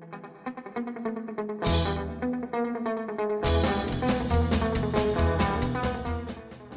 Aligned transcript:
Thank 0.00 0.24
you. 0.24 0.31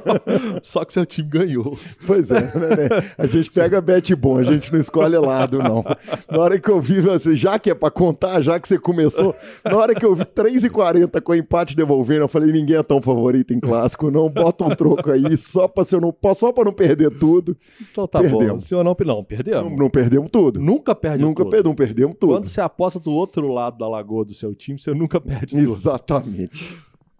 Só 0.62 0.84
que 0.84 0.92
seu 0.92 1.04
time 1.04 1.28
ganhou. 1.28 1.76
Pois 2.06 2.30
é, 2.30 2.40
né? 2.40 3.12
A 3.18 3.26
gente 3.26 3.50
pega 3.50 3.80
bet 3.80 4.14
bom, 4.14 4.38
a 4.38 4.42
gente 4.42 4.72
não 4.72 4.80
escolhe 4.80 5.16
lado, 5.18 5.58
não. 5.58 5.84
Na 6.30 6.38
hora 6.38 6.58
que 6.58 6.70
eu 6.70 6.80
vi, 6.80 7.08
assim, 7.10 7.36
já 7.36 7.58
que 7.58 7.70
é 7.70 7.74
pra 7.74 7.90
contar, 7.90 8.40
já 8.40 8.58
que 8.58 8.66
você 8.66 8.78
começou, 8.78 9.34
na 9.64 9.76
hora 9.76 9.94
que 9.94 10.04
eu 10.04 10.14
vi 10.14 10.24
3,40 10.24 11.20
com 11.20 11.34
empate 11.34 11.76
devolvendo, 11.76 12.22
eu 12.22 12.28
falei, 12.28 12.50
ninguém 12.50 12.76
é 12.76 12.82
tão 12.82 13.00
favorito 13.02 13.52
em 13.52 13.60
clássico, 13.60 14.10
não. 14.10 14.28
Bota 14.30 14.64
um 14.64 14.74
troco 14.74 15.10
aí, 15.10 15.36
só 15.36 15.68
pra, 15.68 15.84
eu 15.92 16.00
não, 16.00 16.14
só 16.34 16.50
pra 16.50 16.64
não 16.64 16.72
perder 16.72 17.10
tudo. 17.10 17.56
Então 17.90 18.06
tá 18.06 18.20
perdemos. 18.20 18.46
bom. 18.46 18.60
Senhor 18.60 18.82
não, 18.82 18.96
não 18.98 19.24
perdemos. 19.24 19.70
Não, 19.70 19.76
não 19.76 19.90
perdemos 19.90 20.30
tudo. 20.30 20.60
Nunca 20.60 20.94
perde 20.94 21.22
Nunca 21.22 21.44
tudo. 21.44 21.64
não 21.64 21.74
perdemos 21.74 22.16
tudo. 22.18 22.32
Quando 22.32 22.48
você 22.48 22.60
aposta 22.60 22.98
do 22.98 23.12
outro 23.12 23.52
lado 23.52 23.78
da 23.78 23.86
lagoa 23.96 24.24
do 24.24 24.34
seu 24.34 24.54
time, 24.54 24.78
você 24.78 24.92
nunca 24.94 25.18
perde 25.20 25.48
tudo. 25.48 25.62
Exatamente. 25.62 26.76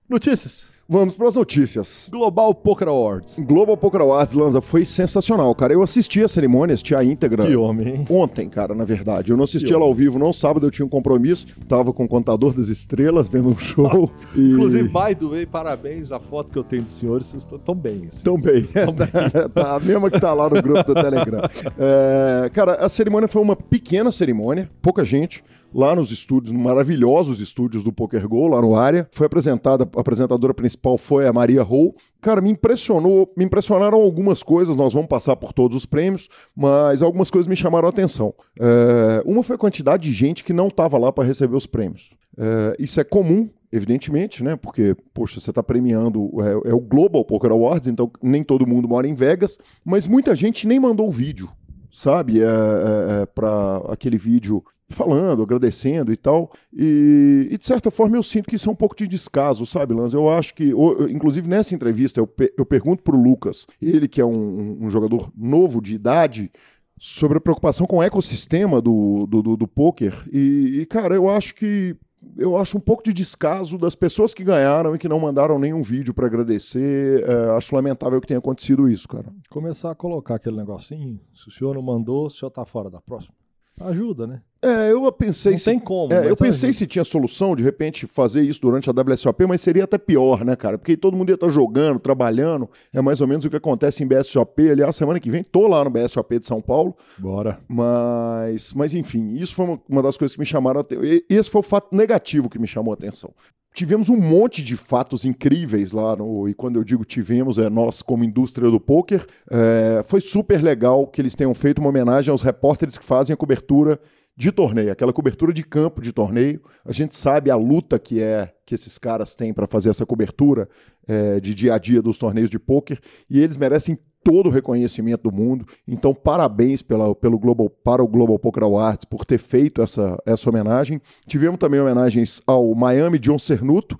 Notícias. 0.08 0.76
Vamos 0.88 1.16
para 1.16 1.26
as 1.26 1.34
notícias. 1.34 2.08
Global 2.12 2.54
Poker 2.54 2.86
Awards. 2.86 3.34
Global 3.36 3.76
Poker 3.76 4.00
Awards, 4.02 4.36
Lanza, 4.36 4.60
foi 4.60 4.84
sensacional, 4.84 5.52
cara. 5.52 5.72
Eu 5.72 5.82
assisti 5.82 6.22
a 6.22 6.28
cerimônia, 6.28 6.74
assisti 6.74 6.94
a 6.94 7.02
íntegra. 7.02 7.44
Que 7.44 7.56
homem, 7.56 7.88
hein? 7.88 8.06
Ontem, 8.08 8.48
cara, 8.48 8.72
na 8.72 8.84
verdade. 8.84 9.32
Eu 9.32 9.36
não 9.36 9.42
assisti 9.42 9.66
que 9.66 9.72
ela 9.72 9.82
homem. 9.82 9.90
ao 9.90 9.94
vivo, 9.96 10.16
não. 10.16 10.32
Sábado 10.32 10.64
eu 10.64 10.70
tinha 10.70 10.86
um 10.86 10.88
compromisso. 10.88 11.44
Tava 11.66 11.92
com 11.92 12.04
o 12.04 12.08
Contador 12.08 12.54
das 12.54 12.68
Estrelas, 12.68 13.26
vendo 13.26 13.48
um 13.48 13.58
show. 13.58 14.08
e... 14.36 14.52
Inclusive, 14.52 14.88
by 14.88 15.16
the 15.16 15.26
way, 15.26 15.44
parabéns. 15.44 16.12
A 16.12 16.20
foto 16.20 16.52
que 16.52 16.58
eu 16.58 16.62
tenho 16.62 16.82
dos 16.82 16.92
senhores, 16.92 17.26
vocês 17.26 17.42
estão 17.42 17.74
bem. 17.74 18.06
Assim. 18.06 18.22
Tão 18.22 18.40
bem. 18.40 18.62
Tão 18.62 18.92
bem. 18.92 19.08
tá, 19.52 19.74
a 19.74 19.80
mesma 19.80 20.08
que 20.08 20.20
tá 20.20 20.32
lá 20.32 20.48
no 20.48 20.62
grupo 20.62 20.84
do 20.84 20.94
Telegram. 20.94 21.42
É, 21.76 22.48
cara, 22.50 22.74
a 22.74 22.88
cerimônia 22.88 23.26
foi 23.26 23.42
uma 23.42 23.56
pequena 23.56 24.12
cerimônia, 24.12 24.70
pouca 24.80 25.04
gente 25.04 25.42
lá 25.74 25.94
nos 25.94 26.10
estúdios, 26.10 26.52
maravilhosos 26.52 27.40
estúdios 27.40 27.82
do 27.82 27.92
Poker 27.92 28.26
Go, 28.28 28.48
lá 28.48 28.60
no 28.60 28.74
área. 28.74 29.08
Foi 29.10 29.26
apresentada, 29.26 29.88
a 29.96 30.00
apresentadora 30.00 30.54
principal 30.54 30.96
foi 30.96 31.26
a 31.26 31.32
Maria 31.32 31.62
Hou. 31.62 31.94
Cara, 32.20 32.40
me 32.40 32.50
impressionou, 32.50 33.32
me 33.36 33.44
impressionaram 33.44 34.00
algumas 34.00 34.42
coisas, 34.42 34.74
nós 34.76 34.92
vamos 34.92 35.08
passar 35.08 35.36
por 35.36 35.52
todos 35.52 35.76
os 35.76 35.86
prêmios, 35.86 36.28
mas 36.54 37.02
algumas 37.02 37.30
coisas 37.30 37.46
me 37.46 37.56
chamaram 37.56 37.86
a 37.86 37.90
atenção. 37.90 38.34
É, 38.58 39.22
uma 39.24 39.42
foi 39.42 39.56
a 39.56 39.58
quantidade 39.58 40.04
de 40.04 40.12
gente 40.12 40.42
que 40.42 40.52
não 40.52 40.68
estava 40.68 40.98
lá 40.98 41.12
para 41.12 41.24
receber 41.24 41.56
os 41.56 41.66
prêmios. 41.66 42.10
É, 42.36 42.76
isso 42.78 43.00
é 43.00 43.04
comum 43.04 43.48
evidentemente, 43.72 44.42
né? 44.42 44.56
Porque, 44.56 44.96
poxa, 45.12 45.40
você 45.40 45.50
está 45.50 45.62
premiando, 45.62 46.30
é, 46.40 46.70
é, 46.70 46.74
o 46.74 46.80
Global 46.80 47.24
Poker 47.24 47.50
Awards, 47.50 47.88
então 47.88 48.10
nem 48.22 48.42
todo 48.42 48.66
mundo 48.66 48.88
mora 48.88 49.06
em 49.06 49.12
Vegas, 49.12 49.58
mas 49.84 50.06
muita 50.06 50.34
gente 50.34 50.66
nem 50.66 50.80
mandou 50.80 51.08
o 51.08 51.10
vídeo 51.10 51.50
sabe, 51.90 52.42
é, 52.42 52.44
é, 52.44 53.22
é 53.22 53.26
para 53.26 53.78
aquele 53.88 54.18
vídeo 54.18 54.62
falando, 54.88 55.42
agradecendo 55.42 56.12
e 56.12 56.16
tal. 56.16 56.52
E, 56.72 57.48
e, 57.50 57.58
de 57.58 57.64
certa 57.64 57.90
forma 57.90 58.16
eu 58.16 58.22
sinto 58.22 58.48
que 58.48 58.56
isso 58.56 58.68
é 58.68 58.72
um 58.72 58.76
pouco 58.76 58.96
de 58.96 59.06
descaso, 59.06 59.66
sabe, 59.66 59.94
Lanz? 59.94 60.14
Eu 60.14 60.30
acho 60.30 60.54
que, 60.54 60.72
inclusive 61.10 61.48
nessa 61.48 61.74
entrevista, 61.74 62.20
eu, 62.20 62.32
eu 62.56 62.64
pergunto 62.64 63.02
para 63.02 63.16
o 63.16 63.22
Lucas, 63.22 63.66
ele 63.80 64.08
que 64.08 64.20
é 64.20 64.24
um, 64.24 64.84
um, 64.84 64.90
jogador 64.90 65.30
novo 65.36 65.80
de 65.80 65.94
idade, 65.94 66.50
sobre 66.98 67.38
a 67.38 67.40
preocupação 67.40 67.86
com 67.86 67.98
o 67.98 68.02
ecossistema 68.02 68.80
do, 68.80 69.26
do, 69.26 69.42
do, 69.42 69.56
do 69.56 69.68
poker. 69.68 70.26
E, 70.32 70.80
e, 70.80 70.86
cara, 70.86 71.14
eu 71.14 71.28
acho 71.28 71.54
que 71.54 71.94
eu 72.36 72.56
acho 72.56 72.76
um 72.76 72.80
pouco 72.80 73.02
de 73.02 73.12
descaso 73.12 73.78
das 73.78 73.94
pessoas 73.94 74.34
que 74.34 74.44
ganharam 74.44 74.94
e 74.94 74.98
que 74.98 75.08
não 75.08 75.20
mandaram 75.20 75.58
nenhum 75.58 75.82
vídeo 75.82 76.14
para 76.14 76.26
agradecer. 76.26 77.24
É, 77.28 77.56
acho 77.56 77.74
lamentável 77.74 78.20
que 78.20 78.26
tenha 78.26 78.38
acontecido 78.38 78.88
isso, 78.88 79.08
cara. 79.08 79.32
Começar 79.50 79.90
a 79.90 79.94
colocar 79.94 80.36
aquele 80.36 80.56
negocinho, 80.56 81.20
se 81.34 81.48
o 81.48 81.50
senhor 81.50 81.74
não 81.74 81.82
mandou, 81.82 82.26
o 82.26 82.30
senhor 82.30 82.50
tá 82.50 82.64
fora 82.64 82.90
da 82.90 83.00
próxima. 83.00 83.34
Ajuda, 83.80 84.26
né? 84.26 84.42
É, 84.66 84.90
eu 84.90 85.12
pensei. 85.12 85.52
Não 85.52 85.58
se, 85.58 85.64
tem 85.64 85.78
como. 85.78 86.12
É, 86.12 86.28
eu 86.28 86.36
pensei 86.36 86.72
se 86.72 86.86
tinha 86.86 87.04
solução, 87.04 87.54
de 87.54 87.62
repente, 87.62 88.06
fazer 88.06 88.42
isso 88.42 88.60
durante 88.60 88.90
a 88.90 88.92
WSOP, 88.92 89.46
mas 89.46 89.60
seria 89.60 89.84
até 89.84 89.96
pior, 89.96 90.44
né, 90.44 90.56
cara? 90.56 90.76
Porque 90.76 90.96
todo 90.96 91.16
mundo 91.16 91.30
ia 91.30 91.34
estar 91.34 91.48
jogando, 91.48 92.00
trabalhando. 92.00 92.68
É 92.92 93.00
mais 93.00 93.20
ou 93.20 93.28
menos 93.28 93.44
o 93.44 93.50
que 93.50 93.56
acontece 93.56 94.02
em 94.02 94.06
BSOP. 94.06 94.70
Aliás, 94.70 94.96
semana 94.96 95.20
que 95.20 95.30
vem, 95.30 95.44
tô 95.44 95.68
lá 95.68 95.84
no 95.84 95.90
BSOP 95.90 96.40
de 96.40 96.46
São 96.46 96.60
Paulo. 96.60 96.96
Bora. 97.16 97.60
Mas, 97.68 98.72
mas 98.74 98.92
enfim, 98.92 99.34
isso 99.34 99.54
foi 99.54 99.66
uma, 99.66 99.80
uma 99.88 100.02
das 100.02 100.16
coisas 100.16 100.34
que 100.34 100.40
me 100.40 100.46
chamaram 100.46 100.78
a 100.78 100.80
atenção. 100.80 101.04
Esse 101.30 101.48
foi 101.48 101.60
o 101.60 101.64
fato 101.64 101.94
negativo 101.94 102.50
que 102.50 102.58
me 102.58 102.66
chamou 102.66 102.92
a 102.92 102.94
atenção 102.94 103.32
tivemos 103.76 104.08
um 104.08 104.16
monte 104.16 104.62
de 104.62 104.74
fatos 104.74 105.26
incríveis 105.26 105.92
lá, 105.92 106.16
no, 106.16 106.48
e 106.48 106.54
quando 106.54 106.76
eu 106.76 106.82
digo 106.82 107.04
tivemos, 107.04 107.58
é 107.58 107.68
nós 107.68 108.00
como 108.00 108.24
indústria 108.24 108.70
do 108.70 108.80
poker. 108.80 109.26
É, 109.50 110.02
foi 110.02 110.22
super 110.22 110.62
legal 110.62 111.06
que 111.06 111.20
eles 111.20 111.34
tenham 111.34 111.52
feito 111.52 111.78
uma 111.78 111.90
homenagem 111.90 112.32
aos 112.32 112.40
repórteres 112.40 112.96
que 112.96 113.04
fazem 113.04 113.34
a 113.34 113.36
cobertura 113.36 114.00
de 114.36 114.52
torneio, 114.52 114.92
aquela 114.92 115.12
cobertura 115.12 115.52
de 115.52 115.62
campo 115.62 116.02
de 116.02 116.12
torneio. 116.12 116.60
A 116.84 116.92
gente 116.92 117.16
sabe 117.16 117.50
a 117.50 117.56
luta 117.56 117.98
que 117.98 118.22
é 118.22 118.52
que 118.66 118.74
esses 118.74 118.98
caras 118.98 119.34
têm 119.34 119.54
para 119.54 119.66
fazer 119.66 119.88
essa 119.88 120.04
cobertura 120.04 120.68
é, 121.08 121.40
de 121.40 121.54
dia 121.54 121.74
a 121.74 121.78
dia 121.78 122.02
dos 122.02 122.18
torneios 122.18 122.50
de 122.50 122.58
pôquer 122.58 123.00
e 123.30 123.40
eles 123.40 123.56
merecem 123.56 123.98
todo 124.22 124.48
o 124.48 124.50
reconhecimento 124.50 125.22
do 125.22 125.32
mundo. 125.32 125.64
Então, 125.86 126.12
parabéns 126.12 126.82
pela, 126.82 127.14
pelo 127.14 127.38
Global, 127.38 127.70
para 127.70 128.02
o 128.02 128.08
Global 128.08 128.38
Poker 128.38 128.64
Awards 128.64 129.04
por 129.04 129.24
ter 129.24 129.38
feito 129.38 129.80
essa, 129.80 130.20
essa 130.26 130.50
homenagem. 130.50 131.00
Tivemos 131.26 131.58
também 131.58 131.80
homenagens 131.80 132.42
ao 132.44 132.74
Miami 132.74 133.20
John 133.20 133.38
Cernuto, 133.38 133.96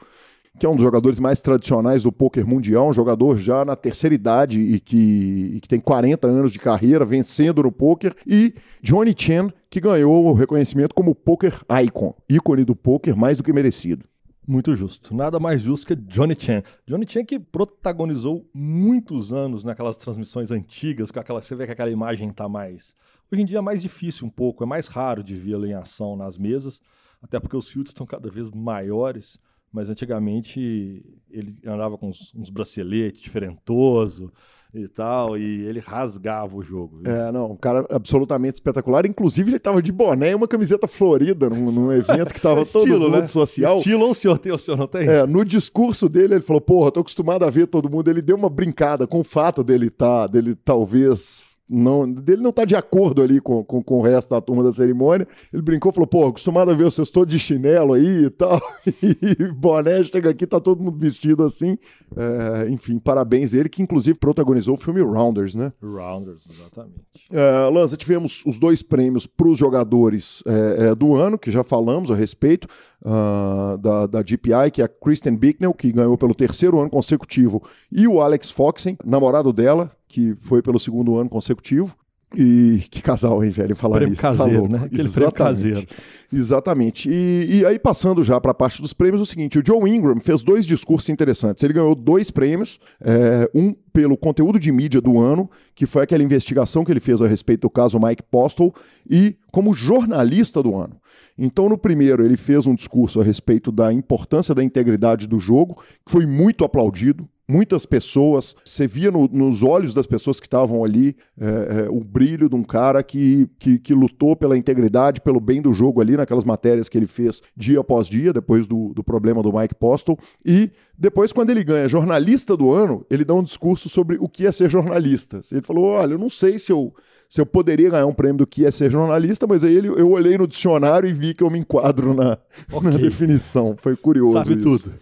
que 0.59 0.67
é 0.67 0.69
um 0.69 0.75
dos 0.75 0.83
jogadores 0.83 1.21
mais 1.21 1.41
tradicionais 1.41 2.03
do 2.03 2.11
poker 2.11 2.47
mundial, 2.47 2.89
um 2.89 2.93
jogador 2.93 3.37
já 3.37 3.65
na 3.65 3.77
terceira 3.77 4.15
idade 4.15 4.61
e 4.61 4.81
que, 4.81 5.53
e 5.55 5.61
que 5.61 5.69
tem 5.69 5.79
40 5.79 6.27
anos 6.27 6.51
de 6.51 6.59
carreira, 6.59 7.05
vencendo 7.05 7.63
no 7.63 7.71
poker, 7.71 8.15
e 8.27 8.55
Johnny 8.83 9.15
Chen, 9.17 9.53
que 9.77 9.81
ganhou 9.81 10.25
o 10.25 10.33
reconhecimento 10.33 10.95
como 10.95 11.15
poker 11.15 11.63
icon, 11.85 12.15
ícone 12.31 12.65
do 12.65 12.75
poker 12.75 13.15
mais 13.15 13.37
do 13.37 13.45
que 13.45 13.53
merecido. 13.53 14.09
Muito 14.49 14.75
justo. 14.75 15.15
Nada 15.15 15.39
mais 15.39 15.61
justo 15.61 15.87
que 15.87 15.95
Johnny 15.95 16.35
Chan. 16.35 16.63
Johnny 16.87 17.07
Chan 17.07 17.27
que 17.27 17.39
protagonizou 17.39 18.49
muitos 18.55 19.35
anos 19.35 19.65
naquelas 19.65 19.99
transmissões 19.99 20.51
antigas, 20.51 21.11
com 21.11 21.21
aquela, 21.21 21.43
você 21.43 21.55
vê 21.55 21.67
que 21.67 21.73
aquela 21.73 21.91
imagem 21.91 22.31
está 22.31 22.49
mais. 22.49 22.97
Hoje 23.31 23.43
em 23.43 23.45
dia 23.45 23.59
é 23.59 23.61
mais 23.61 23.83
difícil 23.83 24.27
um 24.27 24.31
pouco, 24.31 24.65
é 24.65 24.67
mais 24.67 24.87
raro 24.87 25.23
de 25.23 25.35
vê-lo 25.35 25.67
em 25.67 25.75
ação 25.75 26.17
nas 26.17 26.39
mesas, 26.39 26.81
até 27.21 27.39
porque 27.39 27.55
os 27.55 27.69
fields 27.69 27.91
estão 27.91 28.07
cada 28.07 28.31
vez 28.31 28.51
maiores. 28.51 29.39
mas 29.71 29.91
antigamente 29.91 31.05
ele 31.29 31.55
andava 31.67 31.99
com 31.99 32.09
uns, 32.09 32.33
uns 32.35 32.49
braceletes 32.49 33.21
diferentoso 33.21 34.33
e 34.75 34.89
tal, 34.89 35.39
e 35.39 35.65
ele 35.67 35.81
rasgava 35.81 36.57
o 36.57 36.63
jogo. 36.63 36.99
Viu? 37.03 37.13
É, 37.13 37.33
não, 37.33 37.53
um 37.53 37.57
cara 37.57 37.87
absolutamente 37.91 38.55
espetacular. 38.55 39.07
Inclusive, 39.07 39.51
ele 39.51 39.59
tava 39.59 39.81
de 39.81 39.91
boné 39.91 40.31
e 40.31 40.35
uma 40.35 40.49
camiseta 40.49 40.87
florida 40.87 41.49
num, 41.49 41.71
num 41.71 41.93
evento 41.93 42.35
que 42.35 42.41
tava 42.41 42.65
todo 42.67 42.87
mundo 42.87 43.09
né? 43.11 43.27
social. 43.27 43.79
Estilo 43.79 44.11
o 44.11 44.15
senhor 44.15 44.39
tem 44.39 44.53
o 44.53 44.59
senhor 44.59 44.77
não 44.77 44.87
tem? 44.87 45.09
É, 45.09 45.27
no 45.27 45.45
discurso 45.45 46.09
dele, 46.09 46.35
ele 46.35 46.43
falou: 46.43 46.61
Porra, 46.61 46.91
tô 46.91 47.01
acostumado 47.01 47.45
a 47.45 47.51
ver 47.51 47.67
todo 47.67 47.91
mundo. 47.91 48.11
Ele 48.11 48.23
deu 48.23 48.37
uma 48.37 48.51
brincada 48.51 49.07
com 49.07 49.21
o 49.21 49.25
fato 49.25 49.65
dele 49.65 49.91
tá, 49.91 50.27
dele 50.27 50.55
talvez 50.55 51.56
não, 51.69 52.11
dele 52.11 52.43
não 52.43 52.53
tá 52.53 52.65
de 52.65 52.77
acordo 52.77 53.23
ali 53.23 53.41
com, 53.41 53.65
com, 53.65 53.83
com, 53.83 53.99
o 53.99 54.03
resto 54.03 54.31
da 54.31 54.41
turma 54.41 54.63
da 54.63 54.73
cerimônia. 54.73 55.27
Ele 55.53 55.63
brincou, 55.63 55.93
falou, 55.93 56.07
pô, 56.07 56.27
acostumado 56.27 56.71
a 56.71 56.75
ver 56.75 56.85
vocês 56.85 57.11
todos 57.11 57.33
de 57.33 57.41
chinelo 57.41 57.95
aí 57.95 58.27
e 58.27 58.31
tal, 58.31 58.61
e 58.87 59.53
boné, 59.53 60.05
chega 60.05 60.31
aqui, 60.31 60.47
tá 60.47 60.61
todo 60.61 60.83
mundo 60.83 60.99
vestido 60.99 61.43
assim. 61.43 61.77
É, 62.17 62.69
enfim, 62.71 62.99
parabéns 62.99 63.53
ele, 63.53 63.69
que 63.69 63.83
inclusive 63.83 64.19
protagonizou 64.19 64.75
o 64.75 64.77
filme 64.77 65.01
Rounders, 65.01 65.55
né? 65.55 65.73
Rounders, 65.83 66.49
exatamente. 66.49 67.01
É, 67.31 67.69
Lanza, 67.69 67.97
tivemos 67.97 68.45
os 68.47 68.59
dois 68.59 68.83
prêmios 68.83 69.27
para 69.27 69.49
os 69.49 69.59
jogadores 69.59 70.43
é, 70.47 70.89
é, 70.89 70.95
do 70.95 71.17
ano, 71.17 71.39
que 71.39 71.51
já 71.51 71.65
falamos 71.65 72.11
a 72.11 72.15
respeito, 72.15 72.69
uh, 73.03 73.77
da, 73.79 74.07
da 74.07 74.23
GPI, 74.23 74.71
que 74.73 74.83
é 74.83 74.85
a 74.85 74.89
Kristen 74.89 75.37
Bicknell, 75.37 75.75
que 75.75 75.93
ganhou 75.93 76.17
pelo 76.17 76.35
terceiro 76.35 76.79
ano 76.81 76.91
consecutivo, 76.91 77.63
e 77.91 78.07
o 78.07 78.21
Alex 78.21 78.51
Foxen, 78.51 78.97
namorado 79.05 79.53
dela, 79.53 79.91
que 80.17 80.35
foi 80.41 80.63
pelo 80.63 80.81
segundo 80.81 81.19
ano 81.19 81.29
consecutivo. 81.29 81.95
E 82.35 82.83
que 82.91 83.03
casal, 83.03 83.45
hein, 83.45 83.51
velho, 83.51 83.77
falar 83.77 83.97
prêmio 83.99 84.15
isso. 84.15 84.23
Tá 84.23 84.35
caseiro, 84.35 84.63
tá 84.63 84.69
né? 84.69 84.85
Aquele 84.87 85.03
Exatamente. 85.03 85.35
caseiro. 85.35 85.87
Exatamente. 86.33 87.11
E, 87.11 87.59
e 87.59 87.67
aí, 87.67 87.79
passando 87.79 88.25
já 88.25 88.41
para 88.41 88.51
a 88.51 88.55
parte 88.55 88.81
dos 88.81 88.95
prêmios, 88.95 89.21
o 89.21 89.27
seguinte: 89.27 89.59
o 89.59 89.63
Joe 89.65 89.89
Ingram 89.89 90.19
fez 90.19 90.43
dois 90.43 90.65
discursos 90.65 91.11
interessantes. 91.11 91.63
Ele 91.63 91.75
ganhou 91.75 91.95
dois 91.95 92.31
prêmios, 92.31 92.81
é, 92.99 93.49
um 93.55 93.75
pelo 93.93 94.17
conteúdo 94.17 94.59
de 94.59 94.73
mídia 94.73 95.03
do 95.03 95.21
ano, 95.21 95.51
que 95.75 95.85
foi 95.85 96.03
aquela 96.03 96.25
investigação 96.25 96.83
que 96.83 96.91
ele 96.91 97.01
fez 97.01 97.21
a 97.21 97.27
respeito 97.27 97.61
do 97.61 97.71
caso 97.71 98.01
Mike 98.01 98.23
Postle, 98.23 98.73
e 99.09 99.37
como 99.53 99.75
jornalista 99.75 100.63
do 100.63 100.75
ano. 100.77 100.97
Então, 101.39 101.69
no 101.69 101.77
primeiro, 101.77 102.25
ele 102.25 102.39
fez 102.39 102.67
um 102.67 102.75
discurso 102.75 103.21
a 103.21 103.25
respeito 103.25 103.71
da 103.71 103.93
importância 103.93 104.55
da 104.55 104.65
integridade 104.65 105.27
do 105.27 105.39
jogo, 105.39 105.83
que 106.05 106.11
foi 106.11 106.25
muito 106.25 106.65
aplaudido 106.65 107.29
muitas 107.49 107.87
pessoas, 107.87 108.57
você 108.65 108.87
via 108.87 109.11
no, 109.11 109.29
nos 109.29 109.63
olhos 109.63 109.95
das 109.95 110.07
pessoas 110.07 110.41
que 110.41 110.47
estavam 110.47 110.85
ali 110.85 111.17
é, 111.41 111.47
é, 111.85 111.91
o 111.91 112.03
brilho 112.03 112.49
de 112.49 112.57
um 112.57 112.65
cara 112.65 113.03
que, 113.03 113.49
que, 113.59 113.79
que, 113.79 113.95
lutou 113.95 114.35
pela 114.35 114.57
integridade, 114.57 115.21
pelo 115.21 115.41
bem 115.41 115.63
do 115.63 115.73
jogo 115.73 116.01
ali, 116.01 116.17
naquelas 116.17 116.45
matérias 116.45 116.89
que 116.89 116.99
ele 116.99 117.07
fez 117.07 117.41
dia 117.57 117.81
após 117.81 118.09
dia, 118.09 118.33
depois 118.33 118.67
do, 118.67 118.93
do 118.93 119.05
problema 119.05 119.43
do 119.43 119.53
Mike 119.53 119.75
Postle. 119.77 120.19
E 120.45 120.71
depois, 120.99 121.33
quando 121.33 121.51
ele 121.51 121.63
ganha 121.63 121.89
jornalista 121.89 122.57
do 122.57 122.73
ano, 122.73 123.07
ele 123.09 123.25
dá 123.25 123.35
um 123.35 123.43
discurso 123.43 123.89
sobre 123.89 124.17
o 124.19 124.29
que 124.29 124.47
é 124.47 124.53
ser 124.53 124.71
jornalista. 124.71 125.41
Ele 125.53 125.63
falou: 125.63 125.85
olha, 125.85 126.15
eu 126.15 126.19
não 126.19 126.29
sei 126.29 126.59
se 126.59 126.73
eu. 126.73 126.93
Se 127.29 127.41
eu 127.41 127.47
poderia 127.47 127.91
ganhar 127.91 128.07
um 128.07 128.15
prêmio 128.15 128.39
do 128.39 128.47
que 128.47 128.65
é 128.65 128.71
ser 128.71 128.89
jornalista, 128.89 129.49
mas 129.49 129.65
aí 129.65 129.75
ele, 129.75 129.89
eu 129.89 130.13
olhei 130.13 130.39
no 130.39 130.47
dicionário 130.47 131.09
e 131.09 131.13
vi 131.13 131.35
que 131.35 131.43
eu 131.43 131.51
me 131.51 131.59
enquadro 131.59 132.15
na, 132.15 132.39
okay. 132.73 132.89
na 132.89 132.97
definição. 132.97 133.75
Foi 133.77 133.97
curioso. 133.97 134.35
Sabe 134.35 134.53
isso. 134.53 134.63
tudo. 134.63 134.95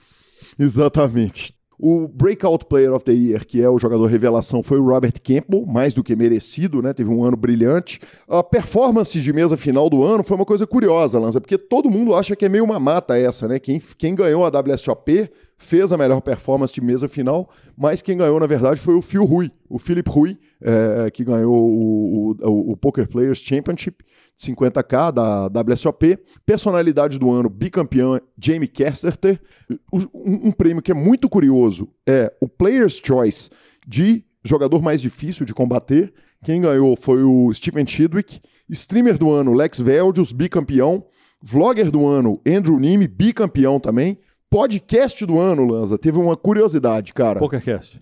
Exatamente. 0.59 1.55
O 1.79 2.07
Breakout 2.09 2.67
Player 2.67 2.93
of 2.93 3.05
the 3.05 3.13
Year, 3.13 3.45
que 3.45 3.61
é 3.61 3.69
o 3.69 3.79
jogador 3.79 4.07
revelação, 4.07 4.63
foi 4.63 4.79
o 4.79 4.85
Robert 4.85 5.15
Campbell, 5.23 5.67
mais 5.67 5.93
do 5.93 6.05
que 6.05 6.15
merecido, 6.15 6.81
né? 6.81 6.93
Teve 6.93 7.11
um 7.11 7.25
ano 7.25 7.37
brilhante. 7.37 8.01
A 8.29 8.43
performance 8.43 9.21
de 9.21 9.33
mesa 9.33 9.57
final 9.57 9.91
do 9.91 10.05
ano 10.05 10.23
foi 10.23 10.37
uma 10.37 10.47
coisa 10.47 10.67
curiosa, 10.67 11.19
Lanza, 11.19 11.41
porque 11.41 11.59
todo 11.59 11.91
mundo 11.91 12.15
acha 12.15 12.37
que 12.37 12.45
é 12.45 12.49
meio 12.49 12.65
uma 12.65 12.79
mata 12.79 13.19
essa, 13.19 13.49
né? 13.49 13.59
Quem, 13.59 13.83
quem 13.99 14.15
ganhou 14.15 14.45
a 14.45 14.49
WSOP 14.49 15.31
fez 15.65 15.93
a 15.93 15.97
melhor 15.97 16.21
performance 16.21 16.73
de 16.73 16.81
mesa 16.81 17.09
final, 17.09 17.51
mas 17.77 18.03
quem 18.03 18.17
ganhou, 18.17 18.39
na 18.39 18.47
verdade, 18.47 18.81
foi 18.81 18.95
o 18.95 19.03
Phil 19.03 19.25
Rui, 19.25 19.51
o 19.69 19.79
Philip 19.79 20.09
Rui, 20.09 20.39
é, 20.61 21.11
que 21.11 21.25
ganhou 21.25 21.55
o, 21.55 22.37
o, 22.41 22.73
o 22.73 22.77
Poker 22.77 23.09
Players 23.09 23.39
Championship 23.39 24.05
50k 24.39 25.13
da 25.13 25.61
WSOP. 25.61 26.19
Personalidade 26.45 27.19
do 27.19 27.31
ano, 27.31 27.49
bicampeão 27.49 28.21
Jamie 28.39 28.69
Casterter. 28.69 29.41
Um, 29.93 30.49
um 30.49 30.53
prêmio 30.53 30.83
que 30.83 30.93
é 30.93 30.95
muito 30.95 31.29
curioso 31.29 31.89
é 32.07 32.33
o 32.41 32.49
Player's 32.49 33.01
Choice 33.05 33.51
de 33.87 34.25
jogador 34.45 34.83
mais 34.83 35.01
difícil 35.01 35.47
de 35.47 35.55
combater. 35.55 36.13
Quem 36.45 36.61
ganhou 36.61 36.97
foi 36.97 37.23
o 37.23 37.53
Steven 37.53 37.87
Chidwick. 37.87 38.41
Streamer 38.69 39.17
do 39.17 39.31
ano, 39.31 39.53
Lex 39.53 39.81
Veldius, 39.81 40.33
bicampeão. 40.33 41.07
Vlogger 41.43 41.91
do 41.91 42.07
ano, 42.07 42.41
Andrew 42.47 42.79
Nime, 42.79 43.07
bicampeão 43.07 43.79
também. 43.79 44.19
Podcast 44.55 45.27
do 45.27 45.41
ano, 45.41 45.67
Lanza, 45.67 45.99
teve 45.99 46.17
uma 46.17 46.37
curiosidade, 46.37 47.13
cara. 47.13 47.41
PokerCast. 47.41 48.01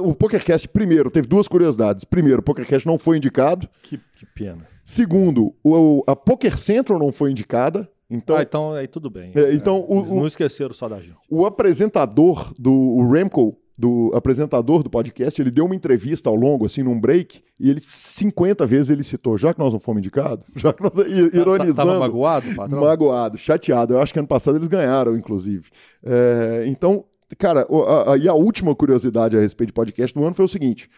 O 0.00 0.14
PokerCast, 0.14 0.68
primeiro, 0.68 1.10
teve 1.10 1.26
duas 1.26 1.48
curiosidades. 1.48 2.04
Primeiro, 2.04 2.38
o 2.38 2.42
PokerCast 2.44 2.86
não 2.86 2.96
foi 2.96 3.16
indicado. 3.16 3.68
Que, 3.82 3.98
que 4.14 4.24
pena. 4.24 4.64
Segundo, 4.84 5.52
o, 5.60 6.04
a 6.06 6.14
Poker 6.14 6.56
Central 6.56 7.00
não 7.00 7.10
foi 7.10 7.32
indicada. 7.32 7.90
Então, 8.08 8.36
ah, 8.36 8.42
então 8.42 8.72
aí 8.74 8.86
tudo 8.86 9.10
bem. 9.10 9.32
É, 9.34 9.52
então, 9.52 9.84
é, 9.88 9.92
o, 9.92 10.14
não 10.14 10.26
esqueceram 10.26 10.72
só 10.72 10.88
da 10.88 11.00
gente. 11.00 11.16
O 11.28 11.44
apresentador 11.44 12.54
do 12.56 12.72
o 12.72 13.10
Remco, 13.10 13.56
do 13.76 14.10
apresentador 14.14 14.82
do 14.82 14.90
podcast, 14.90 15.40
ele 15.40 15.50
deu 15.50 15.64
uma 15.64 15.74
entrevista 15.74 16.28
ao 16.28 16.36
longo, 16.36 16.66
assim, 16.66 16.82
num 16.82 16.98
break, 17.00 17.42
e 17.58 17.70
ele 17.70 17.80
50 17.80 18.66
vezes 18.66 18.90
ele 18.90 19.02
citou, 19.02 19.36
já 19.38 19.52
que 19.52 19.58
nós 19.58 19.72
não 19.72 19.80
fomos 19.80 20.00
indicados, 20.00 20.46
já 20.54 20.72
que 20.72 20.82
nós 20.82 20.92
ironizando. 21.32 21.76
Tava 21.76 21.98
magoado, 21.98 22.54
patrão? 22.54 22.80
Magoado, 22.80 23.38
chateado. 23.38 23.94
Eu 23.94 24.00
acho 24.00 24.12
que 24.12 24.18
ano 24.18 24.28
passado 24.28 24.56
eles 24.56 24.68
ganharam, 24.68 25.16
inclusive. 25.16 25.70
É, 26.04 26.64
então, 26.66 27.04
cara, 27.38 27.66
a, 27.68 28.12
a, 28.12 28.16
e 28.16 28.28
a 28.28 28.34
última 28.34 28.74
curiosidade 28.74 29.36
a 29.36 29.40
respeito 29.40 29.68
de 29.68 29.74
podcast 29.74 30.14
do 30.14 30.24
ano 30.24 30.34
foi 30.34 30.44
o 30.44 30.48
seguinte: 30.48 30.88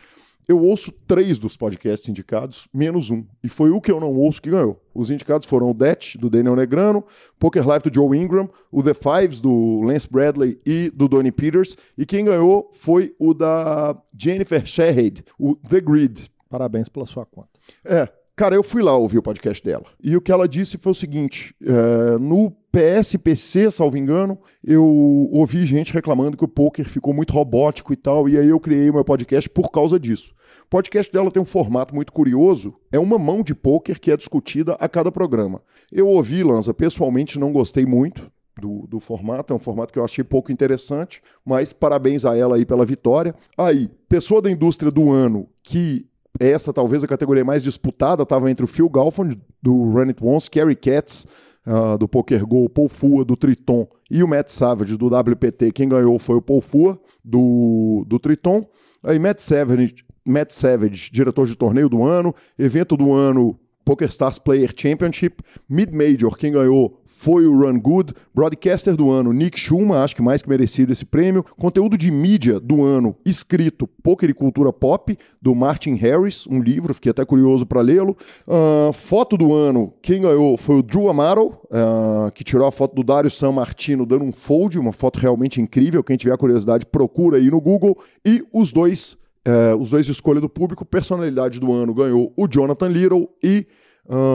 eu 0.47 0.61
ouço 0.61 0.93
três 1.07 1.39
dos 1.39 1.57
podcasts 1.57 2.09
indicados, 2.09 2.69
menos 2.73 3.11
um. 3.11 3.25
E 3.43 3.49
foi 3.49 3.71
o 3.71 3.81
que 3.81 3.91
eu 3.91 3.99
não 3.99 4.13
ouço 4.13 4.43
que 4.43 4.51
ganhou. 4.51 4.81
Os 4.95 5.11
indicados 5.11 5.47
foram 5.47 5.71
o 5.71 5.75
Det, 5.75 6.19
do 6.19 6.29
Daniel 6.29 6.55
Negrano, 6.55 7.05
Poker 7.39 7.67
Life, 7.67 7.89
do 7.89 7.95
Joe 7.95 8.17
Ingram, 8.17 8.49
o 8.71 8.83
The 8.83 8.95
Fives, 8.95 9.41
do 9.41 9.81
Lance 9.83 10.09
Bradley 10.11 10.61
e 10.65 10.91
do 10.91 11.09
Donnie 11.09 11.33
Peters. 11.33 11.77
E 11.97 12.05
quem 12.05 12.25
ganhou 12.25 12.71
foi 12.73 13.15
o 13.19 13.33
da 13.33 13.97
Jennifer 14.17 14.65
Shahade, 14.67 15.25
o 15.39 15.55
The 15.57 15.81
Grid. 15.81 16.31
Parabéns 16.49 16.89
pela 16.89 17.07
sua 17.07 17.27
conta. 17.27 17.49
É, 17.85 18.09
Cara, 18.37 18.57
eu 18.57 18.65
fui 18.65 18.83
lá 18.83 18.97
ouvir 18.97 19.19
o 19.19 19.23
podcast 19.23 19.65
dela. 19.65 19.85
E 20.03 20.17
o 20.17 20.21
que 20.21 20.33
ela 20.33 20.49
disse 20.49 20.77
foi 20.77 20.91
o 20.91 20.95
seguinte: 20.95 21.55
é, 21.63 22.19
no 22.19 22.51
PSPC, 22.73 23.71
salvo 23.71 23.97
engano, 23.97 24.37
eu 24.63 24.85
ouvi 25.33 25.65
gente 25.65 25.93
reclamando 25.93 26.37
que 26.37 26.45
o 26.45 26.49
poker 26.49 26.89
ficou 26.89 27.15
muito 27.15 27.33
robótico 27.33 27.93
e 27.93 27.97
tal, 27.97 28.29
e 28.29 28.37
aí 28.37 28.49
eu 28.49 28.59
criei 28.59 28.91
o 28.91 28.95
meu 28.95 29.05
podcast 29.05 29.49
por 29.49 29.71
causa 29.71 30.01
disso. 30.01 30.35
O 30.65 30.69
podcast 30.69 31.13
dela 31.13 31.31
tem 31.31 31.41
um 31.41 31.47
formato 31.47 31.95
muito 31.95 32.13
curioso, 32.13 32.75
é 32.91 32.99
uma 32.99 33.19
mão 33.21 33.41
de 33.41 33.55
poker 33.55 34.01
que 34.01 34.11
é 34.11 34.17
discutida 34.17 34.73
a 34.81 34.89
cada 34.89 35.13
programa. 35.13 35.63
Eu 35.93 36.09
ouvi, 36.09 36.43
Lanza, 36.43 36.75
pessoalmente 36.75 37.39
não 37.39 37.53
gostei 37.53 37.87
muito, 37.87 38.29
do, 38.61 38.87
do, 38.89 39.01
formato. 39.01 39.53
É 39.53 39.57
um 39.57 39.61
formato 39.61 39.93
que 39.93 39.99
eu 39.99 40.05
achei 40.05 40.25
pouco 40.25 40.51
interessante, 40.51 41.23
mas 41.45 41.73
parabéns 41.73 42.25
a 42.25 42.37
ela 42.37 42.57
aí 42.57 42.65
pela 42.65 42.87
vitória. 42.87 43.35
Aí, 43.57 43.89
pessoa 44.09 44.41
da 44.41 44.51
indústria 44.51 44.91
do 44.91 45.11
ano 45.11 45.49
que 45.63 46.07
essa 46.39 46.73
talvez 46.73 47.05
a 47.05 47.09
categoria 47.09 47.45
mais 47.45 47.63
disputada 47.63 48.23
estava 48.23 48.51
entre 48.51 48.65
o 48.65 48.69
Phil 48.69 48.89
Galfond, 48.89 49.41
do 49.63 49.91
Run 49.91 50.09
It 50.09 50.23
Once, 50.23 50.51
Kerry 50.51 50.75
Katz, 50.75 51.27
uh, 51.67 51.97
do 51.97 52.09
Poker 52.09 52.45
Go, 52.47 52.69
Paul 52.69 52.89
Fua, 52.89 53.25
do 53.25 53.37
Triton, 53.37 53.87
e 54.11 54.23
o 54.23 54.29
Matt 54.29 54.51
Savage, 54.51 54.97
do 54.97 55.07
WPT. 55.07 55.73
Quem 55.73 55.89
ganhou 55.89 56.19
foi 56.19 56.37
o 56.37 56.43
Paul 56.43 56.61
Fua, 56.61 57.01
do, 57.25 58.05
do 58.07 58.19
Triton. 58.19 58.67
Aí 59.03 59.19
Matt 59.19 59.41
Savage, 59.41 59.95
Matt 60.25 60.53
Savage, 60.53 61.11
diretor 61.11 61.47
de 61.47 61.55
torneio 61.55 61.89
do 61.89 62.05
ano, 62.05 62.35
evento 62.59 62.97
do 62.97 63.13
ano 63.13 63.59
PokerStars 63.85 64.39
Player 64.39 64.73
Championship, 64.75 65.43
Mid 65.69 65.93
Major, 65.93 66.37
quem 66.37 66.53
ganhou 66.53 67.03
foi 67.25 67.47
o 67.47 67.59
Run 67.59 67.81
Good, 67.81 68.13
broadcaster 68.35 68.95
do 68.95 69.11
ano 69.11 69.33
Nick 69.33 69.59
Schumann, 69.59 69.97
acho 69.97 70.15
que 70.15 70.21
mais 70.21 70.43
que 70.43 70.49
merecido 70.49 70.93
esse 70.93 71.07
prêmio, 71.07 71.43
conteúdo 71.57 71.97
de 71.97 72.11
mídia 72.11 72.61
do 72.61 72.85
ano 72.85 73.17
escrito 73.25 73.87
Poker 74.03 74.29
e 74.29 74.35
Cultura 74.35 74.71
Pop, 74.71 75.17
do 75.41 75.55
Martin 75.55 75.95
Harris, 75.95 76.47
um 76.47 76.61
livro, 76.61 76.93
fiquei 76.93 77.09
até 77.09 77.25
curioso 77.25 77.65
para 77.65 77.81
lê-lo. 77.81 78.15
Uh, 78.47 78.93
foto 78.93 79.39
do 79.39 79.55
ano, 79.55 79.95
quem 80.03 80.21
ganhou 80.21 80.59
foi 80.59 80.77
o 80.77 80.83
Drew 80.83 81.09
Amaro, 81.09 81.57
uh, 81.71 82.31
que 82.35 82.45
tirou 82.45 82.69
a 82.69 82.73
foto 82.73 82.95
do 82.95 83.03
Dário 83.03 83.31
San 83.31 83.53
Martino 83.53 84.05
dando 84.05 84.27
um 84.27 84.33
fold, 84.33 84.79
uma 84.79 84.93
foto 84.93 85.19
realmente 85.19 85.63
incrível, 85.63 86.05
quem 86.05 86.19
tiver 86.19 86.37
curiosidade 86.37 86.85
procura 86.85 87.39
aí 87.39 87.51
no 87.51 87.59
Google, 87.59 87.97
e 88.23 88.45
os 88.53 88.71
dois 88.71 89.17
uh, 89.49 89.75
os 89.81 89.89
dois 89.89 90.05
de 90.05 90.13
escolha 90.13 90.43
do 90.43 90.49
público, 90.51 90.85
personalidade 90.85 91.59
do 91.59 91.73
ano 91.73 91.95
ganhou 91.95 92.35
o 92.37 92.47
Jonathan 92.47 92.89
Little 92.89 93.31
e 93.43 93.67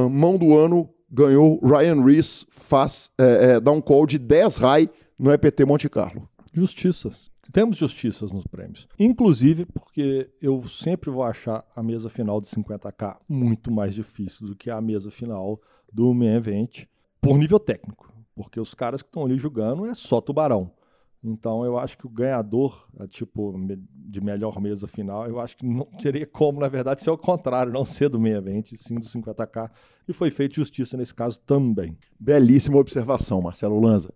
mão 0.09 0.35
do 0.35 0.57
ano 0.57 0.89
ganhou 1.11 1.59
Ryan 1.63 2.03
Reese, 2.03 2.45
faz, 2.49 3.11
é, 3.17 3.51
é, 3.51 3.59
dá 3.59 3.71
um 3.71 3.81
call 3.81 4.05
de 4.05 4.17
10 4.17 4.57
high 4.57 4.89
no 5.17 5.31
EPT 5.31 5.65
Monte 5.65 5.89
Carlo. 5.89 6.27
Justiças. 6.53 7.29
Temos 7.51 7.77
justiças 7.77 8.31
nos 8.31 8.45
prêmios. 8.45 8.87
Inclusive 8.99 9.65
porque 9.65 10.29
eu 10.41 10.67
sempre 10.67 11.09
vou 11.09 11.23
achar 11.23 11.65
a 11.75 11.81
mesa 11.81 12.09
final 12.09 12.39
de 12.39 12.47
50k 12.47 13.17
muito 13.27 13.71
mais 13.71 13.93
difícil 13.93 14.47
do 14.47 14.55
que 14.55 14.69
a 14.69 14.79
mesa 14.79 15.09
final 15.09 15.59
do 15.91 16.13
main 16.13 16.35
event 16.35 16.85
por 17.19 17.37
nível 17.37 17.59
técnico 17.59 18.09
porque 18.39 18.57
os 18.57 18.73
caras 18.73 19.01
que 19.01 19.09
estão 19.09 19.25
ali 19.25 19.37
jogando 19.37 19.85
é 19.85 19.93
só 19.93 20.21
tubarão. 20.21 20.71
Então 21.23 21.65
eu 21.65 21.77
acho 21.77 21.97
que 21.97 22.07
o 22.07 22.09
ganhador, 22.09 22.87
é, 22.99 23.07
tipo, 23.07 23.53
de 23.93 24.21
melhor 24.21 24.59
mesa 24.61 24.87
final, 24.87 25.27
eu 25.27 25.39
acho 25.39 25.57
que 25.57 25.65
não 25.65 25.85
teria 26.01 26.25
como, 26.25 26.61
na 26.61 26.69
verdade, 26.69 27.03
ser 27.03 27.09
o 27.09 27.17
contrário, 27.17 27.73
não 27.73 27.83
ser 27.83 28.09
do 28.09 28.19
meio 28.19 28.37
evento, 28.37 28.75
sim 28.77 28.95
do 28.95 29.05
50k. 29.05 29.69
E 30.07 30.13
foi 30.13 30.31
feita 30.31 30.55
justiça 30.55 30.95
nesse 30.95 31.13
caso 31.13 31.39
também. 31.39 31.97
Belíssima 32.17 32.77
observação, 32.77 33.41
Marcelo 33.41 33.79
Lanza. 33.79 34.13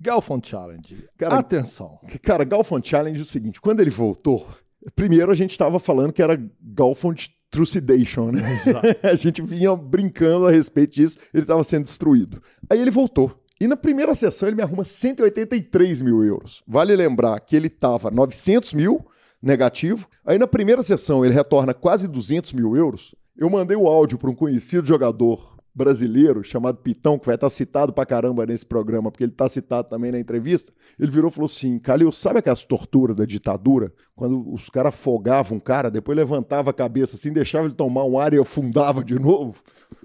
Galfond 0.00 0.46
Challenge. 0.46 1.08
Cara, 1.16 1.38
Atenção. 1.38 1.98
Cara, 2.22 2.44
Galfond 2.44 2.86
Challenge 2.86 3.18
é 3.18 3.22
o 3.22 3.26
seguinte: 3.26 3.60
quando 3.60 3.80
ele 3.80 3.90
voltou, 3.90 4.46
primeiro 4.94 5.32
a 5.32 5.34
gente 5.34 5.50
estava 5.52 5.78
falando 5.78 6.12
que 6.12 6.22
era 6.22 6.40
Galfond 6.60 7.30
Trucidation, 7.50 8.32
né? 8.32 8.42
a 9.02 9.14
gente 9.14 9.40
vinha 9.40 9.74
brincando 9.76 10.46
a 10.46 10.50
respeito 10.50 10.94
disso, 10.94 11.18
ele 11.32 11.44
estava 11.44 11.62
sendo 11.64 11.84
destruído. 11.84 12.42
Aí 12.68 12.80
ele 12.80 12.90
voltou. 12.90 13.43
E 13.60 13.66
na 13.66 13.76
primeira 13.76 14.14
sessão 14.14 14.48
ele 14.48 14.56
me 14.56 14.62
arruma 14.62 14.84
183 14.84 16.00
mil 16.00 16.24
euros. 16.24 16.62
Vale 16.66 16.94
lembrar 16.96 17.38
que 17.40 17.54
ele 17.54 17.68
estava 17.68 18.10
900 18.10 18.74
mil 18.74 19.06
negativo. 19.40 20.08
Aí 20.24 20.38
na 20.38 20.46
primeira 20.46 20.82
sessão 20.82 21.24
ele 21.24 21.34
retorna 21.34 21.72
quase 21.72 22.08
200 22.08 22.52
mil 22.52 22.76
euros. 22.76 23.14
Eu 23.36 23.50
mandei 23.50 23.76
o 23.76 23.86
áudio 23.86 24.18
para 24.18 24.30
um 24.30 24.34
conhecido 24.34 24.86
jogador 24.86 25.54
brasileiro 25.74 26.44
chamado 26.44 26.78
Pitão, 26.78 27.18
que 27.18 27.26
vai 27.26 27.34
estar 27.34 27.50
citado 27.50 27.92
pra 27.92 28.06
caramba 28.06 28.46
nesse 28.46 28.64
programa, 28.64 29.10
porque 29.10 29.24
ele 29.24 29.32
está 29.32 29.48
citado 29.48 29.88
também 29.88 30.12
na 30.12 30.20
entrevista. 30.20 30.72
Ele 30.98 31.10
virou 31.10 31.30
e 31.30 31.34
falou 31.34 31.46
assim: 31.46 31.78
Calil, 31.78 32.12
sabe 32.12 32.38
aquelas 32.38 32.64
torturas 32.64 33.16
da 33.16 33.24
ditadura? 33.24 33.92
Quando 34.14 34.52
os 34.52 34.70
caras 34.70 34.94
afogavam 34.94 35.58
um 35.58 35.60
cara, 35.60 35.90
depois 35.90 36.16
levantava 36.16 36.70
a 36.70 36.74
cabeça 36.74 37.16
assim, 37.16 37.32
deixava 37.32 37.66
ele 37.66 37.74
tomar 37.74 38.04
um 38.04 38.18
ar 38.18 38.32
e 38.32 38.38
afundava 38.38 39.02
de 39.02 39.18
novo? 39.18 39.60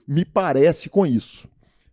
Me 0.07 0.25
parece 0.25 0.89
com 0.89 1.05
isso. 1.05 1.47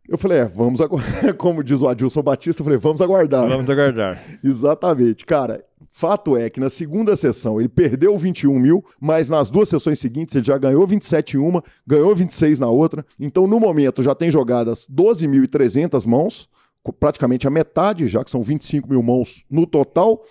Eu 0.08 0.16
falei, 0.16 0.38
é, 0.38 0.44
vamos 0.44 0.80
aguardar. 0.80 1.34
Como 1.36 1.62
diz 1.62 1.82
o 1.82 1.88
Adilson 1.88 2.22
Batista, 2.22 2.60
eu 2.60 2.64
falei, 2.64 2.78
vamos 2.78 3.00
aguardar. 3.00 3.48
Vamos 3.48 3.68
aguardar. 3.68 4.22
Exatamente. 4.42 5.24
Cara, 5.24 5.64
fato 5.90 6.36
é 6.36 6.48
que 6.48 6.60
na 6.60 6.70
segunda 6.70 7.16
sessão 7.16 7.60
ele 7.60 7.68
perdeu 7.68 8.16
21 8.16 8.58
mil, 8.58 8.84
mas 9.00 9.28
nas 9.28 9.50
duas 9.50 9.68
sessões 9.68 9.98
seguintes 9.98 10.34
ele 10.34 10.44
já 10.44 10.56
ganhou 10.56 10.86
27 10.86 11.36
em 11.36 11.40
uma, 11.40 11.62
ganhou 11.86 12.14
26 12.14 12.60
na 12.60 12.68
outra. 12.68 13.04
Então, 13.18 13.46
no 13.46 13.58
momento, 13.58 14.02
já 14.02 14.14
tem 14.14 14.30
jogadas 14.30 14.86
12.300 14.86 16.06
mãos, 16.06 16.48
praticamente 17.00 17.46
a 17.46 17.50
metade, 17.50 18.06
já 18.06 18.22
que 18.22 18.30
são 18.30 18.42
25 18.42 18.88
mil 18.88 19.02
mãos 19.02 19.44
no 19.50 19.66
total. 19.66 20.22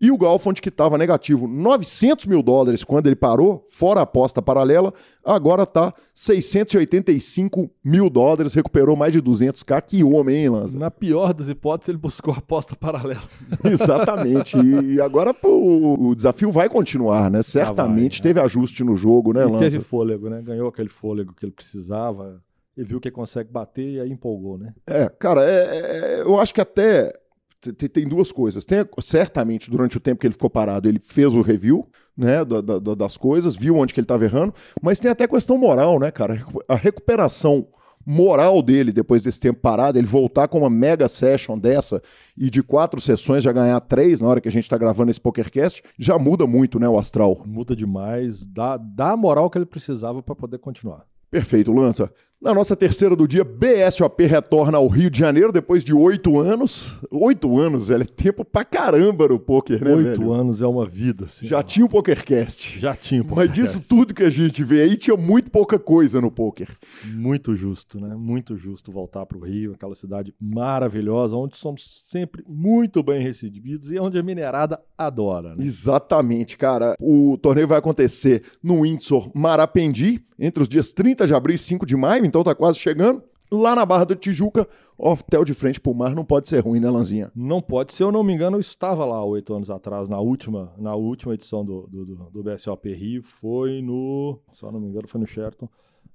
E 0.00 0.10
o 0.10 0.16
Galfond, 0.16 0.62
que 0.62 0.70
estava 0.70 0.96
negativo 0.96 1.46
900 1.46 2.24
mil 2.24 2.42
dólares 2.42 2.82
quando 2.82 3.06
ele 3.06 3.16
parou, 3.16 3.62
fora 3.68 4.00
a 4.00 4.04
aposta 4.04 4.40
paralela, 4.40 4.94
agora 5.22 5.64
está 5.64 5.92
685 6.14 7.70
mil 7.84 8.08
dólares, 8.08 8.54
recuperou 8.54 8.96
mais 8.96 9.12
de 9.12 9.20
200k. 9.20 9.82
Que 9.82 10.02
homem, 10.02 10.36
hein, 10.36 10.48
Lanza? 10.48 10.78
Na 10.78 10.90
pior 10.90 11.34
das 11.34 11.50
hipóteses, 11.50 11.90
ele 11.90 11.98
buscou 11.98 12.32
a 12.32 12.38
aposta 12.38 12.74
paralela. 12.74 13.20
Exatamente. 13.62 14.56
E 14.56 14.98
agora 15.02 15.34
pô, 15.34 15.96
o 15.98 16.14
desafio 16.14 16.50
vai 16.50 16.70
continuar, 16.70 17.30
né? 17.30 17.42
Certamente 17.42 18.20
ah, 18.20 18.22
vai, 18.22 18.32
teve 18.32 18.40
ajuste 18.40 18.82
no 18.82 18.96
jogo, 18.96 19.34
né, 19.34 19.44
Lanza? 19.44 19.58
Teve 19.58 19.80
fôlego, 19.80 20.30
né? 20.30 20.40
Ganhou 20.40 20.68
aquele 20.68 20.88
fôlego 20.88 21.34
que 21.34 21.44
ele 21.44 21.52
precisava 21.52 22.42
e 22.74 22.82
viu 22.82 23.00
que 23.00 23.10
consegue 23.10 23.50
bater 23.50 23.86
e 23.86 24.00
aí 24.00 24.10
empolgou, 24.10 24.56
né? 24.56 24.72
É, 24.86 25.10
cara, 25.10 25.42
é, 25.44 26.20
é, 26.20 26.20
eu 26.22 26.40
acho 26.40 26.54
que 26.54 26.60
até 26.62 27.12
tem 27.60 28.08
duas 28.08 28.32
coisas. 28.32 28.64
Tem, 28.64 28.78
certamente, 29.00 29.70
durante 29.70 29.96
o 29.96 30.00
tempo 30.00 30.20
que 30.20 30.26
ele 30.26 30.32
ficou 30.32 30.50
parado, 30.50 30.88
ele 30.88 31.00
fez 31.02 31.28
o 31.28 31.42
review 31.42 31.86
né, 32.16 32.44
da, 32.44 32.60
da, 32.60 32.94
das 32.94 33.16
coisas, 33.16 33.54
viu 33.56 33.76
onde 33.76 33.94
que 33.94 34.00
ele 34.00 34.04
estava 34.04 34.24
errando, 34.24 34.54
mas 34.82 34.98
tem 34.98 35.10
até 35.10 35.26
questão 35.26 35.56
moral, 35.56 35.98
né, 35.98 36.10
cara? 36.10 36.44
A 36.68 36.74
recuperação 36.74 37.66
moral 38.04 38.62
dele 38.62 38.92
depois 38.92 39.22
desse 39.22 39.38
tempo 39.38 39.60
parado, 39.60 39.98
ele 39.98 40.06
voltar 40.06 40.48
com 40.48 40.58
uma 40.58 40.70
mega 40.70 41.08
session 41.08 41.58
dessa 41.58 42.02
e 42.36 42.48
de 42.48 42.62
quatro 42.62 43.00
sessões 43.00 43.42
já 43.42 43.52
ganhar 43.52 43.78
três 43.80 44.20
na 44.20 44.28
hora 44.28 44.40
que 44.40 44.48
a 44.48 44.52
gente 44.52 44.64
está 44.64 44.78
gravando 44.78 45.10
esse 45.10 45.20
PokerCast, 45.20 45.82
já 45.98 46.18
muda 46.18 46.46
muito, 46.46 46.78
né, 46.78 46.88
o 46.88 46.98
astral. 46.98 47.42
Muda 47.46 47.76
demais, 47.76 48.44
dá, 48.46 48.76
dá 48.76 49.12
a 49.12 49.16
moral 49.16 49.50
que 49.50 49.58
ele 49.58 49.66
precisava 49.66 50.22
para 50.22 50.34
poder 50.34 50.58
continuar. 50.58 51.04
Perfeito, 51.30 51.72
Lança. 51.72 52.12
Na 52.42 52.54
nossa 52.54 52.74
terceira 52.74 53.14
do 53.14 53.28
dia, 53.28 53.44
BSOP 53.44 54.24
retorna 54.24 54.78
ao 54.78 54.88
Rio 54.88 55.10
de 55.10 55.18
Janeiro 55.18 55.52
depois 55.52 55.84
de 55.84 55.92
oito 55.92 56.40
anos. 56.40 56.98
Oito 57.10 57.58
anos, 57.58 57.88
velho, 57.88 58.02
é 58.02 58.06
tempo 58.06 58.46
pra 58.46 58.64
caramba 58.64 59.28
no 59.28 59.38
poker, 59.38 59.84
né, 59.84 59.92
Oito 59.92 60.32
anos 60.32 60.62
é 60.62 60.66
uma 60.66 60.86
vida. 60.86 61.26
Assim, 61.26 61.46
Já 61.46 61.62
tinha 61.62 61.84
o 61.84 61.88
PokerCast. 61.88 62.80
Já 62.80 62.96
tinha 62.96 63.20
o 63.20 63.26
PokerCast. 63.26 63.60
Mas 63.60 63.72
disso 63.72 63.86
tudo 63.86 64.14
que 64.14 64.22
a 64.22 64.30
gente 64.30 64.64
vê 64.64 64.80
aí, 64.80 64.96
tinha 64.96 65.18
muito 65.18 65.50
pouca 65.50 65.78
coisa 65.78 66.18
no 66.18 66.30
poker. 66.30 66.68
Muito 67.12 67.54
justo, 67.54 68.00
né? 68.00 68.14
Muito 68.16 68.56
justo 68.56 68.90
voltar 68.90 69.26
pro 69.26 69.40
Rio, 69.40 69.74
aquela 69.74 69.94
cidade 69.94 70.34
maravilhosa, 70.40 71.36
onde 71.36 71.58
somos 71.58 72.04
sempre 72.08 72.42
muito 72.48 73.02
bem 73.02 73.22
recebidos 73.22 73.92
e 73.92 73.98
onde 73.98 74.18
a 74.18 74.22
minerada 74.22 74.80
adora, 74.96 75.54
né? 75.54 75.62
Exatamente, 75.62 76.56
cara. 76.56 76.94
O 76.98 77.36
torneio 77.36 77.68
vai 77.68 77.76
acontecer 77.76 78.44
no 78.62 78.80
Windsor 78.80 79.30
Marapendi, 79.34 80.24
entre 80.38 80.62
os 80.62 80.68
dias 80.70 80.90
30 80.90 81.26
de 81.26 81.34
abril 81.34 81.56
e 81.56 81.58
5 81.58 81.84
de 81.84 81.94
maio, 81.94 82.24
então 82.30 82.44
tá 82.44 82.54
quase 82.54 82.78
chegando. 82.78 83.22
Lá 83.52 83.74
na 83.74 83.84
Barra 83.84 84.04
da 84.04 84.14
Tijuca, 84.14 84.68
hotel 84.96 85.44
de 85.44 85.52
frente 85.52 85.80
pro 85.80 85.92
mar 85.92 86.14
não 86.14 86.24
pode 86.24 86.48
ser 86.48 86.60
ruim, 86.60 86.78
né, 86.78 86.88
Lanzinha? 86.88 87.32
Não 87.34 87.60
pode. 87.60 87.92
Se 87.92 88.00
eu 88.00 88.12
não 88.12 88.22
me 88.22 88.32
engano, 88.32 88.56
eu 88.56 88.60
estava 88.60 89.04
lá 89.04 89.24
oito 89.24 89.52
anos 89.52 89.68
atrás, 89.68 90.08
na 90.08 90.20
última, 90.20 90.72
na 90.78 90.94
última 90.94 91.34
edição 91.34 91.64
do, 91.64 91.88
do, 91.88 92.30
do 92.30 92.42
BSOP 92.44 92.94
Rio. 92.94 93.24
Foi 93.24 93.82
no. 93.82 94.38
Eu 94.62 94.70
não 94.70 94.78
me 94.78 94.86
engano, 94.86 95.08
foi 95.08 95.20
no 95.20 95.26
Sheraton. 95.26 95.68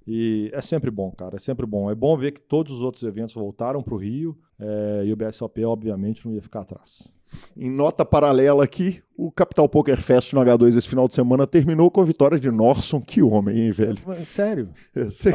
E 0.06 0.50
é 0.54 0.62
sempre 0.62 0.90
bom, 0.90 1.10
cara, 1.10 1.36
é 1.36 1.38
sempre 1.38 1.66
bom. 1.66 1.90
É 1.90 1.94
bom 1.94 2.16
ver 2.16 2.32
que 2.32 2.40
todos 2.40 2.72
os 2.72 2.80
outros 2.80 3.02
eventos 3.02 3.34
voltaram 3.34 3.82
para 3.82 3.94
o 3.94 3.98
Rio 3.98 4.38
é, 4.58 5.02
e 5.04 5.12
o 5.12 5.16
BSOP, 5.16 5.62
obviamente, 5.64 6.24
não 6.24 6.32
ia 6.32 6.40
ficar 6.40 6.60
atrás. 6.60 7.12
Em 7.56 7.70
nota 7.70 8.04
paralela 8.04 8.64
aqui, 8.64 9.02
o 9.16 9.32
Capital 9.32 9.66
Poker 9.68 10.00
Fest 10.00 10.32
no 10.34 10.40
H2 10.40 10.76
esse 10.76 10.86
final 10.86 11.08
de 11.08 11.14
semana 11.14 11.46
terminou 11.46 11.90
com 11.90 12.02
a 12.02 12.04
vitória 12.04 12.38
de 12.38 12.50
Norson. 12.50 13.00
Que 13.00 13.22
homem, 13.22 13.58
hein, 13.58 13.72
velho? 13.72 13.96
É, 14.16 14.24
sério? 14.24 14.68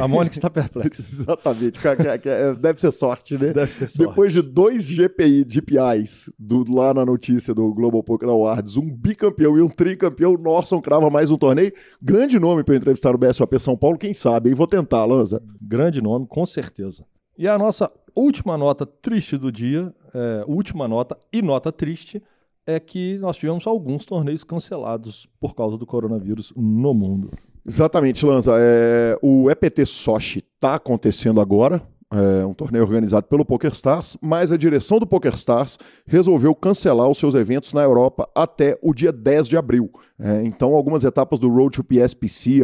A 0.00 0.08
Mônica 0.08 0.36
está 0.36 0.48
perplexa. 0.48 1.02
Exatamente. 1.02 1.78
É, 1.86 2.54
deve 2.54 2.80
ser 2.80 2.92
sorte, 2.92 3.34
né? 3.34 3.52
Deve 3.52 3.72
ser 3.72 3.88
sorte. 3.88 3.98
Depois 3.98 4.32
de 4.32 4.42
dois 4.42 4.86
GPI, 4.86 5.44
GPIs 5.48 6.32
do, 6.38 6.64
lá 6.72 6.94
na 6.94 7.04
notícia 7.04 7.54
do 7.54 7.72
Global 7.72 8.02
Poker 8.02 8.28
Awards, 8.28 8.76
um 8.76 8.88
bicampeão 8.88 9.56
e 9.56 9.62
um 9.62 9.68
tricampeão, 9.68 10.36
Norson 10.36 10.80
crava 10.80 11.10
mais 11.10 11.30
um 11.30 11.36
torneio. 11.36 11.72
Grande 12.00 12.38
nome 12.38 12.64
para 12.64 12.76
entrevistar 12.76 13.14
o 13.14 13.18
BSOP 13.18 13.58
São 13.60 13.76
Paulo, 13.76 13.98
quem 13.98 14.14
sabe, 14.14 14.48
hein? 14.48 14.54
Vou 14.54 14.66
tentar, 14.66 15.04
Lanza. 15.04 15.42
Grande 15.60 16.00
nome, 16.00 16.26
com 16.26 16.44
certeza. 16.46 17.04
E 17.36 17.48
a 17.48 17.56
nossa 17.56 17.90
última 18.14 18.56
nota 18.58 18.84
triste 18.84 19.36
do 19.36 19.50
dia, 19.50 19.92
é, 20.14 20.44
última 20.46 20.86
nota 20.86 21.16
e 21.32 21.42
nota 21.42 21.72
triste, 21.72 22.22
é 22.66 22.78
que 22.78 23.18
nós 23.18 23.36
tivemos 23.36 23.66
alguns 23.66 24.04
torneios 24.04 24.44
cancelados 24.44 25.28
por 25.40 25.54
causa 25.54 25.76
do 25.76 25.86
coronavírus 25.86 26.52
no 26.56 26.94
mundo. 26.94 27.30
Exatamente, 27.66 28.24
Lanza. 28.24 28.54
É, 28.58 29.18
o 29.22 29.50
EPT 29.50 29.86
Sochi 29.86 30.38
está 30.38 30.74
acontecendo 30.76 31.40
agora, 31.40 31.82
é 32.12 32.44
um 32.44 32.52
torneio 32.52 32.84
organizado 32.84 33.26
pelo 33.26 33.42
PokerStars, 33.42 34.18
mas 34.20 34.52
a 34.52 34.56
direção 34.58 34.98
do 34.98 35.06
PokerStars 35.06 35.78
resolveu 36.06 36.54
cancelar 36.54 37.08
os 37.08 37.16
seus 37.16 37.34
eventos 37.34 37.72
na 37.72 37.82
Europa 37.82 38.28
até 38.34 38.78
o 38.82 38.92
dia 38.92 39.10
10 39.10 39.48
de 39.48 39.56
abril. 39.56 39.90
É, 40.18 40.44
então, 40.44 40.74
algumas 40.74 41.04
etapas 41.04 41.38
do 41.38 41.48
Road 41.48 41.76
to 41.76 41.84
PSPC, 41.84 42.60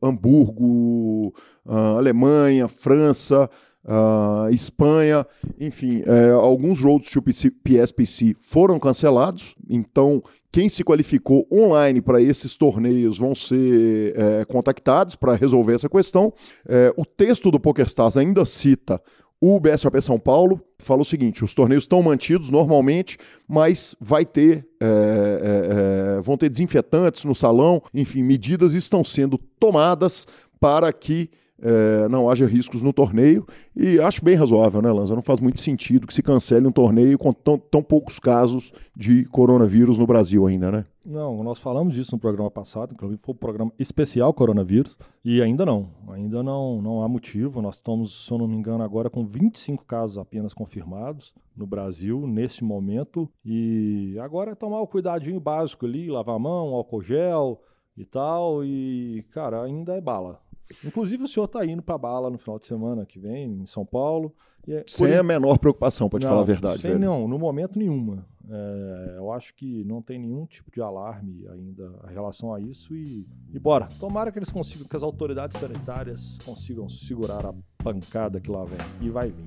Hamburgo, 0.00 1.34
uh, 1.66 1.96
Alemanha, 1.98 2.68
França, 2.68 3.50
uh, 3.84 4.50
Espanha, 4.50 5.26
enfim, 5.58 6.02
é, 6.06 6.30
alguns 6.30 6.80
roads 6.80 7.10
to 7.10 7.22
PSPC 7.22 8.34
foram 8.38 8.78
cancelados, 8.78 9.54
então 9.68 10.22
quem 10.50 10.68
se 10.68 10.84
qualificou 10.84 11.46
online 11.50 12.02
para 12.02 12.20
esses 12.20 12.54
torneios 12.54 13.16
vão 13.16 13.34
ser 13.34 14.14
é, 14.16 14.44
contactados 14.44 15.16
para 15.16 15.34
resolver 15.34 15.74
essa 15.74 15.88
questão. 15.88 16.32
É, 16.68 16.92
o 16.96 17.06
texto 17.06 17.50
do 17.50 17.58
PokerStars 17.58 18.16
ainda 18.16 18.44
cita 18.44 19.00
o 19.44 19.58
BSOP 19.58 20.00
São 20.00 20.20
Paulo 20.20 20.60
fala 20.78 21.02
o 21.02 21.04
seguinte: 21.04 21.44
os 21.44 21.52
torneios 21.52 21.82
estão 21.82 22.00
mantidos 22.00 22.48
normalmente, 22.48 23.18
mas 23.48 23.96
vai 24.00 24.24
ter, 24.24 24.64
é, 24.80 24.86
é, 24.86 26.18
é, 26.18 26.20
vão 26.20 26.36
ter 26.36 26.48
desinfetantes 26.48 27.24
no 27.24 27.34
salão, 27.34 27.82
enfim, 27.92 28.22
medidas 28.22 28.72
estão 28.72 29.04
sendo 29.04 29.36
tomadas 29.58 30.28
para 30.60 30.92
que 30.92 31.28
é, 31.62 32.08
não 32.08 32.28
haja 32.28 32.44
riscos 32.44 32.82
no 32.82 32.92
torneio. 32.92 33.46
E 33.74 34.00
acho 34.00 34.24
bem 34.24 34.34
razoável, 34.34 34.82
né, 34.82 34.90
Lanza? 34.90 35.14
Não 35.14 35.22
faz 35.22 35.38
muito 35.38 35.60
sentido 35.60 36.06
que 36.06 36.12
se 36.12 36.22
cancele 36.22 36.66
um 36.66 36.72
torneio 36.72 37.16
com 37.16 37.32
tão, 37.32 37.56
tão 37.56 37.82
poucos 37.82 38.18
casos 38.18 38.72
de 38.94 39.24
coronavírus 39.26 39.96
no 39.96 40.06
Brasil 40.06 40.46
ainda, 40.46 40.72
né? 40.72 40.84
Não, 41.04 41.42
nós 41.42 41.58
falamos 41.58 41.94
disso 41.94 42.14
no 42.14 42.20
programa 42.20 42.50
passado, 42.50 42.92
inclusive 42.92 43.20
foi 43.22 43.34
um 43.34 43.38
programa 43.38 43.72
especial 43.76 44.32
coronavírus, 44.32 44.96
e 45.24 45.42
ainda 45.42 45.66
não, 45.66 45.90
ainda 46.08 46.44
não, 46.44 46.80
não 46.80 47.02
há 47.02 47.08
motivo. 47.08 47.60
Nós 47.60 47.74
estamos, 47.74 48.26
se 48.26 48.30
eu 48.32 48.38
não 48.38 48.46
me 48.46 48.54
engano, 48.54 48.84
agora 48.84 49.10
com 49.10 49.24
25 49.24 49.84
casos 49.84 50.16
apenas 50.16 50.54
confirmados 50.54 51.34
no 51.56 51.66
Brasil 51.66 52.24
nesse 52.26 52.62
momento, 52.62 53.28
e 53.44 54.16
agora 54.20 54.52
é 54.52 54.54
tomar 54.54 54.80
o 54.80 54.86
cuidadinho 54.86 55.40
básico 55.40 55.86
ali, 55.86 56.08
lavar 56.08 56.36
a 56.36 56.38
mão, 56.38 56.68
álcool 56.68 57.02
gel 57.02 57.60
e 57.96 58.04
tal, 58.04 58.64
e 58.64 59.24
cara, 59.32 59.62
ainda 59.62 59.94
é 59.94 60.00
bala. 60.00 60.40
Inclusive, 60.84 61.24
o 61.24 61.28
senhor 61.28 61.46
está 61.46 61.64
indo 61.64 61.82
para 61.82 61.98
bala 61.98 62.30
no 62.30 62.38
final 62.38 62.58
de 62.58 62.66
semana 62.66 63.06
que 63.06 63.18
vem, 63.18 63.62
em 63.62 63.66
São 63.66 63.84
Paulo. 63.84 64.34
É, 64.68 64.84
sem 64.86 65.08
por... 65.08 65.18
a 65.18 65.22
menor 65.22 65.58
preocupação, 65.58 66.08
para 66.08 66.20
te 66.20 66.26
falar 66.26 66.40
a 66.40 66.44
verdade. 66.44 66.82
Sem, 66.82 66.92
velho. 66.92 67.04
não, 67.04 67.26
no 67.26 67.38
momento 67.38 67.78
nenhuma. 67.78 68.24
É, 68.48 69.14
eu 69.16 69.32
acho 69.32 69.54
que 69.54 69.84
não 69.84 70.02
tem 70.02 70.18
nenhum 70.18 70.46
tipo 70.46 70.70
de 70.70 70.80
alarme 70.80 71.46
ainda 71.48 71.90
em 72.10 72.12
relação 72.12 72.52
a 72.52 72.60
isso 72.60 72.94
e, 72.94 73.26
e 73.52 73.58
bora. 73.58 73.88
Tomara 73.98 74.30
que 74.30 74.38
eles 74.38 74.50
consigam, 74.50 74.86
que 74.86 74.96
as 74.96 75.02
autoridades 75.02 75.58
sanitárias 75.58 76.38
consigam 76.44 76.88
segurar 76.88 77.46
a 77.46 77.54
pancada 77.82 78.40
que 78.40 78.50
lá 78.50 78.62
vem. 78.64 78.78
E 79.00 79.10
vai 79.10 79.30
vir. 79.30 79.44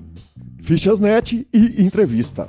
Fichasnet 0.62 1.46
e 1.52 1.82
entrevista. 1.82 2.48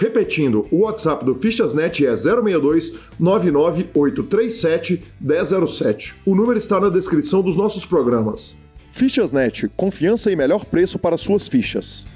Repetindo, 0.00 0.66
o 0.70 0.78
WhatsApp 0.84 1.22
do 1.26 1.34
Fichasnet 1.34 2.06
é 2.06 2.16
062 2.16 2.94
99837 3.18 5.04
1007. 5.20 6.14
O 6.24 6.34
número 6.34 6.56
está 6.56 6.80
na 6.80 6.88
descrição 6.88 7.42
dos 7.42 7.54
nossos 7.54 7.84
programas. 7.84 8.56
Fichasnet, 8.92 9.68
confiança 9.76 10.32
e 10.32 10.36
melhor 10.36 10.64
preço 10.64 10.98
para 10.98 11.18
suas 11.18 11.46
fichas. 11.46 12.06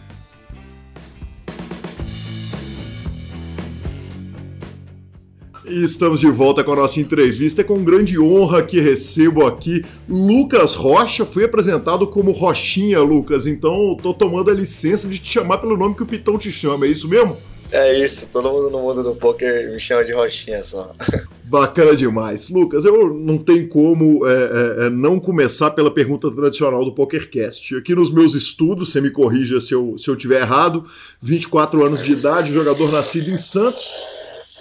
Estamos 5.66 6.20
de 6.20 6.30
volta 6.30 6.64
com 6.64 6.72
a 6.72 6.76
nossa 6.76 6.98
entrevista. 7.00 7.60
É 7.60 7.64
com 7.64 7.84
grande 7.84 8.18
honra 8.18 8.62
que 8.62 8.80
recebo 8.80 9.44
aqui 9.46 9.84
Lucas 10.08 10.74
Rocha. 10.74 11.26
Fui 11.26 11.44
apresentado 11.44 12.06
como 12.06 12.32
Rochinha, 12.32 13.00
Lucas. 13.00 13.46
Então 13.46 13.94
estou 13.94 14.14
tomando 14.14 14.50
a 14.50 14.54
licença 14.54 15.06
de 15.06 15.18
te 15.18 15.30
chamar 15.30 15.58
pelo 15.58 15.76
nome 15.76 15.94
que 15.94 16.02
o 16.02 16.06
Pitão 16.06 16.38
te 16.38 16.50
chama. 16.50 16.86
É 16.86 16.88
isso 16.88 17.06
mesmo? 17.06 17.36
É 17.74 17.92
isso, 17.92 18.28
todo 18.28 18.52
mundo 18.52 18.70
no 18.70 18.78
mundo 18.78 19.02
do 19.02 19.16
poker 19.16 19.72
me 19.72 19.80
chama 19.80 20.04
de 20.04 20.12
Rochinha 20.12 20.62
só. 20.62 20.92
Bacana 21.42 21.96
demais. 21.96 22.48
Lucas, 22.48 22.84
eu 22.84 23.12
não 23.12 23.36
tenho 23.36 23.68
como 23.68 24.24
é, 24.24 24.32
é, 24.32 24.86
é, 24.86 24.90
não 24.90 25.18
começar 25.18 25.72
pela 25.72 25.90
pergunta 25.92 26.30
tradicional 26.30 26.84
do 26.84 26.94
PokerCast. 26.94 27.74
Aqui 27.74 27.92
nos 27.92 28.12
meus 28.12 28.34
estudos, 28.34 28.92
você 28.92 29.00
me 29.00 29.10
corrija 29.10 29.60
se 29.60 29.74
eu, 29.74 29.98
se 29.98 30.08
eu 30.08 30.14
tiver 30.14 30.42
errado, 30.42 30.88
24 31.20 31.84
anos 31.84 32.00
de 32.00 32.12
idade, 32.12 32.52
jogador 32.52 32.92
nascido 32.92 33.28
em 33.28 33.36
Santos 33.36 33.92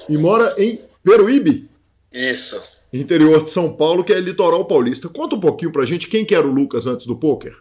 e 0.09 0.17
mora 0.17 0.51
em 0.57 0.81
Peruíbe. 1.03 1.69
Isso. 2.11 2.59
Interior 2.91 3.43
de 3.43 3.51
São 3.51 3.71
Paulo, 3.71 4.03
que 4.03 4.11
é 4.11 4.19
litoral 4.19 4.65
paulista. 4.65 5.07
Conta 5.07 5.35
um 5.35 5.39
pouquinho 5.39 5.71
pra 5.71 5.85
gente 5.85 6.07
quem 6.07 6.25
que 6.25 6.33
era 6.33 6.47
o 6.47 6.51
Lucas 6.51 6.87
antes 6.87 7.05
do 7.05 7.15
poker. 7.15 7.55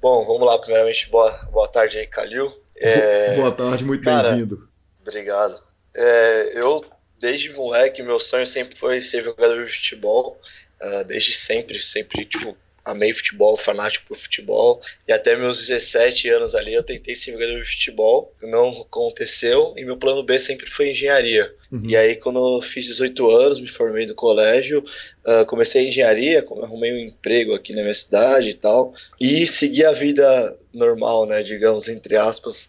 Bom, 0.00 0.24
vamos 0.24 0.46
lá. 0.46 0.56
Primeiramente, 0.56 1.10
boa, 1.10 1.32
boa 1.52 1.66
tarde 1.66 1.98
aí, 1.98 2.06
Calil. 2.06 2.52
É... 2.76 3.34
Boa 3.36 3.50
tarde, 3.50 3.84
muito 3.84 4.04
bem-vindo. 4.04 4.72
Obrigado. 5.06 5.60
É, 5.94 6.52
eu, 6.54 6.82
desde 7.20 7.50
moleque, 7.50 8.02
meu 8.02 8.18
sonho 8.18 8.46
sempre 8.46 8.76
foi 8.76 9.00
ser 9.00 9.22
jogador 9.22 9.64
de 9.64 9.72
futebol. 9.72 10.40
Uh, 10.82 11.04
desde 11.04 11.32
sempre, 11.32 11.80
sempre, 11.80 12.24
tipo, 12.24 12.56
amei 12.84 13.12
futebol, 13.12 13.56
fanático 13.56 14.06
por 14.08 14.16
futebol. 14.16 14.82
E 15.08 15.12
até 15.12 15.36
meus 15.36 15.58
17 15.66 16.28
anos 16.28 16.54
ali 16.54 16.74
eu 16.74 16.82
tentei 16.82 17.14
ser 17.14 17.32
jogador 17.32 17.62
de 17.62 17.70
futebol. 17.70 18.34
Não 18.42 18.70
aconteceu. 18.82 19.74
E 19.76 19.84
meu 19.84 19.96
plano 19.96 20.22
B 20.22 20.38
sempre 20.38 20.66
foi 20.66 20.90
engenharia. 20.90 21.54
Uhum. 21.72 21.84
E 21.88 21.96
aí, 21.96 22.16
quando 22.16 22.38
eu 22.38 22.62
fiz 22.62 22.84
18 22.86 23.30
anos, 23.30 23.60
me 23.60 23.68
formei 23.68 24.06
no 24.06 24.14
colégio, 24.14 24.84
uh, 25.26 25.46
comecei 25.46 25.88
engenharia, 25.88 26.44
arrumei 26.62 26.92
um 26.92 26.98
emprego 26.98 27.54
aqui 27.54 27.74
na 27.74 27.82
minha 27.82 27.94
cidade 27.94 28.50
e 28.50 28.54
tal. 28.54 28.94
E 29.20 29.46
segui 29.46 29.84
a 29.84 29.92
vida 29.92 30.56
normal, 30.72 31.26
né? 31.26 31.42
Digamos, 31.42 31.88
entre 31.88 32.16
aspas. 32.16 32.68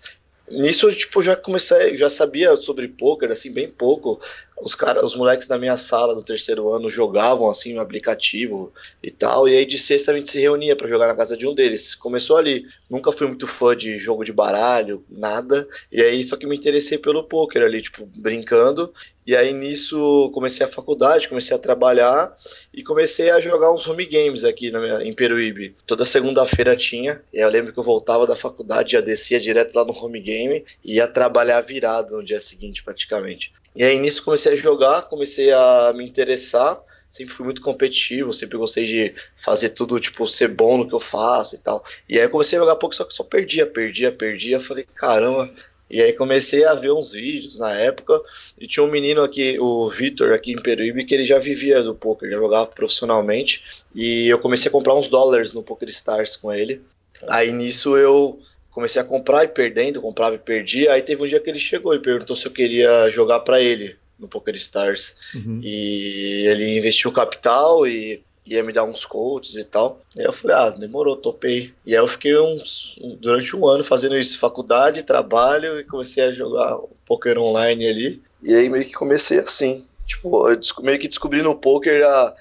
Nisso, 0.50 0.92
tipo, 0.94 1.24
já 1.24 1.36
comecei, 1.36 1.98
já 1.98 2.10
sabia 2.10 2.56
sobre 2.56 2.88
poker, 2.88 3.32
assim, 3.32 3.52
bem 3.52 3.70
pouco. 3.70 4.22
Os 4.62 4.74
caras, 4.74 5.04
os 5.04 5.16
moleques 5.16 5.48
da 5.48 5.58
minha 5.58 5.76
sala 5.76 6.16
do 6.16 6.24
terceiro 6.24 6.72
ano 6.72 6.90
jogavam, 6.90 7.50
assim, 7.50 7.74
no 7.74 7.82
aplicativo 7.82 8.72
e 9.04 9.12
tal. 9.12 9.50
E 9.50 9.56
aí 9.56 9.66
de 9.66 9.78
sexta 9.78 10.12
a 10.12 10.16
gente 10.16 10.30
se 10.30 10.40
reunia 10.40 10.76
para 10.76 10.88
jogar 10.88 11.08
na 11.08 11.16
casa 11.16 11.36
de 11.36 11.46
um 11.46 11.54
deles. 11.54 11.94
Começou 11.94 12.38
ali. 12.38 12.66
Nunca 12.90 13.12
fui 13.12 13.28
muito 13.28 13.48
fã 13.48 13.76
de 13.76 13.98
jogo 13.98 14.24
de 14.24 14.32
baralho, 14.32 15.04
nada. 15.10 15.68
E 15.92 16.02
aí 16.02 16.24
só 16.24 16.38
que 16.38 16.48
me 16.48 16.56
interessei 16.56 16.98
pelo 16.98 17.24
poker 17.24 17.64
ali, 17.64 17.82
tipo, 17.82 18.06
brincando. 18.16 18.94
E 19.28 19.36
aí 19.36 19.52
nisso 19.52 20.32
comecei 20.34 20.66
a 20.66 20.70
faculdade, 20.70 21.28
comecei 21.28 21.56
a 21.56 21.60
trabalhar 21.60 22.36
e 22.74 22.84
comecei 22.84 23.32
a 23.32 23.42
jogar 23.42 23.74
uns 23.74 23.88
home 23.88 24.06
games 24.06 24.46
aqui 24.46 24.72
minha, 24.72 25.04
em 25.04 25.12
Peruíbe. 25.12 25.76
Toda 25.86 26.06
segunda-feira 26.06 26.76
tinha. 26.78 27.22
E 27.34 27.40
eu 27.40 27.50
lembro 27.50 27.74
que 27.74 27.80
eu 27.80 27.84
voltava 27.84 28.26
da 28.26 28.36
faculdade, 28.36 28.94
já 28.94 29.02
descia 29.02 29.40
direto 29.40 29.76
lá 29.76 29.84
no 29.84 29.94
home 29.94 30.22
game 30.22 30.64
e 30.84 30.96
ia 30.96 31.08
trabalhar 31.08 31.60
virado 31.62 32.16
no 32.16 32.24
dia 32.24 32.40
seguinte 32.40 32.84
praticamente. 32.84 33.52
E 33.76 33.84
aí 33.84 34.00
nisso 34.00 34.24
comecei 34.24 34.54
a 34.54 34.56
jogar, 34.56 35.04
comecei 35.04 35.52
a 35.52 35.92
me 35.96 36.06
interessar 36.06 36.82
sempre 37.16 37.34
fui 37.34 37.46
muito 37.46 37.62
competitivo, 37.62 38.34
sempre 38.34 38.58
gostei 38.58 38.84
de 38.84 39.16
fazer 39.38 39.70
tudo, 39.70 39.98
tipo, 40.02 40.28
ser 40.28 40.50
bom 40.50 40.80
no 40.80 40.88
que 40.88 40.94
eu 40.94 41.00
faço 41.00 41.56
e 41.56 41.58
tal. 41.58 41.82
E 42.10 42.20
aí 42.20 42.28
comecei 42.28 42.60
a 42.60 42.62
jogar 42.62 42.76
pouco, 42.76 42.94
só 42.94 43.06
que 43.06 43.14
só 43.14 43.24
perdia, 43.24 43.66
perdia, 43.66 44.12
perdia. 44.12 44.60
Falei, 44.60 44.86
caramba, 44.94 45.50
e 45.90 46.02
aí 46.02 46.12
comecei 46.12 46.66
a 46.66 46.74
ver 46.74 46.92
uns 46.92 47.14
vídeos 47.14 47.58
na 47.58 47.72
época 47.74 48.22
e 48.60 48.68
tinha 48.68 48.84
um 48.84 48.92
menino 48.92 49.22
aqui, 49.22 49.58
o 49.62 49.88
Vitor, 49.88 50.34
aqui 50.34 50.52
em 50.52 50.62
Peruíbe, 50.62 51.06
que 51.06 51.16
ele 51.16 51.26
já 51.26 51.40
vivia 51.40 51.82
do 51.82 51.96
poker, 51.96 52.30
já 52.30 52.38
jogava 52.38 52.68
profissionalmente. 52.68 53.64
E 53.96 54.28
eu 54.28 54.40
comecei 54.40 54.68
a 54.68 54.72
comprar 54.72 54.94
uns 54.94 55.08
dólares 55.08 55.54
no 55.54 55.64
Poker 55.64 55.88
Stars 55.88 56.36
com 56.36 56.52
ele. 56.52 56.82
Aí 57.30 57.54
nisso 57.54 57.96
eu 57.96 58.42
comecei 58.76 59.02
a 59.02 59.06
comprar 59.06 59.46
e 59.46 59.48
perdendo, 59.48 60.02
comprava 60.02 60.36
e 60.36 60.38
perdia. 60.38 60.92
Aí 60.92 61.02
teve 61.02 61.24
um 61.24 61.28
dia 61.28 61.40
que 61.40 61.50
ele 61.50 61.58
chegou 61.58 61.96
e 61.96 62.00
perguntou 62.00 62.36
se 62.36 62.46
eu 62.46 62.52
queria 62.52 63.10
jogar 63.10 63.40
para 63.40 63.62
ele 63.62 63.96
no 64.20 64.28
Poker 64.28 64.54
Stars. 64.56 65.16
Uhum. 65.34 65.62
E 65.64 66.46
ele 66.46 66.78
investiu 66.78 67.10
capital 67.14 67.88
e 67.88 68.22
ia 68.46 68.62
me 68.62 68.74
dar 68.74 68.84
uns 68.84 69.06
coaches 69.06 69.56
e 69.56 69.64
tal. 69.64 70.02
E 70.14 70.20
aí 70.20 70.26
eu 70.26 70.34
falei, 70.34 70.58
ah, 70.58 70.70
demorou, 70.72 71.16
topei. 71.16 71.74
E 71.86 71.96
aí 71.96 72.02
eu 72.02 72.08
fiquei 72.08 72.38
uns, 72.38 73.00
durante 73.22 73.56
um 73.56 73.66
ano 73.66 73.82
fazendo 73.82 74.18
isso, 74.18 74.38
faculdade, 74.38 75.04
trabalho, 75.04 75.80
e 75.80 75.86
comecei 75.86 76.26
a 76.26 76.34
jogar 76.34 76.78
poker 77.06 77.40
online 77.40 77.88
ali. 77.88 78.22
E 78.44 78.54
aí 78.54 78.70
meio 78.70 78.84
que 78.84 78.92
comecei 78.92 79.40
assim. 79.40 79.88
Tipo, 80.06 80.50
eu 80.50 80.60
meio 80.84 81.00
que 81.00 81.08
descobri 81.08 81.42
no 81.42 81.56
poker, 81.56 82.06
a, 82.06 82.36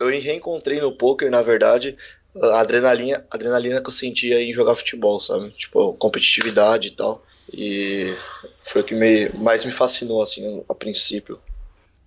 eu 0.00 0.08
reencontrei 0.08 0.80
no 0.80 0.90
poker, 0.90 1.30
na 1.30 1.42
verdade, 1.42 1.96
a 2.42 2.60
adrenalina, 2.60 3.24
a 3.30 3.36
adrenalina 3.36 3.80
que 3.80 3.88
eu 3.88 3.92
sentia 3.92 4.42
em 4.42 4.52
jogar 4.52 4.74
futebol, 4.74 5.20
sabe? 5.20 5.50
Tipo, 5.50 5.92
competitividade 5.94 6.88
e 6.88 6.90
tal. 6.90 7.24
E 7.52 8.14
foi 8.62 8.82
o 8.82 8.84
que 8.84 8.94
me, 8.94 9.28
mais 9.30 9.64
me 9.64 9.72
fascinou, 9.72 10.22
assim, 10.22 10.62
a 10.68 10.74
princípio. 10.74 11.38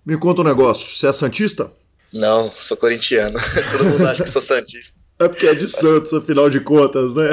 Me 0.04 0.16
conta 0.18 0.42
um 0.42 0.44
negócio, 0.44 0.96
você 0.96 1.06
é 1.06 1.12
Santista? 1.12 1.70
Não, 2.12 2.50
sou 2.50 2.76
corintiano. 2.76 3.38
Todo 3.72 3.84
mundo 3.84 4.06
acha 4.06 4.22
que 4.22 4.30
sou 4.30 4.42
Santista. 4.42 4.98
É 5.18 5.28
porque 5.28 5.46
é 5.46 5.54
de 5.54 5.68
Santos, 5.68 6.12
afinal 6.12 6.48
de 6.48 6.60
contas, 6.60 7.14
né? 7.14 7.30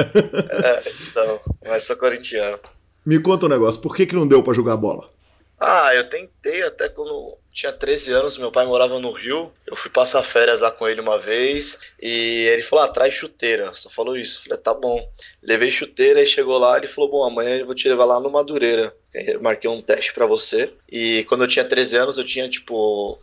É, 0.50 0.92
então, 1.08 1.40
mas 1.66 1.84
sou 1.84 1.96
corintiano. 1.96 2.58
Me 3.04 3.18
conta 3.18 3.46
um 3.46 3.48
negócio, 3.48 3.80
por 3.80 3.96
que, 3.96 4.06
que 4.06 4.14
não 4.14 4.26
deu 4.26 4.42
para 4.42 4.52
jogar 4.52 4.76
bola? 4.76 5.10
Ah, 5.60 5.92
eu 5.94 6.08
tentei 6.08 6.62
até 6.62 6.88
quando 6.88 7.36
tinha 7.52 7.72
13 7.72 8.12
anos, 8.12 8.38
meu 8.38 8.52
pai 8.52 8.64
morava 8.64 9.00
no 9.00 9.10
Rio. 9.10 9.52
Eu 9.66 9.74
fui 9.74 9.90
passar 9.90 10.22
férias 10.22 10.60
lá 10.60 10.70
com 10.70 10.88
ele 10.88 11.00
uma 11.00 11.18
vez 11.18 11.80
e 12.00 12.46
ele 12.46 12.62
falou: 12.62 12.84
ah, 12.84 12.88
traz 12.88 13.14
chuteira. 13.14 13.74
Só 13.74 13.90
falou 13.90 14.16
isso. 14.16 14.44
falei: 14.44 14.58
tá 14.58 14.72
bom. 14.72 15.10
Levei 15.42 15.70
chuteira 15.70 16.22
e 16.22 16.26
chegou 16.26 16.58
lá. 16.58 16.78
Ele 16.78 16.86
falou: 16.86 17.10
bom, 17.10 17.24
amanhã 17.24 17.56
eu 17.56 17.66
vou 17.66 17.74
te 17.74 17.88
levar 17.88 18.04
lá 18.04 18.20
no 18.20 18.30
Madureira. 18.30 18.94
Eu 19.12 19.42
marquei 19.42 19.68
um 19.68 19.82
teste 19.82 20.14
para 20.14 20.26
você. 20.26 20.72
E 20.88 21.24
quando 21.28 21.42
eu 21.42 21.48
tinha 21.48 21.64
13 21.64 21.96
anos, 21.96 22.18
eu 22.18 22.24
tinha 22.24 22.48
tipo 22.48 23.20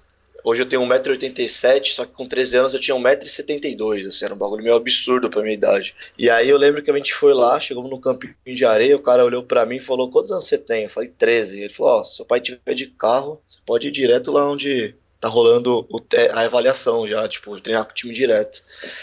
Hoje 0.48 0.62
eu 0.62 0.66
tenho 0.68 0.84
1,87m, 0.84 1.86
só 1.92 2.06
que 2.06 2.12
com 2.12 2.28
13 2.28 2.58
anos 2.58 2.74
eu 2.76 2.80
tinha 2.80 2.96
1,72m, 2.96 4.08
assim, 4.08 4.26
era 4.26 4.36
um 4.36 4.38
bagulho 4.38 4.64
meio 4.64 4.76
absurdo 4.76 5.28
pra 5.28 5.42
minha 5.42 5.56
idade. 5.56 5.96
E 6.20 6.30
aí 6.30 6.48
eu 6.48 6.58
lembro 6.58 6.84
que 6.84 6.92
a 6.92 6.96
gente 6.96 7.16
foi 7.16 7.34
lá, 7.34 7.60
chegamos 7.60 7.90
no 7.90 8.00
campinho 8.00 8.36
de 8.46 8.64
areia, 8.64 8.96
o 8.96 9.02
cara 9.02 9.26
olhou 9.26 9.42
pra 9.42 9.66
mim 9.66 9.78
e 9.78 9.80
falou, 9.80 10.12
quantos 10.12 10.32
anos 10.32 10.44
você 10.44 10.60
tem? 10.60 10.84
Eu 10.84 10.90
falei, 10.92 11.12
13. 11.18 11.62
Ele 11.62 11.74
falou, 11.74 11.94
ó, 11.94 12.02
oh, 12.02 12.04
se 12.04 12.18
seu 12.18 12.26
pai 12.26 12.40
tiver 12.40 12.76
de 12.76 12.86
carro, 12.86 13.42
você 13.48 13.58
pode 13.66 13.88
ir 13.88 13.92
direto 13.92 14.32
lá 14.32 14.48
onde 14.48 14.94
tá 15.20 15.28
rolando 15.28 15.88
a 16.32 16.42
avaliação 16.42 17.08
já, 17.08 17.28
tipo, 17.28 17.60
treinar 17.60 17.84
com 17.84 17.92
o 17.92 17.96
time 17.96 18.14
direto. 18.14 18.62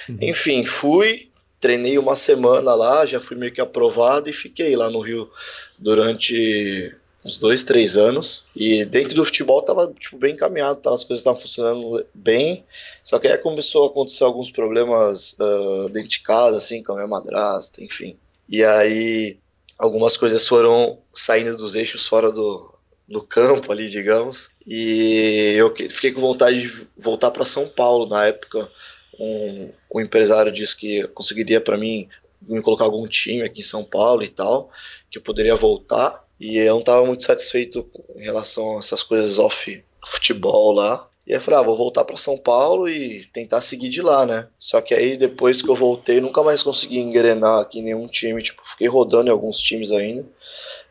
Uhum. 0.08 0.18
Enfim, 0.20 0.64
fui, 0.64 1.28
treinei 1.58 1.98
uma 1.98 2.14
semana 2.14 2.72
lá, 2.72 3.04
já 3.04 3.18
fui 3.18 3.36
meio 3.36 3.50
que 3.50 3.60
aprovado 3.60 4.30
e 4.30 4.32
fiquei 4.32 4.76
lá 4.76 4.88
no 4.88 5.00
Rio 5.00 5.28
durante 5.76 6.94
uns 7.24 7.38
dois, 7.38 7.62
três 7.62 7.96
anos. 7.96 8.46
E 8.54 8.84
dentro 8.84 9.14
do 9.14 9.24
futebol 9.24 9.62
tava 9.62 9.92
tipo, 9.98 10.18
bem 10.18 10.34
encaminhado, 10.34 10.80
tava, 10.80 10.96
as 10.96 11.04
coisas 11.04 11.20
estavam 11.20 11.40
funcionando 11.40 12.04
bem. 12.14 12.64
Só 13.02 13.18
que 13.18 13.28
aí 13.28 13.38
começou 13.38 13.84
a 13.84 13.86
acontecer 13.88 14.24
alguns 14.24 14.50
problemas 14.50 15.34
uh, 15.34 15.88
dentro 15.88 16.08
de 16.08 16.20
casa, 16.20 16.56
assim, 16.56 16.82
com 16.82 16.92
a 16.92 16.96
minha 16.96 17.08
madrasta, 17.08 17.82
enfim. 17.82 18.16
E 18.48 18.64
aí 18.64 19.38
algumas 19.78 20.16
coisas 20.16 20.46
foram 20.46 20.98
saindo 21.12 21.56
dos 21.56 21.74
eixos 21.74 22.06
fora 22.06 22.30
do, 22.30 22.72
do 23.08 23.22
campo 23.22 23.72
ali, 23.72 23.88
digamos. 23.88 24.50
E 24.66 25.54
eu 25.56 25.74
fiquei 25.90 26.12
com 26.12 26.20
vontade 26.20 26.62
de 26.62 26.86
voltar 26.96 27.30
para 27.30 27.44
São 27.44 27.68
Paulo 27.68 28.06
na 28.06 28.26
época. 28.26 28.70
Um, 29.18 29.70
um 29.94 30.00
empresário 30.00 30.50
disse 30.50 30.76
que 30.76 31.06
conseguiria 31.08 31.60
para 31.60 31.76
mim 31.76 32.08
me 32.40 32.60
colocar 32.60 32.84
algum 32.84 33.06
time 33.06 33.42
aqui 33.42 33.60
em 33.60 33.64
São 33.64 33.84
Paulo 33.84 34.22
e 34.22 34.28
tal, 34.28 34.70
que 35.10 35.18
eu 35.18 35.22
poderia 35.22 35.54
voltar. 35.54 36.21
E 36.42 36.58
eu 36.58 36.72
não 36.72 36.80
estava 36.80 37.06
muito 37.06 37.22
satisfeito 37.22 37.88
em 38.16 38.24
relação 38.24 38.74
a 38.74 38.78
essas 38.80 39.00
coisas 39.00 39.38
off 39.38 39.80
futebol 40.04 40.72
lá. 40.72 41.08
E 41.24 41.30
aí 41.32 41.36
eu 41.36 41.40
falei, 41.40 41.60
ah, 41.60 41.62
vou 41.62 41.76
voltar 41.76 42.04
para 42.04 42.16
São 42.16 42.36
Paulo 42.36 42.88
e 42.88 43.24
tentar 43.26 43.60
seguir 43.60 43.88
de 43.88 44.02
lá, 44.02 44.26
né? 44.26 44.48
Só 44.58 44.80
que 44.80 44.92
aí 44.92 45.16
depois 45.16 45.62
que 45.62 45.68
eu 45.68 45.76
voltei, 45.76 46.20
nunca 46.20 46.42
mais 46.42 46.60
consegui 46.60 46.98
engrenar 46.98 47.60
aqui 47.60 47.78
em 47.78 47.84
nenhum 47.84 48.08
time. 48.08 48.42
Tipo, 48.42 48.60
fiquei 48.66 48.88
rodando 48.88 49.28
em 49.28 49.30
alguns 49.30 49.60
times 49.60 49.92
ainda, 49.92 50.26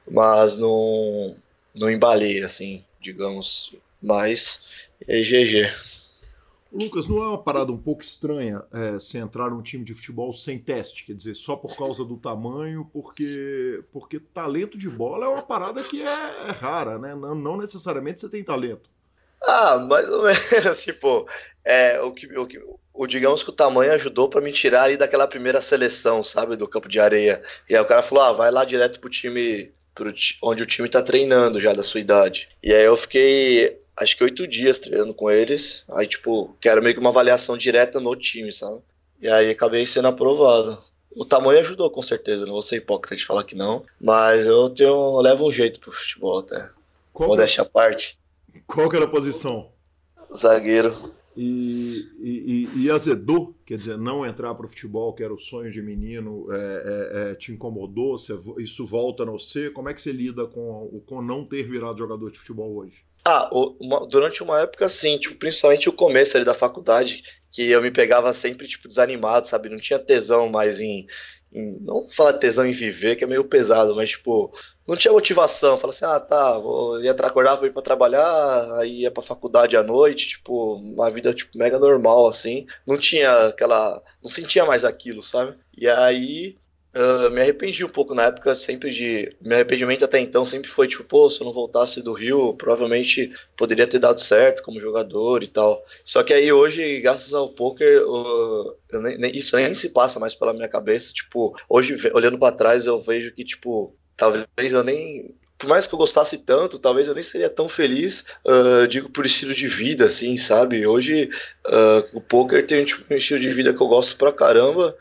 mas 0.09 0.57
não, 0.57 1.35
não 1.75 1.91
embalei, 1.91 2.41
assim, 2.41 2.81
digamos. 3.01 3.75
Mas, 4.01 4.87
aí, 5.05 5.21
GG. 5.21 5.69
Lucas, 6.71 7.05
não 7.05 7.17
é 7.21 7.27
uma 7.27 7.43
parada 7.43 7.71
um 7.71 7.77
pouco 7.77 8.01
estranha 8.01 8.63
é, 8.71 8.97
se 8.97 9.17
entrar 9.17 9.49
num 9.49 9.61
time 9.61 9.83
de 9.83 9.93
futebol 9.93 10.31
sem 10.31 10.57
teste? 10.57 11.05
Quer 11.05 11.13
dizer, 11.13 11.35
só 11.35 11.55
por 11.57 11.75
causa 11.75 12.05
do 12.05 12.15
tamanho, 12.15 12.89
porque, 12.93 13.83
porque 13.91 14.19
talento 14.19 14.77
de 14.77 14.89
bola 14.89 15.25
é 15.25 15.29
uma 15.29 15.41
parada 15.41 15.83
que 15.83 16.01
é, 16.01 16.05
é 16.47 16.51
rara, 16.51 16.97
né? 16.97 17.13
Não, 17.13 17.35
não, 17.35 17.57
necessariamente 17.57 18.21
você 18.21 18.29
tem 18.29 18.43
talento. 18.43 18.89
Ah, 19.43 19.79
mais 19.79 20.09
ou 20.09 20.23
menos, 20.23 20.83
tipo, 20.83 21.27
é, 21.65 21.99
o 21.99 22.13
que, 22.13 22.27
o, 22.37 22.47
que, 22.47 22.63
o 22.93 23.07
digamos 23.07 23.43
que 23.43 23.49
o 23.49 23.53
tamanho 23.53 23.91
ajudou 23.93 24.29
para 24.29 24.39
me 24.39 24.53
tirar 24.53 24.83
ali 24.83 24.95
daquela 24.95 25.27
primeira 25.27 25.61
seleção, 25.61 26.23
sabe, 26.23 26.55
do 26.55 26.69
campo 26.69 26.87
de 26.87 27.01
areia. 27.01 27.43
E 27.69 27.75
aí 27.75 27.81
o 27.81 27.85
cara 27.85 28.01
falou: 28.01 28.23
ah, 28.23 28.31
vai 28.31 28.49
lá 28.49 28.63
direto 28.63 28.99
pro 29.01 29.09
time, 29.09 29.73
pro, 29.93 30.13
onde 30.41 30.63
o 30.63 30.67
time 30.67 30.87
tá 30.87 31.01
treinando 31.01 31.59
já 31.59 31.73
da 31.73 31.83
sua 31.83 31.99
idade. 31.99 32.47
E 32.63 32.73
aí 32.73 32.85
eu 32.85 32.95
fiquei 32.95 33.80
acho 34.03 34.17
que 34.17 34.23
oito 34.23 34.47
dias 34.47 34.79
treinando 34.79 35.13
com 35.13 35.29
eles. 35.29 35.85
Aí, 35.91 36.07
tipo, 36.07 36.55
que 36.59 36.67
era 36.67 36.81
meio 36.81 36.93
que 36.93 36.99
uma 36.99 37.09
avaliação 37.09 37.57
direta 37.57 37.99
no 37.99 38.15
time, 38.15 38.51
sabe? 38.51 38.81
E 39.21 39.29
aí 39.29 39.51
acabei 39.51 39.85
sendo 39.85 40.07
aprovado. 40.07 40.81
O 41.15 41.25
tamanho 41.25 41.59
ajudou, 41.59 41.89
com 41.91 42.01
certeza. 42.01 42.45
Não 42.45 42.53
vou 42.53 42.61
ser 42.61 42.77
hipócrita 42.77 43.15
de 43.15 43.25
falar 43.25 43.43
que 43.43 43.55
não. 43.55 43.83
Mas 43.99 44.47
eu 44.47 44.69
tenho, 44.69 44.89
eu 44.89 45.19
levo 45.19 45.47
um 45.47 45.51
jeito 45.51 45.79
pro 45.79 45.91
futebol 45.91 46.39
até. 46.39 46.69
Qual 47.13 47.29
Modéstia 47.29 47.63
à 47.63 47.65
parte. 47.65 48.17
Qual 48.65 48.89
que 48.89 48.95
era 48.95 49.05
a 49.05 49.09
posição? 49.09 49.69
Zagueiro. 50.35 51.13
E, 51.35 52.09
e, 52.19 52.69
e, 52.75 52.91
azedou, 52.91 53.55
quer 53.65 53.77
dizer, 53.77 53.97
não 53.97 54.25
entrar 54.25 54.53
para 54.53 54.65
o 54.65 54.69
futebol, 54.69 55.13
que 55.13 55.23
era 55.23 55.33
o 55.33 55.39
sonho 55.39 55.71
de 55.71 55.81
menino, 55.81 56.47
é, 56.51 56.57
é, 56.57 57.31
é, 57.31 57.35
te 57.35 57.53
incomodou? 57.53 58.17
Você, 58.17 58.37
isso 58.57 58.85
volta 58.85 59.23
no 59.23 59.39
você? 59.39 59.69
Como 59.69 59.87
é 59.87 59.93
que 59.93 60.01
você 60.01 60.11
lida 60.11 60.45
com, 60.45 61.01
com 61.05 61.21
não 61.21 61.45
ter 61.45 61.63
virado 61.63 61.99
jogador 61.99 62.29
de 62.31 62.37
futebol 62.37 62.75
hoje? 62.75 63.05
Ah, 63.23 63.49
uma, 63.79 64.05
durante 64.07 64.41
uma 64.41 64.61
época, 64.61 64.89
sim, 64.89 65.17
tipo, 65.17 65.35
principalmente 65.35 65.87
o 65.87 65.93
começo 65.93 66.35
ali 66.35 66.45
da 66.45 66.53
faculdade, 66.55 67.23
que 67.51 67.69
eu 67.69 67.81
me 67.81 67.91
pegava 67.91 68.33
sempre, 68.33 68.67
tipo, 68.67 68.87
desanimado, 68.87 69.45
sabe? 69.45 69.69
Não 69.69 69.77
tinha 69.77 69.99
tesão 69.99 70.49
mais 70.49 70.79
em, 70.79 71.05
em 71.53 71.79
não 71.81 72.07
falar 72.09 72.33
tesão 72.33 72.65
em 72.65 72.71
viver, 72.71 73.15
que 73.15 73.23
é 73.23 73.27
meio 73.27 73.43
pesado, 73.43 73.95
mas, 73.95 74.09
tipo, 74.11 74.51
não 74.87 74.95
tinha 74.95 75.11
motivação. 75.13 75.77
Falava 75.77 75.89
assim, 75.89 76.05
ah, 76.05 76.19
tá, 76.19 76.57
vou 76.57 76.99
ia 77.01 77.11
acordar 77.11 77.57
pra 77.57 77.67
ir 77.67 77.73
pra 77.73 77.81
trabalhar, 77.83 78.73
aí 78.79 79.01
ia 79.01 79.11
pra 79.11 79.21
faculdade 79.21 79.77
à 79.77 79.83
noite, 79.83 80.29
tipo, 80.29 80.75
uma 80.75 81.09
vida, 81.11 81.33
tipo, 81.33 81.55
mega 81.57 81.77
normal, 81.77 82.27
assim. 82.27 82.65
Não 82.87 82.97
tinha 82.97 83.47
aquela, 83.47 84.01
não 84.23 84.31
sentia 84.31 84.65
mais 84.65 84.83
aquilo, 84.83 85.21
sabe? 85.21 85.55
E 85.77 85.87
aí, 85.87 86.57
Uh, 86.93 87.31
me 87.31 87.39
arrependi 87.39 87.85
um 87.85 87.89
pouco 87.89 88.13
na 88.13 88.23
época, 88.23 88.53
sempre 88.53 88.91
de. 88.91 89.33
Meu 89.39 89.55
arrependimento 89.55 90.03
até 90.03 90.19
então 90.19 90.43
sempre 90.43 90.69
foi 90.69 90.89
tipo, 90.89 91.05
pô, 91.05 91.29
se 91.29 91.39
eu 91.39 91.45
não 91.45 91.53
voltasse 91.53 92.01
do 92.01 92.11
Rio, 92.11 92.53
provavelmente 92.53 93.31
poderia 93.55 93.87
ter 93.87 93.97
dado 93.97 94.19
certo 94.19 94.61
como 94.61 94.79
jogador 94.79 95.41
e 95.41 95.47
tal. 95.47 95.85
Só 96.03 96.21
que 96.21 96.33
aí 96.33 96.51
hoje, 96.51 96.99
graças 96.99 97.33
ao 97.33 97.47
poker, 97.47 98.03
uh, 98.05 98.75
nem, 98.91 99.17
nem, 99.17 99.31
isso 99.35 99.55
nem 99.55 99.73
se 99.73 99.89
passa 99.89 100.19
mais 100.19 100.35
pela 100.35 100.51
minha 100.51 100.67
cabeça. 100.67 101.13
Tipo, 101.13 101.57
hoje, 101.69 101.95
olhando 102.13 102.37
para 102.37 102.55
trás, 102.55 102.85
eu 102.85 103.01
vejo 103.01 103.33
que, 103.33 103.45
tipo, 103.45 103.95
talvez 104.17 104.73
eu 104.73 104.83
nem. 104.83 105.33
Por 105.57 105.69
mais 105.69 105.87
que 105.87 105.93
eu 105.93 105.99
gostasse 105.99 106.39
tanto, 106.39 106.77
talvez 106.77 107.07
eu 107.07 107.13
nem 107.13 107.23
seria 107.23 107.49
tão 107.49 107.69
feliz, 107.69 108.25
uh, 108.45 108.85
digo, 108.87 109.09
por 109.09 109.25
estilo 109.25 109.53
de 109.53 109.67
vida, 109.67 110.05
assim, 110.07 110.37
sabe? 110.37 110.85
Hoje, 110.85 111.29
o 112.13 112.19
poker 112.19 112.65
tem 112.65 112.83
tipo, 112.83 113.13
um 113.13 113.15
estilo 113.15 113.39
de 113.39 113.49
vida 113.49 113.73
que 113.73 113.81
eu 113.81 113.87
gosto 113.87 114.17
pra 114.17 114.33
caramba 114.33 114.97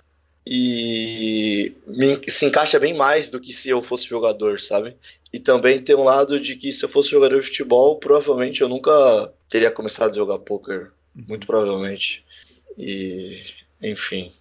e 0.47 1.75
me, 1.87 2.19
se 2.29 2.47
encaixa 2.47 2.79
bem 2.79 2.95
mais 2.95 3.31
do 3.31 3.41
que 3.41 3.53
se 3.53 3.69
eu 3.69 3.83
fosse 3.83 4.07
jogador, 4.07 4.59
sabe? 4.59 4.97
E 5.33 5.39
também 5.39 5.81
tem 5.81 5.95
um 5.95 6.05
lado 6.05 6.41
de 6.41 6.57
que 6.57 6.73
se 6.73 6.85
eu 6.85 6.89
fosse 6.89 7.11
jogador 7.11 7.41
de 7.41 7.47
futebol, 7.47 7.99
provavelmente 7.99 8.61
eu 8.61 8.69
nunca 8.69 9.33
teria 9.49 9.71
começado 9.71 10.11
a 10.11 10.17
jogar 10.17 10.39
poker, 10.39 10.91
muito 11.15 11.47
provavelmente. 11.47 12.25
E, 12.77 13.41
enfim. 13.83 14.33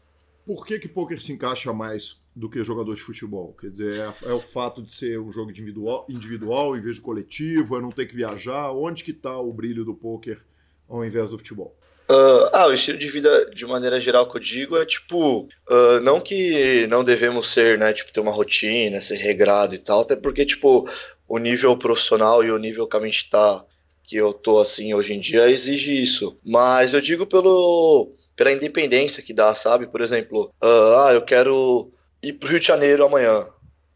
Por 0.45 0.65
que 0.65 0.79
que 0.79 0.87
poker 0.87 1.21
se 1.21 1.31
encaixa 1.31 1.71
mais 1.73 2.19
do 2.35 2.49
que 2.49 2.63
jogador 2.63 2.95
de 2.95 3.01
futebol? 3.01 3.55
Quer 3.59 3.69
dizer, 3.69 3.99
é, 3.99 4.29
é 4.29 4.33
o 4.33 4.41
fato 4.41 4.81
de 4.81 4.91
ser 4.91 5.19
um 5.19 5.31
jogo 5.31 5.51
individual, 5.51 6.07
individual 6.09 6.75
em 6.75 6.81
vez 6.81 6.95
de 6.95 7.01
coletivo, 7.01 7.77
é 7.77 7.81
não 7.81 7.91
ter 7.91 8.07
que 8.07 8.15
viajar. 8.15 8.71
Onde 8.71 9.03
que 9.03 9.11
está 9.11 9.37
o 9.37 9.53
brilho 9.53 9.85
do 9.85 9.93
poker 9.93 10.43
ao 10.87 11.05
invés 11.05 11.29
do 11.29 11.37
futebol? 11.37 11.78
Uh, 12.09 12.49
ah, 12.51 12.65
o 12.65 12.73
estilo 12.73 12.97
de 12.97 13.07
vida, 13.07 13.51
de 13.53 13.67
maneira 13.67 13.99
geral, 13.99 14.27
que 14.27 14.35
eu 14.35 14.41
digo 14.41 14.75
é 14.75 14.83
tipo, 14.83 15.41
uh, 15.41 15.99
não 16.01 16.19
que 16.19 16.87
não 16.87 17.03
devemos 17.03 17.51
ser, 17.51 17.77
né, 17.77 17.93
tipo, 17.93 18.11
ter 18.11 18.19
uma 18.19 18.31
rotina, 18.31 18.99
ser 18.99 19.17
regrado 19.17 19.75
e 19.75 19.77
tal, 19.77 20.01
até 20.01 20.15
porque, 20.15 20.43
tipo, 20.43 20.89
o 21.27 21.37
nível 21.37 21.77
profissional 21.77 22.43
e 22.43 22.51
o 22.51 22.57
nível 22.57 22.87
que 22.87 22.97
a 22.97 22.99
gente 22.99 23.29
tá, 23.29 23.63
que 24.03 24.15
eu 24.15 24.33
tô 24.33 24.59
assim 24.59 24.91
hoje 24.91 25.13
em 25.13 25.19
dia, 25.19 25.51
exige 25.51 26.01
isso. 26.01 26.35
Mas 26.43 26.95
eu 26.95 27.01
digo 27.01 27.27
pelo, 27.27 28.11
pela 28.35 28.51
independência 28.51 29.21
que 29.21 29.31
dá, 29.31 29.53
sabe? 29.53 29.85
Por 29.85 30.01
exemplo, 30.01 30.51
uh, 30.63 30.97
ah, 31.05 31.11
eu 31.13 31.21
quero 31.21 31.91
ir 32.23 32.33
pro 32.33 32.49
Rio 32.49 32.59
de 32.59 32.65
Janeiro 32.65 33.05
amanhã. 33.05 33.45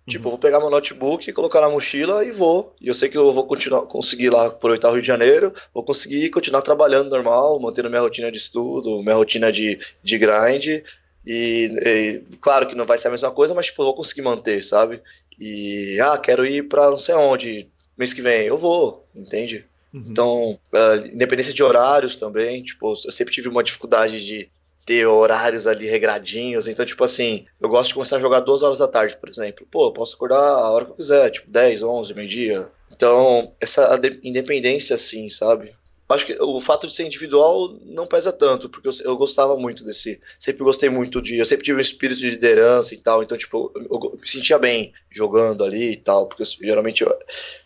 Tipo, 0.08 0.28
eu 0.28 0.32
vou 0.32 0.40
pegar 0.40 0.60
meu 0.60 0.70
notebook, 0.70 1.32
colocar 1.32 1.62
na 1.62 1.70
mochila 1.70 2.26
e 2.26 2.32
vou. 2.32 2.76
E 2.82 2.90
eu 2.90 2.94
sei 2.94 3.08
que 3.08 3.18
eu 3.18 3.32
vou 3.32 3.46
continuar, 3.46 3.84
conseguir 3.84 4.30
lá 4.30 4.48
aproveitar 4.48 4.90
o 4.90 4.94
Rio 4.94 5.02
de 5.02 5.08
Janeiro, 5.08 5.54
vou 5.74 5.84
conseguir 5.84 6.30
continuar 6.30 6.62
trabalhando 6.62 7.10
normal, 7.10 7.58
mantendo 7.60 7.90
minha 7.90 8.02
rotina 8.02 8.30
de 8.30 8.38
estudo, 8.38 9.02
minha 9.02 9.16
rotina 9.16 9.52
de, 9.52 9.80
de 10.04 10.18
grind. 10.18 10.84
E, 11.26 11.72
e, 11.86 12.24
claro 12.42 12.68
que 12.68 12.76
não 12.76 12.86
vai 12.86 12.98
ser 12.98 13.08
a 13.08 13.12
mesma 13.12 13.32
coisa, 13.32 13.54
mas 13.54 13.68
tipo, 13.68 13.82
eu 13.82 13.86
vou 13.86 13.96
conseguir 13.96 14.24
manter, 14.24 14.62
sabe? 14.62 15.02
E 15.40 15.98
ah, 16.02 16.18
quero 16.18 16.46
ir 16.46 16.68
para 16.68 16.90
não 16.90 16.98
sei 16.98 17.16
onde 17.16 17.70
mês 17.98 18.14
que 18.14 18.22
vem, 18.22 18.46
eu 18.46 18.58
vou, 18.58 19.06
entende? 19.16 19.66
Uhum. 19.94 20.06
Então, 20.10 20.60
uh, 20.74 21.08
independência 21.14 21.54
de 21.54 21.64
horários 21.64 22.18
também, 22.18 22.64
tipo, 22.64 22.92
eu 22.92 23.12
sempre 23.12 23.34
tive 23.34 23.48
uma 23.48 23.64
dificuldade 23.64 24.26
de 24.26 24.50
ter 24.86 25.06
horários 25.08 25.68
ali 25.68 25.86
regradinhos. 25.86 26.68
Então, 26.68 26.86
tipo 26.86 27.04
assim, 27.04 27.46
eu 27.60 27.70
gosto 27.70 27.90
de 27.90 27.94
começar 27.96 28.18
a 28.18 28.22
jogar 28.22 28.42
duas 28.42 28.62
horas 28.62 28.78
da 28.78 28.88
tarde, 28.88 29.18
por 29.18 29.30
exemplo. 29.30 29.68
Pô, 29.70 29.88
eu 29.88 29.94
posso 29.94 30.16
acordar 30.16 30.40
a 30.40 30.72
hora 30.72 30.86
que 30.86 30.92
eu 30.92 30.96
quiser, 30.96 31.30
tipo 31.30 31.50
10, 31.50 31.84
11, 31.84 32.14
meio-dia. 32.14 32.70
Então, 32.92 33.54
essa 33.60 34.00
independência, 34.24 34.96
assim, 34.96 35.30
sabe? 35.30 35.76
Acho 36.10 36.26
que 36.28 36.38
o 36.40 36.60
fato 36.62 36.86
de 36.86 36.94
ser 36.94 37.06
individual 37.06 37.76
não 37.86 38.06
pesa 38.06 38.32
tanto, 38.32 38.70
porque 38.70 38.88
eu, 38.88 38.94
eu, 39.04 39.18
gostava 39.18 39.56
muito 39.56 39.84
desse. 39.84 40.22
Sempre 40.38 40.64
gostei 40.64 40.90
muito 40.90 41.22
de. 41.22 41.38
Eu 41.38 41.46
sempre 41.46 41.66
tive 41.66 41.78
um 41.78 41.82
espírito 41.82 42.20
de 42.20 42.30
liderança 42.30 42.94
e 42.94 42.98
tal, 42.98 43.24
então, 43.24 43.38
tipo, 43.38 43.72
eu, 43.76 43.88
eu 43.92 44.18
me 44.20 44.28
sentia 44.28 44.60
bem 44.60 44.94
jogando 45.10 45.64
ali 45.64 45.94
e 45.94 45.98
tal, 45.98 46.28
porque 46.28 46.44
eu, 46.44 46.48
geralmente 46.62 47.04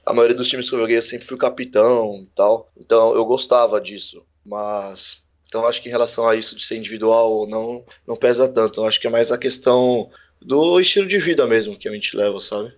a 0.06 0.14
maioria 0.14 0.36
dos 0.36 0.48
times 0.48 0.70
que 0.70 0.76
eu 0.76 0.80
joguei 0.80 0.98
eu 0.98 1.02
sempre 1.02 1.28
fui 1.28 1.38
capitão 1.38 2.22
e 2.22 2.30
tal, 2.36 2.72
então 2.78 3.14
eu 3.16 3.26
gostava 3.26 3.82
disso, 3.82 4.24
mas 4.46 5.22
então 5.48 5.66
acho 5.66 5.82
que 5.82 5.88
em 5.88 5.92
relação 5.92 6.28
a 6.28 6.36
isso 6.36 6.56
de 6.56 6.64
ser 6.64 6.78
individual 6.78 7.32
ou 7.32 7.48
não, 7.48 7.84
não 8.06 8.16
pesa 8.16 8.48
tanto. 8.48 8.82
Eu 8.82 8.86
acho 8.86 9.00
que 9.00 9.08
é 9.08 9.10
mais 9.10 9.32
a 9.32 9.38
questão 9.38 10.12
do 10.42 10.80
estilo 10.80 11.08
de 11.08 11.18
vida 11.18 11.48
mesmo 11.48 11.78
que 11.78 11.88
a 11.88 11.92
gente 11.92 12.16
leva, 12.16 12.40
sabe? 12.40 12.74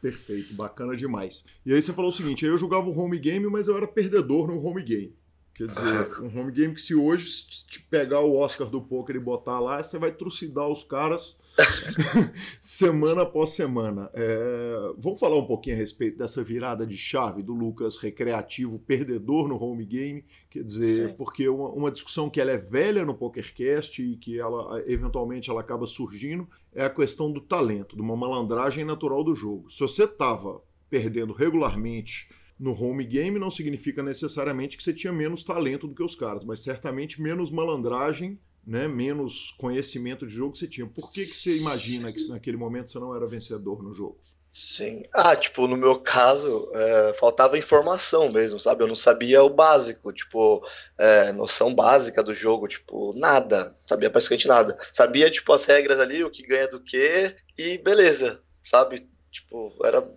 Perfeito, 0.00 0.54
bacana 0.54 0.96
demais. 0.96 1.44
E 1.64 1.72
aí 1.72 1.80
você 1.80 1.92
falou 1.92 2.10
o 2.10 2.14
seguinte, 2.14 2.44
eu 2.44 2.56
jogava 2.58 2.88
o 2.88 2.98
home 2.98 3.18
game, 3.18 3.46
mas 3.46 3.68
eu 3.68 3.76
era 3.76 3.86
perdedor 3.86 4.46
no 4.46 4.64
home 4.64 4.82
game. 4.82 5.14
Quer 5.54 5.68
dizer, 5.68 6.20
um 6.20 6.40
home 6.40 6.50
game 6.50 6.74
que 6.74 6.80
se 6.80 6.96
hoje 6.96 7.46
te 7.68 7.80
pegar 7.80 8.20
o 8.20 8.36
Oscar 8.36 8.68
do 8.68 8.82
poker 8.82 9.14
e 9.14 9.20
botar 9.20 9.60
lá, 9.60 9.80
você 9.80 9.96
vai 9.96 10.10
trucidar 10.10 10.68
os 10.68 10.82
caras 10.82 11.38
semana 12.60 13.22
após 13.22 13.50
semana. 13.50 14.10
É, 14.12 14.92
vamos 14.98 15.20
falar 15.20 15.36
um 15.36 15.46
pouquinho 15.46 15.76
a 15.76 15.78
respeito 15.78 16.18
dessa 16.18 16.42
virada 16.42 16.84
de 16.84 16.96
chave 16.96 17.40
do 17.40 17.54
Lucas 17.54 17.96
recreativo 17.96 18.80
perdedor 18.80 19.46
no 19.46 19.62
home 19.62 19.84
game, 19.84 20.24
quer 20.50 20.64
dizer, 20.64 21.10
Sim. 21.10 21.14
porque 21.16 21.48
uma, 21.48 21.68
uma, 21.68 21.90
discussão 21.92 22.28
que 22.28 22.40
ela 22.40 22.50
é 22.50 22.58
velha 22.58 23.04
no 23.04 23.14
PokerCast 23.14 24.02
e 24.02 24.16
que 24.16 24.40
ela 24.40 24.82
eventualmente 24.88 25.50
ela 25.50 25.60
acaba 25.60 25.86
surgindo 25.86 26.48
é 26.74 26.84
a 26.84 26.90
questão 26.90 27.32
do 27.32 27.40
talento, 27.40 27.94
de 27.94 28.02
uma 28.02 28.16
malandragem 28.16 28.84
natural 28.84 29.22
do 29.22 29.36
jogo. 29.36 29.70
Se 29.70 29.78
você 29.78 30.08
tava 30.08 30.60
perdendo 30.90 31.32
regularmente 31.32 32.28
no 32.58 32.72
home 32.72 33.04
game 33.04 33.38
não 33.38 33.50
significa 33.50 34.02
necessariamente 34.02 34.76
que 34.76 34.82
você 34.82 34.92
tinha 34.92 35.12
menos 35.12 35.42
talento 35.42 35.86
do 35.86 35.94
que 35.94 36.02
os 36.02 36.14
caras, 36.14 36.44
mas 36.44 36.62
certamente 36.62 37.20
menos 37.20 37.50
malandragem, 37.50 38.38
né, 38.66 38.88
menos 38.88 39.54
conhecimento 39.58 40.26
de 40.26 40.34
jogo 40.34 40.52
que 40.52 40.58
você 40.58 40.68
tinha. 40.68 40.86
Por 40.86 41.12
que, 41.12 41.26
que 41.26 41.36
você 41.36 41.56
imagina 41.58 42.12
que 42.12 42.26
naquele 42.28 42.56
momento 42.56 42.90
você 42.90 42.98
não 42.98 43.14
era 43.14 43.26
vencedor 43.26 43.82
no 43.82 43.94
jogo? 43.94 44.18
Sim. 44.54 45.02
Ah, 45.12 45.34
tipo, 45.34 45.66
no 45.66 45.76
meu 45.76 45.98
caso, 45.98 46.70
é, 46.72 47.12
faltava 47.14 47.58
informação 47.58 48.30
mesmo, 48.30 48.60
sabe? 48.60 48.84
Eu 48.84 48.86
não 48.86 48.94
sabia 48.94 49.42
o 49.42 49.50
básico, 49.50 50.12
tipo, 50.12 50.64
é, 50.96 51.32
noção 51.32 51.74
básica 51.74 52.22
do 52.22 52.32
jogo, 52.32 52.68
tipo, 52.68 53.12
nada. 53.18 53.76
Sabia 53.84 54.08
praticamente 54.08 54.46
nada. 54.46 54.78
Sabia, 54.92 55.28
tipo, 55.28 55.52
as 55.52 55.64
regras 55.64 55.98
ali, 55.98 56.22
o 56.22 56.30
que 56.30 56.46
ganha 56.46 56.68
do 56.68 56.78
que, 56.78 57.34
e 57.58 57.78
beleza, 57.78 58.40
sabe? 58.64 59.08
Tipo, 59.34 59.74
era 59.84 60.08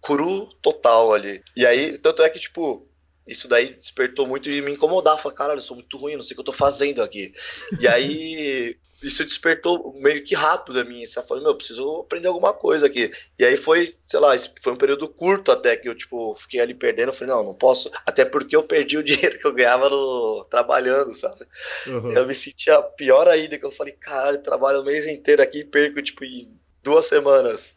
cru 0.00 0.46
total 0.62 1.12
ali. 1.12 1.42
E 1.54 1.66
aí, 1.66 1.98
tanto 1.98 2.22
é 2.22 2.30
que, 2.30 2.40
tipo, 2.40 2.82
isso 3.26 3.46
daí 3.46 3.74
despertou 3.74 4.26
muito 4.26 4.50
e 4.50 4.62
me 4.62 4.72
incomodar. 4.72 5.18
Falei, 5.18 5.36
caralho, 5.36 5.58
eu 5.58 5.62
sou 5.62 5.76
muito 5.76 5.98
ruim, 5.98 6.16
não 6.16 6.22
sei 6.22 6.32
o 6.32 6.36
que 6.36 6.40
eu 6.40 6.46
tô 6.46 6.52
fazendo 6.52 7.02
aqui. 7.02 7.34
E 7.78 7.86
aí, 7.86 8.74
isso 9.02 9.22
despertou 9.24 9.92
meio 10.00 10.24
que 10.24 10.34
rápido 10.34 10.80
a 10.80 10.84
mim. 10.84 11.02
Eu 11.02 11.22
falei, 11.22 11.44
meu, 11.44 11.54
preciso 11.54 12.00
aprender 12.00 12.28
alguma 12.28 12.54
coisa 12.54 12.86
aqui. 12.86 13.12
E 13.38 13.44
aí 13.44 13.58
foi, 13.58 13.94
sei 14.04 14.18
lá, 14.18 14.34
foi 14.62 14.72
um 14.72 14.78
período 14.78 15.06
curto 15.06 15.52
até 15.52 15.76
que 15.76 15.86
eu, 15.86 15.94
tipo, 15.94 16.34
fiquei 16.34 16.60
ali 16.60 16.72
perdendo. 16.72 17.10
Eu 17.10 17.12
falei, 17.12 17.34
não, 17.34 17.44
não 17.44 17.54
posso. 17.54 17.90
Até 18.06 18.24
porque 18.24 18.56
eu 18.56 18.62
perdi 18.62 18.96
o 18.96 19.02
dinheiro 19.04 19.38
que 19.38 19.46
eu 19.46 19.52
ganhava 19.52 19.90
no, 19.90 20.46
trabalhando, 20.48 21.14
sabe? 21.14 21.46
Uhum. 21.86 22.10
Eu 22.10 22.26
me 22.26 22.34
sentia 22.34 22.80
pior 22.82 23.28
ainda, 23.28 23.58
que 23.58 23.66
eu 23.66 23.70
falei, 23.70 23.92
caralho, 23.92 24.42
trabalho 24.42 24.80
o 24.80 24.84
mês 24.84 25.06
inteiro 25.06 25.42
aqui 25.42 25.58
e 25.58 25.64
perco, 25.64 26.00
tipo, 26.00 26.24
em 26.24 26.58
duas 26.82 27.06
semanas. 27.06 27.74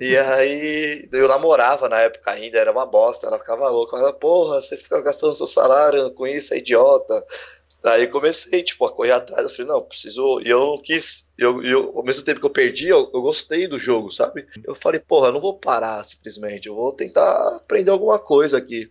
e 0.00 0.16
aí 0.16 1.08
eu 1.12 1.28
namorava 1.28 1.88
na 1.88 2.00
época 2.00 2.30
ainda, 2.30 2.58
era 2.58 2.72
uma 2.72 2.86
bosta. 2.86 3.26
Ela 3.26 3.38
ficava 3.38 3.68
louca. 3.68 3.96
Ela, 3.96 4.12
porra, 4.12 4.60
você 4.60 4.76
fica 4.76 5.00
gastando 5.00 5.34
seu 5.34 5.46
salário 5.46 6.10
com 6.12 6.26
isso, 6.26 6.54
é 6.54 6.58
idiota. 6.58 7.24
Aí 7.84 8.06
comecei, 8.08 8.62
tipo, 8.62 8.84
a 8.84 8.92
correr 8.92 9.12
atrás. 9.12 9.44
Eu 9.44 9.50
falei, 9.50 9.66
não, 9.66 9.82
preciso. 9.82 10.40
E 10.40 10.48
eu 10.48 10.58
não 10.58 10.82
quis. 10.82 11.30
Eu, 11.38 11.62
eu, 11.62 11.92
ao 11.96 12.04
mesmo 12.04 12.24
tempo 12.24 12.40
que 12.40 12.46
eu 12.46 12.50
perdi, 12.50 12.88
eu, 12.88 13.10
eu 13.14 13.22
gostei 13.22 13.66
do 13.68 13.78
jogo, 13.78 14.10
sabe? 14.10 14.46
Eu 14.64 14.74
falei, 14.74 15.00
porra, 15.00 15.28
eu 15.28 15.32
não 15.32 15.40
vou 15.40 15.58
parar 15.58 16.02
simplesmente. 16.04 16.68
Eu 16.68 16.74
vou 16.74 16.92
tentar 16.92 17.56
aprender 17.56 17.90
alguma 17.90 18.18
coisa 18.18 18.58
aqui. 18.58 18.90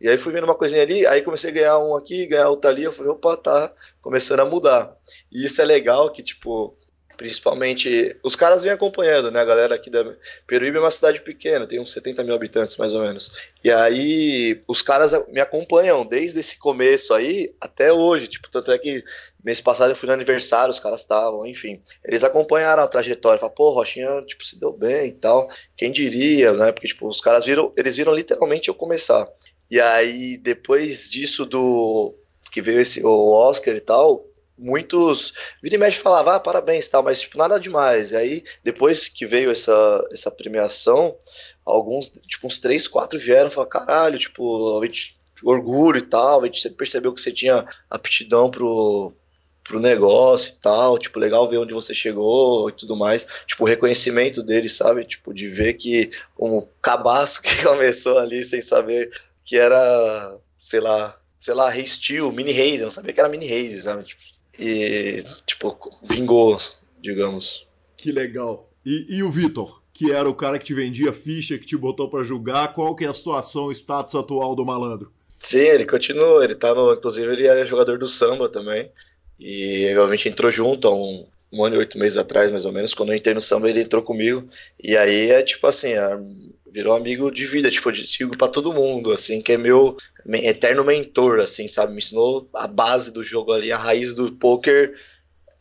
E 0.00 0.08
aí 0.08 0.16
fui 0.16 0.32
vendo 0.32 0.44
uma 0.44 0.54
coisinha 0.54 0.80
ali, 0.80 1.06
aí 1.06 1.20
comecei 1.20 1.50
a 1.50 1.52
ganhar 1.52 1.78
um 1.78 1.94
aqui, 1.94 2.26
ganhar 2.26 2.48
outro 2.48 2.70
ali. 2.70 2.84
Eu 2.84 2.92
falei, 2.92 3.12
opa, 3.12 3.36
tá 3.36 3.74
começando 4.00 4.40
a 4.40 4.46
mudar. 4.46 4.96
E 5.30 5.44
isso 5.44 5.60
é 5.60 5.64
legal 5.64 6.10
que, 6.10 6.22
tipo, 6.22 6.74
principalmente 7.20 8.16
os 8.22 8.34
caras 8.34 8.62
vêm 8.62 8.72
acompanhando, 8.72 9.30
né? 9.30 9.42
A 9.42 9.44
galera 9.44 9.74
aqui 9.74 9.90
da 9.90 10.16
Peruíbe 10.46 10.78
é 10.78 10.80
uma 10.80 10.90
cidade 10.90 11.20
pequena, 11.20 11.66
tem 11.66 11.78
uns 11.78 11.92
70 11.92 12.24
mil 12.24 12.34
habitantes 12.34 12.78
mais 12.78 12.94
ou 12.94 13.02
menos. 13.02 13.30
E 13.62 13.70
aí 13.70 14.58
os 14.66 14.80
caras 14.80 15.12
me 15.28 15.38
acompanham 15.38 16.02
desde 16.06 16.40
esse 16.40 16.56
começo 16.58 17.12
aí 17.12 17.54
até 17.60 17.92
hoje. 17.92 18.26
Tipo, 18.26 18.50
tanto 18.50 18.72
é 18.72 18.78
que 18.78 19.04
mês 19.44 19.60
passado 19.60 19.90
eu 19.90 19.96
fui 19.96 20.06
no 20.06 20.14
aniversário, 20.14 20.70
os 20.70 20.80
caras 20.80 21.00
estavam, 21.00 21.46
enfim. 21.46 21.78
Eles 22.02 22.24
acompanharam 22.24 22.82
a 22.82 22.88
trajetória, 22.88 23.38
falaram, 23.38 23.54
pô, 23.54 23.68
Rochinha, 23.68 24.22
tipo, 24.22 24.42
se 24.42 24.58
deu 24.58 24.72
bem 24.72 25.08
e 25.08 25.12
tal. 25.12 25.50
Quem 25.76 25.92
diria, 25.92 26.54
né? 26.54 26.72
Porque, 26.72 26.88
tipo, 26.88 27.06
os 27.06 27.20
caras 27.20 27.44
viram, 27.44 27.70
eles 27.76 27.98
viram 27.98 28.14
literalmente 28.14 28.70
eu 28.70 28.74
começar. 28.74 29.28
E 29.70 29.78
aí, 29.78 30.38
depois 30.38 31.10
disso 31.10 31.44
do 31.44 32.14
que 32.50 32.62
veio 32.62 32.80
esse, 32.80 33.04
o 33.04 33.30
Oscar 33.30 33.76
e 33.76 33.80
tal, 33.80 34.24
muitos 34.60 35.32
vira 35.62 35.76
e 35.76 35.78
mexe 35.78 35.98
falava, 35.98 36.36
ah, 36.36 36.40
parabéns 36.40 36.88
tal, 36.88 37.02
mas 37.02 37.20
tipo, 37.20 37.38
nada 37.38 37.58
demais. 37.58 38.12
E 38.12 38.16
aí, 38.16 38.44
depois 38.62 39.08
que 39.08 39.26
veio 39.26 39.50
essa, 39.50 40.06
essa 40.12 40.30
premiação, 40.30 41.16
alguns, 41.64 42.10
tipo, 42.28 42.46
uns 42.46 42.58
três, 42.58 42.86
quatro 42.86 43.18
vieram 43.18 43.48
e 43.48 43.52
falaram, 43.52 43.70
caralho, 43.70 44.18
tipo, 44.18 44.80
a 44.80 44.86
gente, 44.86 45.18
orgulho 45.42 45.98
e 45.98 46.02
tal, 46.02 46.42
a 46.42 46.46
gente 46.46 46.68
percebeu 46.70 47.12
que 47.12 47.20
você 47.20 47.32
tinha 47.32 47.66
aptidão 47.88 48.50
pro, 48.50 49.12
pro 49.64 49.80
negócio 49.80 50.50
e 50.50 50.60
tal, 50.60 50.98
tipo, 50.98 51.18
legal 51.18 51.48
ver 51.48 51.58
onde 51.58 51.72
você 51.72 51.94
chegou 51.94 52.68
e 52.68 52.72
tudo 52.72 52.96
mais, 52.96 53.26
tipo, 53.46 53.64
o 53.64 53.66
reconhecimento 53.66 54.42
deles, 54.42 54.76
sabe, 54.76 55.04
tipo, 55.04 55.32
de 55.32 55.48
ver 55.48 55.74
que 55.74 56.10
um 56.38 56.66
cabaço 56.82 57.40
que 57.42 57.62
começou 57.62 58.18
ali 58.18 58.42
sem 58.44 58.60
saber 58.60 59.10
que 59.44 59.56
era, 59.56 60.38
sei 60.58 60.80
lá, 60.80 61.18
sei 61.40 61.54
lá, 61.54 61.70
Rei 61.70 61.86
Steel, 61.86 62.30
Mini 62.30 62.52
Reis, 62.52 62.80
eu 62.80 62.86
não 62.86 62.92
sabia 62.92 63.12
que 63.12 63.20
era 63.20 63.28
Mini 63.28 63.46
Reis, 63.46 63.82
sabe, 63.82 64.04
tipo, 64.04 64.20
e, 64.60 65.24
tipo, 65.46 65.76
vingou, 66.02 66.58
digamos. 67.00 67.66
Que 67.96 68.12
legal. 68.12 68.70
E, 68.84 69.06
e 69.08 69.22
o 69.22 69.30
Vitor, 69.30 69.80
que 69.92 70.12
era 70.12 70.28
o 70.28 70.34
cara 70.34 70.58
que 70.58 70.64
te 70.64 70.74
vendia 70.74 71.12
ficha, 71.12 71.58
que 71.58 71.66
te 71.66 71.76
botou 71.76 72.08
para 72.08 72.24
julgar, 72.24 72.72
qual 72.72 72.94
que 72.94 73.04
é 73.04 73.08
a 73.08 73.14
situação, 73.14 73.66
o 73.66 73.72
status 73.72 74.14
atual 74.14 74.54
do 74.54 74.64
malandro? 74.64 75.12
Sim, 75.38 75.58
ele 75.58 75.86
continua, 75.86 76.44
ele 76.44 76.54
tá 76.54 76.74
no. 76.74 76.92
Inclusive, 76.92 77.32
ele 77.32 77.46
é 77.46 77.64
jogador 77.64 77.98
do 77.98 78.08
samba 78.08 78.48
também. 78.48 78.90
E 79.38 79.88
a 79.88 80.08
gente 80.08 80.28
entrou 80.28 80.50
junto 80.50 80.86
há 80.86 80.94
um, 80.94 81.26
um 81.50 81.64
ano 81.64 81.76
e 81.76 81.78
oito 81.78 81.98
meses 81.98 82.18
atrás, 82.18 82.50
mais 82.50 82.66
ou 82.66 82.72
menos. 82.72 82.92
Quando 82.92 83.10
eu 83.10 83.16
entrei 83.16 83.34
no 83.34 83.40
samba, 83.40 83.70
ele 83.70 83.80
entrou 83.80 84.02
comigo. 84.02 84.46
E 84.82 84.96
aí 84.96 85.30
é 85.30 85.42
tipo 85.42 85.66
assim, 85.66 85.92
é, 85.92 86.18
virou 86.72 86.94
amigo 86.94 87.30
de 87.30 87.46
vida, 87.46 87.70
tipo, 87.70 87.90
de 87.90 88.06
sigo 88.06 88.36
para 88.36 88.48
todo 88.48 88.72
mundo, 88.72 89.12
assim, 89.12 89.40
que 89.40 89.52
é 89.52 89.56
meu 89.56 89.96
eterno 90.26 90.84
mentor, 90.84 91.40
assim, 91.40 91.66
sabe? 91.66 91.92
Me 91.92 91.98
ensinou 91.98 92.46
a 92.54 92.66
base 92.66 93.10
do 93.10 93.22
jogo 93.22 93.52
ali, 93.52 93.72
a 93.72 93.78
raiz 93.78 94.14
do 94.14 94.32
poker, 94.32 94.94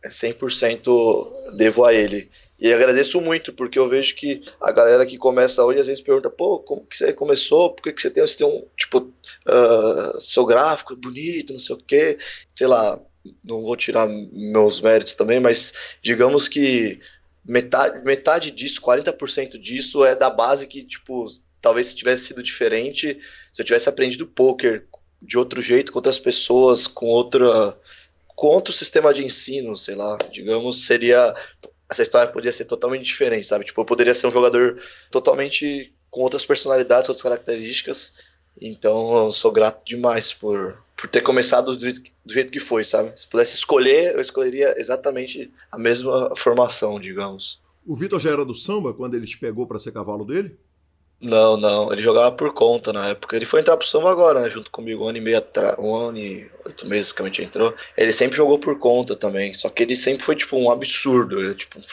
é 0.04 0.10
100% 0.10 1.56
devo 1.56 1.84
a 1.84 1.94
ele. 1.94 2.30
E 2.60 2.74
agradeço 2.74 3.22
muito, 3.22 3.54
porque 3.54 3.80
eu 3.80 3.88
vejo 3.88 4.16
que 4.16 4.44
a 4.62 4.72
galera 4.72 5.06
que 5.06 5.18
começa 5.18 5.64
hoje 5.64 5.80
às 5.80 5.88
vezes 5.88 6.04
pergunta, 6.04 6.30
pô, 6.30 6.60
como 6.60 6.86
que 6.86 6.98
você 6.98 7.14
começou? 7.14 7.74
Por 7.74 7.84
que, 7.84 7.94
que 7.94 8.02
você 8.02 8.12
tem, 8.12 8.26
você 8.26 8.38
tem 8.38 8.48
um, 8.48 8.66
tipo, 8.76 9.00
uh, 9.00 10.20
seu 10.20 10.46
gráfico 10.46 10.94
é 10.94 10.98
bonito, 10.98 11.54
não 11.54 11.60
sei 11.60 11.76
o 11.76 11.80
quê, 11.80 12.18
sei 12.54 12.68
lá, 12.68 13.00
não 13.44 13.62
vou 13.62 13.78
tirar 13.78 14.08
meus 14.08 14.82
méritos 14.82 15.14
também, 15.14 15.40
mas 15.40 15.74
digamos 16.02 16.50
que 16.50 17.00
metade, 17.50 18.06
metade 18.06 18.52
disso, 18.52 18.80
40% 18.80 19.58
disso 19.58 20.06
é 20.06 20.16
da 20.16 20.30
base 20.30 20.68
que, 20.68 20.84
tipo, 20.84 21.28
talvez 21.60 21.88
se 21.88 21.96
tivesse 21.96 22.26
sido 22.26 22.44
diferente, 22.44 23.20
se 23.52 23.62
eu 23.62 23.66
tivesse 23.66 23.90
aprendido 23.90 24.28
poker 24.28 24.86
de 25.22 25.38
outro 25.38 25.62
jeito, 25.62 25.92
com 25.92 25.98
outras 25.98 26.20
pessoas, 26.20 26.88
com 26.88 27.08
outra 27.08 27.76
com 28.36 28.48
outro 28.48 28.72
sistema 28.72 29.14
de 29.14 29.26
ensino, 29.26 29.76
sei 29.76 29.96
lá, 29.96 30.18
digamos, 30.32 30.86
seria 30.86 31.36
essa 31.90 32.04
história 32.04 32.32
poderia 32.32 32.54
ser 32.54 32.66
totalmente 32.66 33.04
diferente, 33.04 33.48
sabe? 33.48 33.66
Tipo, 33.66 33.82
eu 33.82 33.86
poderia 33.86 34.14
ser 34.14 34.28
um 34.28 34.32
jogador 34.32 34.82
totalmente 35.12 35.94
com 36.10 36.22
outras 36.22 36.46
personalidades, 36.46 37.10
outras 37.10 37.24
características. 37.24 38.14
Então, 38.62 39.26
eu 39.26 39.34
sou 39.34 39.52
grato 39.52 39.84
demais 39.84 40.32
por 40.32 40.78
por 41.00 41.08
ter 41.08 41.22
começado 41.22 41.78
do, 41.78 41.94
do, 42.26 42.34
jeito 42.34 42.52
que 42.52 42.60
foi, 42.60 42.84
sabe? 42.84 43.14
Se 43.16 43.26
pudesse 43.26 43.56
escolher, 43.56 44.16
eu 44.16 44.22
escolheria 44.22 44.76
exatamente 44.78 45.50
a 45.72 45.78
mesma 45.78 46.34
formação, 46.36 47.00
digamos. 47.00 47.62
O 47.88 47.96
Vitor 47.96 48.20
já 48.20 48.32
era 48.32 48.44
do 48.44 48.54
samba 48.54 48.94
quando 48.94 49.16
ele 49.16 49.26
te 49.26 49.38
pegou 49.38 49.66
para 49.66 49.80
ser 49.80 49.94
cavalo 49.94 50.26
dele? 50.26 50.58
Não, 51.22 51.56
não. 51.56 51.92
Ele 51.92 52.02
jogava 52.02 52.36
por 52.36 52.54
conta 52.54 52.92
na 52.92 53.08
época. 53.08 53.36
Ele 53.36 53.46
foi 53.46 53.62
entrar 53.62 53.78
pro 53.78 53.88
samba 53.88 54.12
agora, 54.12 54.42
né? 54.42 54.50
Junto 54.50 54.70
comigo, 54.72 55.06
um 55.06 55.08
ano 55.08 55.18
e 55.18 55.22
meio 55.22 55.38
atrás. 55.38 55.78
Um 55.80 55.96
ano 55.96 56.18
e 56.18 56.52
oito 56.66 56.86
meses 56.86 57.14
que 57.14 57.22
a 57.22 57.26
gente 57.26 57.44
entrou. 57.44 57.74
Ele 57.98 58.12
sempre 58.12 58.36
jogou 58.36 58.60
por 58.60 58.78
conta 58.78 59.16
também. 59.16 59.54
Só 59.54 59.70
que 59.70 59.84
ele 59.84 59.96
sempre 59.96 60.24
foi, 60.24 60.36
tipo, 60.36 60.58
um 60.58 60.70
absurdo. 60.70 61.40
Ele, 61.40 61.56
tipo, 61.56 61.80
um 61.80 61.84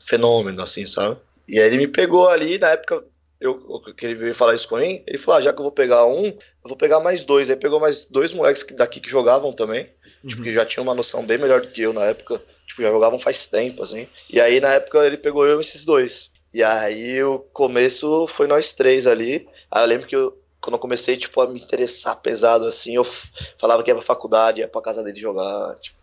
fenômeno, 0.00 0.62
assim, 0.62 0.86
sabe? 0.86 1.18
E 1.46 1.60
aí 1.60 1.66
ele 1.66 1.76
me 1.76 1.88
pegou 1.88 2.28
ali, 2.28 2.58
na 2.58 2.70
época 2.70 3.04
eu, 3.46 3.80
que 3.96 4.06
ele 4.06 4.14
veio 4.14 4.34
falar 4.34 4.54
isso 4.54 4.68
com 4.68 4.76
mim, 4.76 5.02
ele 5.06 5.18
falou: 5.18 5.38
ah, 5.38 5.40
já 5.40 5.52
que 5.52 5.58
eu 5.58 5.64
vou 5.64 5.72
pegar 5.72 6.06
um, 6.06 6.26
eu 6.26 6.38
vou 6.64 6.76
pegar 6.76 7.00
mais 7.00 7.24
dois. 7.24 7.50
Aí 7.50 7.56
pegou 7.56 7.80
mais 7.80 8.04
dois 8.04 8.32
moleques 8.32 8.64
daqui 8.74 9.00
que 9.00 9.10
jogavam 9.10 9.52
também, 9.52 9.90
uhum. 10.22 10.28
tipo, 10.28 10.42
que 10.42 10.52
já 10.52 10.64
tinham 10.66 10.84
uma 10.84 10.94
noção 10.94 11.24
bem 11.24 11.38
melhor 11.38 11.60
do 11.60 11.68
que 11.68 11.82
eu 11.82 11.92
na 11.92 12.04
época, 12.04 12.42
tipo, 12.66 12.82
já 12.82 12.90
jogavam 12.90 13.18
faz 13.18 13.46
tempo, 13.46 13.82
assim. 13.82 14.08
E 14.28 14.40
aí 14.40 14.60
na 14.60 14.74
época 14.74 15.06
ele 15.06 15.16
pegou 15.16 15.46
eu 15.46 15.58
e 15.58 15.60
esses 15.60 15.84
dois. 15.84 16.30
E 16.52 16.62
aí 16.62 17.22
o 17.22 17.38
começo 17.38 18.26
foi 18.28 18.46
nós 18.46 18.72
três 18.72 19.06
ali. 19.06 19.46
Aí 19.70 19.82
eu 19.82 19.86
lembro 19.86 20.06
que 20.06 20.16
eu, 20.16 20.38
quando 20.60 20.74
eu 20.74 20.80
comecei, 20.80 21.16
tipo, 21.16 21.40
a 21.40 21.46
me 21.46 21.60
interessar 21.60 22.16
pesado, 22.16 22.66
assim, 22.66 22.96
eu 22.96 23.04
falava 23.58 23.82
que 23.82 23.90
ia 23.90 23.94
pra 23.94 24.02
faculdade, 24.02 24.60
ia 24.60 24.68
pra 24.68 24.80
casa 24.80 25.02
dele 25.02 25.20
jogar, 25.20 25.76
tipo. 25.76 25.95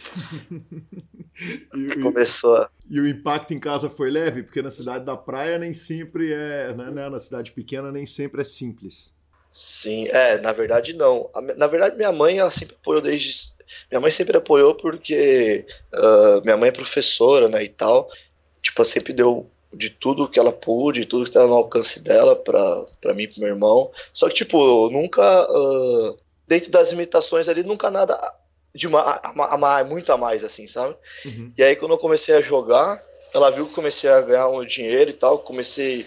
e, 1.74 2.00
Começou 2.00 2.56
a... 2.56 2.70
E 2.88 3.00
o 3.00 3.06
impacto 3.06 3.52
em 3.52 3.58
casa 3.58 3.88
foi 3.88 4.10
leve? 4.10 4.42
Porque 4.42 4.62
na 4.62 4.70
cidade 4.70 5.04
da 5.04 5.16
praia 5.16 5.58
nem 5.58 5.72
sempre 5.74 6.32
é. 6.32 6.74
Né, 6.74 6.90
né, 6.90 7.08
na 7.08 7.20
cidade 7.20 7.52
pequena 7.52 7.92
nem 7.92 8.06
sempre 8.06 8.40
é 8.40 8.44
simples. 8.44 9.12
Sim, 9.50 10.06
é, 10.08 10.38
na 10.38 10.52
verdade 10.52 10.92
não. 10.92 11.28
Na 11.56 11.66
verdade, 11.66 11.96
minha 11.96 12.12
mãe, 12.12 12.38
ela 12.38 12.50
sempre 12.50 12.76
apoiou 12.80 13.02
desde. 13.02 13.52
Minha 13.90 14.00
mãe 14.00 14.10
sempre 14.10 14.36
apoiou 14.36 14.74
porque 14.74 15.66
uh, 15.94 16.42
minha 16.42 16.56
mãe 16.56 16.68
é 16.68 16.72
professora, 16.72 17.48
né, 17.48 17.64
e 17.64 17.68
tal. 17.68 18.08
Tipo, 18.62 18.82
ela 18.82 18.88
sempre 18.88 19.12
deu 19.12 19.50
de 19.72 19.90
tudo 19.90 20.28
que 20.28 20.38
ela 20.38 20.52
pôde, 20.52 21.06
tudo 21.06 21.24
que 21.24 21.30
estava 21.30 21.46
no 21.46 21.54
alcance 21.54 22.00
dela 22.00 22.36
para 22.36 23.14
mim 23.14 23.24
e 23.24 23.28
pro 23.28 23.40
meu 23.40 23.48
irmão. 23.50 23.90
Só 24.12 24.28
que, 24.28 24.34
tipo, 24.34 24.90
nunca. 24.90 25.22
Uh, 25.50 26.16
dentro 26.46 26.70
das 26.70 26.90
limitações 26.90 27.48
ali, 27.48 27.62
nunca 27.62 27.90
nada 27.92 28.18
de 28.74 28.86
a, 28.94 28.98
a, 28.98 29.78
a, 29.78 29.84
muito 29.84 30.12
a 30.12 30.16
mais, 30.16 30.44
assim, 30.44 30.66
sabe? 30.66 30.96
Uhum. 31.24 31.52
E 31.56 31.62
aí, 31.62 31.76
quando 31.76 31.92
eu 31.92 31.98
comecei 31.98 32.34
a 32.34 32.40
jogar, 32.40 33.02
ela 33.34 33.50
viu 33.50 33.66
que 33.66 33.74
comecei 33.74 34.08
a 34.10 34.20
ganhar 34.20 34.48
um 34.48 34.64
dinheiro 34.64 35.10
e 35.10 35.14
tal, 35.14 35.38
comecei 35.38 36.06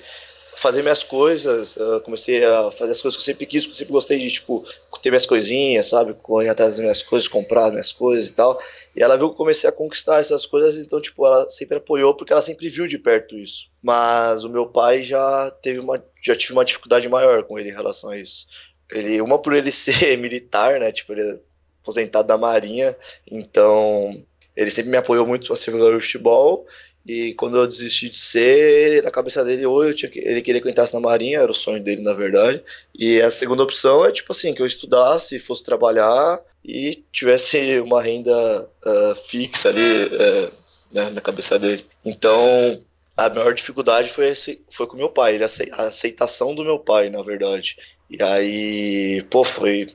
fazer 0.55 0.81
minhas 0.81 1.03
coisas, 1.03 1.75
uh, 1.75 1.99
comecei 2.01 2.43
a 2.43 2.71
fazer 2.71 2.91
as 2.91 3.01
coisas 3.01 3.17
que 3.17 3.21
eu 3.21 3.33
sempre 3.33 3.45
quis, 3.45 3.63
porque 3.63 3.73
eu 3.73 3.77
sempre 3.79 3.93
gostei 3.93 4.19
de, 4.19 4.31
tipo, 4.31 4.63
ter 5.01 5.09
minhas 5.09 5.25
coisinhas, 5.25 5.87
sabe? 5.87 6.13
Correr 6.13 6.49
atrás 6.49 6.73
das 6.73 6.79
minhas 6.79 7.03
coisas, 7.03 7.27
comprar 7.27 7.71
minhas 7.71 7.91
coisas 7.91 8.29
e 8.29 8.33
tal. 8.33 8.59
E 8.95 9.01
ela 9.01 9.17
viu 9.17 9.27
que 9.27 9.33
eu 9.33 9.37
comecei 9.37 9.69
a 9.69 9.73
conquistar 9.73 10.19
essas 10.19 10.45
coisas, 10.45 10.77
então, 10.77 11.01
tipo, 11.01 11.25
ela 11.25 11.49
sempre 11.49 11.77
apoiou, 11.77 12.15
porque 12.15 12.31
ela 12.31 12.41
sempre 12.41 12.69
viu 12.69 12.87
de 12.87 12.97
perto 12.97 13.35
isso. 13.35 13.67
Mas 13.81 14.45
o 14.45 14.49
meu 14.49 14.65
pai 14.65 15.03
já 15.03 15.51
teve 15.61 15.79
uma, 15.79 16.03
já 16.21 16.35
tive 16.35 16.53
uma 16.53 16.65
dificuldade 16.65 17.09
maior 17.09 17.43
com 17.43 17.59
ele 17.59 17.69
em 17.69 17.73
relação 17.73 18.11
a 18.11 18.17
isso. 18.17 18.47
Ele, 18.91 19.19
uma 19.21 19.39
por 19.39 19.53
ele 19.53 19.71
ser 19.73 20.17
militar, 20.17 20.79
né? 20.79 20.91
Tipo, 20.91 21.13
ele 21.13 21.39
aposentado 21.83 22.27
da 22.27 22.37
Marinha, 22.37 22.95
então 23.29 24.23
ele 24.55 24.71
sempre 24.71 24.89
me 24.89 24.97
apoiou 24.97 25.27
muito 25.27 25.51
a 25.51 25.55
ser 25.55 25.71
jogador 25.71 25.97
de 25.97 26.03
futebol 26.03 26.65
e 27.05 27.33
quando 27.33 27.57
eu 27.57 27.67
desisti 27.67 28.09
de 28.09 28.17
ser, 28.17 29.03
na 29.03 29.11
cabeça 29.11 29.43
dele, 29.43 29.65
ou 29.65 29.83
eu 29.83 29.93
tinha 29.93 30.09
ele 30.15 30.41
queria 30.41 30.61
que 30.61 30.67
eu 30.67 30.71
entrasse 30.71 30.93
na 30.93 31.01
Marinha, 31.01 31.39
era 31.39 31.51
o 31.51 31.55
sonho 31.55 31.83
dele, 31.83 32.01
na 32.01 32.13
verdade. 32.13 32.63
E 32.97 33.21
a 33.21 33.29
segunda 33.29 33.63
opção 33.63 34.05
é, 34.05 34.11
tipo 34.11 34.31
assim, 34.31 34.53
que 34.53 34.61
eu 34.61 34.65
estudasse, 34.65 35.37
fosse 35.39 35.65
trabalhar 35.65 36.41
e 36.63 37.03
tivesse 37.11 37.79
uma 37.79 38.01
renda 38.01 38.69
uh, 38.85 39.15
fixa 39.15 39.67
ali 39.69 39.81
uh, 39.81 40.51
né, 40.93 41.09
na 41.09 41.19
cabeça 41.19 41.59
dele. 41.59 41.85
Então, 42.05 42.81
a 43.17 43.29
maior 43.29 43.53
dificuldade 43.53 44.09
foi, 44.09 44.29
esse, 44.29 44.61
foi 44.71 44.87
com 44.87 44.95
meu 44.95 45.09
pai, 45.09 45.37
a 45.73 45.83
aceitação 45.83 46.55
do 46.55 46.63
meu 46.63 46.79
pai, 46.79 47.09
na 47.09 47.21
verdade. 47.21 47.75
E 48.09 48.23
aí, 48.23 49.25
pô, 49.29 49.43
foi 49.43 49.87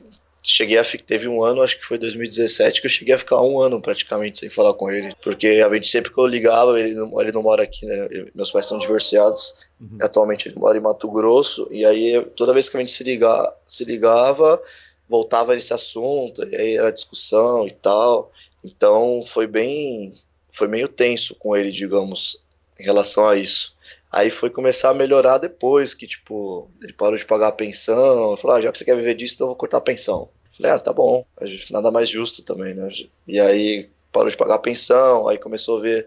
cheguei 0.50 0.78
a 0.78 0.84
teve 0.84 1.28
um 1.28 1.44
ano, 1.44 1.60
acho 1.60 1.78
que 1.78 1.84
foi 1.84 1.98
2017, 1.98 2.80
que 2.80 2.86
eu 2.86 2.90
cheguei 2.90 3.14
a 3.14 3.18
ficar 3.18 3.42
um 3.42 3.60
ano 3.60 3.82
praticamente 3.82 4.38
sem 4.38 4.48
falar 4.48 4.72
com 4.72 4.90
ele, 4.90 5.14
porque 5.22 5.46
a 5.46 5.72
gente 5.74 5.86
sempre 5.86 6.10
que 6.10 6.18
eu 6.18 6.26
ligava, 6.26 6.80
ele 6.80 6.94
não, 6.94 7.20
ele 7.20 7.32
não 7.32 7.42
mora 7.42 7.62
aqui, 7.62 7.84
né? 7.84 8.08
Meus 8.34 8.50
pais 8.50 8.64
são 8.64 8.78
divorciados, 8.78 9.66
uhum. 9.78 9.98
atualmente 10.00 10.48
ele 10.48 10.58
mora 10.58 10.78
em 10.78 10.80
Mato 10.80 11.10
Grosso, 11.10 11.68
e 11.70 11.84
aí 11.84 12.24
toda 12.34 12.54
vez 12.54 12.70
que 12.70 12.78
a 12.78 12.80
gente 12.80 12.92
se, 12.92 13.04
ligar, 13.04 13.54
se 13.66 13.84
ligava, 13.84 14.60
voltava 15.06 15.54
nesse 15.54 15.74
assunto, 15.74 16.42
e 16.44 16.56
aí 16.56 16.76
era 16.76 16.90
discussão 16.90 17.68
e 17.68 17.72
tal. 17.72 18.32
Então 18.64 19.22
foi 19.26 19.46
bem, 19.46 20.14
foi 20.50 20.66
meio 20.66 20.88
tenso 20.88 21.34
com 21.34 21.54
ele, 21.54 21.70
digamos, 21.70 22.42
em 22.80 22.84
relação 22.84 23.28
a 23.28 23.36
isso. 23.36 23.76
Aí 24.10 24.30
foi 24.30 24.48
começar 24.48 24.90
a 24.90 24.94
melhorar 24.94 25.38
depois, 25.38 25.92
que 25.92 26.06
tipo, 26.06 26.70
ele 26.82 26.94
parou 26.94 27.16
de 27.16 27.26
pagar 27.26 27.48
a 27.48 27.52
pensão, 27.52 28.36
falou, 28.38 28.56
ah, 28.56 28.60
já 28.60 28.72
que 28.72 28.78
você 28.78 28.84
quer 28.84 28.96
viver 28.96 29.14
disso, 29.14 29.34
então 29.34 29.46
eu 29.46 29.50
vou 29.50 29.56
cortar 29.56 29.78
a 29.78 29.82
pensão. 29.82 30.30
Falei, 30.56 30.72
ah, 30.72 30.78
tá 30.78 30.92
bom, 30.92 31.24
nada 31.70 31.90
mais 31.90 32.08
justo 32.08 32.42
também, 32.42 32.74
né? 32.74 32.88
E 33.26 33.38
aí 33.38 33.90
parou 34.10 34.30
de 34.30 34.36
pagar 34.36 34.54
a 34.54 34.58
pensão, 34.58 35.28
aí 35.28 35.38
começou 35.38 35.78
a 35.78 35.82
ver, 35.82 36.06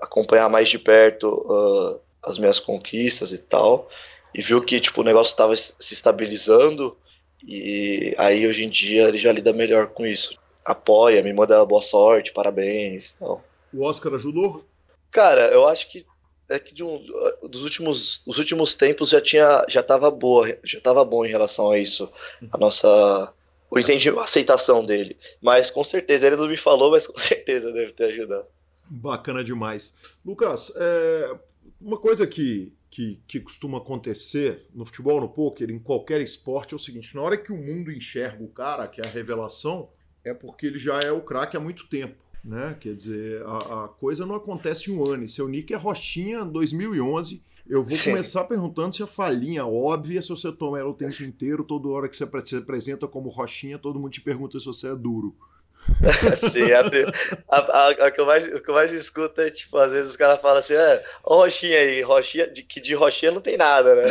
acompanhar 0.00 0.48
mais 0.48 0.68
de 0.68 0.78
perto 0.78 1.26
uh, 1.28 2.00
as 2.22 2.38
minhas 2.38 2.60
conquistas 2.60 3.32
e 3.32 3.38
tal, 3.38 3.88
e 4.32 4.40
viu 4.40 4.62
que 4.62 4.80
tipo, 4.80 5.00
o 5.00 5.04
negócio 5.04 5.32
estava 5.32 5.54
se 5.56 5.74
estabilizando, 5.92 6.96
e 7.46 8.14
aí 8.16 8.46
hoje 8.46 8.64
em 8.64 8.70
dia 8.70 9.08
ele 9.08 9.18
já 9.18 9.32
lida 9.32 9.52
melhor 9.52 9.88
com 9.88 10.06
isso. 10.06 10.38
Apoia, 10.64 11.22
me 11.22 11.32
manda 11.32 11.64
boa 11.64 11.82
sorte, 11.82 12.32
parabéns 12.32 13.10
e 13.10 13.18
tal. 13.18 13.42
O 13.72 13.82
Oscar 13.84 14.14
ajudou? 14.14 14.64
Cara, 15.10 15.48
eu 15.48 15.66
acho 15.66 15.90
que 15.90 16.06
é 16.50 16.58
que 16.58 16.74
de 16.74 16.82
um, 16.82 17.00
dos 17.48 17.62
últimos, 17.62 18.22
os 18.26 18.38
últimos 18.38 18.74
tempos 18.74 19.10
já 19.10 19.20
tinha, 19.20 19.64
já 19.68 19.80
estava 19.80 20.10
boa, 20.10 20.48
já 20.64 20.78
estava 20.78 21.04
bom 21.04 21.24
em 21.24 21.28
relação 21.28 21.70
a 21.70 21.78
isso, 21.78 22.12
a 22.50 22.58
nossa 22.58 23.32
o 23.70 23.78
a 23.78 24.24
aceitação 24.24 24.84
dele. 24.84 25.16
Mas 25.40 25.70
com 25.70 25.84
certeza, 25.84 26.26
ele 26.26 26.36
não 26.36 26.48
me 26.48 26.56
falou, 26.56 26.90
mas 26.90 27.06
com 27.06 27.16
certeza 27.18 27.72
deve 27.72 27.92
ter 27.92 28.04
ajudado. 28.04 28.46
Bacana 28.88 29.44
demais. 29.44 29.94
Lucas, 30.26 30.72
é, 30.74 31.38
uma 31.80 31.96
coisa 31.96 32.26
que, 32.26 32.72
que, 32.90 33.20
que 33.28 33.38
costuma 33.38 33.78
acontecer 33.78 34.66
no 34.74 34.84
futebol, 34.84 35.20
no 35.20 35.28
poker, 35.28 35.70
em 35.70 35.78
qualquer 35.78 36.20
esporte, 36.20 36.74
é 36.74 36.76
o 36.76 36.80
seguinte: 36.80 37.14
na 37.14 37.22
hora 37.22 37.36
que 37.36 37.52
o 37.52 37.56
mundo 37.56 37.92
enxerga 37.92 38.42
o 38.42 38.48
cara, 38.48 38.88
que 38.88 39.00
é 39.00 39.06
a 39.06 39.08
revelação, 39.08 39.88
é 40.24 40.34
porque 40.34 40.66
ele 40.66 40.78
já 40.78 41.00
é 41.00 41.12
o 41.12 41.20
craque 41.20 41.56
há 41.56 41.60
muito 41.60 41.88
tempo. 41.88 42.16
Né? 42.42 42.76
Quer 42.80 42.94
dizer, 42.94 43.42
a, 43.44 43.84
a 43.84 43.88
coisa 43.88 44.24
não 44.24 44.34
acontece 44.34 44.90
em 44.90 44.96
um 44.96 45.04
ano. 45.04 45.24
E 45.24 45.28
seu 45.28 45.46
nick 45.48 45.72
é 45.72 45.76
Rochinha 45.76 46.44
2011 46.44 47.42
eu 47.70 47.84
vou 47.84 47.96
Sim. 47.96 48.10
começar 48.10 48.44
perguntando 48.44 48.96
se 48.96 49.00
a 49.00 49.06
falhinha 49.06 49.64
óbvia, 49.64 50.20
se 50.20 50.28
você 50.28 50.50
toma 50.50 50.80
ela 50.80 50.90
o 50.90 50.94
tempo 50.94 51.22
inteiro, 51.22 51.62
toda 51.62 51.88
hora 51.88 52.08
que 52.08 52.16
você 52.16 52.28
se 52.44 52.56
apresenta 52.56 53.06
como 53.06 53.28
rochinha, 53.28 53.78
todo 53.78 54.00
mundo 54.00 54.10
te 54.10 54.20
pergunta 54.20 54.58
se 54.58 54.66
você 54.66 54.88
é 54.88 54.96
duro. 54.96 55.36
Sim, 56.36 56.70
a, 56.72 56.80
a, 57.48 57.58
a, 57.58 57.88
a, 57.90 58.10
que 58.10 58.20
eu 58.20 58.26
mais, 58.26 58.46
o 58.46 58.60
que 58.62 58.70
eu 58.70 58.74
mais 58.74 58.92
escuto 58.92 59.40
é, 59.40 59.50
tipo, 59.50 59.76
às 59.76 59.92
vezes 59.92 60.10
os 60.10 60.16
caras 60.16 60.40
falam 60.40 60.58
assim, 60.58 60.74
é, 60.74 61.04
ó 61.24 61.42
Rochinha 61.42 61.78
aí, 61.78 62.00
Rochinha, 62.02 62.46
de, 62.46 62.62
que 62.62 62.80
de 62.80 62.94
Rochinha 62.94 63.32
não 63.32 63.40
tem 63.40 63.56
nada, 63.56 63.94
né? 63.94 64.04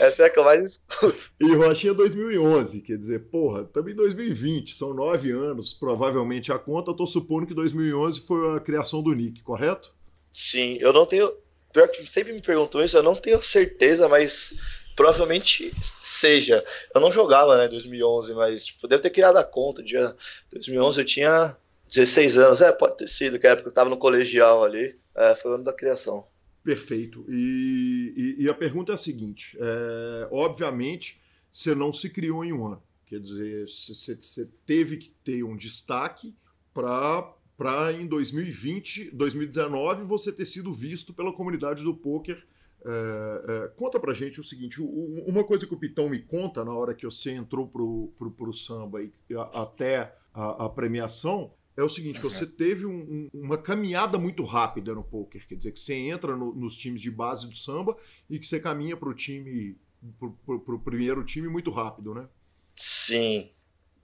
Essa 0.00 0.24
é 0.24 0.26
a 0.26 0.30
que 0.30 0.38
eu 0.38 0.44
mais 0.44 0.62
escuto. 0.62 1.30
E 1.40 1.54
Rochinha 1.54 1.94
2011, 1.94 2.80
quer 2.80 2.96
dizer, 2.96 3.24
porra, 3.30 3.64
também 3.64 3.94
2020, 3.94 4.74
são 4.74 4.94
nove 4.94 5.32
anos, 5.32 5.74
provavelmente 5.74 6.52
a 6.52 6.58
conta, 6.58 6.90
eu 6.90 6.94
tô 6.94 7.06
supondo 7.06 7.46
que 7.46 7.54
2011 7.54 8.20
foi 8.20 8.56
a 8.56 8.60
criação 8.60 9.02
do 9.02 9.12
Nick, 9.12 9.42
correto? 9.42 9.94
Sim, 10.32 10.76
eu 10.80 10.92
não 10.92 11.06
tenho, 11.06 11.32
Pior 11.76 11.88
que 11.88 12.06
sempre 12.06 12.32
me 12.32 12.40
perguntou 12.40 12.82
isso, 12.82 12.96
eu 12.96 13.02
não 13.02 13.14
tenho 13.14 13.42
certeza, 13.42 14.08
mas 14.08 14.54
provavelmente 14.96 15.72
seja. 16.02 16.64
Eu 16.94 17.00
não 17.00 17.12
jogava, 17.12 17.56
né, 17.58 17.68
2011, 17.68 18.34
mas 18.34 18.66
tipo, 18.66 18.88
devo 18.88 19.02
ter 19.02 19.10
criado 19.10 19.36
a 19.36 19.44
conta. 19.44 19.82
Dia 19.82 20.16
2011 20.50 21.00
eu 21.00 21.04
tinha 21.04 21.56
16 21.88 22.38
anos, 22.38 22.60
é, 22.60 22.72
pode 22.72 22.96
ter 22.96 23.06
sido, 23.06 23.38
que 23.38 23.46
época 23.46 23.68
eu 23.68 23.70
estava 23.70 23.90
no 23.90 23.98
colegial 23.98 24.64
ali, 24.64 24.98
é, 25.14 25.34
foi 25.34 25.52
o 25.52 25.54
ano 25.54 25.64
da 25.64 25.72
criação. 25.72 26.26
Perfeito. 26.64 27.24
E, 27.28 28.36
e, 28.38 28.44
e 28.44 28.48
a 28.48 28.54
pergunta 28.54 28.92
é 28.92 28.94
a 28.94 28.98
seguinte: 28.98 29.56
é, 29.60 30.28
obviamente, 30.32 31.20
você 31.52 31.74
não 31.74 31.92
se 31.92 32.10
criou 32.10 32.44
em 32.44 32.52
um 32.52 32.66
ano. 32.66 32.82
Quer 33.06 33.20
dizer, 33.20 33.66
você 33.66 34.50
teve 34.66 34.96
que 34.96 35.10
ter 35.10 35.44
um 35.44 35.56
destaque 35.56 36.34
para 36.74 37.32
para 37.56 37.90
em 37.90 38.06
2020, 38.06 39.12
2019 39.12 40.04
você 40.04 40.30
ter 40.30 40.44
sido 40.44 40.74
visto 40.74 41.14
pela 41.14 41.32
comunidade 41.32 41.82
do 41.82 41.94
poker. 41.94 42.44
É, 42.88 43.64
é, 43.64 43.68
conta 43.70 43.98
pra 43.98 44.14
gente 44.14 44.40
o 44.40 44.44
seguinte: 44.44 44.80
o, 44.80 45.24
uma 45.26 45.42
coisa 45.42 45.66
que 45.66 45.74
o 45.74 45.76
Pitão 45.76 46.08
me 46.08 46.20
conta 46.20 46.64
na 46.64 46.72
hora 46.72 46.94
que 46.94 47.04
você 47.04 47.32
entrou 47.32 47.66
pro, 47.66 48.12
pro, 48.16 48.30
pro 48.30 48.52
samba 48.52 49.02
e 49.02 49.12
a, 49.34 49.42
até 49.62 50.14
a, 50.32 50.66
a, 50.66 50.68
premiação 50.68 51.52
é 51.76 51.82
o 51.82 51.88
seguinte: 51.88 52.22
uhum. 52.22 52.30
você 52.30 52.46
teve 52.46 52.86
um, 52.86 52.94
um, 52.94 53.30
uma 53.34 53.58
caminhada 53.58 54.18
muito 54.18 54.44
rápida 54.44 54.94
no 54.94 55.02
poker, 55.02 55.44
quer 55.48 55.56
dizer, 55.56 55.72
que 55.72 55.80
você 55.80 55.94
entra 55.94 56.36
no, 56.36 56.54
nos 56.54 56.76
times 56.76 57.00
de 57.00 57.10
base 57.10 57.48
do 57.48 57.56
samba 57.56 57.96
e 58.30 58.38
que 58.38 58.46
você 58.46 58.60
caminha 58.60 58.96
pro 58.96 59.12
time, 59.12 59.76
pro, 60.16 60.30
pro, 60.46 60.60
pro 60.60 60.78
primeiro 60.78 61.24
time 61.24 61.48
muito 61.48 61.72
rápido, 61.72 62.14
né? 62.14 62.28
Sim, 62.76 63.50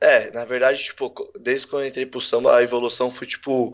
é, 0.02 0.30
na 0.32 0.44
verdade, 0.44 0.82
tipo, 0.82 1.32
desde 1.38 1.66
quando 1.66 1.82
eu 1.84 1.88
entrei 1.88 2.04
pro 2.04 2.20
samba, 2.20 2.56
a 2.56 2.62
evolução 2.62 3.10
foi, 3.10 3.26
tipo, 3.26 3.72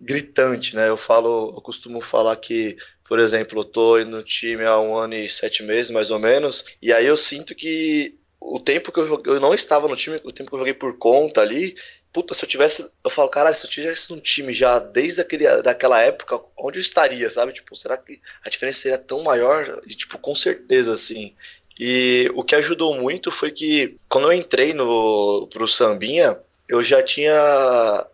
gritante, 0.00 0.76
né? 0.76 0.88
Eu 0.88 0.96
falo, 0.96 1.54
eu 1.56 1.60
costumo 1.62 2.00
falar 2.00 2.36
que, 2.36 2.76
por 3.08 3.18
exemplo, 3.18 3.60
eu 3.60 3.64
tô 3.64 3.98
no 4.04 4.22
time 4.22 4.64
há 4.64 4.78
um 4.78 4.94
ano 4.96 5.14
e 5.14 5.28
sete 5.28 5.62
meses, 5.62 5.90
mais 5.90 6.10
ou 6.10 6.18
menos, 6.18 6.64
e 6.82 6.92
aí 6.92 7.06
eu 7.06 7.16
sinto 7.16 7.54
que 7.54 8.18
o 8.40 8.60
tempo 8.60 8.92
que 8.92 9.00
eu 9.00 9.06
joguei, 9.06 9.32
eu 9.34 9.40
não 9.40 9.54
estava 9.54 9.88
no 9.88 9.96
time, 9.96 10.20
o 10.24 10.32
tempo 10.32 10.50
que 10.50 10.54
eu 10.54 10.60
joguei 10.60 10.74
por 10.74 10.96
conta 10.98 11.40
ali, 11.40 11.74
puta, 12.12 12.34
se 12.34 12.44
eu 12.44 12.48
tivesse, 12.48 12.90
eu 13.04 13.10
falo, 13.10 13.28
caralho, 13.28 13.54
se 13.54 13.66
eu 13.66 13.70
tivesse 13.70 14.10
no 14.10 14.20
time 14.20 14.52
já 14.52 14.78
desde 14.78 15.20
aquele, 15.20 15.62
daquela 15.62 16.00
época, 16.00 16.40
onde 16.58 16.78
eu 16.78 16.82
estaria, 16.82 17.30
sabe? 17.30 17.52
Tipo, 17.52 17.76
será 17.76 17.96
que 17.96 18.20
a 18.44 18.48
diferença 18.50 18.80
seria 18.80 18.98
tão 18.98 19.22
maior? 19.22 19.80
E, 19.86 19.94
tipo, 19.94 20.18
com 20.18 20.34
certeza, 20.34 20.92
assim. 20.94 21.34
E 21.80 22.30
o 22.34 22.44
que 22.44 22.54
ajudou 22.54 22.94
muito 22.94 23.30
foi 23.30 23.50
que 23.50 23.96
quando 24.06 24.26
eu 24.26 24.34
entrei 24.34 24.74
no 24.74 25.48
pro 25.50 25.66
Sambinha, 25.66 26.38
eu 26.68 26.82
já 26.82 27.02
tinha 27.02 28.06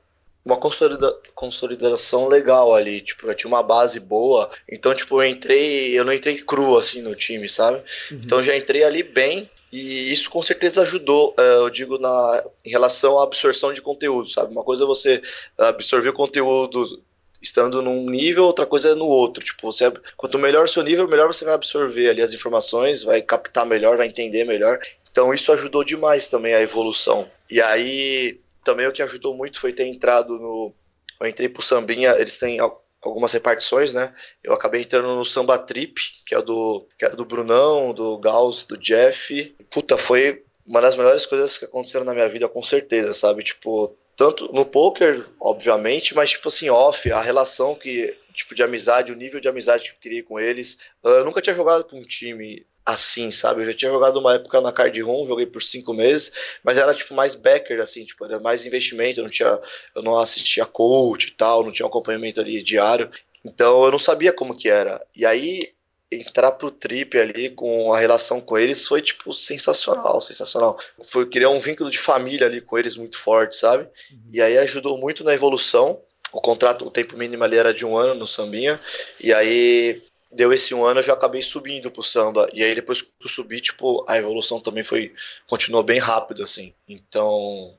uma 0.44 0.57
consolida, 0.57 1.12
consolidação 1.35 2.29
legal 2.29 2.72
ali, 2.72 3.00
tipo, 3.00 3.26
eu 3.26 3.35
tinha 3.35 3.48
uma 3.48 3.64
base 3.64 3.98
boa. 3.98 4.48
Então, 4.70 4.94
tipo, 4.94 5.20
eu 5.20 5.29
entrei, 5.29 5.98
eu 5.98 6.05
não 6.05 6.12
entrei 6.12 6.37
cru 6.37 6.79
assim 6.79 7.02
no 7.02 7.16
time, 7.16 7.48
sabe? 7.48 7.83
Uhum. 8.12 8.20
Então 8.24 8.40
já 8.40 8.57
entrei 8.57 8.85
ali 8.85 9.02
bem 9.02 9.50
e 9.72 10.12
isso 10.12 10.31
com 10.31 10.40
certeza 10.42 10.83
ajudou, 10.83 11.35
eh, 11.37 11.57
eu 11.57 11.68
digo, 11.68 11.98
na, 11.98 12.44
em 12.64 12.70
relação 12.70 13.18
à 13.18 13.24
absorção 13.24 13.72
de 13.72 13.83
conteúdo, 13.83 14.29
sabe? 14.29 14.52
Uma 14.52 14.62
coisa 14.62 14.85
é 14.85 14.87
você 14.87 15.20
absorver 15.59 16.11
o 16.11 16.14
conteúdo 16.14 17.02
estando 17.46 17.80
num 17.80 18.11
nível, 18.11 18.44
outra 18.44 18.66
coisa 18.66 18.90
é 18.90 18.94
no 18.94 19.06
outro. 19.06 19.44
Tipo, 19.44 19.70
você, 19.70 19.90
quanto 20.16 20.38
melhor 20.38 20.64
o 20.64 20.68
seu 20.68 20.82
nível, 20.82 21.09
melhor 21.09 21.32
você 21.32 21.44
vai 21.44 21.54
absorver 21.54 22.11
ali 22.11 22.22
as 22.22 22.32
informações, 22.32 23.02
vai 23.02 23.22
captar 23.22 23.64
melhor, 23.64 23.96
vai 23.96 24.09
entender 24.09 24.44
melhor. 24.44 24.78
Então 25.11 25.32
isso 25.32 25.52
ajudou 25.52 25.85
demais 25.85 26.26
também 26.26 26.54
a 26.54 26.61
evolução. 26.61 27.30
E 27.50 27.62
aí 27.62 28.40
também 28.64 28.87
o 28.87 28.92
que 28.92 29.02
ajudou 29.02 29.35
muito 29.35 29.60
foi 29.60 29.73
ter 29.73 29.87
entrado 29.87 30.38
no. 30.38 30.75
Eu 31.21 31.27
entrei 31.27 31.48
pro 31.48 31.62
Sambinha, 31.62 32.10
eles 32.16 32.37
têm 32.37 32.58
algumas 33.00 33.33
repartições, 33.33 33.94
né? 33.94 34.12
Eu 34.42 34.52
acabei 34.52 34.83
entrando 34.83 35.14
no 35.14 35.25
Samba 35.25 35.58
Trip, 35.58 35.94
que 36.27 36.35
é 36.35 36.42
do, 36.42 36.87
que 36.98 37.04
era 37.04 37.16
do 37.16 37.25
Brunão, 37.25 37.94
do 37.94 38.18
Gauss, 38.18 38.64
do 38.64 38.77
Jeff. 38.77 39.54
Puta, 39.71 39.96
foi 39.96 40.42
uma 40.66 40.81
das 40.81 40.96
melhores 40.96 41.25
coisas 41.25 41.56
que 41.56 41.64
aconteceram 41.64 42.04
na 42.04 42.12
minha 42.12 42.29
vida, 42.29 42.48
com 42.48 42.62
certeza, 42.62 43.14
sabe? 43.14 43.42
Tipo, 43.42 43.96
tanto 44.17 44.50
no 44.52 44.64
poker, 44.64 45.27
obviamente, 45.38 46.14
mas 46.14 46.31
tipo 46.31 46.48
assim, 46.48 46.71
off, 46.71 47.10
a 47.12 47.21
relação 47.21 47.75
que 47.75 48.17
tipo 48.33 48.54
de 48.54 48.62
amizade, 48.62 49.12
o 49.12 49.17
nível 49.17 49.40
de 49.40 49.48
amizade 49.48 49.85
que 49.85 49.90
eu 49.90 50.00
criei 50.00 50.23
com 50.23 50.38
eles. 50.38 50.79
Eu 51.02 51.25
nunca 51.25 51.40
tinha 51.40 51.54
jogado 51.54 51.85
com 51.85 51.98
um 51.98 52.02
time 52.02 52.67
assim, 52.85 53.33
sabe? 53.33 53.62
Eu 53.62 53.67
já 53.67 53.75
tinha 53.75 53.90
jogado 53.90 54.19
uma 54.19 54.35
época 54.35 54.60
na 54.60 54.71
Card 54.71 55.00
Room, 55.00 55.27
joguei 55.27 55.46
por 55.46 55.60
cinco 55.60 55.92
meses, 55.92 56.31
mas 56.62 56.79
era 56.79 56.94
tipo 56.94 57.14
mais 57.14 57.35
backer, 57.35 57.81
assim, 57.81 58.04
tipo, 58.04 58.25
era 58.25 58.38
mais 58.38 58.64
investimento, 58.64 59.19
eu 59.19 59.25
não 59.25 59.31
tinha, 59.31 59.58
eu 59.94 60.02
não 60.02 60.17
assistia 60.19 60.64
coach 60.64 61.29
e 61.29 61.31
tal, 61.33 61.64
não 61.64 61.73
tinha 61.73 61.87
acompanhamento 61.87 62.40
ali 62.40 62.62
diário. 62.62 63.10
Então 63.44 63.85
eu 63.85 63.90
não 63.90 63.98
sabia 63.98 64.33
como 64.33 64.56
que 64.56 64.69
era. 64.69 65.04
E 65.14 65.27
aí 65.27 65.73
entrar 66.11 66.52
pro 66.52 66.71
trip 66.71 67.19
ali 67.19 67.50
com 67.50 67.92
a 67.92 67.98
relação 67.98 68.40
com 68.40 68.57
eles 68.57 68.87
foi 68.87 69.02
tipo 69.02 69.33
sensacional, 69.33 70.21
sensacional. 70.21 70.79
Foi 71.02 71.27
criar 71.27 71.50
um 71.50 71.61
vínculo 71.61 71.90
de 71.90 71.98
família 71.98 72.46
ali 72.46 72.61
com 72.61 72.79
eles 72.79 72.96
muito 72.96 73.19
forte, 73.19 73.57
sabe? 73.57 73.88
Uhum. 74.11 74.19
E 74.33 74.40
aí 74.40 74.57
ajudou 74.59 74.98
muito 74.98 75.25
na 75.25 75.35
evolução. 75.35 76.00
O 76.33 76.40
contrato, 76.40 76.87
o 76.87 76.90
tempo 76.90 77.17
mínimo 77.17 77.42
ali 77.44 77.57
era 77.57 77.73
de 77.73 77.85
um 77.85 77.96
ano 77.96 78.15
no 78.15 78.27
Sambinha. 78.27 78.79
E 79.21 79.33
aí 79.33 80.02
deu 80.31 80.52
esse 80.52 80.75
um 80.75 80.85
ano, 80.85 81.00
eu 81.00 81.04
já 81.04 81.15
acabei 81.15 81.42
subindo 81.42 81.90
pro 81.90 82.02
samba. 82.02 82.48
E 82.52 82.63
aí 82.63 82.75
depois 82.75 83.02
que 83.02 83.11
eu 83.23 83.29
subi, 83.29 83.61
tipo, 83.61 84.04
a 84.09 84.19
evolução 84.19 84.61
também 84.61 84.85
foi 84.85 85.13
continuou 85.46 85.83
bem 85.83 85.98
rápido 85.98 86.44
assim. 86.44 86.75
Então, 86.88 87.75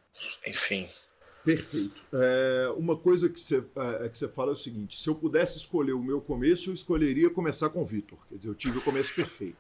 enfim, 0.45 0.89
Perfeito. 1.47 1.95
É, 2.11 2.73
uma 2.75 2.97
coisa 2.97 3.29
que 3.29 3.39
você, 3.39 3.63
é, 4.01 4.09
que 4.09 4.17
você 4.17 4.27
fala 4.27 4.51
é 4.51 4.53
o 4.53 4.55
seguinte: 4.55 4.99
se 5.01 5.07
eu 5.07 5.15
pudesse 5.15 5.57
escolher 5.57 5.93
o 5.93 6.03
meu 6.03 6.19
começo, 6.19 6.69
eu 6.69 6.73
escolheria 6.73 7.29
começar 7.29 7.69
com 7.69 7.81
o 7.81 7.85
Vitor. 7.85 8.19
Quer 8.27 8.35
dizer, 8.35 8.49
eu 8.49 8.55
tive 8.55 8.79
o 8.79 8.81
começo 8.81 9.15
perfeito. 9.15 9.55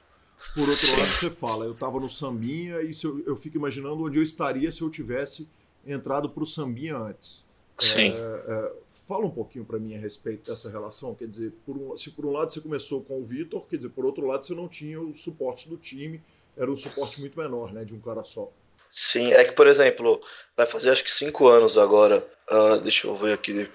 Por 0.53 0.67
outro 0.67 0.99
lado, 0.99 1.13
você 1.13 1.29
fala, 1.29 1.63
eu 1.63 1.71
estava 1.71 1.97
no 1.97 2.09
Sambinha 2.09 2.81
e 2.81 2.91
eu, 3.01 3.23
eu, 3.25 3.37
fico 3.37 3.55
imaginando 3.55 4.03
onde 4.03 4.19
eu 4.19 4.23
estaria 4.23 4.69
se 4.69 4.81
eu 4.81 4.89
tivesse 4.89 5.47
entrado 5.85 6.29
para 6.29 6.43
o 6.43 6.45
Sambinha 6.45 6.97
antes. 6.97 7.45
Sim. 7.79 8.11
É, 8.11 8.15
é, 8.15 8.71
fala 9.07 9.25
um 9.25 9.31
pouquinho 9.31 9.63
para 9.63 9.79
mim 9.79 9.95
a 9.95 9.99
respeito 9.99 10.51
dessa 10.51 10.69
relação. 10.69 11.15
Quer 11.15 11.29
dizer, 11.29 11.53
por 11.65 11.77
um, 11.77 11.95
se 11.95 12.11
por 12.11 12.25
um 12.25 12.31
lado 12.31 12.51
você 12.51 12.59
começou 12.59 13.01
com 13.01 13.21
o 13.21 13.23
Vitor, 13.23 13.65
quer 13.65 13.77
dizer, 13.77 13.89
por 13.89 14.05
outro 14.05 14.27
lado 14.27 14.45
você 14.45 14.53
não 14.53 14.67
tinha 14.67 14.99
o 14.99 15.15
suporte 15.15 15.69
do 15.69 15.77
time, 15.77 16.21
era 16.57 16.69
um 16.69 16.75
suporte 16.75 17.21
muito 17.21 17.39
menor, 17.39 17.71
né, 17.71 17.85
de 17.85 17.95
um 17.95 17.99
cara 17.99 18.25
só. 18.25 18.51
Sim, 18.89 19.33
é 19.33 19.43
que, 19.43 19.51
por 19.51 19.67
exemplo, 19.67 20.21
vai 20.55 20.65
fazer 20.65 20.91
acho 20.91 21.03
que 21.03 21.11
cinco 21.11 21.47
anos 21.47 21.77
agora. 21.77 22.25
Uh, 22.49 22.79
deixa 22.79 23.07
eu 23.07 23.15
ver 23.15 23.33
aqui. 23.33 23.69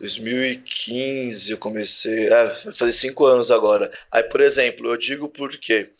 2015 0.00 1.52
eu 1.52 1.58
comecei. 1.58 2.26
É, 2.26 2.44
vai 2.46 2.72
fazer 2.72 2.92
cinco 2.92 3.26
anos 3.26 3.50
agora. 3.50 3.90
Aí, 4.10 4.22
por 4.22 4.40
exemplo, 4.40 4.88
eu 4.88 4.96
digo 4.96 5.28
porque 5.28 5.90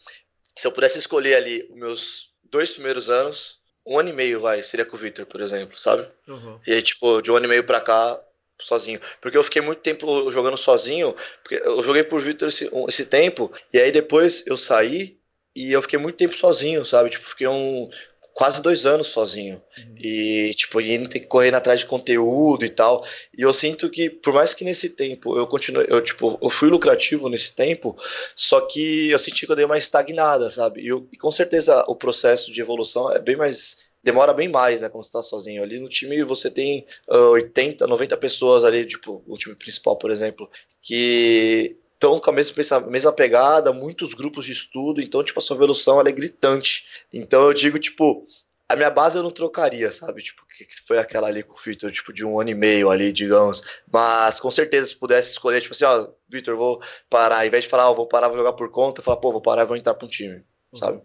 se 0.56 0.66
eu 0.66 0.72
pudesse 0.72 0.98
escolher 0.98 1.36
ali 1.36 1.66
os 1.70 1.76
meus 1.76 2.28
dois 2.44 2.72
primeiros 2.72 3.10
anos, 3.10 3.58
um 3.86 3.98
ano 3.98 4.10
e 4.10 4.12
meio 4.12 4.40
vai, 4.40 4.62
seria 4.62 4.84
com 4.84 4.96
o 4.96 4.98
Victor, 4.98 5.26
por 5.26 5.40
exemplo, 5.40 5.78
sabe? 5.78 6.06
Uhum. 6.26 6.60
E 6.66 6.72
aí, 6.72 6.82
tipo, 6.82 7.22
de 7.22 7.30
um 7.30 7.36
ano 7.36 7.46
e 7.46 7.48
meio 7.48 7.64
pra 7.64 7.80
cá, 7.80 8.20
sozinho. 8.60 9.00
Porque 9.20 9.36
eu 9.36 9.44
fiquei 9.44 9.62
muito 9.62 9.80
tempo 9.80 10.30
jogando 10.30 10.56
sozinho, 10.56 11.14
porque 11.42 11.60
eu 11.64 11.82
joguei 11.82 12.02
por 12.02 12.20
Victor 12.20 12.48
esse, 12.48 12.70
esse 12.88 13.06
tempo, 13.06 13.52
e 13.72 13.78
aí 13.78 13.90
depois 13.90 14.44
eu 14.46 14.56
saí 14.56 15.17
e 15.59 15.72
eu 15.72 15.82
fiquei 15.82 15.98
muito 15.98 16.16
tempo 16.16 16.36
sozinho, 16.36 16.84
sabe? 16.84 17.11
Tipo, 17.11 17.28
fiquei 17.28 17.48
um 17.48 17.90
quase 18.32 18.62
dois 18.62 18.86
anos 18.86 19.09
sozinho. 19.09 19.61
Uhum. 19.76 19.94
E, 19.98 20.54
tipo, 20.54 20.80
e 20.80 20.96
não 20.96 21.09
tem 21.09 21.20
que 21.20 21.26
correr 21.26 21.52
atrás 21.52 21.80
de 21.80 21.86
conteúdo 21.86 22.64
e 22.64 22.68
tal. 22.70 23.04
E 23.36 23.42
eu 23.42 23.52
sinto 23.52 23.90
que, 23.90 24.09
por 24.09 24.32
mais 24.32 24.54
que 24.54 24.64
nesse 24.64 24.88
tempo 24.90 25.36
eu 25.36 25.44
continue, 25.48 25.84
eu, 25.88 26.00
tipo, 26.00 26.38
eu 26.40 26.48
fui 26.48 26.68
lucrativo 26.68 27.28
nesse 27.28 27.52
tempo, 27.52 27.96
só 28.36 28.61
que 28.61 29.11
eu 29.11 29.18
senti 29.18 29.44
que 29.44 29.50
eu 29.50 29.56
dei 29.56 29.64
uma 29.64 29.76
estagnada, 29.76 30.48
sabe? 30.48 30.82
E, 30.82 30.86
eu, 30.86 31.09
e 31.12 31.16
com 31.16 31.32
certeza 31.32 31.84
o 31.88 31.96
processo 31.96 32.52
de 32.52 32.61
evolução 32.61 33.12
é 33.12 33.18
bem 33.18 33.34
mais 33.34 33.78
demora 34.04 34.32
bem 34.32 34.48
mais, 34.48 34.80
né, 34.80 34.88
quando 34.88 35.02
você 35.02 35.11
tá 35.11 35.22
sozinho. 35.22 35.61
Ali 35.61 35.80
no 35.80 35.88
time 35.88 36.22
você 36.22 36.48
tem 36.48 36.86
uh, 37.11 37.32
80, 37.32 37.88
90 37.88 38.16
pessoas 38.16 38.64
ali, 38.64 38.86
tipo, 38.86 39.24
o 39.26 39.36
time 39.36 39.56
principal, 39.56 39.96
por 39.96 40.12
exemplo, 40.12 40.48
que 40.80 41.76
estão 41.99 42.20
com 42.20 42.30
a 42.30 42.32
mesma, 42.32 42.80
mesma 42.88 43.12
pegada, 43.12 43.72
muitos 43.72 44.14
grupos 44.14 44.46
de 44.46 44.53
estudo, 44.53 45.03
então, 45.03 45.24
tipo, 45.24 45.38
a 45.40 45.42
sua 45.42 45.57
evolução 45.57 45.99
ela 45.99 46.09
é 46.09 46.12
gritante. 46.12 46.84
Então 47.12 47.42
eu 47.42 47.53
digo, 47.53 47.76
tipo, 47.78 48.24
a 48.68 48.76
minha 48.76 48.88
base 48.88 49.18
eu 49.18 49.22
não 49.22 49.32
trocaria, 49.32 49.90
sabe? 49.90 50.22
Tipo, 50.22 50.46
que 50.46 50.66
foi 50.86 50.99
aquela 50.99 51.26
ali 51.26 51.42
com 51.42 51.55
o 51.55 51.59
Vitor, 51.59 51.90
tipo, 51.90 52.12
de 52.12 52.24
um 52.24 52.38
ano 52.40 52.51
e 52.51 52.55
meio 52.55 52.88
ali, 52.88 53.12
digamos. 53.12 53.62
Mas 53.92 54.38
com 54.38 54.51
certeza, 54.51 54.86
se 54.86 54.96
pudesse 54.96 55.32
escolher, 55.32 55.61
tipo 55.61 55.74
assim, 55.74 55.84
ó, 55.84 56.09
Vitor, 56.28 56.57
vou 56.57 56.80
parar, 57.11 57.40
ao 57.40 57.46
invés 57.46 57.64
de 57.64 57.70
falar, 57.70 57.90
ó, 57.90 57.94
vou 57.94 58.07
parar, 58.07 58.28
vou 58.28 58.36
jogar 58.36 58.53
por 58.53 58.70
conta, 58.70 59.03
falar, 59.03 59.16
pô, 59.16 59.32
vou 59.32 59.40
parar 59.40 59.62
e 59.62 59.66
vou 59.66 59.76
entrar 59.76 59.94
para 59.94 60.07
um 60.07 60.09
time, 60.09 60.44
sabe? 60.72 61.03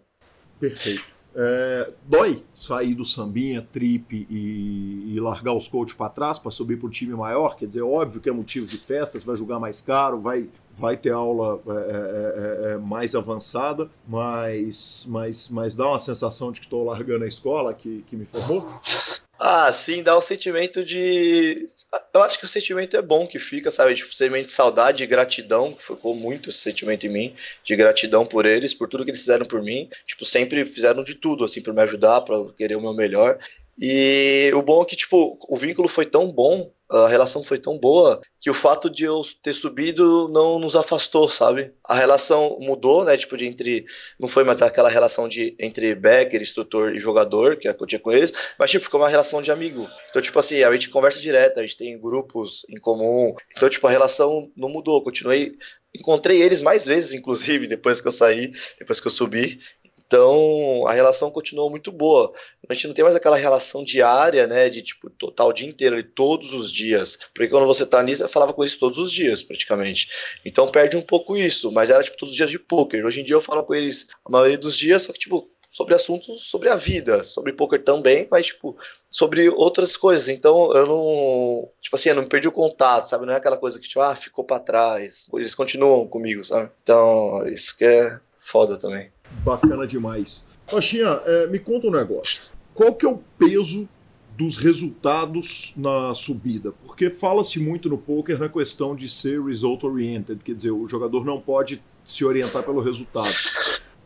Perfeito. 0.60 1.14
É, 1.36 1.90
dói 2.04 2.44
sair 2.54 2.94
do 2.94 3.04
sambinha, 3.04 3.60
trip 3.72 4.24
e, 4.30 5.14
e 5.14 5.20
largar 5.20 5.52
os 5.52 5.66
coaches 5.66 5.96
para 5.96 6.08
trás 6.08 6.38
para 6.38 6.52
subir 6.52 6.78
para 6.78 6.86
o 6.86 6.90
time 6.90 7.12
maior? 7.12 7.56
Quer 7.56 7.66
dizer, 7.66 7.82
óbvio 7.82 8.20
que 8.20 8.28
é 8.28 8.32
motivo 8.32 8.66
de 8.66 8.78
festa, 8.78 9.18
você 9.18 9.26
vai 9.26 9.36
jogar 9.36 9.58
mais 9.58 9.80
caro, 9.80 10.20
vai, 10.20 10.48
vai 10.76 10.96
ter 10.96 11.10
aula 11.10 11.60
é, 11.66 11.72
é, 11.72 12.70
é, 12.70 12.72
é 12.72 12.76
mais 12.76 13.14
avançada, 13.14 13.88
mas, 14.06 15.04
mas, 15.08 15.48
mas 15.48 15.76
dá 15.76 15.88
uma 15.88 16.00
sensação 16.00 16.50
de 16.50 16.60
que 16.60 16.66
estou 16.66 16.84
largando 16.84 17.24
a 17.24 17.28
escola 17.28 17.72
que, 17.74 18.02
que 18.06 18.16
me 18.16 18.24
formou? 18.24 18.68
Ah, 19.38 19.70
sim, 19.72 20.02
dá 20.02 20.16
um 20.16 20.20
sentimento 20.20 20.84
de. 20.84 21.68
Eu 22.12 22.22
acho 22.22 22.38
que 22.38 22.44
o 22.44 22.48
sentimento 22.48 22.96
é 22.96 23.02
bom 23.02 23.26
que 23.26 23.38
fica, 23.38 23.70
sabe? 23.70 23.94
Tipo, 23.94 24.14
sentimento 24.14 24.46
de 24.46 24.52
saudade 24.52 25.02
e 25.02 25.06
gratidão, 25.06 25.72
que 25.72 25.82
ficou 25.82 26.14
muito 26.14 26.48
esse 26.48 26.58
sentimento 26.58 27.06
em 27.06 27.10
mim, 27.10 27.34
de 27.62 27.76
gratidão 27.76 28.24
por 28.24 28.46
eles, 28.46 28.72
por 28.72 28.88
tudo 28.88 29.04
que 29.04 29.10
eles 29.10 29.20
fizeram 29.20 29.44
por 29.44 29.62
mim. 29.62 29.88
Tipo, 30.06 30.24
sempre 30.24 30.64
fizeram 30.64 31.04
de 31.04 31.14
tudo, 31.14 31.44
assim, 31.44 31.60
para 31.60 31.72
me 31.72 31.82
ajudar, 31.82 32.20
para 32.22 32.36
querer 32.56 32.76
o 32.76 32.80
meu 32.80 32.94
melhor. 32.94 33.38
E 33.78 34.50
o 34.54 34.62
bom 34.62 34.82
é 34.82 34.84
que, 34.84 34.96
tipo, 34.96 35.38
o 35.48 35.56
vínculo 35.56 35.88
foi 35.88 36.06
tão 36.06 36.30
bom, 36.30 36.72
a 36.90 37.08
relação 37.08 37.42
foi 37.42 37.58
tão 37.58 37.78
boa, 37.78 38.20
que 38.40 38.50
o 38.50 38.54
fato 38.54 38.88
de 38.88 39.04
eu 39.04 39.22
ter 39.42 39.52
subido 39.52 40.28
não 40.28 40.58
nos 40.58 40.76
afastou, 40.76 41.28
sabe? 41.28 41.72
A 41.82 41.94
relação 41.94 42.58
mudou, 42.60 43.04
né? 43.04 43.16
Tipo, 43.16 43.36
de 43.36 43.46
entre. 43.46 43.86
Não 44.18 44.28
foi 44.28 44.44
mais 44.44 44.62
aquela 44.62 44.88
relação 44.88 45.28
de 45.28 45.56
entre 45.58 45.94
backer, 45.94 46.40
instrutor 46.40 46.94
e 46.94 47.00
jogador, 47.00 47.56
que 47.56 47.68
eu 47.68 47.86
tinha 47.86 47.98
com 47.98 48.12
eles, 48.12 48.32
mas, 48.58 48.70
tipo, 48.70 48.84
ficou 48.84 49.00
uma 49.00 49.08
relação 49.08 49.42
de 49.42 49.50
amigo. 49.50 49.88
Então, 50.10 50.22
tipo 50.22 50.38
assim, 50.38 50.62
a 50.62 50.72
gente 50.72 50.90
conversa 50.90 51.20
direto, 51.20 51.58
a 51.58 51.62
gente 51.62 51.76
tem 51.76 51.98
grupos 51.98 52.64
em 52.68 52.78
comum. 52.78 53.34
Então, 53.56 53.68
tipo, 53.68 53.86
a 53.86 53.90
relação 53.90 54.50
não 54.56 54.68
mudou. 54.68 55.02
Continuei 55.02 55.56
encontrei 55.94 56.42
eles 56.42 56.60
mais 56.60 56.84
vezes, 56.84 57.14
inclusive, 57.14 57.66
depois 57.68 58.00
que 58.00 58.08
eu 58.08 58.12
saí, 58.12 58.52
depois 58.78 59.00
que 59.00 59.06
eu 59.06 59.12
subi. 59.12 59.60
Então, 60.06 60.86
a 60.86 60.92
relação 60.92 61.30
continuou 61.30 61.70
muito 61.70 61.90
boa. 61.90 62.32
A 62.68 62.74
gente 62.74 62.86
não 62.86 62.94
tem 62.94 63.02
mais 63.02 63.16
aquela 63.16 63.36
relação 63.36 63.84
diária, 63.84 64.46
né, 64.46 64.68
de 64.68 64.82
tipo, 64.82 65.10
total 65.10 65.48
o 65.48 65.52
dia 65.52 65.68
inteiro, 65.68 66.02
todos 66.02 66.52
os 66.52 66.70
dias. 66.70 67.18
Porque 67.34 67.48
quando 67.48 67.66
você 67.66 67.84
tá 67.84 68.02
nisso, 68.02 68.22
eu 68.22 68.28
falava 68.28 68.52
com 68.52 68.62
eles 68.62 68.76
todos 68.76 68.98
os 68.98 69.10
dias, 69.10 69.42
praticamente. 69.42 70.08
Então, 70.44 70.68
perde 70.68 70.96
um 70.96 71.02
pouco 71.02 71.36
isso, 71.36 71.72
mas 71.72 71.90
era 71.90 72.02
tipo 72.02 72.16
todos 72.16 72.32
os 72.32 72.36
dias 72.36 72.50
de 72.50 72.58
poker. 72.58 73.04
Hoje 73.04 73.20
em 73.20 73.24
dia 73.24 73.34
eu 73.34 73.40
falo 73.40 73.64
com 73.64 73.74
eles 73.74 74.08
a 74.24 74.30
maioria 74.30 74.58
dos 74.58 74.76
dias, 74.76 75.02
só 75.02 75.12
que 75.12 75.18
tipo, 75.18 75.50
sobre 75.74 75.92
assuntos 75.92 76.44
sobre 76.44 76.68
a 76.68 76.76
vida, 76.76 77.24
sobre 77.24 77.52
poker 77.52 77.82
também, 77.82 78.28
mas 78.30 78.46
tipo, 78.46 78.76
sobre 79.10 79.48
outras 79.48 79.96
coisas. 79.96 80.28
Então, 80.28 80.72
eu 80.72 80.86
não, 80.86 81.68
tipo 81.80 81.96
assim, 81.96 82.10
eu 82.10 82.14
não 82.14 82.28
perdi 82.28 82.46
o 82.46 82.52
contato, 82.52 83.06
sabe? 83.06 83.26
Não 83.26 83.32
é 83.32 83.36
aquela 83.36 83.56
coisa 83.56 83.80
que 83.80 83.88
tipo, 83.88 84.00
ah, 84.00 84.14
ficou 84.14 84.44
para 84.44 84.60
trás. 84.60 85.26
Eles 85.34 85.52
continuam 85.52 86.06
comigo, 86.06 86.44
sabe? 86.44 86.70
Então, 86.80 87.44
isso 87.48 87.76
que 87.76 87.84
é 87.84 88.20
foda 88.44 88.76
também. 88.76 89.08
Bacana 89.42 89.86
demais. 89.86 90.44
Pachinha, 90.70 91.20
é, 91.24 91.46
me 91.46 91.58
conta 91.58 91.86
um 91.86 91.90
negócio. 91.90 92.42
Qual 92.74 92.94
que 92.94 93.06
é 93.06 93.08
o 93.08 93.18
peso 93.38 93.88
dos 94.36 94.56
resultados 94.56 95.72
na 95.76 96.14
subida? 96.14 96.72
Porque 96.84 97.08
fala-se 97.08 97.58
muito 97.58 97.88
no 97.88 97.96
poker 97.96 98.38
na 98.38 98.48
questão 98.48 98.94
de 98.94 99.08
ser 99.08 99.42
result 99.42 99.84
oriented, 99.84 100.42
quer 100.44 100.54
dizer, 100.54 100.70
o 100.72 100.86
jogador 100.86 101.24
não 101.24 101.40
pode 101.40 101.82
se 102.04 102.24
orientar 102.24 102.62
pelo 102.62 102.80
resultado. 102.80 103.34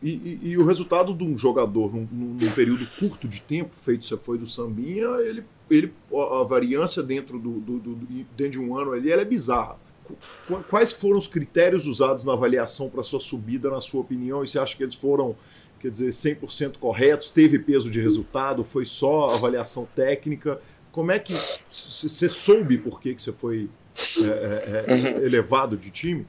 E, 0.01 0.11
e, 0.11 0.49
e 0.51 0.57
o 0.57 0.65
resultado 0.65 1.13
de 1.13 1.23
um 1.23 1.37
jogador 1.37 1.93
num, 1.93 2.07
num, 2.11 2.51
período 2.51 2.87
curto 2.97 3.27
de 3.27 3.41
tempo, 3.41 3.75
feito 3.75 4.05
você 4.05 4.15
foi 4.15 4.37
do 4.37 4.47
Sambinha, 4.47 5.07
ele, 5.19 5.43
ele, 5.69 5.93
a 6.13 6.43
variância 6.43 7.03
dentro, 7.03 7.37
do, 7.37 7.59
do, 7.59 7.79
do, 7.79 7.95
dentro 8.37 8.51
de 8.53 8.59
um 8.59 8.77
ano 8.77 8.93
ali 8.93 9.11
ela 9.11 9.21
é 9.21 9.25
bizarra. 9.25 9.77
Quais 10.69 10.91
foram 10.91 11.17
os 11.17 11.27
critérios 11.27 11.87
usados 11.87 12.25
na 12.25 12.33
avaliação 12.33 12.89
para 12.89 13.03
sua 13.03 13.19
subida, 13.19 13.69
na 13.69 13.81
sua 13.81 14.01
opinião? 14.01 14.43
E 14.43 14.47
você 14.47 14.59
acha 14.59 14.75
que 14.75 14.83
eles 14.83 14.95
foram, 14.95 15.35
quer 15.79 15.91
dizer, 15.91 16.09
100% 16.09 16.77
corretos? 16.77 17.29
Teve 17.29 17.59
peso 17.59 17.89
de 17.89 18.01
resultado? 18.01 18.63
Foi 18.63 18.85
só 18.85 19.29
avaliação 19.29 19.87
técnica? 19.95 20.59
Como 20.91 21.11
é 21.11 21.19
que 21.19 21.33
você 21.79 22.27
soube 22.27 22.77
por 22.77 22.99
que, 22.99 23.13
que 23.13 23.21
você 23.21 23.31
foi 23.31 23.69
é, 23.95 24.25
é, 24.27 24.85
é 24.87 24.93
uhum. 24.93 25.25
elevado 25.25 25.77
de 25.77 25.89
time? 25.91 26.27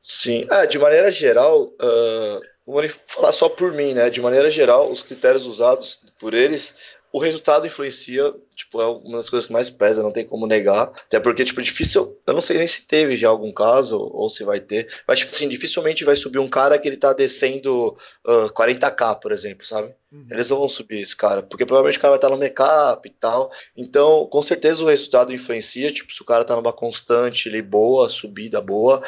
Sim, 0.00 0.46
ah, 0.50 0.64
de 0.64 0.78
maneira 0.78 1.10
geral, 1.10 1.64
uh, 1.64 2.40
vou 2.66 2.82
falar 3.06 3.32
só 3.32 3.48
por 3.48 3.72
mim, 3.72 3.92
né? 3.92 4.08
De 4.08 4.20
maneira 4.20 4.48
geral, 4.48 4.90
os 4.90 5.02
critérios 5.02 5.46
usados 5.46 6.00
por 6.18 6.32
eles 6.32 6.74
o 7.12 7.18
resultado 7.18 7.66
influencia, 7.66 8.32
tipo, 8.54 8.80
é 8.80 8.86
uma 8.86 9.16
das 9.16 9.28
coisas 9.28 9.46
que 9.46 9.52
mais 9.52 9.68
pesa, 9.68 10.02
não 10.02 10.12
tem 10.12 10.24
como 10.24 10.46
negar. 10.46 10.92
Até 11.06 11.18
porque, 11.18 11.44
tipo, 11.44 11.60
difícil. 11.60 12.16
Eu 12.26 12.34
não 12.34 12.40
sei 12.40 12.58
nem 12.58 12.66
se 12.66 12.82
teve 12.82 13.16
já 13.16 13.28
algum 13.28 13.52
caso, 13.52 13.98
ou 13.98 14.28
se 14.28 14.44
vai 14.44 14.60
ter. 14.60 14.88
Mas, 15.06 15.18
tipo 15.18 15.34
assim, 15.34 15.48
dificilmente 15.48 16.04
vai 16.04 16.14
subir 16.14 16.38
um 16.38 16.48
cara 16.48 16.78
que 16.78 16.86
ele 16.86 16.96
tá 16.96 17.12
descendo 17.12 17.96
uh, 18.26 18.48
40k, 18.52 19.18
por 19.18 19.32
exemplo, 19.32 19.66
sabe? 19.66 19.92
Uhum. 20.12 20.26
Eles 20.30 20.48
não 20.48 20.58
vão 20.58 20.68
subir 20.68 21.00
esse 21.00 21.16
cara, 21.16 21.42
porque 21.42 21.66
provavelmente 21.66 21.98
o 21.98 22.00
cara 22.00 22.12
vai 22.12 22.18
estar 22.18 22.28
no 22.28 22.38
make-up 22.38 23.08
e 23.08 23.12
tal. 23.12 23.50
Então, 23.76 24.26
com 24.26 24.42
certeza 24.42 24.84
o 24.84 24.86
resultado 24.86 25.32
influencia. 25.32 25.92
Tipo, 25.92 26.12
se 26.12 26.22
o 26.22 26.26
cara 26.26 26.44
tá 26.44 26.54
numa 26.54 26.72
constante 26.72 27.48
ali 27.48 27.60
boa, 27.60 28.08
subida 28.08 28.60
boa, 28.60 29.02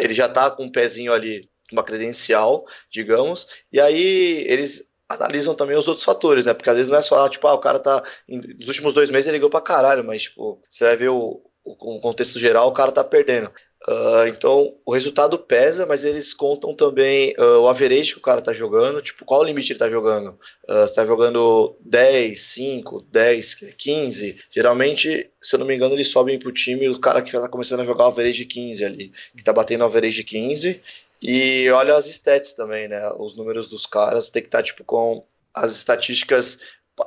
ele 0.00 0.14
já 0.14 0.28
tá 0.28 0.50
com 0.50 0.64
um 0.64 0.72
pezinho 0.72 1.12
ali 1.12 1.48
uma 1.72 1.82
credencial, 1.82 2.66
digamos, 2.90 3.46
e 3.70 3.78
aí 3.78 4.44
eles 4.46 4.87
analisam 5.08 5.54
também 5.54 5.76
os 5.76 5.88
outros 5.88 6.04
fatores, 6.04 6.46
né? 6.46 6.54
Porque 6.54 6.68
às 6.68 6.76
vezes 6.76 6.90
não 6.90 6.98
é 6.98 7.02
só, 7.02 7.28
tipo, 7.28 7.46
ah, 7.46 7.54
o 7.54 7.58
cara 7.58 7.78
tá. 7.78 8.02
Nos 8.28 8.68
últimos 8.68 8.92
dois 8.92 9.10
meses 9.10 9.26
ele 9.26 9.38
ligou 9.38 9.50
pra 9.50 9.60
caralho, 9.60 10.04
mas, 10.04 10.22
tipo, 10.22 10.60
você 10.68 10.84
vai 10.84 10.96
ver 10.96 11.08
o, 11.08 11.40
o 11.64 12.00
contexto 12.00 12.38
geral, 12.38 12.68
o 12.68 12.72
cara 12.72 12.92
tá 12.92 13.04
perdendo. 13.04 13.50
Uh, 13.86 14.26
então, 14.26 14.74
o 14.84 14.92
resultado 14.92 15.38
pesa, 15.38 15.86
mas 15.86 16.04
eles 16.04 16.34
contam 16.34 16.74
também 16.74 17.32
uh, 17.38 17.60
o 17.60 17.68
average 17.68 18.12
que 18.12 18.18
o 18.18 18.22
cara 18.22 18.40
tá 18.40 18.52
jogando, 18.52 19.00
tipo, 19.00 19.24
qual 19.24 19.40
o 19.40 19.44
limite 19.44 19.72
ele 19.72 19.78
tá 19.78 19.88
jogando. 19.88 20.30
Uh, 20.68 20.80
você 20.86 20.94
tá 20.94 21.04
jogando 21.04 21.76
10, 21.80 22.38
5, 22.40 23.06
10, 23.10 23.54
15. 23.76 24.36
Geralmente, 24.50 25.30
se 25.40 25.54
eu 25.54 25.60
não 25.60 25.66
me 25.66 25.76
engano, 25.76 25.94
eles 25.94 26.08
sobem 26.08 26.38
pro 26.38 26.52
time 26.52 26.88
o 26.88 26.98
cara 26.98 27.22
que 27.22 27.30
tá 27.30 27.48
começando 27.48 27.80
a 27.80 27.84
jogar 27.84 28.06
o 28.06 28.08
average 28.08 28.44
15 28.46 28.84
ali, 28.84 29.12
que 29.36 29.44
tá 29.44 29.52
batendo 29.52 29.82
o 29.82 29.84
average 29.84 30.24
15. 30.24 30.82
E 31.20 31.68
olha 31.70 31.96
as 31.96 32.06
stats 32.06 32.52
também, 32.52 32.88
né? 32.88 33.10
Os 33.18 33.36
números 33.36 33.66
dos 33.66 33.86
caras 33.86 34.30
tem 34.30 34.42
que 34.42 34.48
estar, 34.48 34.58
tá, 34.58 34.64
tipo, 34.64 34.84
com 34.84 35.24
as 35.52 35.72
estatísticas 35.72 36.58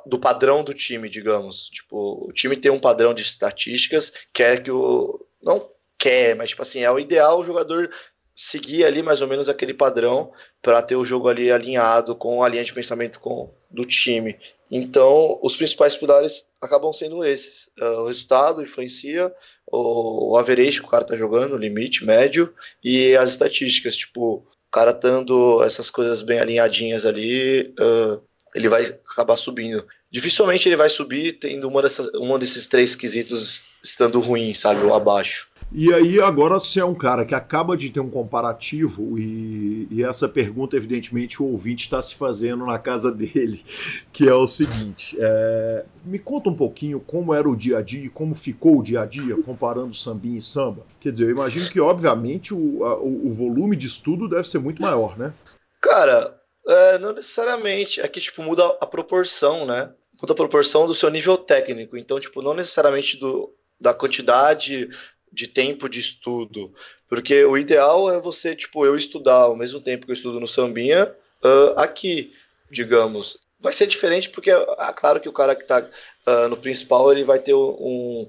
do 0.06 0.20
padrão 0.20 0.64
do 0.64 0.74
time, 0.74 1.10
digamos. 1.10 1.70
Tipo, 1.70 2.28
o 2.28 2.34
time 2.34 2.56
tem 2.58 2.72
um 2.72 2.80
padrão 2.80 3.14
de 3.14 3.22
estatísticas, 3.22 4.12
quer 4.34 4.62
que 4.64 4.72
o. 4.72 5.26
Não 5.42 5.70
quer, 5.98 6.36
mas, 6.36 6.50
tipo 6.50 6.62
assim, 6.62 6.82
é 6.82 6.92
o 6.92 7.00
ideal 7.00 7.40
o 7.40 7.44
jogador 7.46 7.90
seguir 8.36 8.86
ali 8.86 9.04
mais 9.04 9.22
ou 9.22 9.28
menos 9.28 9.50
aquele 9.50 9.74
padrão 9.74 10.32
para 10.62 10.82
ter 10.82 10.96
o 10.96 11.06
jogo 11.06 11.28
ali 11.28 11.52
alinhado 11.52 12.16
com 12.16 12.44
a 12.44 12.50
linha 12.50 12.64
de 12.64 12.74
pensamento 12.74 13.20
com, 13.20 13.54
do 13.70 13.86
time. 13.86 14.38
Então, 14.72 15.38
os 15.44 15.58
principais 15.58 15.98
pilares 15.98 16.46
acabam 16.62 16.94
sendo 16.94 17.26
esses. 17.26 17.70
Uh, 17.78 18.04
o 18.04 18.08
resultado 18.08 18.62
influencia, 18.62 19.30
o, 19.70 20.32
o 20.32 20.38
average 20.38 20.80
que 20.80 20.86
o 20.86 20.90
cara 20.90 21.04
tá 21.04 21.18
jogando, 21.18 21.56
o 21.56 21.58
limite 21.58 22.06
médio, 22.06 22.54
e 22.82 23.14
as 23.18 23.32
estatísticas, 23.32 23.98
tipo, 23.98 24.36
o 24.38 24.72
cara 24.72 24.94
dando 24.94 25.62
essas 25.62 25.90
coisas 25.90 26.22
bem 26.22 26.40
alinhadinhas 26.40 27.06
ali, 27.06 27.74
uh, 27.78 28.24
ele 28.56 28.70
vai 28.70 28.84
acabar 28.84 29.36
subindo. 29.36 29.86
Dificilmente 30.10 30.70
ele 30.70 30.78
vai 30.78 30.88
subir 30.88 31.34
tendo 31.34 31.68
uma, 31.68 31.82
dessas, 31.82 32.08
uma 32.16 32.40
desses 32.40 32.66
três 32.66 32.96
quesitos 32.96 33.74
estando 33.84 34.22
ruim, 34.22 34.54
sabe, 34.54 34.86
ou 34.86 34.94
abaixo. 34.94 35.51
E 35.74 35.94
aí, 35.94 36.20
agora 36.20 36.60
você 36.60 36.82
é 36.82 36.86
um 36.86 36.94
cara 36.94 37.26
que 37.26 37.34
acaba 37.34 37.78
de 37.78 37.90
ter 37.90 38.02
um 38.02 38.10
comparativo, 38.10 39.18
e, 39.18 39.88
e 39.90 40.04
essa 40.04 40.28
pergunta, 40.28 40.76
evidentemente, 40.76 41.42
o 41.42 41.46
ouvinte 41.46 41.86
está 41.86 42.02
se 42.02 42.16
fazendo 42.16 42.66
na 42.66 42.78
casa 42.78 43.10
dele, 43.16 43.64
que 44.12 44.28
é 44.28 44.34
o 44.34 44.48
seguinte: 44.48 45.16
é, 45.18 45.86
me 46.04 46.20
conta 46.20 46.50
um 46.50 46.56
pouquinho 46.56 47.00
como 47.00 47.34
era 47.34 47.48
o 47.48 47.56
dia 47.56 47.78
a 47.78 47.82
dia, 47.82 48.10
como 48.14 48.36
ficou 48.36 48.80
o 48.80 48.84
dia 48.84 49.02
a 49.02 49.06
dia, 49.06 49.42
comparando 49.44 49.96
sambinha 49.96 50.40
e 50.40 50.42
samba. 50.42 50.86
Quer 51.00 51.14
dizer, 51.14 51.26
eu 51.26 51.32
imagino 51.32 51.70
que, 51.70 51.80
obviamente, 51.80 52.54
o, 52.54 52.84
a, 52.84 53.02
o 53.02 53.32
volume 53.32 53.78
de 53.78 53.88
estudo 53.88 54.28
deve 54.28 54.48
ser 54.48 54.60
muito 54.60 54.82
maior, 54.82 55.18
né? 55.18 55.34
Cara, 55.82 56.38
é, 56.68 57.00
não 57.00 57.14
necessariamente. 57.14 58.02
Aqui, 58.02 58.20
tipo, 58.20 58.44
muda 58.44 58.66
a 58.82 58.86
proporção, 58.86 59.66
né? 59.66 59.94
Muda 60.22 60.34
a 60.34 60.36
proporção 60.36 60.86
do 60.86 60.94
seu 60.94 61.10
nível 61.10 61.38
técnico. 61.38 61.96
Então, 61.98 62.20
tipo, 62.20 62.42
não 62.42 62.54
necessariamente 62.54 63.18
do, 63.18 63.52
da 63.82 63.94
quantidade 63.94 64.90
de 65.32 65.48
tempo 65.48 65.88
de 65.88 66.00
estudo. 66.00 66.74
Porque 67.08 67.44
o 67.44 67.58
ideal 67.58 68.12
é 68.12 68.20
você, 68.20 68.56
tipo, 68.56 68.86
eu 68.86 68.96
estudar 68.96 69.44
ao 69.44 69.56
mesmo 69.56 69.80
tempo 69.80 70.06
que 70.06 70.12
eu 70.12 70.16
estudo 70.16 70.40
no 70.40 70.48
Sambinha, 70.48 71.14
uh, 71.44 71.80
aqui, 71.80 72.34
digamos. 72.70 73.38
Vai 73.60 73.74
ser 73.74 73.88
diferente 73.88 74.30
porque, 74.30 74.50
é 74.50 74.94
claro 74.96 75.20
que 75.20 75.30
o 75.30 75.34
cara 75.34 75.56
que 75.56 75.62
está 75.62 75.80
uh, 75.80 76.50
no 76.50 76.58
principal, 76.58 77.12
ele 77.12 77.24
vai 77.24 77.40
ter 77.40 77.54
um, 77.54 78.28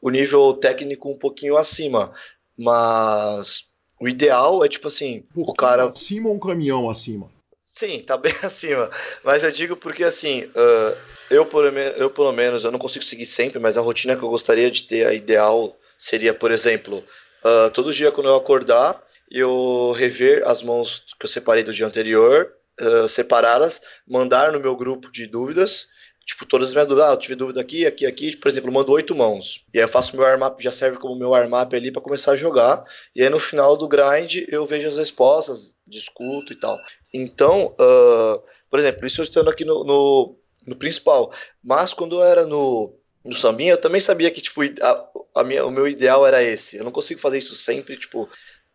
o 0.00 0.10
nível 0.10 0.54
técnico 0.54 1.10
um 1.10 1.18
pouquinho 1.18 1.56
acima. 1.56 2.12
Mas 2.56 3.66
o 4.00 4.08
ideal 4.08 4.64
é, 4.64 4.68
tipo 4.68 4.88
assim, 4.88 5.24
um 5.36 5.42
o 5.42 5.54
cara... 5.54 5.88
Acima 5.88 6.28
ou 6.28 6.34
um 6.34 6.40
caminhão 6.40 6.88
acima? 6.88 7.30
Sim, 7.60 8.00
tá 8.00 8.16
bem 8.16 8.32
acima. 8.42 8.90
Mas 9.24 9.42
eu 9.42 9.50
digo 9.50 9.76
porque, 9.76 10.04
assim, 10.04 10.44
uh, 10.44 10.96
eu, 11.28 11.44
por, 11.44 11.64
eu, 11.64 12.08
pelo 12.10 12.32
menos, 12.32 12.64
eu 12.64 12.70
não 12.70 12.78
consigo 12.78 13.04
seguir 13.04 13.26
sempre, 13.26 13.58
mas 13.58 13.76
a 13.76 13.80
rotina 13.80 14.16
que 14.16 14.22
eu 14.22 14.28
gostaria 14.28 14.70
de 14.70 14.84
ter, 14.84 15.06
a 15.06 15.12
ideal 15.12 15.76
seria, 15.96 16.34
por 16.34 16.50
exemplo, 16.50 17.04
uh, 17.44 17.70
todo 17.70 17.92
dia 17.92 18.12
quando 18.12 18.28
eu 18.28 18.36
acordar, 18.36 19.02
eu 19.30 19.92
rever 19.96 20.46
as 20.46 20.62
mãos 20.62 21.04
que 21.18 21.26
eu 21.26 21.30
separei 21.30 21.62
do 21.62 21.72
dia 21.72 21.86
anterior, 21.86 22.52
uh, 22.80 23.08
separá-las, 23.08 23.80
mandar 24.06 24.52
no 24.52 24.60
meu 24.60 24.76
grupo 24.76 25.10
de 25.10 25.26
dúvidas, 25.26 25.88
tipo, 26.26 26.46
todas 26.46 26.68
as 26.68 26.74
minhas 26.74 26.88
dúvidas, 26.88 27.10
ah, 27.10 27.12
eu 27.12 27.18
tive 27.18 27.34
dúvida 27.34 27.60
aqui, 27.60 27.86
aqui, 27.86 28.06
aqui, 28.06 28.36
por 28.36 28.48
exemplo, 28.48 28.70
eu 28.70 28.74
mando 28.74 28.92
oito 28.92 29.14
mãos, 29.14 29.64
e 29.72 29.78
aí 29.78 29.84
eu 29.84 29.88
faço 29.88 30.16
meu 30.16 30.24
armap, 30.24 30.58
já 30.60 30.70
serve 30.70 30.98
como 30.98 31.14
meu 31.14 31.34
armap 31.34 31.72
ali 31.74 31.90
para 31.90 32.02
começar 32.02 32.32
a 32.32 32.36
jogar, 32.36 32.84
e 33.14 33.22
aí 33.22 33.28
no 33.28 33.38
final 33.38 33.76
do 33.76 33.88
grind 33.88 34.44
eu 34.48 34.64
vejo 34.64 34.88
as 34.88 34.96
respostas, 34.96 35.76
discuto 35.86 36.52
e 36.52 36.56
tal. 36.56 36.78
Então, 37.12 37.74
uh, 37.78 38.42
por 38.70 38.78
exemplo, 38.78 39.06
isso 39.06 39.20
eu 39.20 39.24
estando 39.24 39.50
aqui 39.50 39.64
no, 39.64 39.84
no, 39.84 40.36
no 40.66 40.76
principal, 40.76 41.32
mas 41.62 41.92
quando 41.92 42.16
eu 42.16 42.24
era 42.24 42.46
no 42.46 42.98
no 43.24 43.34
sambinha, 43.34 43.72
eu 43.72 43.80
também 43.80 44.00
sabia 44.00 44.30
que, 44.30 44.40
tipo, 44.40 44.60
a, 44.62 45.08
a 45.36 45.44
minha, 45.44 45.64
o 45.64 45.70
meu 45.70 45.88
ideal 45.88 46.26
era 46.26 46.42
esse. 46.42 46.76
Eu 46.76 46.84
não 46.84 46.92
consigo 46.92 47.18
fazer 47.18 47.38
isso 47.38 47.54
sempre, 47.54 47.96
tipo, 47.96 48.28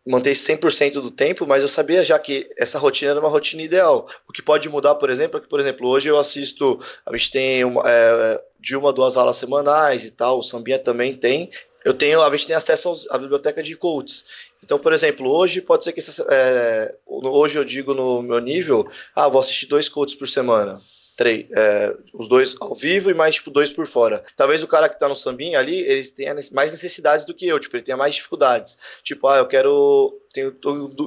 manter 0.06 0.32
100% 0.32 0.94
do 0.94 1.10
tempo, 1.10 1.46
mas 1.46 1.62
eu 1.62 1.68
sabia 1.68 2.04
já 2.04 2.18
que 2.18 2.50
essa 2.58 2.78
rotina 2.78 3.12
era 3.12 3.20
uma 3.20 3.28
rotina 3.28 3.62
ideal. 3.62 4.08
O 4.28 4.32
que 4.32 4.42
pode 4.42 4.68
mudar, 4.68 4.96
por 4.96 5.08
exemplo, 5.08 5.38
é 5.38 5.40
que, 5.40 5.48
por 5.48 5.60
exemplo, 5.60 5.88
hoje 5.88 6.08
eu 6.08 6.18
assisto, 6.18 6.80
a 7.06 7.16
gente 7.16 7.30
tem 7.30 7.64
uma, 7.64 7.82
é, 7.86 8.42
de 8.58 8.76
uma, 8.76 8.92
duas 8.92 9.16
aulas 9.16 9.36
semanais 9.36 10.04
e 10.04 10.10
tal, 10.10 10.40
o 10.40 10.42
Sambinha 10.42 10.78
também 10.78 11.14
tem. 11.14 11.50
Eu 11.84 11.94
tenho, 11.94 12.20
a 12.20 12.30
gente 12.30 12.48
tem 12.48 12.56
acesso 12.56 13.06
à 13.10 13.16
biblioteca 13.16 13.62
de 13.62 13.74
coaches. 13.76 14.24
Então, 14.62 14.78
por 14.78 14.92
exemplo, 14.92 15.30
hoje 15.30 15.60
pode 15.62 15.84
ser 15.84 15.92
que, 15.92 16.00
é, 16.28 16.94
hoje 17.06 17.56
eu 17.56 17.64
digo 17.64 17.94
no 17.94 18.20
meu 18.20 18.40
nível, 18.40 18.86
ah, 19.14 19.28
vou 19.28 19.40
assistir 19.40 19.66
dois 19.66 19.88
coaches 19.88 20.14
por 20.14 20.28
semana 20.28 20.78
três, 21.20 21.46
é, 21.54 21.94
os 22.14 22.26
dois 22.26 22.56
ao 22.58 22.74
vivo 22.74 23.10
e 23.10 23.14
mais, 23.14 23.34
tipo, 23.34 23.50
dois 23.50 23.70
por 23.70 23.86
fora. 23.86 24.24
Talvez 24.34 24.62
o 24.62 24.66
cara 24.66 24.88
que 24.88 24.98
tá 24.98 25.06
no 25.06 25.14
sambinha 25.14 25.58
ali, 25.58 25.78
ele 25.78 26.02
tenha 26.02 26.34
mais 26.50 26.72
necessidades 26.72 27.26
do 27.26 27.34
que 27.34 27.46
eu, 27.46 27.60
tipo, 27.60 27.76
ele 27.76 27.82
tenha 27.82 27.96
mais 27.96 28.14
dificuldades. 28.14 28.78
Tipo, 29.04 29.28
ah, 29.28 29.36
eu 29.36 29.46
quero, 29.46 30.18
tenho 30.32 30.56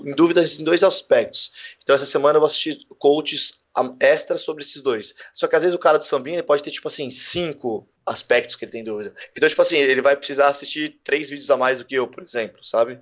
em 0.05 0.13
dúvidas 0.13 0.59
em 0.59 0.63
dois 0.63 0.83
aspectos. 0.83 1.51
Então, 1.81 1.95
essa 1.95 2.05
semana 2.05 2.37
eu 2.37 2.41
vou 2.41 2.45
assistir 2.45 2.85
coaches 2.99 3.63
extra 3.99 4.37
sobre 4.37 4.61
esses 4.61 4.83
dois. 4.83 5.15
Só 5.33 5.47
que 5.47 5.55
às 5.55 5.63
vezes 5.63 5.75
o 5.75 5.79
cara 5.79 5.97
do 5.97 6.05
sambinha, 6.05 6.35
ele 6.35 6.43
pode 6.43 6.61
ter, 6.61 6.69
tipo 6.69 6.87
assim, 6.87 7.09
cinco 7.09 7.89
aspectos 8.05 8.55
que 8.55 8.65
ele 8.65 8.71
tem 8.71 8.83
dúvida. 8.83 9.15
Então, 9.35 9.49
tipo 9.49 9.63
assim, 9.63 9.77
ele 9.77 9.99
vai 9.99 10.15
precisar 10.15 10.45
assistir 10.45 10.99
três 11.03 11.27
vídeos 11.27 11.49
a 11.49 11.57
mais 11.57 11.79
do 11.79 11.85
que 11.85 11.95
eu, 11.95 12.07
por 12.07 12.21
exemplo, 12.21 12.63
sabe? 12.63 12.99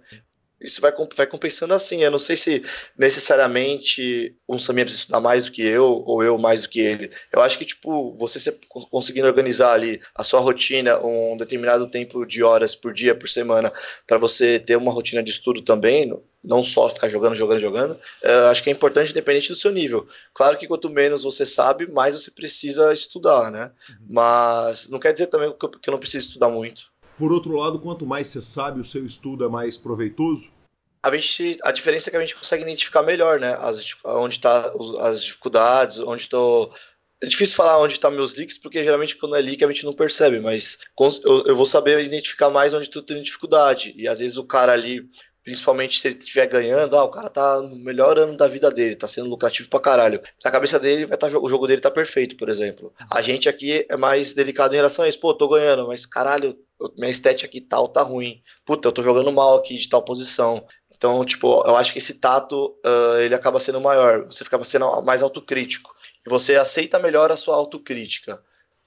Isso 0.62 0.80
vai, 0.82 0.94
vai 1.16 1.28
compensando 1.28 1.74
assim. 1.74 2.04
Eu 2.04 2.12
não 2.12 2.20
sei 2.20 2.36
se 2.36 2.64
necessariamente 2.98 4.36
um 4.48 4.60
Samir 4.60 4.86
precisa 4.86 5.04
estudar 5.04 5.20
mais 5.20 5.46
do 5.46 5.52
que 5.52 5.62
eu, 5.62 6.04
ou 6.06 6.24
eu 6.24 6.38
mais 6.38 6.62
do 6.62 6.70
que 6.70 6.80
ele. 6.80 7.12
Eu 7.32 7.42
acho 7.42 7.58
que, 7.58 7.66
tipo, 7.66 8.14
você 8.14 8.52
conseguindo 8.90 9.28
organizar 9.28 9.74
ali 9.74 10.00
a 10.16 10.24
sua 10.24 10.40
rotina, 10.40 11.00
um 11.06 11.38
determinado 11.38 11.88
tempo 11.88 12.26
de 12.26 12.44
horas 12.44 12.76
por 12.76 12.94
dia, 12.94 13.16
por 13.16 13.28
semana, 13.28 13.72
para 14.06 14.18
você 14.18 14.60
ter 14.60 14.76
uma 14.76 14.92
rotina 14.92 15.24
de 15.24 15.32
estudo 15.32 15.62
também, 15.62 16.12
não 16.44 16.64
só 16.64 16.90
ficar 16.90 17.10
jogando, 17.10 17.36
jogando, 17.36 17.60
jogando, 17.60 17.92
uh, 17.94 18.50
acho 18.50 18.64
que 18.64 18.70
é 18.70 18.74
importante 18.74 19.12
independente 19.12 19.50
do 19.50 19.56
seu 19.56 19.72
nível. 19.72 20.08
Claro 20.34 20.58
que 20.58 20.68
quanto 20.68 20.90
menos 20.90 21.24
você 21.24 21.46
sabe, 21.46 21.88
mais 21.88 22.16
você 22.16 22.32
precisa 22.32 22.92
estudar, 22.92 23.52
né? 23.52 23.72
Uhum. 23.90 23.96
Mas 24.10 24.90
não 24.90 25.00
quer 25.00 25.14
dizer 25.14 25.28
também 25.28 25.48
eu, 25.48 25.54
que 25.54 25.90
eu 25.90 25.92
não 25.92 26.00
preciso 26.00 26.28
estudar 26.28 26.50
muito. 26.50 26.91
Por 27.18 27.32
outro 27.32 27.56
lado, 27.56 27.80
quanto 27.80 28.06
mais 28.06 28.28
você 28.28 28.42
sabe, 28.42 28.80
o 28.80 28.86
seu 28.86 29.06
estudo 29.06 29.46
é 29.46 29.50
mais 29.50 29.78
proveitoso? 29.78 30.50
A, 31.04 31.16
gente, 31.16 31.58
a 31.64 31.72
diferença 31.72 32.10
é 32.10 32.12
que 32.12 32.18
a 32.18 32.22
gente 32.22 32.36
consegue 32.36 32.64
identificar 32.64 33.02
melhor, 33.02 33.40
né? 33.40 33.54
As, 33.60 33.96
onde 34.06 34.36
está 34.36 34.72
as 35.00 35.24
dificuldades, 35.24 36.00
onde 36.00 36.22
estou. 36.22 36.72
É 37.24 37.28
difícil 37.28 37.56
falar 37.56 37.80
onde 37.80 37.94
estão 37.94 38.10
tá 38.10 38.16
meus 38.16 38.34
leaks, 38.36 38.58
porque 38.58 38.84
geralmente 38.84 39.16
quando 39.16 39.36
é 39.36 39.42
leak 39.42 39.64
a 39.64 39.68
gente 39.68 39.86
não 39.86 39.94
percebe, 39.94 40.40
mas 40.40 40.80
eu, 41.24 41.44
eu 41.46 41.56
vou 41.56 41.68
saber 41.68 42.04
identificar 42.04 42.50
mais 42.50 42.74
onde 42.74 42.90
tu 42.90 43.02
tem 43.02 43.22
dificuldade. 43.22 43.94
E 43.96 44.08
às 44.08 44.20
vezes 44.20 44.38
o 44.38 44.44
cara 44.44 44.74
ali 44.74 45.08
Principalmente 45.44 46.00
se 46.00 46.08
ele 46.08 46.20
estiver 46.20 46.46
ganhando, 46.46 46.96
ah, 46.96 47.04
o 47.04 47.10
cara 47.10 47.28
tá 47.28 47.60
no 47.62 47.76
melhor 47.76 48.20
ano 48.20 48.38
da 48.38 48.48
vida 48.48 48.70
dele, 48.70 48.96
tá 48.96 49.08
sendo 49.08 49.28
lucrativo 49.28 49.68
pra 49.70 49.80
caralho. 49.80 50.22
Na 50.46 50.52
cabeça 50.52 50.80
dele, 50.80 51.08
vai 51.08 51.18
tá, 51.18 51.28
o 51.28 51.50
jogo 51.50 51.66
dele 51.66 51.82
tá 51.82 51.90
perfeito, 51.90 52.38
por 52.38 52.48
exemplo. 52.48 52.94
A 53.10 53.24
gente 53.24 53.50
aqui 53.50 53.84
é 53.90 53.98
mais 53.98 54.36
delicado 54.36 54.74
em 54.74 54.78
relação 54.78 55.04
a 55.04 55.10
isso. 55.10 55.20
Pô, 55.20 55.34
tô 55.34 55.48
ganhando, 55.48 55.88
mas 55.88 56.06
caralho, 56.06 56.56
minha 56.98 57.12
estética 57.12 57.48
aqui 57.48 57.62
tal 57.62 57.88
tá 57.88 58.02
ruim. 58.02 58.42
Puta, 58.66 58.88
eu 58.88 58.92
tô 58.92 59.04
jogando 59.04 59.32
mal 59.32 59.58
aqui 59.58 59.78
de 59.78 59.90
tal 59.90 60.04
posição. 60.04 60.66
Então, 60.96 61.24
tipo, 61.26 61.64
eu 61.66 61.76
acho 61.76 61.92
que 61.92 62.00
esse 62.00 62.16
tato, 62.16 62.78
uh, 62.86 63.18
ele 63.20 63.34
acaba 63.34 63.60
sendo 63.60 63.82
maior, 63.82 64.26
você 64.26 64.44
fica 64.44 64.64
sendo 64.64 65.02
mais 65.02 65.24
autocrítico, 65.24 65.96
e 66.26 66.30
você 66.30 66.56
aceita 66.56 67.00
melhor 67.00 67.32
a 67.32 67.38
sua 67.38 67.56
autocrítica. 67.56 68.36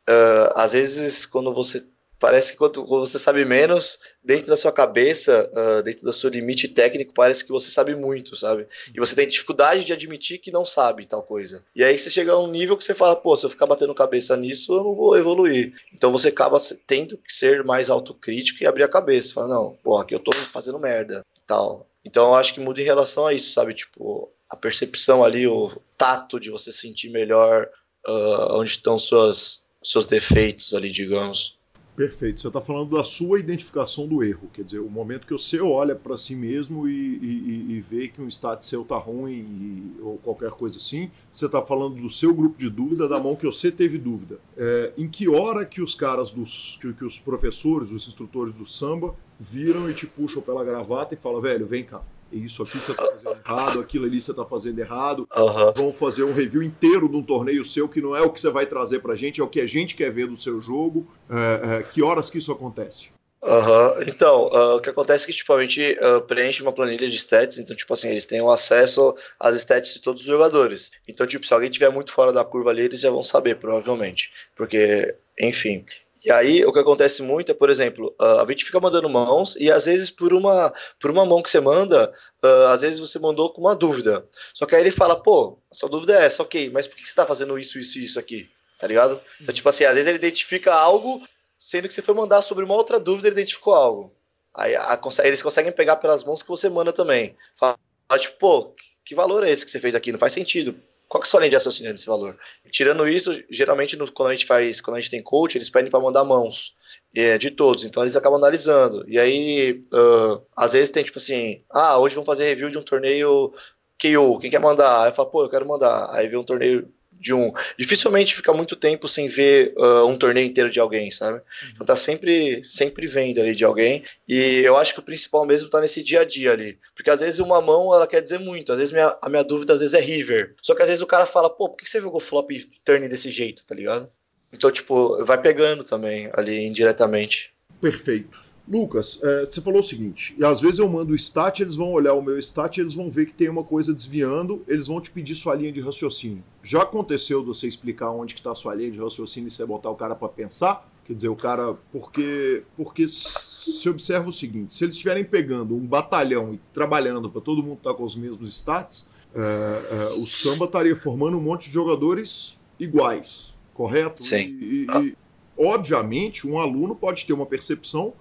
Uh, 0.08 0.52
às 0.54 0.72
vezes, 0.74 1.26
quando 1.26 1.52
você 1.52 1.84
parece 2.24 2.52
que 2.52 2.58
quando, 2.58 2.86
você 2.86 3.18
sabe 3.18 3.44
menos, 3.44 3.98
dentro 4.24 4.46
da 4.46 4.56
sua 4.56 4.72
cabeça, 4.72 5.50
uh, 5.52 5.82
dentro 5.82 6.06
do 6.06 6.12
seu 6.14 6.30
limite 6.30 6.66
técnico, 6.66 7.12
parece 7.12 7.44
que 7.44 7.52
você 7.52 7.68
sabe 7.70 7.94
muito, 7.94 8.34
sabe? 8.34 8.66
E 8.94 8.98
você 8.98 9.14
tem 9.14 9.28
dificuldade 9.28 9.84
de 9.84 9.92
admitir 9.92 10.38
que 10.38 10.50
não 10.50 10.64
sabe 10.64 11.04
tal 11.04 11.22
coisa. 11.22 11.62
E 11.76 11.84
aí 11.84 11.98
você 11.98 12.08
chega 12.08 12.32
a 12.32 12.40
um 12.40 12.46
nível 12.46 12.78
que 12.78 12.82
você 12.82 12.94
fala, 12.94 13.14
pô, 13.14 13.36
se 13.36 13.44
eu 13.44 13.50
ficar 13.50 13.66
batendo 13.66 13.94
cabeça 13.94 14.34
nisso, 14.38 14.72
eu 14.72 14.84
não 14.84 14.94
vou 14.94 15.18
evoluir. 15.18 15.74
Então 15.92 16.10
você 16.10 16.28
acaba 16.28 16.58
tendo 16.86 17.18
que 17.18 17.30
ser 17.30 17.62
mais 17.62 17.90
autocrítico 17.90 18.62
e 18.62 18.66
abrir 18.66 18.84
a 18.84 18.88
cabeça. 18.88 19.34
Fala, 19.34 19.48
não, 19.48 19.78
pô, 19.84 19.98
aqui 19.98 20.14
eu 20.14 20.18
tô 20.18 20.32
fazendo 20.32 20.78
merda, 20.78 21.22
tal. 21.46 21.86
Então 22.02 22.28
eu 22.28 22.34
acho 22.36 22.54
que 22.54 22.60
muda 22.60 22.80
em 22.80 22.84
relação 22.84 23.26
a 23.26 23.34
isso, 23.34 23.52
sabe? 23.52 23.74
Tipo, 23.74 24.30
a 24.48 24.56
percepção 24.56 25.22
ali, 25.22 25.46
o 25.46 25.70
tato 25.98 26.40
de 26.40 26.48
você 26.48 26.72
sentir 26.72 27.10
melhor 27.10 27.68
uh, 28.08 28.54
onde 28.58 28.70
estão 28.70 28.98
suas, 28.98 29.62
seus 29.82 30.06
defeitos 30.06 30.72
ali, 30.72 30.90
digamos. 30.90 31.58
Perfeito. 31.96 32.40
Você 32.40 32.48
está 32.48 32.60
falando 32.60 32.96
da 32.96 33.04
sua 33.04 33.38
identificação 33.38 34.08
do 34.08 34.22
erro, 34.24 34.50
quer 34.52 34.64
dizer, 34.64 34.80
o 34.80 34.90
momento 34.90 35.26
que 35.26 35.32
você 35.32 35.60
olha 35.60 35.94
para 35.94 36.16
si 36.16 36.34
mesmo 36.34 36.88
e, 36.88 36.92
e, 36.92 37.66
e, 37.76 37.80
vê 37.80 38.08
que 38.08 38.20
um 38.20 38.26
status 38.26 38.68
seu 38.68 38.82
está 38.82 38.98
ruim 38.98 39.32
e, 39.32 40.02
ou 40.02 40.18
qualquer 40.18 40.50
coisa 40.50 40.76
assim, 40.76 41.08
você 41.30 41.46
está 41.46 41.62
falando 41.62 42.02
do 42.02 42.10
seu 42.10 42.34
grupo 42.34 42.58
de 42.58 42.68
dúvida, 42.68 43.08
da 43.08 43.20
mão 43.20 43.36
que 43.36 43.46
você 43.46 43.70
teve 43.70 43.96
dúvida. 43.96 44.40
É, 44.56 44.92
em 44.98 45.08
que 45.08 45.28
hora 45.28 45.64
que 45.64 45.80
os 45.80 45.94
caras 45.94 46.32
dos, 46.32 46.78
que, 46.80 46.92
que 46.94 47.04
os 47.04 47.18
professores, 47.18 47.92
os 47.92 48.08
instrutores 48.08 48.54
do 48.54 48.66
samba 48.66 49.14
viram 49.38 49.88
e 49.88 49.94
te 49.94 50.06
puxam 50.06 50.42
pela 50.42 50.64
gravata 50.64 51.14
e 51.14 51.16
falam, 51.16 51.40
velho, 51.40 51.64
vem 51.64 51.84
cá, 51.84 52.02
isso 52.36 52.62
aqui 52.62 52.80
você 52.80 52.92
está 52.92 53.04
fazendo 53.04 53.36
errado, 53.44 53.80
aquilo 53.80 54.06
ali 54.06 54.20
você 54.20 54.30
está 54.30 54.44
fazendo 54.44 54.78
errado. 54.78 55.28
Uhum. 55.36 55.72
Vão 55.74 55.92
fazer 55.92 56.24
um 56.24 56.32
review 56.32 56.62
inteiro 56.62 57.08
de 57.08 57.16
um 57.16 57.22
torneio 57.22 57.64
seu 57.64 57.88
que 57.88 58.00
não 58.00 58.16
é 58.16 58.22
o 58.22 58.30
que 58.30 58.40
você 58.40 58.50
vai 58.50 58.66
trazer 58.66 59.00
para 59.00 59.12
a 59.12 59.16
gente, 59.16 59.40
é 59.40 59.44
o 59.44 59.48
que 59.48 59.60
a 59.60 59.66
gente 59.66 59.94
quer 59.94 60.10
ver 60.10 60.26
do 60.26 60.36
seu 60.36 60.60
jogo. 60.60 61.06
É, 61.28 61.76
é, 61.76 61.82
que 61.82 62.02
horas 62.02 62.30
que 62.30 62.38
isso 62.38 62.52
acontece? 62.52 63.14
Uhum. 63.44 64.02
Então, 64.08 64.46
uh, 64.46 64.76
o 64.76 64.80
que 64.80 64.88
acontece 64.88 65.24
é 65.24 65.26
que 65.26 65.32
tipo, 65.34 65.52
a 65.52 65.60
gente 65.60 65.98
uh, 66.00 66.22
preenche 66.22 66.62
uma 66.62 66.72
planilha 66.72 67.10
de 67.10 67.16
stats, 67.16 67.58
então, 67.58 67.76
tipo 67.76 67.92
assim, 67.92 68.08
eles 68.08 68.24
têm 68.24 68.40
o 68.40 68.50
acesso 68.50 69.14
às 69.38 69.54
stats 69.56 69.92
de 69.92 70.00
todos 70.00 70.22
os 70.22 70.26
jogadores. 70.26 70.90
Então, 71.06 71.26
tipo, 71.26 71.46
se 71.46 71.52
alguém 71.52 71.68
tiver 71.68 71.90
muito 71.90 72.10
fora 72.10 72.32
da 72.32 72.42
curva 72.42 72.70
ali, 72.70 72.84
eles 72.84 73.00
já 73.00 73.10
vão 73.10 73.22
saber, 73.22 73.56
provavelmente. 73.56 74.32
Porque, 74.56 75.14
enfim. 75.38 75.84
E 76.24 76.30
aí, 76.30 76.64
o 76.64 76.72
que 76.72 76.78
acontece 76.78 77.22
muito 77.22 77.50
é, 77.50 77.54
por 77.54 77.68
exemplo, 77.68 78.14
a 78.18 78.44
gente 78.48 78.64
fica 78.64 78.80
mandando 78.80 79.08
mãos 79.10 79.56
e 79.56 79.70
às 79.70 79.84
vezes 79.84 80.10
por 80.10 80.32
uma, 80.32 80.72
por 80.98 81.10
uma 81.10 81.24
mão 81.26 81.42
que 81.42 81.50
você 81.50 81.60
manda, 81.60 82.12
uh, 82.42 82.68
às 82.68 82.80
vezes 82.80 82.98
você 82.98 83.18
mandou 83.18 83.52
com 83.52 83.60
uma 83.60 83.76
dúvida. 83.76 84.26
Só 84.54 84.64
que 84.64 84.74
aí 84.74 84.80
ele 84.80 84.90
fala, 84.90 85.22
pô, 85.22 85.58
a 85.70 85.74
sua 85.74 85.88
dúvida 85.88 86.18
é 86.18 86.24
essa, 86.24 86.42
ok, 86.42 86.70
mas 86.70 86.86
por 86.86 86.96
que 86.96 87.02
você 87.02 87.08
está 87.08 87.26
fazendo 87.26 87.58
isso, 87.58 87.78
isso 87.78 87.98
e 87.98 88.04
isso 88.04 88.18
aqui? 88.18 88.48
Tá 88.78 88.86
ligado? 88.86 89.20
Então, 89.40 89.54
tipo 89.54 89.68
assim, 89.68 89.84
às 89.84 89.96
vezes 89.96 90.08
ele 90.08 90.16
identifica 90.16 90.72
algo, 90.72 91.22
sendo 91.58 91.88
que 91.88 91.94
você 91.94 92.02
foi 92.02 92.14
mandar 92.14 92.40
sobre 92.40 92.64
uma 92.64 92.74
outra 92.74 92.98
dúvida, 92.98 93.28
ele 93.28 93.36
identificou 93.36 93.74
algo. 93.74 94.16
Aí 94.54 94.74
a, 94.74 94.98
eles 95.24 95.42
conseguem 95.42 95.72
pegar 95.72 95.96
pelas 95.96 96.24
mãos 96.24 96.42
que 96.42 96.48
você 96.48 96.70
manda 96.70 96.92
também. 96.92 97.36
Fala, 97.54 97.76
tipo, 98.18 98.36
pô, 98.38 98.74
que 99.04 99.14
valor 99.14 99.44
é 99.44 99.50
esse 99.50 99.64
que 99.64 99.70
você 99.70 99.78
fez 99.78 99.94
aqui? 99.94 100.10
Não 100.10 100.18
faz 100.18 100.32
sentido 100.32 100.74
qual 101.14 101.22
que 101.22 101.26
é 101.26 101.28
a 101.28 101.30
sua 101.30 101.40
linha 101.40 101.50
de 101.50 101.56
raciocínio 101.56 101.92
desse 101.92 102.06
valor? 102.06 102.36
Tirando 102.72 103.06
isso, 103.08 103.40
geralmente 103.48 103.96
no, 103.96 104.10
quando 104.10 104.30
a 104.30 104.34
gente 104.34 104.46
faz, 104.46 104.80
quando 104.80 104.96
a 104.96 105.00
gente 105.00 105.12
tem 105.12 105.22
coach, 105.22 105.56
eles 105.56 105.70
pedem 105.70 105.88
para 105.88 106.00
mandar 106.00 106.24
mãos 106.24 106.74
é, 107.14 107.38
de 107.38 107.52
todos, 107.52 107.84
então 107.84 108.02
eles 108.02 108.16
acabam 108.16 108.36
analisando. 108.36 109.04
E 109.08 109.16
aí, 109.16 109.80
uh, 109.92 110.44
às 110.56 110.72
vezes 110.72 110.90
tem 110.90 111.04
tipo 111.04 111.18
assim, 111.18 111.62
ah, 111.70 111.98
hoje 111.98 112.16
vamos 112.16 112.26
fazer 112.26 112.46
review 112.46 112.68
de 112.68 112.78
um 112.78 112.82
torneio 112.82 113.54
KO, 114.02 114.40
quem 114.40 114.50
quer 114.50 114.58
mandar? 114.58 115.04
Aí 115.04 115.10
eu 115.10 115.14
falo, 115.14 115.30
pô, 115.30 115.44
eu 115.44 115.48
quero 115.48 115.68
mandar. 115.68 116.10
Aí 116.10 116.26
vem 116.26 116.36
um 116.36 116.42
torneio 116.42 116.92
de 117.24 117.32
um. 117.32 117.50
Dificilmente 117.78 118.34
fica 118.34 118.52
muito 118.52 118.76
tempo 118.76 119.08
sem 119.08 119.28
ver 119.28 119.72
uh, 119.78 120.06
um 120.06 120.16
torneio 120.16 120.46
inteiro 120.46 120.70
de 120.70 120.78
alguém, 120.78 121.10
sabe? 121.10 121.38
Uhum. 121.38 121.68
Então 121.74 121.86
tá 121.86 121.96
sempre, 121.96 122.62
sempre 122.66 123.06
vendo 123.06 123.40
ali 123.40 123.56
de 123.56 123.64
alguém. 123.64 124.04
E 124.28 124.60
eu 124.62 124.76
acho 124.76 124.92
que 124.92 125.00
o 125.00 125.02
principal 125.02 125.46
mesmo 125.46 125.70
tá 125.70 125.80
nesse 125.80 126.02
dia 126.02 126.20
a 126.20 126.24
dia 126.24 126.52
ali. 126.52 126.78
Porque 126.94 127.08
às 127.08 127.20
vezes 127.20 127.40
uma 127.40 127.62
mão 127.62 127.94
ela 127.94 128.06
quer 128.06 128.20
dizer 128.20 128.38
muito. 128.38 128.70
Às 128.70 128.78
vezes 128.78 128.92
minha, 128.92 129.16
a 129.22 129.28
minha 129.30 129.42
dúvida 129.42 129.72
às 129.72 129.80
vezes 129.80 129.94
é 129.94 130.00
river. 130.00 130.54
Só 130.60 130.74
que 130.74 130.82
às 130.82 130.88
vezes 130.88 131.02
o 131.02 131.06
cara 131.06 131.24
fala, 131.24 131.48
pô, 131.48 131.70
por 131.70 131.78
que 131.78 131.88
você 131.88 131.98
jogou 131.98 132.20
flop 132.20 132.50
e 132.50 132.62
turn 132.84 133.08
desse 133.08 133.30
jeito, 133.30 133.64
tá 133.66 133.74
ligado? 133.74 134.06
Então, 134.52 134.70
tipo, 134.70 135.24
vai 135.24 135.40
pegando 135.40 135.82
também 135.82 136.30
ali 136.34 136.66
indiretamente. 136.66 137.50
Perfeito. 137.80 138.43
Lucas, 138.66 139.20
é, 139.22 139.44
você 139.44 139.60
falou 139.60 139.80
o 139.80 139.82
seguinte, 139.82 140.34
e 140.38 140.44
às 140.44 140.58
vezes 140.58 140.78
eu 140.78 140.88
mando 140.88 141.12
o 141.12 141.16
stat, 141.16 141.60
eles 141.60 141.76
vão 141.76 141.92
olhar 141.92 142.14
o 142.14 142.22
meu 142.22 142.38
stat, 142.38 142.80
eles 142.80 142.94
vão 142.94 143.10
ver 143.10 143.26
que 143.26 143.34
tem 143.34 143.48
uma 143.48 143.62
coisa 143.62 143.92
desviando, 143.92 144.64
eles 144.66 144.86
vão 144.86 145.00
te 145.02 145.10
pedir 145.10 145.34
sua 145.34 145.54
linha 145.54 145.70
de 145.70 145.82
raciocínio. 145.82 146.42
Já 146.62 146.82
aconteceu 146.82 147.40
de 147.40 147.46
você 147.48 147.66
explicar 147.66 148.10
onde 148.10 148.32
que 148.32 148.40
está 148.40 148.52
a 148.52 148.54
sua 148.54 148.74
linha 148.74 148.90
de 148.90 148.98
raciocínio 148.98 149.48
e 149.48 149.50
você 149.50 149.66
botar 149.66 149.90
o 149.90 149.94
cara 149.94 150.14
para 150.14 150.28
pensar? 150.28 150.88
Quer 151.04 151.14
dizer, 151.14 151.28
o 151.28 151.36
cara. 151.36 151.74
Porque, 151.92 152.62
porque 152.76 153.06
se 153.06 153.86
observa 153.88 154.30
o 154.30 154.32
seguinte: 154.32 154.74
se 154.74 154.84
eles 154.84 154.94
estiverem 154.94 155.24
pegando 155.24 155.76
um 155.76 155.86
batalhão 155.86 156.54
e 156.54 156.60
trabalhando 156.72 157.28
para 157.28 157.42
todo 157.42 157.62
mundo 157.62 157.76
estar 157.76 157.90
tá 157.90 157.96
com 157.96 158.04
os 158.04 158.16
mesmos 158.16 158.48
stats, 158.56 159.06
é, 159.34 159.40
é, 159.40 160.14
o 160.14 160.26
samba 160.26 160.64
estaria 160.64 160.96
formando 160.96 161.36
um 161.36 161.40
monte 161.40 161.66
de 161.66 161.74
jogadores 161.74 162.58
iguais, 162.80 163.54
correto? 163.74 164.22
Sim. 164.22 164.56
E, 164.58 164.86
e, 164.90 165.08
e, 165.08 165.16
obviamente, 165.58 166.46
um 166.46 166.58
aluno 166.58 166.94
pode 166.94 167.26
ter 167.26 167.34
uma 167.34 167.44
percepção 167.44 168.14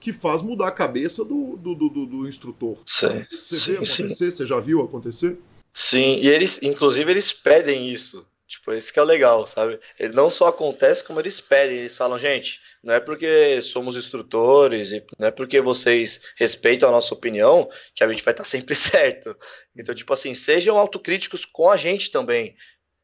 que 0.00 0.12
faz 0.12 0.40
mudar 0.42 0.68
a 0.68 0.72
cabeça 0.72 1.24
do, 1.24 1.56
do, 1.56 1.74
do, 1.74 2.06
do 2.06 2.28
instrutor. 2.28 2.78
Sim, 2.86 3.24
você 3.30 3.58
sim, 3.58 3.70
vê 3.72 3.76
acontecer? 3.76 4.30
Sim. 4.30 4.30
Você 4.30 4.46
já 4.46 4.58
viu 4.58 4.80
acontecer? 4.80 5.38
Sim, 5.72 6.18
e 6.20 6.28
eles, 6.28 6.62
inclusive, 6.62 7.10
eles 7.10 7.32
pedem 7.32 7.88
isso. 7.88 8.26
Tipo, 8.50 8.72
esse 8.72 8.92
que 8.92 8.98
é 8.98 9.02
o 9.02 9.04
legal, 9.04 9.46
sabe? 9.46 9.78
Ele 9.96 10.12
não 10.12 10.28
só 10.28 10.48
acontece 10.48 11.04
como 11.04 11.20
eles 11.20 11.40
pedem. 11.40 11.78
Eles 11.78 11.96
falam, 11.96 12.18
gente, 12.18 12.60
não 12.82 12.94
é 12.94 12.98
porque 12.98 13.62
somos 13.62 13.94
instrutores 13.96 14.90
e 14.90 15.04
não 15.16 15.28
é 15.28 15.30
porque 15.30 15.60
vocês 15.60 16.22
respeitam 16.36 16.88
a 16.88 16.92
nossa 16.92 17.14
opinião 17.14 17.70
que 17.94 18.02
a 18.02 18.08
gente 18.08 18.24
vai 18.24 18.32
estar 18.32 18.42
sempre 18.42 18.74
certo. 18.74 19.36
Então, 19.76 19.94
tipo 19.94 20.12
assim, 20.12 20.34
sejam 20.34 20.76
autocríticos 20.76 21.44
com 21.44 21.70
a 21.70 21.76
gente 21.76 22.10
também. 22.10 22.56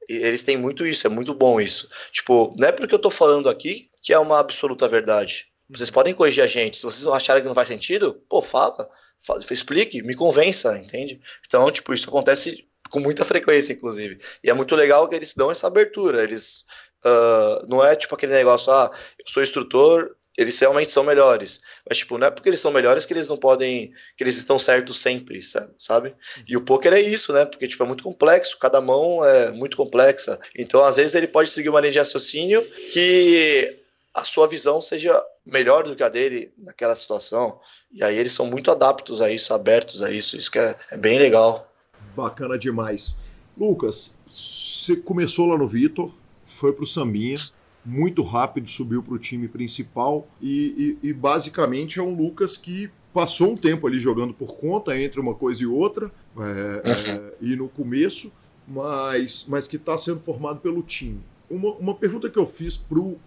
E 0.09 0.15
eles 0.15 0.43
têm 0.43 0.57
muito 0.57 0.85
isso, 0.85 1.07
é 1.07 1.11
muito 1.11 1.33
bom 1.33 1.61
isso. 1.61 1.89
Tipo, 2.11 2.53
não 2.59 2.67
é 2.67 2.73
porque 2.73 2.95
eu 2.95 2.99
tô 2.99 3.11
falando 3.11 3.49
aqui 3.49 3.89
que 4.03 4.13
é 4.13 4.19
uma 4.19 4.41
absoluta 4.41 4.89
verdade. 4.89 5.47
Vocês 5.69 5.91
podem 5.91 6.15
corrigir 6.15 6.45
a 6.45 6.47
gente. 6.47 6.77
Se 6.77 6.85
vocês 6.85 7.07
acharem 7.07 7.43
que 7.43 7.49
não 7.49 7.55
faz 7.55 7.69
sentido, 7.69 8.15
pô, 8.29 8.41
fala, 8.41 8.89
fala, 9.21 9.41
explique, 9.51 10.03
me 10.03 10.15
convença, 10.15 10.79
entende? 10.79 11.21
Então, 11.47 11.71
tipo, 11.71 11.93
isso 11.93 12.09
acontece 12.09 12.67
com 12.91 13.01
muita 13.01 13.25
frequência, 13.25 13.73
inclusive. 13.73 14.19
E 14.43 14.51
é 14.51 14.55
muito 14.55 14.77
legal 14.77 15.09
que 15.09 15.15
eles 15.15 15.35
dão 15.35 15.51
essa 15.51 15.67
abertura. 15.67 16.23
Eles 16.23 16.67
uh, 17.05 17.67
não 17.69 17.85
é 17.85 17.97
tipo 17.97 18.15
aquele 18.15 18.33
negócio, 18.33 18.73
ah, 18.73 18.91
eu 19.19 19.25
sou 19.27 19.43
instrutor, 19.43 20.15
eles 20.37 20.59
realmente 20.59 20.91
são 20.91 21.03
melhores. 21.03 21.61
Mas, 21.89 21.99
tipo, 21.99 22.19
não 22.19 22.27
é 22.27 22.31
porque 22.31 22.49
eles 22.49 22.61
são 22.61 22.71
melhores 22.71 23.07
que 23.07 23.13
eles 23.13 23.29
não 23.29 23.37
podem, 23.37 23.93
que 24.17 24.23
eles 24.23 24.37
estão 24.37 24.59
certos 24.59 25.01
sempre, 25.01 25.41
sabe? 25.79 26.15
E 26.47 26.57
o 26.57 26.61
poker 26.61 26.93
é 26.93 27.01
isso, 27.01 27.33
né? 27.33 27.47
Porque, 27.47 27.67
tipo, 27.67 27.83
é 27.83 27.87
muito 27.87 28.05
complexo, 28.05 28.59
cada 28.59 28.81
mão 28.81 29.25
é 29.25 29.51
muito 29.51 29.77
complexa. 29.77 30.39
Então, 30.57 30.85
às 30.85 30.97
vezes, 30.97 31.15
ele 31.15 31.27
pode 31.27 31.51
seguir 31.51 31.71
uma 31.71 31.81
linha 31.81 31.93
de 31.93 31.99
raciocínio 31.99 32.63
que 32.93 33.79
a 34.17 34.25
sua 34.25 34.49
visão 34.49 34.81
seja 34.81 35.23
melhor 35.45 35.85
do 35.85 35.95
que 35.95 36.03
a 36.03 36.09
dele 36.09 36.51
naquela 36.57 36.95
situação. 36.95 37.61
E 37.93 38.03
aí 38.03 38.17
eles 38.17 38.33
são 38.33 38.47
muito 38.47 38.71
adaptos 38.71 39.21
a 39.21 39.31
isso, 39.31 39.53
abertos 39.53 40.01
a 40.03 40.11
isso. 40.11 40.39
Isso 40.39 40.51
que 40.51 40.59
é, 40.59 40.75
é 40.91 40.97
bem 40.97 41.19
legal. 41.19 41.71
Bacana 42.17 42.59
demais. 42.59 43.15
Lucas, 43.59 44.19
você 44.27 44.97
começou 44.97 45.47
lá 45.47 45.59
no 45.59 45.69
Vitor, 45.69 46.11
foi 46.47 46.73
para 46.73 46.85
o 46.85 46.87
Sambinha, 46.87 47.37
muito 47.85 48.23
rápido 48.23 48.71
subiu 48.71 49.03
para 49.03 49.13
o 49.13 49.19
time 49.19 49.49
principal 49.49 50.27
e, 50.41 50.97
e, 51.03 51.09
e, 51.11 51.13
basicamente 51.13 51.99
é 51.99 52.03
um 52.03 52.17
Lucas 52.17 52.57
que 52.57 52.91
passou 53.13 53.53
um 53.53 53.57
tempo 53.57 53.87
ali 53.87 53.99
jogando 53.99 54.33
por 54.33 54.57
conta 54.57 54.99
entre 54.99 55.21
uma 55.21 55.35
coisa 55.35 55.63
e 55.63 55.67
outra 55.67 56.11
é, 56.39 56.83
é, 56.91 57.35
e 57.41 57.55
no 57.55 57.69
começo, 57.69 58.33
mas, 58.67 59.45
mas 59.47 59.69
que 59.69 59.77
está 59.77 59.97
sendo 59.97 60.21
formado 60.21 60.61
pelo 60.61 60.83
time. 60.83 61.21
Uma, 61.49 61.73
uma 61.75 61.95
pergunta 61.95 62.29
que 62.29 62.39
eu 62.39 62.47
fiz 62.47 62.77
pro 62.77 63.19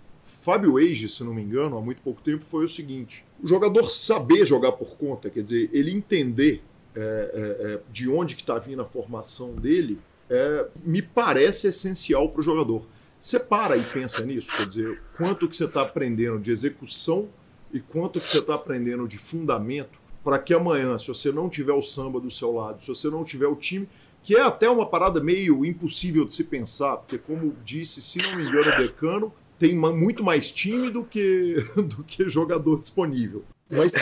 Fábio 0.41 0.77
Age, 0.77 1.09
se 1.09 1.23
não 1.23 1.33
me 1.33 1.41
engano, 1.41 1.77
há 1.77 1.81
muito 1.81 2.01
pouco 2.01 2.21
tempo, 2.21 2.45
foi 2.45 2.65
o 2.65 2.69
seguinte: 2.69 3.25
o 3.41 3.47
jogador 3.47 3.89
saber 3.89 4.45
jogar 4.45 4.71
por 4.73 4.95
conta, 4.95 5.29
quer 5.29 5.43
dizer, 5.43 5.69
ele 5.73 5.91
entender 5.91 6.63
é, 6.95 7.01
é, 7.01 7.73
é 7.73 7.81
de 7.91 8.09
onde 8.09 8.35
que 8.35 8.41
está 8.41 8.57
vindo 8.57 8.81
a 8.81 8.85
formação 8.85 9.53
dele, 9.53 9.99
é, 10.29 10.65
me 10.83 11.01
parece 11.01 11.67
essencial 11.67 12.29
para 12.29 12.41
o 12.41 12.43
jogador. 12.43 12.87
Você 13.19 13.37
para 13.37 13.75
e 13.75 13.83
pensa 13.83 14.25
nisso, 14.25 14.55
quer 14.55 14.65
dizer, 14.65 15.01
quanto 15.17 15.47
que 15.49 15.57
você 15.57 15.65
está 15.65 15.81
aprendendo 15.81 16.39
de 16.39 16.51
execução 16.51 17.27
e 17.73 17.81
quanto 17.81 18.21
que 18.21 18.29
você 18.29 18.39
está 18.39 18.55
aprendendo 18.55 19.07
de 19.07 19.17
fundamento 19.17 19.99
para 20.23 20.39
que 20.39 20.53
amanhã, 20.53 20.97
se 20.97 21.07
você 21.09 21.31
não 21.31 21.49
tiver 21.49 21.73
o 21.73 21.81
samba 21.81 22.19
do 22.19 22.31
seu 22.31 22.53
lado, 22.53 22.81
se 22.81 22.87
você 22.87 23.09
não 23.09 23.25
tiver 23.25 23.47
o 23.47 23.55
time, 23.55 23.89
que 24.23 24.37
é 24.37 24.41
até 24.41 24.69
uma 24.69 24.85
parada 24.85 25.21
meio 25.21 25.65
impossível 25.65 26.25
de 26.25 26.33
se 26.33 26.45
pensar, 26.45 26.97
porque 26.97 27.17
como 27.17 27.55
disse, 27.65 28.01
se 28.01 28.19
não 28.19 28.37
me 28.37 28.47
engano, 28.47 28.71
o 28.71 28.77
decano 28.77 29.33
tem 29.59 29.75
muito 29.75 30.23
mais 30.23 30.49
time 30.51 30.89
do 30.89 31.03
que, 31.03 31.55
do 31.75 32.03
que 32.03 32.29
jogador 32.29 32.79
disponível. 32.79 33.43
Mas 33.69 33.93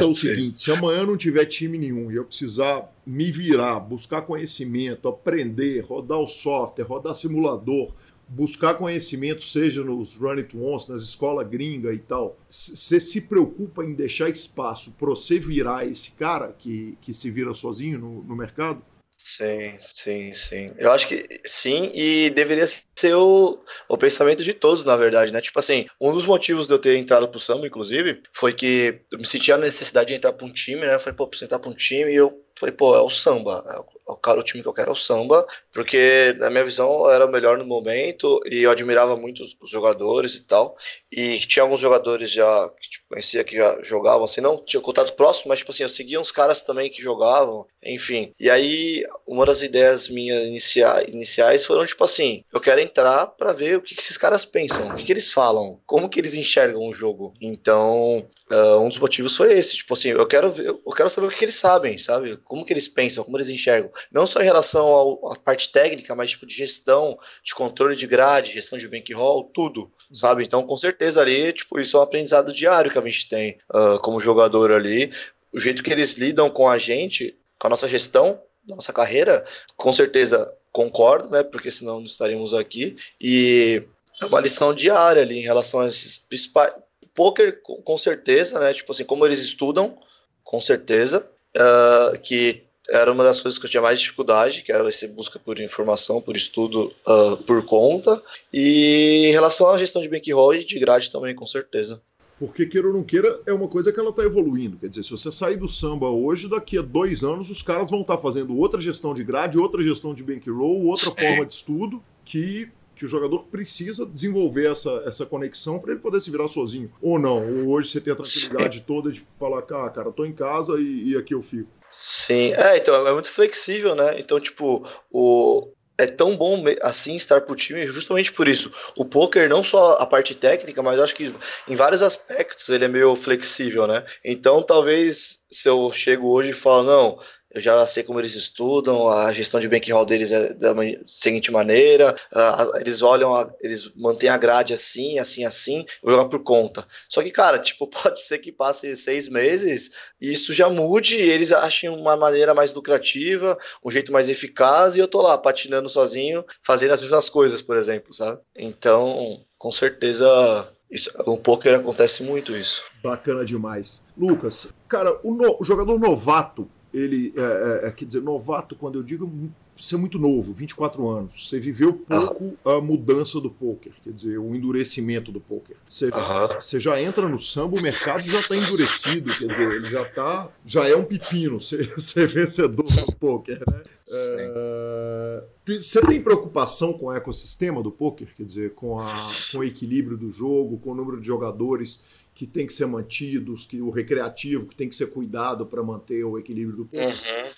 é 0.00 0.04
o 0.04 0.14
seguinte: 0.14 0.60
se 0.60 0.70
amanhã 0.70 1.04
não 1.04 1.16
tiver 1.16 1.44
time 1.46 1.76
nenhum 1.76 2.10
e 2.10 2.16
eu 2.16 2.24
precisar 2.24 2.88
me 3.04 3.32
virar, 3.32 3.80
buscar 3.80 4.22
conhecimento, 4.22 5.08
aprender, 5.08 5.80
rodar 5.80 6.20
o 6.20 6.26
software, 6.26 6.84
rodar 6.84 7.16
simulador, 7.16 7.92
buscar 8.28 8.74
conhecimento, 8.74 9.42
seja 9.42 9.82
nos 9.82 10.14
Run 10.14 10.38
It 10.38 10.56
Once, 10.56 10.90
nas 10.90 11.02
escolas 11.02 11.48
gringa 11.48 11.92
e 11.92 11.98
tal, 11.98 12.38
você 12.48 13.00
se 13.00 13.22
preocupa 13.22 13.84
em 13.84 13.94
deixar 13.94 14.28
espaço 14.28 14.92
para 14.92 15.08
você 15.08 15.40
virar 15.40 15.86
esse 15.86 16.12
cara 16.12 16.54
que, 16.56 16.96
que 17.00 17.12
se 17.12 17.30
vira 17.30 17.52
sozinho 17.54 17.98
no, 17.98 18.22
no 18.22 18.36
mercado? 18.36 18.82
Sim, 19.20 19.76
sim, 19.80 20.32
sim. 20.32 20.68
Eu 20.78 20.92
acho 20.92 21.08
que 21.08 21.26
sim, 21.44 21.90
e 21.92 22.30
deveria 22.30 22.64
ser 22.66 23.14
o, 23.14 23.58
o 23.88 23.98
pensamento 23.98 24.44
de 24.44 24.54
todos, 24.54 24.84
na 24.84 24.96
verdade, 24.96 25.32
né? 25.32 25.40
Tipo 25.40 25.58
assim, 25.58 25.86
um 26.00 26.12
dos 26.12 26.24
motivos 26.24 26.68
de 26.68 26.74
eu 26.74 26.78
ter 26.78 26.96
entrado 26.96 27.28
pro 27.28 27.40
samba, 27.40 27.66
inclusive, 27.66 28.22
foi 28.32 28.52
que 28.52 29.00
eu 29.12 29.18
me 29.18 29.26
sentia 29.26 29.56
a 29.56 29.58
necessidade 29.58 30.08
de 30.08 30.14
entrar 30.14 30.32
pra 30.32 30.46
um 30.46 30.52
time, 30.52 30.82
né? 30.82 30.94
Eu 30.94 31.00
falei, 31.00 31.16
pô, 31.16 31.26
preciso 31.26 31.46
entrar 31.46 31.58
pra 31.58 31.68
um 31.70 31.74
time, 31.74 32.12
e 32.12 32.14
eu 32.16 32.32
falei, 32.58 32.74
pô, 32.74 32.94
é 32.96 33.00
o 33.00 33.10
samba, 33.10 33.64
é 33.68 34.12
o, 34.12 34.16
cara, 34.16 34.40
o 34.40 34.42
time 34.42 34.62
que 34.62 34.68
eu 34.68 34.72
quero 34.72 34.90
é 34.90 34.92
o 34.92 34.96
samba, 34.96 35.46
porque 35.72 36.34
na 36.38 36.48
minha 36.50 36.64
visão 36.64 37.08
era 37.10 37.26
o 37.26 37.30
melhor 37.30 37.58
no 37.58 37.64
momento 37.64 38.40
e 38.46 38.62
eu 38.62 38.70
admirava 38.70 39.16
muito 39.16 39.42
os, 39.42 39.70
jogadores 39.70 40.34
e 40.34 40.42
tal. 40.42 40.76
E 41.12 41.38
tinha 41.40 41.62
alguns 41.62 41.80
jogadores 41.80 42.30
já 42.30 42.68
que 42.80 42.90
tipo, 42.90 43.06
conhecia 43.08 43.44
que 43.44 43.56
já 43.56 43.78
jogavam, 43.82 44.24
assim, 44.24 44.40
não 44.40 44.56
tinha 44.64 44.80
contato 44.80 45.14
próximo, 45.14 45.50
mas 45.50 45.58
tipo 45.58 45.70
assim, 45.70 45.82
eu 45.82 45.88
seguia 45.88 46.20
uns 46.20 46.32
caras 46.32 46.62
também 46.62 46.90
que 46.90 47.02
jogavam, 47.02 47.66
enfim. 47.84 48.32
E 48.40 48.48
aí, 48.50 49.04
uma 49.26 49.44
das 49.44 49.62
ideias 49.62 50.08
minhas 50.08 50.44
inicia, 50.44 51.04
iniciais 51.08 51.64
foram 51.64 51.86
tipo 51.86 52.02
assim: 52.04 52.44
eu 52.52 52.60
quero 52.60 52.80
entrar 52.80 53.26
para 53.26 53.52
ver 53.52 53.76
o 53.76 53.82
que, 53.82 53.94
que, 53.94 54.02
esses 54.02 54.16
caras 54.16 54.44
pensam, 54.44 54.88
o 54.88 54.94
que, 54.94 55.04
que 55.04 55.12
eles 55.12 55.32
falam, 55.32 55.78
como 55.86 56.08
que 56.08 56.18
eles 56.18 56.34
enxergam 56.34 56.88
o 56.88 56.92
jogo. 56.92 57.34
Então, 57.40 58.26
uh, 58.52 58.80
um 58.80 58.88
dos 58.88 58.98
motivos 58.98 59.36
foi 59.36 59.52
esse, 59.52 59.76
tipo 59.76 59.94
assim, 59.94 60.10
eu 60.10 60.26
quero 60.26 60.52
eu 60.58 60.92
quero 60.92 61.08
saber 61.08 61.26
o 61.26 61.30
que, 61.30 61.44
eles 61.44 61.54
sabem, 61.54 61.98
sabe? 61.98 62.36
como 62.44 62.64
que 62.64 62.72
eles 62.72 62.88
pensam, 62.88 63.24
como 63.24 63.36
eles 63.36 63.48
enxergam. 63.48 63.90
Não 64.10 64.26
só 64.26 64.40
em 64.40 64.44
relação 64.44 65.18
à 65.26 65.36
parte 65.36 65.70
técnica, 65.70 66.14
mas 66.14 66.30
tipo 66.30 66.46
de 66.46 66.54
gestão, 66.54 67.18
de 67.42 67.54
controle 67.54 67.96
de 67.96 68.06
grade, 68.06 68.52
gestão 68.52 68.78
de 68.78 68.88
bankroll, 68.88 69.50
tudo, 69.54 69.90
sabe? 70.12 70.44
Então, 70.44 70.62
com 70.62 70.76
certeza 70.76 71.20
ali, 71.20 71.52
tipo, 71.52 71.78
isso 71.80 71.96
é 71.96 72.00
um 72.00 72.02
aprendizado 72.02 72.52
diário 72.52 72.90
que 72.90 72.98
a 72.98 73.02
gente 73.02 73.28
tem 73.28 73.58
uh, 73.74 73.98
como 74.00 74.20
jogador 74.20 74.72
ali. 74.72 75.12
O 75.54 75.60
jeito 75.60 75.82
que 75.82 75.90
eles 75.90 76.14
lidam 76.14 76.50
com 76.50 76.68
a 76.68 76.78
gente, 76.78 77.38
com 77.58 77.66
a 77.66 77.70
nossa 77.70 77.88
gestão, 77.88 78.40
da 78.64 78.74
nossa 78.74 78.92
carreira, 78.92 79.44
com 79.76 79.92
certeza 79.92 80.52
concordo, 80.70 81.30
né? 81.30 81.42
Porque 81.42 81.72
senão 81.72 81.96
não 81.98 82.04
estaríamos 82.04 82.54
aqui. 82.54 82.96
E 83.20 83.82
é 84.20 84.26
uma 84.26 84.40
lição 84.40 84.74
diária 84.74 85.22
ali 85.22 85.38
em 85.38 85.42
relação 85.42 85.80
a 85.80 85.86
esses 85.86 86.18
principais. 86.18 86.72
Poker, 87.14 87.60
com 87.62 87.98
certeza, 87.98 88.58
né? 88.60 88.72
Tipo 88.72 88.92
assim, 88.92 89.04
como 89.04 89.24
eles 89.26 89.40
estudam, 89.40 89.98
com 90.44 90.60
certeza 90.60 91.28
uh, 91.56 92.18
que 92.20 92.62
era 92.90 93.12
uma 93.12 93.22
das 93.22 93.40
coisas 93.40 93.58
que 93.58 93.66
eu 93.66 93.70
tinha 93.70 93.82
mais 93.82 94.00
dificuldade, 94.00 94.62
que 94.62 94.72
era 94.72 94.88
essa 94.88 95.06
busca 95.08 95.38
por 95.38 95.60
informação, 95.60 96.22
por 96.22 96.36
estudo 96.36 96.92
uh, 97.06 97.36
por 97.44 97.62
conta. 97.64 98.22
E 98.52 99.26
em 99.26 99.32
relação 99.32 99.68
à 99.68 99.76
gestão 99.76 100.00
de 100.00 100.08
bankroll 100.08 100.54
e 100.54 100.64
de 100.64 100.78
grade 100.78 101.10
também, 101.10 101.34
com 101.34 101.46
certeza. 101.46 102.00
Porque, 102.38 102.66
queira 102.66 102.86
ou 102.86 102.94
não 102.94 103.02
queira, 103.02 103.40
é 103.46 103.52
uma 103.52 103.66
coisa 103.66 103.92
que 103.92 103.98
ela 103.98 104.10
está 104.10 104.22
evoluindo. 104.22 104.78
Quer 104.78 104.88
dizer, 104.88 105.02
se 105.02 105.10
você 105.10 105.30
sair 105.30 105.56
do 105.56 105.68
samba 105.68 106.08
hoje, 106.08 106.48
daqui 106.48 106.78
a 106.78 106.82
dois 106.82 107.24
anos, 107.24 107.50
os 107.50 107.62
caras 107.62 107.90
vão 107.90 108.02
estar 108.02 108.16
tá 108.16 108.22
fazendo 108.22 108.56
outra 108.56 108.80
gestão 108.80 109.12
de 109.12 109.24
grade, 109.24 109.58
outra 109.58 109.82
gestão 109.82 110.14
de 110.14 110.22
bankroll, 110.22 110.86
outra 110.86 111.10
Sim. 111.10 111.16
forma 111.16 111.44
de 111.44 111.54
estudo, 111.54 112.02
que 112.24 112.70
que 112.98 113.04
o 113.04 113.08
jogador 113.08 113.44
precisa 113.44 114.04
desenvolver 114.04 114.70
essa, 114.70 115.04
essa 115.06 115.24
conexão 115.24 115.78
para 115.78 115.92
ele 115.92 116.00
poder 116.00 116.20
se 116.20 116.30
virar 116.30 116.48
sozinho. 116.48 116.92
Ou 117.00 117.18
não, 117.18 117.46
ou 117.46 117.68
hoje 117.68 117.90
você 117.90 118.00
tem 118.00 118.12
a 118.12 118.16
tranquilidade 118.16 118.80
toda 118.80 119.12
de 119.12 119.22
falar, 119.38 119.60
ah, 119.60 119.90
cara, 119.90 120.10
tô 120.10 120.24
em 120.24 120.32
casa 120.32 120.78
e, 120.80 121.12
e 121.12 121.16
aqui 121.16 121.32
eu 121.32 121.42
fico. 121.42 121.70
Sim, 121.90 122.52
é, 122.54 122.76
então 122.76 123.06
é 123.06 123.12
muito 123.12 123.30
flexível, 123.30 123.94
né? 123.94 124.18
Então, 124.18 124.38
tipo, 124.40 124.86
o, 125.10 125.72
é 125.98 126.06
tão 126.06 126.36
bom 126.36 126.62
assim 126.82 127.16
estar 127.16 127.40
pro 127.40 127.56
time 127.56 127.86
justamente 127.86 128.32
por 128.32 128.46
isso. 128.46 128.72
O 128.96 129.04
poker 129.04 129.48
não 129.48 129.62
só 129.62 129.94
a 129.94 130.06
parte 130.06 130.34
técnica, 130.34 130.80
mas 130.80 131.00
acho 131.00 131.14
que 131.14 131.34
em 131.66 131.74
vários 131.74 132.02
aspectos 132.02 132.68
ele 132.68 132.84
é 132.84 132.88
meio 132.88 133.16
flexível, 133.16 133.86
né? 133.86 134.04
Então 134.24 134.62
talvez 134.62 135.40
se 135.50 135.68
eu 135.68 135.90
chego 135.90 136.30
hoje 136.30 136.50
e 136.50 136.52
falo, 136.52 136.84
não, 136.84 137.18
eu 137.54 137.60
já 137.60 137.84
sei 137.86 138.02
como 138.02 138.20
eles 138.20 138.34
estudam, 138.34 139.08
a 139.08 139.32
gestão 139.32 139.58
de 139.58 139.68
bankroll 139.68 140.04
deles 140.04 140.30
é 140.30 140.52
da 140.52 140.74
seguinte 141.04 141.50
maneira, 141.50 142.14
uh, 142.32 142.78
eles 142.78 143.00
olham, 143.00 143.34
a, 143.34 143.50
eles 143.62 143.90
mantêm 143.96 144.28
a 144.28 144.36
grade 144.36 144.74
assim, 144.74 145.18
assim, 145.18 145.44
assim, 145.44 145.84
vou 146.02 146.12
jogar 146.12 146.28
por 146.28 146.42
conta. 146.42 146.86
Só 147.08 147.22
que, 147.22 147.30
cara, 147.30 147.58
tipo, 147.60 147.86
pode 147.86 148.22
ser 148.22 148.38
que 148.38 148.52
passe 148.52 148.94
seis 148.96 149.28
meses 149.28 149.90
e 150.20 150.32
isso 150.32 150.52
já 150.52 150.68
mude, 150.68 151.16
eles 151.16 151.50
achem 151.50 151.88
uma 151.88 152.16
maneira 152.16 152.52
mais 152.52 152.74
lucrativa, 152.74 153.58
um 153.82 153.90
jeito 153.90 154.12
mais 154.12 154.28
eficaz, 154.28 154.96
e 154.96 154.98
eu 154.98 155.08
tô 155.08 155.22
lá 155.22 155.38
patinando 155.38 155.88
sozinho, 155.88 156.44
fazendo 156.62 156.92
as 156.92 157.00
mesmas 157.00 157.30
coisas, 157.30 157.62
por 157.62 157.76
exemplo, 157.76 158.12
sabe? 158.12 158.40
Então, 158.54 159.44
com 159.56 159.72
certeza 159.72 160.70
isso, 160.90 161.10
no 161.26 161.36
poker 161.36 161.74
acontece 161.74 162.22
muito 162.22 162.56
isso. 162.56 162.82
Bacana 163.02 163.44
demais. 163.44 164.02
Lucas, 164.16 164.72
cara, 164.88 165.18
o, 165.22 165.34
no, 165.34 165.56
o 165.60 165.64
jogador 165.64 165.98
novato 165.98 166.68
ele 166.98 167.32
é, 167.36 167.40
é, 167.84 167.88
é, 167.88 167.90
quer 167.90 168.04
dizer, 168.04 168.22
novato, 168.22 168.74
quando 168.76 168.98
eu 168.98 169.02
digo 169.02 169.30
ser 169.78 169.96
muito 169.96 170.18
novo, 170.18 170.52
24 170.52 171.08
anos. 171.08 171.48
Você 171.48 171.60
viveu 171.60 171.92
pouco 171.92 172.56
a 172.64 172.80
mudança 172.80 173.40
do 173.40 173.50
poker, 173.50 173.92
quer 174.02 174.12
dizer, 174.12 174.38
o 174.38 174.54
endurecimento 174.54 175.30
do 175.30 175.40
poker. 175.40 175.76
Você, 175.88 176.10
você 176.58 176.80
já 176.80 177.00
entra 177.00 177.28
no 177.28 177.38
samba, 177.38 177.78
o 177.78 177.82
mercado 177.82 178.28
já 178.28 178.40
está 178.40 178.56
endurecido, 178.56 179.36
quer 179.36 179.46
dizer, 179.46 179.72
ele 179.72 179.88
já 179.88 180.04
tá, 180.04 180.50
já 180.64 180.88
é 180.88 180.96
um 180.96 181.04
pepino 181.04 181.60
ser, 181.62 181.98
ser 181.98 182.26
vencedor 182.26 182.86
do 182.86 183.12
poker, 183.16 183.60
né? 183.70 183.82
É, 184.10 185.44
você 185.66 186.00
tem 186.06 186.22
preocupação 186.22 186.94
com 186.94 187.06
o 187.06 187.12
ecossistema 187.12 187.82
do 187.82 187.92
poker, 187.92 188.28
quer 188.34 188.44
dizer, 188.44 188.74
com, 188.74 188.98
a, 188.98 189.12
com 189.52 189.58
o 189.58 189.64
equilíbrio 189.64 190.16
do 190.16 190.32
jogo, 190.32 190.78
com 190.78 190.92
o 190.92 190.94
número 190.94 191.20
de 191.20 191.26
jogadores 191.26 192.02
que 192.34 192.46
tem 192.46 192.66
que 192.66 192.72
ser 192.72 192.86
mantidos, 192.86 193.66
que 193.66 193.82
o 193.82 193.90
recreativo 193.90 194.66
que 194.66 194.76
tem 194.76 194.88
que 194.88 194.94
ser 194.94 195.08
cuidado 195.08 195.66
para 195.66 195.82
manter 195.82 196.22
o 196.22 196.38
equilíbrio 196.38 196.76
do 196.76 196.84
povo. 196.84 197.04
Uhum. 197.04 197.52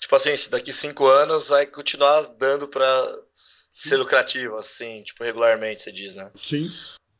Tipo 0.00 0.16
assim, 0.16 0.36
se 0.36 0.50
daqui 0.50 0.72
cinco 0.72 1.06
anos 1.06 1.48
vai 1.48 1.66
continuar 1.66 2.22
dando 2.30 2.66
para 2.66 3.18
ser 3.70 3.96
lucrativo, 3.96 4.56
assim, 4.56 5.02
tipo, 5.02 5.22
regularmente, 5.22 5.82
você 5.82 5.92
diz, 5.92 6.14
né? 6.16 6.30
Sim. 6.34 6.70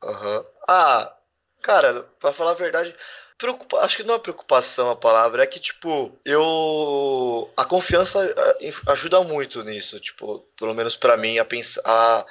Uhum. 0.03 0.45
Ah, 0.67 1.15
cara, 1.63 2.03
para 2.19 2.33
falar 2.33 2.53
a 2.53 2.55
verdade, 2.55 2.95
preocupa... 3.39 3.79
acho 3.81 3.99
que 3.99 4.03
não 4.03 4.15
é 4.15 4.19
preocupação 4.19 4.91
a 4.91 4.97
palavra, 4.97 5.43
é 5.43 5.47
que, 5.47 5.61
tipo, 5.61 6.19
eu. 6.25 7.53
A 7.57 7.65
confiança 7.65 8.19
eh, 8.61 8.71
ajuda 8.89 9.23
muito 9.23 9.63
nisso, 9.63 10.01
tipo, 10.01 10.41
pelo 10.59 10.75
menos 10.75 10.97
para 10.97 11.17
mim, 11.17 11.39
a 11.39 11.45
pensar, 11.45 11.83
a 11.85 12.27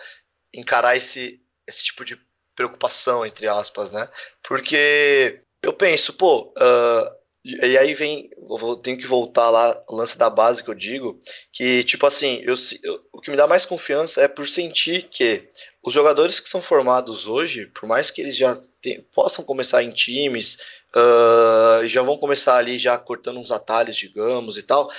encarar 0.54 0.96
esse, 0.96 1.42
esse 1.68 1.84
tipo 1.84 2.04
de 2.04 2.20
preocupação, 2.56 3.26
entre 3.26 3.48
aspas, 3.48 3.92
né? 3.92 4.10
Porque 4.44 5.42
eu 5.62 5.74
penso, 5.74 6.14
pô, 6.14 6.54
uh, 6.58 7.19
e 7.44 7.78
aí 7.78 7.94
vem, 7.94 8.30
eu 8.38 8.76
tenho 8.76 8.98
que 8.98 9.08
voltar 9.08 9.50
lá, 9.50 9.82
o 9.88 9.96
lance 9.96 10.18
da 10.18 10.30
base 10.30 10.62
que 10.62 10.70
eu 10.70 10.74
digo, 10.74 11.18
que, 11.54 11.84
tipo 11.86 12.06
assim, 12.06 12.42
eu, 12.44 12.54
eu, 12.84 13.02
o 13.14 13.22
que 13.22 13.32
me 13.32 13.38
dá 13.38 13.48
mais 13.48 13.66
confiança 13.66 14.22
é 14.22 14.28
por 14.28 14.46
sentir 14.46 15.04
que 15.04 15.48
os 15.82 15.94
jogadores 15.94 16.42
que 16.42 16.50
são 16.50 16.62
formados 16.62 17.28
hoje, 17.28 17.68
por 17.68 17.88
mais 17.88 18.12
que 18.12 18.20
eles 18.20 18.36
já 18.36 18.60
te, 18.82 19.02
possam 19.16 19.46
começar 19.46 19.82
em 19.82 19.90
times, 19.90 20.58
uh, 20.94 21.88
já 21.88 22.02
vão 22.02 22.18
começar 22.18 22.58
ali 22.58 22.78
já 22.78 22.98
cortando 22.98 23.40
uns 23.40 23.52
atalhos, 23.52 23.96
digamos, 23.96 24.58
e 24.58 24.64
tal, 24.64 24.92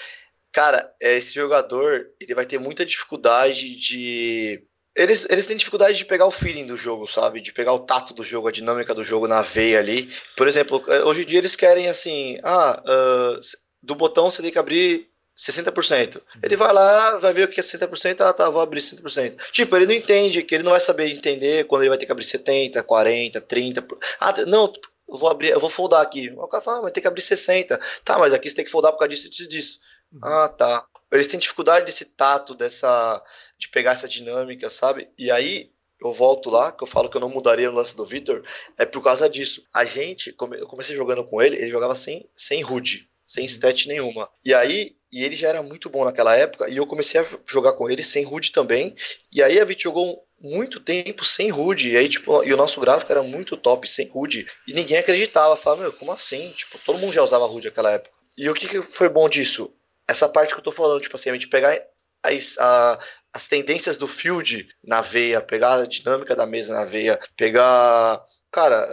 cara, 0.50 0.90
esse 0.98 1.34
jogador, 1.34 2.08
ele 2.18 2.34
vai 2.34 2.46
ter 2.46 2.58
muita 2.58 2.86
dificuldade 2.86 3.76
de 3.76 4.64
eles, 4.96 5.26
eles 5.30 5.46
têm 5.46 5.56
dificuldade 5.56 5.96
de 5.96 6.04
pegar 6.04 6.26
o 6.26 6.30
feeling 6.30 6.66
do 6.66 6.76
jogo, 6.76 7.06
sabe? 7.06 7.40
De 7.40 7.52
pegar 7.52 7.72
o 7.72 7.80
tato 7.80 8.12
do 8.12 8.24
jogo, 8.24 8.48
a 8.48 8.52
dinâmica 8.52 8.94
do 8.94 9.04
jogo 9.04 9.28
na 9.28 9.42
veia 9.42 9.78
ali. 9.78 10.10
Por 10.36 10.48
exemplo, 10.48 10.82
eh, 10.88 11.04
hoje 11.04 11.22
em 11.22 11.26
dia 11.26 11.38
eles 11.38 11.56
querem 11.56 11.88
assim: 11.88 12.38
ah, 12.42 12.82
uh, 12.82 13.40
do 13.82 13.94
botão 13.94 14.30
você 14.30 14.42
tem 14.42 14.50
que 14.50 14.58
abrir 14.58 15.08
60%. 15.36 16.20
Ele 16.42 16.56
vai 16.56 16.72
lá, 16.72 17.18
vai 17.18 17.32
ver 17.32 17.44
o 17.44 17.48
que 17.48 17.60
é 17.60 17.62
60%, 17.62 18.20
ah, 18.20 18.32
tá, 18.32 18.50
vou 18.50 18.60
abrir 18.60 18.80
60%. 18.80 19.36
Tipo, 19.52 19.76
ele 19.76 19.86
não 19.86 19.94
entende, 19.94 20.42
que 20.42 20.54
ele 20.54 20.64
não 20.64 20.72
vai 20.72 20.80
saber 20.80 21.10
entender 21.10 21.64
quando 21.64 21.82
ele 21.82 21.88
vai 21.88 21.98
ter 21.98 22.04
que 22.04 22.12
abrir 22.12 22.24
70, 22.24 22.82
40, 22.82 23.40
30. 23.40 23.86
Ah, 24.18 24.34
não, 24.46 24.70
eu 25.08 25.16
vou 25.16 25.30
abrir, 25.30 25.48
eu 25.48 25.60
vou 25.60 25.70
foldar 25.70 26.02
aqui. 26.02 26.30
O 26.36 26.46
cara 26.46 26.62
fala, 26.62 26.78
ah, 26.78 26.82
mas 26.82 26.92
tem 26.92 27.00
que 27.00 27.08
abrir 27.08 27.22
60. 27.22 27.80
Tá, 28.04 28.18
mas 28.18 28.34
aqui 28.34 28.50
você 28.50 28.56
tem 28.56 28.64
que 28.64 28.70
foldar 28.70 28.92
por 28.92 28.98
causa 28.98 29.14
disso, 29.14 29.30
disso, 29.30 29.48
disso. 29.48 29.80
Uhum. 30.12 30.20
Ah, 30.22 30.48
tá. 30.48 30.86
Eles 31.12 31.26
têm 31.26 31.40
dificuldade 31.40 31.86
desse 31.86 32.04
tato, 32.04 32.54
dessa 32.54 33.22
de 33.58 33.68
pegar 33.68 33.92
essa 33.92 34.08
dinâmica, 34.08 34.70
sabe? 34.70 35.08
E 35.18 35.30
aí 35.30 35.70
eu 36.02 36.12
volto 36.12 36.48
lá, 36.48 36.72
que 36.72 36.82
eu 36.82 36.86
falo 36.86 37.10
que 37.10 37.16
eu 37.16 37.20
não 37.20 37.28
mudaria 37.28 37.70
o 37.70 37.74
lance 37.74 37.94
do 37.94 38.04
Victor, 38.06 38.42
é 38.78 38.86
por 38.86 39.02
causa 39.02 39.28
disso. 39.28 39.66
A 39.72 39.84
gente, 39.84 40.30
eu 40.30 40.66
comecei 40.66 40.96
jogando 40.96 41.24
com 41.24 41.42
ele, 41.42 41.56
ele 41.56 41.70
jogava 41.70 41.94
sem, 41.94 42.28
sem 42.34 42.64
HUD, 42.64 43.08
sem 43.24 43.44
stat 43.44 43.86
nenhuma. 43.86 44.30
E 44.44 44.54
aí 44.54 44.96
e 45.12 45.24
ele 45.24 45.34
já 45.34 45.48
era 45.48 45.62
muito 45.62 45.90
bom 45.90 46.04
naquela 46.04 46.36
época, 46.36 46.68
e 46.68 46.76
eu 46.76 46.86
comecei 46.86 47.20
a 47.20 47.26
jogar 47.46 47.72
com 47.72 47.90
ele 47.90 48.02
sem 48.02 48.24
HUD 48.24 48.52
também, 48.52 48.94
e 49.34 49.42
aí 49.42 49.58
a 49.58 49.66
gente 49.66 49.82
jogou 49.82 50.24
muito 50.40 50.78
tempo 50.78 51.24
sem 51.24 51.52
HUD, 51.52 51.90
e 51.90 51.96
aí, 51.96 52.08
tipo, 52.08 52.44
e 52.44 52.54
o 52.54 52.56
nosso 52.56 52.80
gráfico 52.80 53.10
era 53.10 53.22
muito 53.22 53.56
top 53.56 53.88
sem 53.88 54.08
HUD, 54.12 54.46
e 54.68 54.72
ninguém 54.72 54.98
acreditava, 54.98 55.56
falava, 55.56 55.82
meu, 55.82 55.92
como 55.92 56.12
assim? 56.12 56.50
Tipo, 56.56 56.78
todo 56.78 56.98
mundo 56.98 57.12
já 57.12 57.22
usava 57.22 57.46
HUD 57.46 57.66
naquela 57.66 57.90
época. 57.90 58.14
E 58.38 58.48
o 58.48 58.54
que, 58.54 58.68
que 58.68 58.80
foi 58.80 59.08
bom 59.08 59.28
disso? 59.28 59.72
Essa 60.10 60.28
parte 60.28 60.52
que 60.52 60.60
eu 60.60 60.64
tô 60.64 60.72
falando, 60.72 61.00
tipo 61.00 61.16
assim, 61.16 61.30
a 61.30 61.32
gente 61.32 61.48
pegar 61.48 61.80
as, 62.22 62.58
a, 62.58 62.98
as 63.32 63.46
tendências 63.46 63.96
do 63.96 64.06
field 64.06 64.68
na 64.84 65.00
veia, 65.00 65.40
pegar 65.40 65.74
a 65.74 65.86
dinâmica 65.86 66.34
da 66.34 66.46
mesa 66.46 66.74
na 66.74 66.84
veia, 66.84 67.18
pegar 67.36 68.22
cara, 68.50 68.88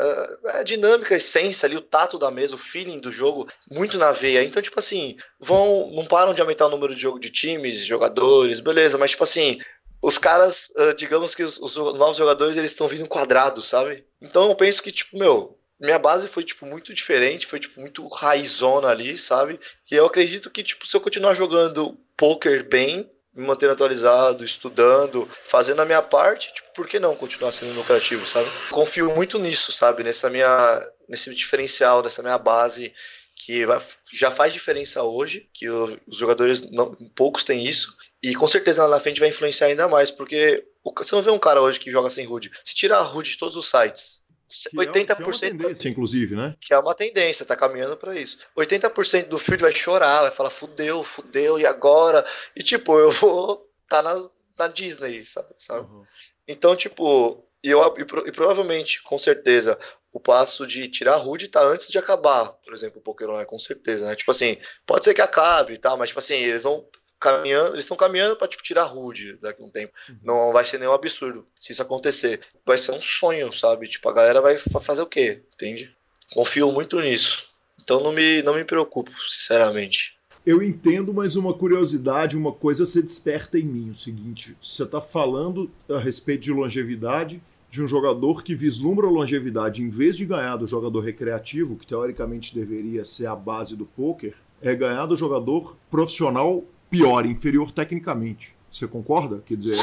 é, 0.45 0.57
é 0.57 0.59
a 0.59 0.63
dinâmica, 0.63 1.15
a 1.15 1.17
essência 1.17 1.65
ali, 1.65 1.75
o 1.75 1.81
tato 1.81 2.19
da 2.19 2.29
mesa, 2.29 2.55
o 2.55 2.59
feeling 2.59 2.99
do 2.99 3.11
jogo, 3.11 3.47
muito 3.71 3.97
na 3.97 4.11
veia. 4.11 4.43
Então, 4.43 4.61
tipo 4.61 4.79
assim, 4.79 5.17
vão, 5.39 5.89
não 5.91 6.05
param 6.05 6.33
de 6.33 6.41
aumentar 6.41 6.67
o 6.67 6.69
número 6.69 6.93
de 6.93 7.01
jogo 7.01 7.19
de 7.19 7.29
times, 7.29 7.85
jogadores, 7.85 8.59
beleza, 8.59 8.97
mas 8.97 9.11
tipo 9.11 9.23
assim, 9.23 9.59
os 10.01 10.17
caras, 10.17 10.71
digamos 10.95 11.33
que 11.33 11.43
os, 11.43 11.57
os 11.57 11.75
novos 11.75 12.17
jogadores, 12.17 12.55
eles 12.55 12.71
estão 12.71 12.87
vindo 12.87 13.09
quadrados, 13.09 13.67
sabe? 13.67 14.05
Então 14.21 14.47
eu 14.47 14.55
penso 14.55 14.81
que, 14.81 14.91
tipo, 14.91 15.17
meu, 15.17 15.56
minha 15.79 15.99
base 15.99 16.27
foi, 16.27 16.43
tipo, 16.43 16.65
muito 16.65 16.93
diferente, 16.93 17.45
foi, 17.47 17.59
tipo, 17.59 17.79
muito 17.79 18.07
raizona 18.07 18.89
ali, 18.89 19.17
sabe? 19.17 19.59
E 19.91 19.95
eu 19.95 20.05
acredito 20.05 20.49
que, 20.49 20.63
tipo, 20.63 20.87
se 20.87 20.95
eu 20.95 21.01
continuar 21.01 21.33
jogando 21.33 21.97
poker 22.15 22.67
bem, 22.67 23.09
me 23.33 23.45
mantendo 23.45 23.73
atualizado, 23.73 24.43
estudando, 24.43 25.29
fazendo 25.45 25.81
a 25.81 25.85
minha 25.85 26.01
parte, 26.01 26.51
tipo, 26.51 26.73
por 26.73 26.87
que 26.87 26.99
não 26.99 27.15
continuar 27.15 27.51
sendo 27.51 27.73
lucrativo, 27.73 28.25
sabe? 28.25 28.49
Confio 28.71 29.13
muito 29.13 29.37
nisso, 29.37 29.71
sabe? 29.71 30.03
Nessa 30.03 30.29
minha, 30.29 30.91
nesse 31.07 31.33
diferencial, 31.35 32.01
nessa 32.01 32.23
minha 32.23 32.37
base 32.37 32.93
que 33.35 33.63
vai, 33.65 33.79
já 34.11 34.31
faz 34.31 34.51
diferença 34.51 35.03
hoje, 35.03 35.47
que 35.53 35.69
os 35.69 35.99
jogadores, 36.11 36.63
não, 36.71 36.95
poucos 37.15 37.45
têm 37.45 37.63
isso, 37.63 37.95
e 38.21 38.33
com 38.33 38.47
certeza 38.47 38.83
lá 38.83 38.89
na 38.89 38.99
frente 38.99 39.19
vai 39.19 39.29
influenciar 39.29 39.67
ainda 39.67 39.87
mais, 39.87 40.09
porque 40.09 40.65
você 40.97 41.13
não 41.13 41.21
vê 41.21 41.29
um 41.29 41.37
cara 41.37 41.61
hoje 41.61 41.79
que 41.79 41.91
joga 41.91 42.09
sem 42.09 42.27
HUD. 42.27 42.51
Se 42.63 42.73
tirar 42.73 42.97
a 42.97 43.07
HUD 43.07 43.29
de 43.29 43.37
todos 43.37 43.55
os 43.55 43.69
sites, 43.69 44.21
que 44.47 44.77
80%. 44.77 44.81
É, 44.81 45.15
que 45.15 45.21
é 45.21 45.25
uma 45.25 45.39
tendência, 45.39 45.89
inclusive, 45.89 46.35
né? 46.35 46.55
Que 46.61 46.73
é 46.73 46.79
uma 46.79 46.95
tendência, 46.95 47.45
tá 47.45 47.55
caminhando 47.55 47.97
para 47.97 48.15
isso. 48.15 48.39
80% 48.57 49.27
do 49.27 49.37
field 49.37 49.61
vai 49.61 49.71
chorar, 49.71 50.21
vai 50.21 50.31
falar, 50.31 50.49
fudeu, 50.49 51.03
fudeu, 51.03 51.59
e 51.59 51.65
agora? 51.65 52.25
E 52.55 52.63
tipo, 52.63 52.97
eu 52.97 53.11
vou 53.11 53.67
tá 53.89 54.01
na, 54.01 54.15
na 54.57 54.67
Disney, 54.67 55.23
sabe? 55.25 55.49
sabe? 55.57 55.89
Uhum. 55.89 56.05
Então, 56.47 56.75
tipo, 56.75 57.43
eu, 57.63 57.81
e, 57.97 58.01
e, 58.01 58.31
provavelmente, 58.31 59.01
com 59.03 59.17
certeza, 59.17 59.77
o 60.13 60.19
passo 60.19 60.65
de 60.65 60.87
tirar 60.87 61.15
a 61.15 61.23
HUD 61.23 61.47
tá 61.49 61.61
antes 61.61 61.87
de 61.87 61.97
acabar, 61.97 62.51
por 62.63 62.73
exemplo, 62.73 62.99
o 62.99 63.03
Pokémon, 63.03 63.39
é 63.39 63.45
com 63.45 63.59
certeza, 63.59 64.05
né? 64.05 64.15
Tipo 64.15 64.31
assim, 64.31 64.57
pode 64.85 65.05
ser 65.05 65.13
que 65.13 65.21
acabe 65.21 65.73
e 65.73 65.77
tal, 65.77 65.97
mas 65.97 66.09
tipo 66.09 66.19
assim, 66.19 66.35
eles 66.35 66.63
vão 66.63 66.87
caminhando, 67.19 67.71
eles 67.71 67.83
estão 67.83 67.97
caminhando 67.97 68.35
para 68.35 68.47
tipo 68.47 68.63
tirar 68.63 68.83
Rude 68.83 69.37
daqui 69.41 69.61
a 69.61 69.65
um 69.65 69.69
tempo. 69.69 69.93
Uhum. 70.09 70.17
Não 70.23 70.53
vai 70.53 70.63
ser 70.63 70.77
nenhum 70.77 70.93
absurdo 70.93 71.45
se 71.59 71.71
isso 71.71 71.81
acontecer. 71.81 72.41
Vai 72.65 72.77
ser 72.77 72.91
um 72.91 73.01
sonho, 73.01 73.51
sabe? 73.53 73.87
Tipo, 73.87 74.09
a 74.09 74.13
galera 74.13 74.41
vai 74.41 74.57
fazer 74.57 75.01
o 75.01 75.07
quê? 75.07 75.41
Entende? 75.53 75.95
Confio 76.33 76.71
muito 76.71 76.99
nisso. 76.99 77.49
Então 77.81 78.01
não 78.01 78.11
me 78.11 78.41
não 78.41 78.55
me 78.55 78.63
preocupo, 78.63 79.11
sinceramente. 79.21 80.17
Eu 80.45 80.63
entendo, 80.63 81.13
mas 81.13 81.35
uma 81.35 81.53
curiosidade, 81.53 82.37
uma 82.37 82.53
coisa 82.53 82.85
se 82.85 83.01
desperta 83.01 83.59
em 83.59 83.63
mim, 83.63 83.89
o 83.89 83.95
seguinte, 83.95 84.55
você 84.63 84.83
está 84.83 85.01
falando 85.01 85.69
a 85.89 85.99
respeito 85.99 86.43
de 86.43 86.53
longevidade 86.53 87.41
de 87.69 87.83
um 87.83 87.87
jogador 87.87 88.43
que 88.43 88.55
vislumbra 88.55 89.07
longevidade 89.07 89.83
em 89.83 89.89
vez 89.89 90.15
de 90.15 90.25
ganhar 90.25 90.55
do 90.55 90.65
jogador 90.65 91.01
recreativo, 91.01 91.75
que 91.75 91.85
teoricamente 91.85 92.55
deveria 92.55 93.03
ser 93.03 93.25
a 93.25 93.35
base 93.35 93.75
do 93.75 93.85
poker, 93.85 94.35
é 94.61 94.73
ganhar 94.73 95.05
do 95.05 95.17
jogador 95.17 95.75
profissional 95.91 96.63
pior, 96.89 97.25
inferior 97.25 97.71
tecnicamente. 97.71 98.55
Você 98.71 98.87
concorda? 98.87 99.41
Quer 99.45 99.57
dizer, 99.57 99.79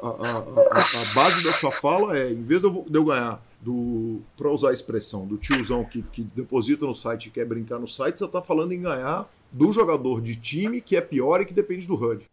a, 0.00 0.08
a, 0.08 0.38
a, 0.38 1.02
a 1.02 1.14
base 1.14 1.42
da 1.42 1.52
sua 1.52 1.72
fala 1.72 2.16
é, 2.16 2.30
em 2.30 2.42
vez 2.42 2.62
de 2.62 2.68
eu, 2.68 2.86
de 2.88 2.96
eu 2.96 3.04
ganhar 3.04 3.42
do, 3.60 4.22
para 4.36 4.50
usar 4.50 4.70
a 4.70 4.72
expressão, 4.72 5.26
do 5.26 5.36
tiozão 5.36 5.84
que, 5.84 6.02
que 6.02 6.22
deposita 6.22 6.86
no 6.86 6.94
site 6.94 7.26
e 7.26 7.30
quer 7.30 7.44
brincar 7.44 7.78
no 7.78 7.88
site, 7.88 8.18
você 8.18 8.24
está 8.24 8.40
falando 8.40 8.72
em 8.72 8.80
ganhar 8.80 9.30
do 9.52 9.72
jogador 9.72 10.20
de 10.20 10.36
time 10.36 10.80
que 10.80 10.96
é 10.96 11.00
pior 11.00 11.40
e 11.40 11.44
que 11.44 11.52
depende 11.52 11.86
do 11.86 11.94
HUD. 11.94 12.24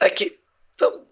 É 0.00 0.10
que, 0.10 0.38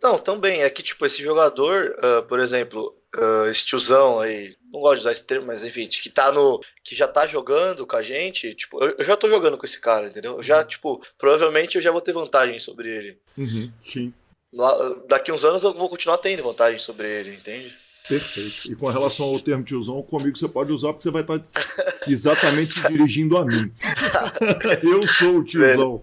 não, 0.02 0.18
também, 0.18 0.62
é 0.62 0.68
que 0.68 0.82
tipo, 0.82 1.06
esse 1.06 1.22
jogador, 1.22 1.96
uh, 1.98 2.22
por 2.24 2.40
exemplo, 2.40 2.94
uh, 3.16 3.48
esse 3.48 3.64
tiozão 3.64 4.20
aí, 4.20 4.56
não 4.72 4.80
gosto 4.80 4.96
de 4.96 5.00
usar 5.00 5.12
esse 5.12 5.24
termo, 5.24 5.46
mas 5.46 5.64
enfim, 5.64 5.86
que 5.86 6.10
tá 6.10 6.30
no. 6.30 6.60
que 6.84 6.94
já 6.94 7.08
tá 7.08 7.26
jogando 7.26 7.86
com 7.86 7.96
a 7.96 8.02
gente, 8.02 8.54
tipo, 8.54 8.82
eu, 8.82 8.94
eu 8.98 9.04
já 9.04 9.16
tô 9.16 9.28
jogando 9.28 9.56
com 9.56 9.66
esse 9.66 9.80
cara, 9.80 10.08
entendeu? 10.08 10.36
Eu 10.36 10.42
já, 10.42 10.58
uhum. 10.58 10.66
tipo, 10.66 11.06
provavelmente 11.18 11.76
eu 11.76 11.82
já 11.82 11.90
vou 11.90 12.00
ter 12.00 12.12
vantagem 12.12 12.58
sobre 12.58 12.90
ele. 12.90 13.18
Uhum, 13.36 13.72
sim. 13.82 14.14
Lá, 14.52 14.74
daqui 15.08 15.30
uns 15.30 15.44
anos 15.44 15.62
eu 15.62 15.72
vou 15.72 15.88
continuar 15.88 16.18
tendo 16.18 16.42
vantagem 16.42 16.78
sobre 16.78 17.08
ele, 17.08 17.34
entende? 17.34 17.72
Perfeito. 18.08 18.72
E 18.72 18.74
com 18.74 18.88
relação 18.88 19.26
ao 19.26 19.40
termo 19.40 19.62
tiozão, 19.62 20.02
comigo 20.02 20.36
você 20.36 20.48
pode 20.48 20.72
usar 20.72 20.92
porque 20.92 21.04
você 21.04 21.12
vai 21.12 21.22
estar 21.22 21.40
exatamente 22.08 22.74
se 22.74 22.88
dirigindo 22.88 23.36
a 23.36 23.44
mim. 23.44 23.72
Eu 24.82 25.06
sou 25.06 25.38
o 25.38 25.44
tiozão. 25.44 26.02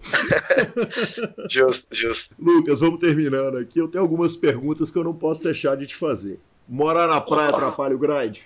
justo, 1.50 1.86
justo. 1.90 2.34
Lucas, 2.38 2.80
vamos 2.80 3.00
terminando 3.00 3.58
aqui. 3.58 3.78
Eu 3.78 3.88
tenho 3.88 4.02
algumas 4.02 4.36
perguntas 4.36 4.90
que 4.90 4.98
eu 4.98 5.04
não 5.04 5.14
posso 5.14 5.42
deixar 5.42 5.76
de 5.76 5.86
te 5.86 5.94
fazer. 5.94 6.40
Morar 6.68 7.06
na 7.06 7.20
praia 7.20 7.48
atrapalha 7.48 7.94
o 7.94 7.98
grind? 7.98 8.40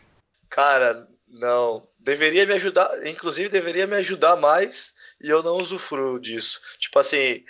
Cara, 0.48 1.08
não. 1.28 1.82
Deveria 1.98 2.46
me 2.46 2.54
ajudar, 2.54 3.06
inclusive 3.06 3.48
deveria 3.48 3.86
me 3.86 3.96
ajudar 3.96 4.36
mais 4.36 4.94
e 5.20 5.28
eu 5.28 5.42
não 5.42 5.56
usufruo 5.56 6.20
disso. 6.20 6.60
Tipo 6.78 6.98
assim, 6.98 7.44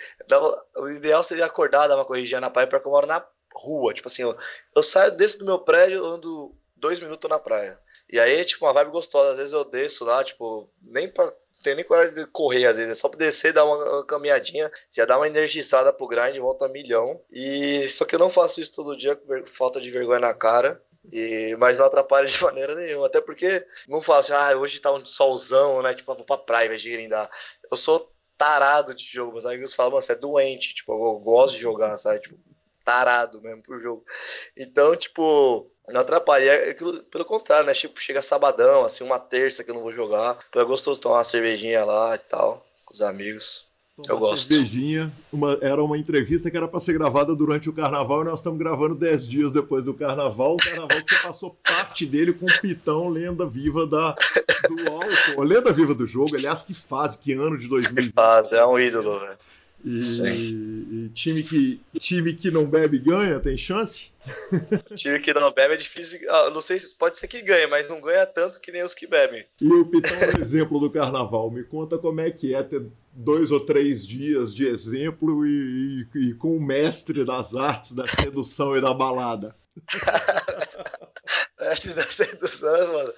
o 0.77 0.89
ideal 0.89 1.23
seria 1.23 1.45
acordar, 1.45 1.87
dar 1.87 1.95
uma 1.95 2.05
corrigida 2.05 2.41
na 2.41 2.49
praia, 2.49 2.67
porque 2.67 2.87
eu 2.87 2.91
moro 2.91 3.05
na 3.05 3.23
rua. 3.53 3.93
Tipo 3.93 4.07
assim, 4.07 4.23
eu, 4.23 4.35
eu 4.75 4.81
saio, 4.81 5.15
desço 5.15 5.39
do 5.39 5.45
meu 5.45 5.59
prédio, 5.59 6.05
ando 6.05 6.55
dois 6.75 6.99
minutos 6.99 7.29
na 7.29 7.39
praia. 7.39 7.77
E 8.09 8.19
aí, 8.19 8.43
tipo, 8.45 8.65
uma 8.65 8.73
vibe 8.73 8.91
gostosa. 8.91 9.31
Às 9.31 9.37
vezes 9.37 9.53
eu 9.53 9.65
desço 9.65 10.05
lá, 10.05 10.23
tipo, 10.23 10.69
nem 10.81 11.07
pra 11.07 11.31
tenho 11.63 11.77
nem 11.77 11.85
coragem 11.85 12.13
de 12.13 12.25
correr, 12.27 12.65
às 12.65 12.77
vezes. 12.77 12.91
É 12.91 12.95
só 12.95 13.09
pra 13.09 13.17
descer, 13.17 13.53
dar 13.53 13.65
uma 13.65 14.05
caminhadinha, 14.05 14.71
já 14.91 15.05
dá 15.05 15.17
uma 15.17 15.27
energizada 15.27 15.91
pro 15.93 16.07
grind, 16.07 16.37
volta 16.37 16.65
a 16.65 16.69
milhão. 16.69 17.19
E 17.31 17.87
só 17.89 18.05
que 18.05 18.15
eu 18.15 18.19
não 18.19 18.29
faço 18.29 18.61
isso 18.61 18.75
todo 18.75 18.97
dia, 18.97 19.15
com 19.15 19.45
falta 19.45 19.79
de 19.81 19.89
vergonha 19.89 20.19
na 20.19 20.33
cara. 20.33 20.81
E, 21.11 21.55
mas 21.59 21.77
não 21.77 21.85
atrapalha 21.85 22.27
de 22.27 22.39
maneira 22.43 22.75
nenhuma. 22.75 23.07
Até 23.07 23.19
porque 23.19 23.65
não 23.87 24.01
faço 24.01 24.33
ah, 24.33 24.55
hoje 24.55 24.79
tá 24.79 24.91
um 24.91 25.05
solzão, 25.05 25.81
né? 25.81 25.93
Tipo, 25.93 26.13
vou 26.15 26.25
pra 26.25 26.37
praia, 26.37 26.69
vai 26.69 26.77
de 26.77 26.91
grindar. 26.91 27.29
Eu 27.69 27.77
sou 27.77 28.11
tarado 28.37 28.93
de 28.93 29.05
jogo. 29.05 29.33
Meus 29.33 29.45
amigos 29.45 29.73
falam, 29.73 29.91
você 29.91 30.13
é 30.13 30.15
doente. 30.15 30.75
Tipo, 30.75 30.93
eu 30.93 31.19
gosto 31.19 31.55
de 31.55 31.61
jogar, 31.61 31.97
sabe? 31.97 32.21
Tipo, 32.21 32.37
tarado 32.83 33.41
mesmo 33.41 33.61
pro 33.61 33.79
jogo. 33.79 34.03
Então, 34.57 34.95
tipo, 34.95 35.69
não 35.89 36.01
atrapalha. 36.01 36.49
É, 36.49 36.73
pelo 36.73 37.25
contrário, 37.25 37.65
né? 37.65 37.73
Tipo, 37.73 37.99
chega 37.99 38.21
sabadão, 38.21 38.85
assim, 38.85 39.03
uma 39.03 39.19
terça 39.19 39.63
que 39.63 39.71
eu 39.71 39.75
não 39.75 39.81
vou 39.81 39.93
jogar. 39.93 40.37
Então 40.49 40.61
é 40.61 40.65
gostoso 40.65 41.01
tomar 41.01 41.17
uma 41.17 41.23
cervejinha 41.23 41.83
lá 41.83 42.15
e 42.15 42.19
tal, 42.19 42.65
com 42.85 42.93
os 42.93 43.01
amigos. 43.01 43.65
Tomar 44.01 44.09
eu 44.09 44.19
gosto. 44.19 44.47
Cervejinha, 44.47 45.11
uma, 45.31 45.57
era 45.61 45.83
uma 45.83 45.97
entrevista 45.97 46.49
que 46.49 46.57
era 46.57 46.67
para 46.67 46.79
ser 46.79 46.93
gravada 46.93 47.35
durante 47.35 47.69
o 47.69 47.73
carnaval 47.73 48.21
e 48.21 48.25
nós 48.25 48.39
estamos 48.39 48.57
gravando 48.57 48.95
10 48.95 49.27
dias 49.27 49.51
depois 49.51 49.83
do 49.83 49.93
carnaval. 49.93 50.55
O 50.55 50.57
carnaval 50.57 51.03
que 51.03 51.15
você 51.15 51.21
passou 51.21 51.59
parte 51.63 52.05
dele 52.05 52.33
com 52.33 52.45
o 52.45 52.61
Pitão, 52.61 53.09
lenda 53.09 53.45
viva 53.45 53.85
da, 53.85 54.15
do 54.67 54.91
álcool. 54.91 55.43
Lenda 55.43 55.71
viva 55.71 55.93
do 55.93 56.07
jogo, 56.07 56.35
aliás, 56.35 56.63
que 56.63 56.73
fase, 56.73 57.17
que 57.17 57.33
ano 57.33 57.57
de 57.57 57.67
2020. 57.67 58.07
Que 58.07 58.13
fase, 58.13 58.55
é 58.55 58.65
um 58.65 58.79
ídolo, 58.79 59.19
velho. 59.19 59.37
E, 59.83 59.99
e, 59.99 61.09
time, 61.09 61.43
que, 61.43 61.81
time 61.99 62.33
que 62.33 62.49
não 62.49 62.65
bebe 62.65 62.97
ganha, 62.99 63.39
tem 63.39 63.57
chance? 63.57 64.11
time 64.95 65.19
que 65.19 65.33
não 65.33 65.51
bebe 65.51 65.73
é 65.73 65.77
difícil. 65.77 66.21
Ah, 66.29 66.49
não 66.51 66.61
sei 66.61 66.79
se 66.79 66.95
pode 66.95 67.17
ser 67.17 67.27
que 67.27 67.41
ganhe, 67.41 67.67
mas 67.67 67.89
não 67.89 67.99
ganha 67.99 68.25
tanto 68.25 68.61
que 68.61 68.71
nem 68.71 68.83
os 68.83 68.93
que 68.93 69.05
bebem. 69.05 69.45
E 69.59 69.67
o 69.67 69.85
Pitão 69.85 70.15
é 70.17 70.37
um 70.37 70.39
exemplo 70.39 70.79
do 70.79 70.89
carnaval. 70.89 71.51
Me 71.51 71.63
conta 71.63 71.97
como 71.97 72.21
é 72.21 72.31
que 72.31 72.55
é 72.55 72.63
ter 72.63 72.85
dois 73.11 73.51
ou 73.51 73.59
três 73.59 74.07
dias 74.07 74.55
de 74.55 74.65
exemplo 74.65 75.45
e, 75.45 76.07
e, 76.15 76.19
e 76.29 76.33
com 76.33 76.55
o 76.55 76.61
mestre 76.61 77.25
das 77.25 77.53
artes 77.53 77.91
da 77.91 78.07
sedução 78.07 78.77
e 78.77 78.81
da 78.81 78.93
balada. 78.93 79.53
Esses 81.71 81.95
da 81.95 82.03
sedução, 82.03 82.93
mano. 82.93 83.13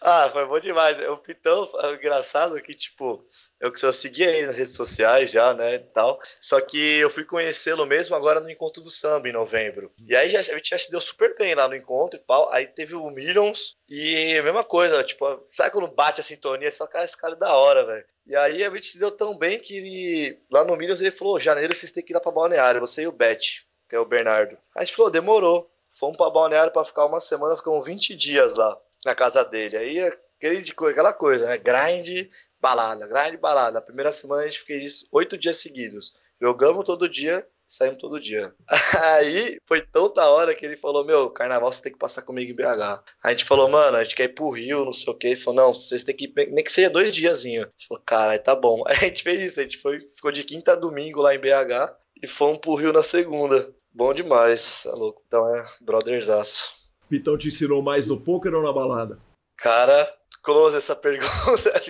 Ah, 0.00 0.30
foi 0.32 0.46
bom 0.46 0.58
demais. 0.58 0.98
O 1.08 1.16
Pitão, 1.18 1.68
é 1.82 1.94
engraçado 1.94 2.60
que, 2.62 2.74
tipo, 2.74 3.24
eu, 3.60 3.72
eu 3.82 3.92
seguia 3.92 4.30
ele 4.30 4.46
nas 4.46 4.56
redes 4.56 4.74
sociais 4.74 5.30
já, 5.30 5.52
né, 5.52 5.74
e 5.74 5.78
tal. 5.78 6.18
Só 6.40 6.60
que 6.60 6.98
eu 6.98 7.10
fui 7.10 7.24
conhecê-lo 7.24 7.84
mesmo 7.86 8.14
agora 8.16 8.40
no 8.40 8.50
Encontro 8.50 8.82
do 8.82 8.90
Samba, 8.90 9.28
em 9.28 9.32
novembro. 9.32 9.92
E 10.06 10.16
aí 10.16 10.30
já, 10.30 10.40
a 10.40 10.42
gente 10.42 10.70
já 10.70 10.78
se 10.78 10.90
deu 10.90 11.00
super 11.00 11.36
bem 11.36 11.54
lá 11.54 11.68
no 11.68 11.76
encontro 11.76 12.18
e 12.18 12.22
tal. 12.22 12.50
Aí 12.52 12.66
teve 12.66 12.94
o 12.94 13.10
Millions 13.10 13.76
e 13.88 14.36
a 14.38 14.42
mesma 14.42 14.64
coisa, 14.64 15.04
tipo, 15.04 15.46
sabe 15.50 15.70
quando 15.70 15.94
bate 15.94 16.20
a 16.20 16.24
sintonia? 16.24 16.70
Você 16.70 16.78
fala, 16.78 16.90
cara, 16.90 17.04
esse 17.04 17.16
cara 17.16 17.34
é 17.34 17.38
da 17.38 17.54
hora, 17.54 17.84
velho. 17.84 18.04
E 18.26 18.36
aí 18.36 18.64
a 18.64 18.70
gente 18.70 18.86
se 18.86 18.98
deu 18.98 19.10
tão 19.10 19.36
bem 19.36 19.58
que 19.58 19.76
ele, 19.76 20.42
lá 20.50 20.64
no 20.64 20.76
Millions 20.76 21.00
ele 21.00 21.10
falou, 21.10 21.40
janeiro 21.40 21.74
vocês 21.74 21.92
têm 21.92 22.02
que 22.04 22.12
ir 22.12 22.14
lá 22.14 22.20
pra 22.20 22.32
Balneário, 22.32 22.80
você 22.80 23.02
e 23.02 23.06
o 23.06 23.12
Bet, 23.12 23.66
que 23.88 23.96
é 23.96 23.98
o 23.98 24.04
Bernardo. 24.04 24.56
Aí 24.74 24.82
a 24.82 24.84
gente 24.84 24.94
falou, 24.94 25.10
demorou. 25.10 25.70
Fomos 25.90 26.16
para 26.16 26.30
Balneário 26.30 26.72
para 26.72 26.84
ficar 26.84 27.06
uma 27.06 27.20
semana, 27.20 27.56
ficamos 27.56 27.86
20 27.86 28.14
dias 28.16 28.54
lá 28.54 28.78
na 29.04 29.14
casa 29.14 29.44
dele. 29.44 29.76
Aí 29.76 30.00
aquele 30.00 30.64
aquela 30.90 31.12
coisa, 31.12 31.46
né? 31.46 31.58
Grind, 31.58 32.28
balada, 32.60 33.06
grind, 33.06 33.38
balada. 33.38 33.78
A 33.78 33.82
primeira 33.82 34.12
semana 34.12 34.42
a 34.42 34.46
gente 34.46 34.60
fez 34.60 34.82
isso 34.82 35.08
oito 35.12 35.36
dias 35.36 35.58
seguidos. 35.58 36.14
Jogamos 36.40 36.86
todo 36.86 37.08
dia, 37.08 37.46
saímos 37.68 37.98
todo 37.98 38.20
dia. 38.20 38.54
Aí 39.18 39.58
foi 39.66 39.82
tanta 39.82 40.26
hora 40.28 40.54
que 40.54 40.64
ele 40.64 40.76
falou: 40.76 41.04
Meu, 41.04 41.30
carnaval 41.30 41.70
você 41.70 41.82
tem 41.82 41.92
que 41.92 41.98
passar 41.98 42.22
comigo 42.22 42.50
em 42.50 42.54
BH. 42.54 43.02
A 43.22 43.30
gente 43.30 43.44
falou: 43.44 43.68
Mano, 43.68 43.96
a 43.96 44.02
gente 44.02 44.16
quer 44.16 44.24
ir 44.24 44.34
pro 44.34 44.50
Rio, 44.50 44.84
não 44.84 44.92
sei 44.92 45.12
o 45.12 45.16
que. 45.16 45.28
Ele 45.28 45.36
falou: 45.36 45.66
Não, 45.66 45.74
vocês 45.74 46.02
têm 46.02 46.16
que 46.16 46.24
ir, 46.24 46.50
nem 46.50 46.64
que 46.64 46.72
seja 46.72 46.90
dois 46.90 47.14
diazinhos. 47.14 47.68
Falou: 47.88 48.02
Cara, 48.04 48.38
tá 48.38 48.54
bom. 48.54 48.82
Aí 48.86 48.96
a 48.98 49.00
gente 49.00 49.22
fez 49.22 49.40
isso, 49.42 49.60
a 49.60 49.62
gente 49.62 49.78
foi, 49.78 50.00
ficou 50.10 50.32
de 50.32 50.44
quinta 50.44 50.72
a 50.72 50.76
domingo 50.76 51.22
lá 51.22 51.34
em 51.34 51.38
BH 51.38 51.94
e 52.22 52.26
fomos 52.26 52.58
pro 52.58 52.74
Rio 52.74 52.92
na 52.92 53.02
segunda. 53.02 53.74
Bom 53.92 54.14
demais, 54.14 54.84
é 54.86 54.90
louco. 54.90 55.22
Então 55.26 55.54
é 55.54 55.66
brotherzaço. 55.80 56.72
Pitão 57.08 57.36
te 57.36 57.48
ensinou 57.48 57.82
mais 57.82 58.06
no 58.06 58.20
poker 58.20 58.54
ou 58.54 58.62
na 58.62 58.72
balada? 58.72 59.18
Cara, 59.56 60.12
close 60.42 60.76
essa 60.76 60.94
pergunta. 60.96 61.82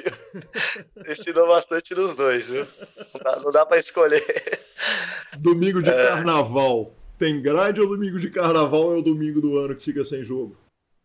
Ensinou 1.08 1.46
bastante 1.46 1.94
nos 1.94 2.14
dois, 2.14 2.50
viu? 2.50 2.66
Não 3.14 3.20
dá, 3.22 3.40
não 3.40 3.52
dá 3.52 3.66
pra 3.66 3.78
escolher. 3.78 4.24
Domingo 5.38 5.82
de 5.82 5.90
é... 5.90 6.06
carnaval. 6.08 6.94
Tem 7.18 7.40
grade 7.40 7.80
ou 7.80 7.88
domingo 7.88 8.18
de 8.18 8.30
carnaval 8.30 8.94
é 8.94 8.96
o 8.96 9.02
domingo 9.02 9.42
do 9.42 9.58
ano 9.58 9.76
que 9.76 9.84
fica 9.84 10.04
sem 10.06 10.24
jogo? 10.24 10.56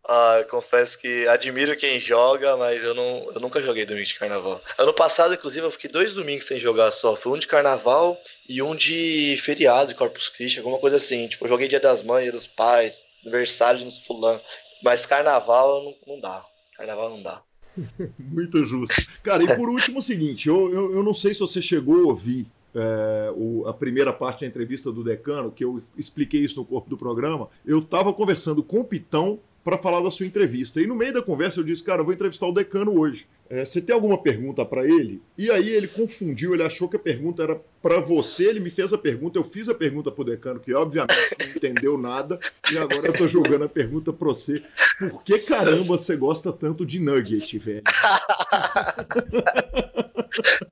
Ah, 0.07 0.37
eu 0.39 0.45
confesso 0.45 0.99
que 0.99 1.27
admiro 1.27 1.75
quem 1.75 1.99
joga, 1.99 2.55
mas 2.57 2.83
eu, 2.83 2.93
não, 2.93 3.31
eu 3.33 3.39
nunca 3.39 3.59
joguei 3.59 3.85
domingo 3.85 4.05
de 4.05 4.13
carnaval. 4.13 4.61
Ano 4.77 4.93
passado, 4.93 5.33
inclusive, 5.33 5.65
eu 5.65 5.71
fiquei 5.71 5.89
dois 5.89 6.13
domingos 6.13 6.45
sem 6.45 6.59
jogar 6.59 6.91
só. 6.91 7.15
Foi 7.15 7.31
um 7.31 7.39
de 7.39 7.47
carnaval 7.47 8.15
e 8.47 8.61
um 8.61 8.75
de 8.75 9.35
feriado 9.41 9.87
de 9.87 9.95
Corpus 9.95 10.29
Christi, 10.29 10.59
alguma 10.59 10.77
coisa 10.77 10.97
assim. 10.97 11.27
Tipo, 11.27 11.45
eu 11.45 11.49
joguei 11.49 11.67
dia 11.67 11.79
das 11.79 12.03
mães, 12.03 12.23
dia 12.23 12.31
dos 12.31 12.45
pais, 12.45 13.01
aniversário 13.23 13.79
de 13.79 13.85
uns 13.85 14.05
fulano. 14.05 14.39
Mas 14.83 15.07
carnaval 15.07 15.83
não, 15.83 16.15
não 16.15 16.21
dá. 16.21 16.45
Carnaval 16.77 17.09
não 17.09 17.23
dá. 17.23 17.41
Muito 18.19 18.63
justo. 18.63 18.93
Cara, 19.23 19.43
e 19.43 19.55
por 19.55 19.69
último 19.69 19.99
o 19.99 20.03
seguinte, 20.03 20.47
eu, 20.47 20.71
eu, 20.71 20.95
eu, 20.97 21.03
não 21.03 21.15
sei 21.15 21.33
se 21.33 21.39
você 21.39 21.59
chegou 21.59 22.01
a 22.01 22.07
ouvir 22.09 22.45
é, 22.75 23.33
o, 23.35 23.67
a 23.67 23.73
primeira 23.73 24.13
parte 24.13 24.41
da 24.41 24.47
entrevista 24.47 24.91
do 24.91 25.03
Decano, 25.03 25.51
que 25.51 25.63
eu 25.63 25.81
expliquei 25.97 26.41
isso 26.41 26.57
no 26.57 26.65
corpo 26.65 26.89
do 26.89 26.97
programa. 26.97 27.49
Eu 27.65 27.79
estava 27.79 28.13
conversando 28.13 28.61
com 28.61 28.81
o 28.81 28.85
Pitão 28.85 29.39
para 29.65 29.79
falar 29.79 29.99
da 29.99 30.11
sua 30.11 30.27
entrevista. 30.27 30.79
E 30.79 30.85
no 30.85 30.93
meio 30.93 31.11
da 31.11 31.23
conversa 31.23 31.59
eu 31.59 31.63
disse, 31.63 31.83
cara, 31.83 32.01
eu 32.01 32.05
vou 32.05 32.13
entrevistar 32.13 32.45
o 32.45 32.53
decano 32.53 32.99
hoje. 32.99 33.27
É, 33.49 33.65
você 33.65 33.81
tem 33.81 33.95
alguma 33.95 34.15
pergunta 34.21 34.63
para 34.63 34.85
ele? 34.85 35.23
E 35.35 35.49
aí 35.49 35.69
ele 35.69 35.87
confundiu, 35.87 36.53
ele 36.53 36.61
achou 36.61 36.87
que 36.87 36.97
a 36.97 36.99
pergunta 36.99 37.41
era 37.41 37.59
para 37.81 37.99
você, 37.99 38.45
ele 38.45 38.59
me 38.59 38.69
fez 38.69 38.93
a 38.93 38.97
pergunta, 38.97 39.39
eu 39.39 39.43
fiz 39.43 39.67
a 39.67 39.73
pergunta 39.73 40.11
pro 40.11 40.23
decano, 40.23 40.59
que 40.59 40.71
obviamente 40.71 41.35
não 41.39 41.47
entendeu 41.47 41.97
nada, 41.97 42.39
e 42.71 42.77
agora 42.77 43.07
eu 43.07 43.13
tô 43.13 43.27
jogando 43.27 43.65
a 43.65 43.69
pergunta 43.69 44.13
para 44.13 44.27
você. 44.27 44.63
Por 44.99 45.23
que 45.23 45.39
caramba 45.39 45.97
você 45.97 46.15
gosta 46.15 46.53
tanto 46.53 46.85
de 46.85 46.99
nugget, 46.99 47.57
velho? 47.57 47.81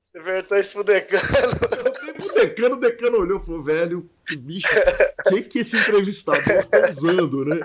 Você 0.02 0.20
perguntou 0.20 0.58
isso 0.58 0.74
pro 0.74 0.84
decano. 0.84 1.24
Eu 2.06 2.13
pro 2.24 2.34
decano, 2.34 2.76
o 2.76 2.80
decano 2.80 3.18
olhou 3.18 3.40
e 3.40 3.44
falou, 3.44 3.62
velho, 3.62 4.10
que 4.26 4.36
bicho, 4.36 4.66
o 5.26 5.34
que, 5.34 5.42
que 5.42 5.58
esse 5.60 5.76
entrevistador 5.76 6.66
tá 6.66 6.88
usando, 6.88 7.44
né? 7.44 7.60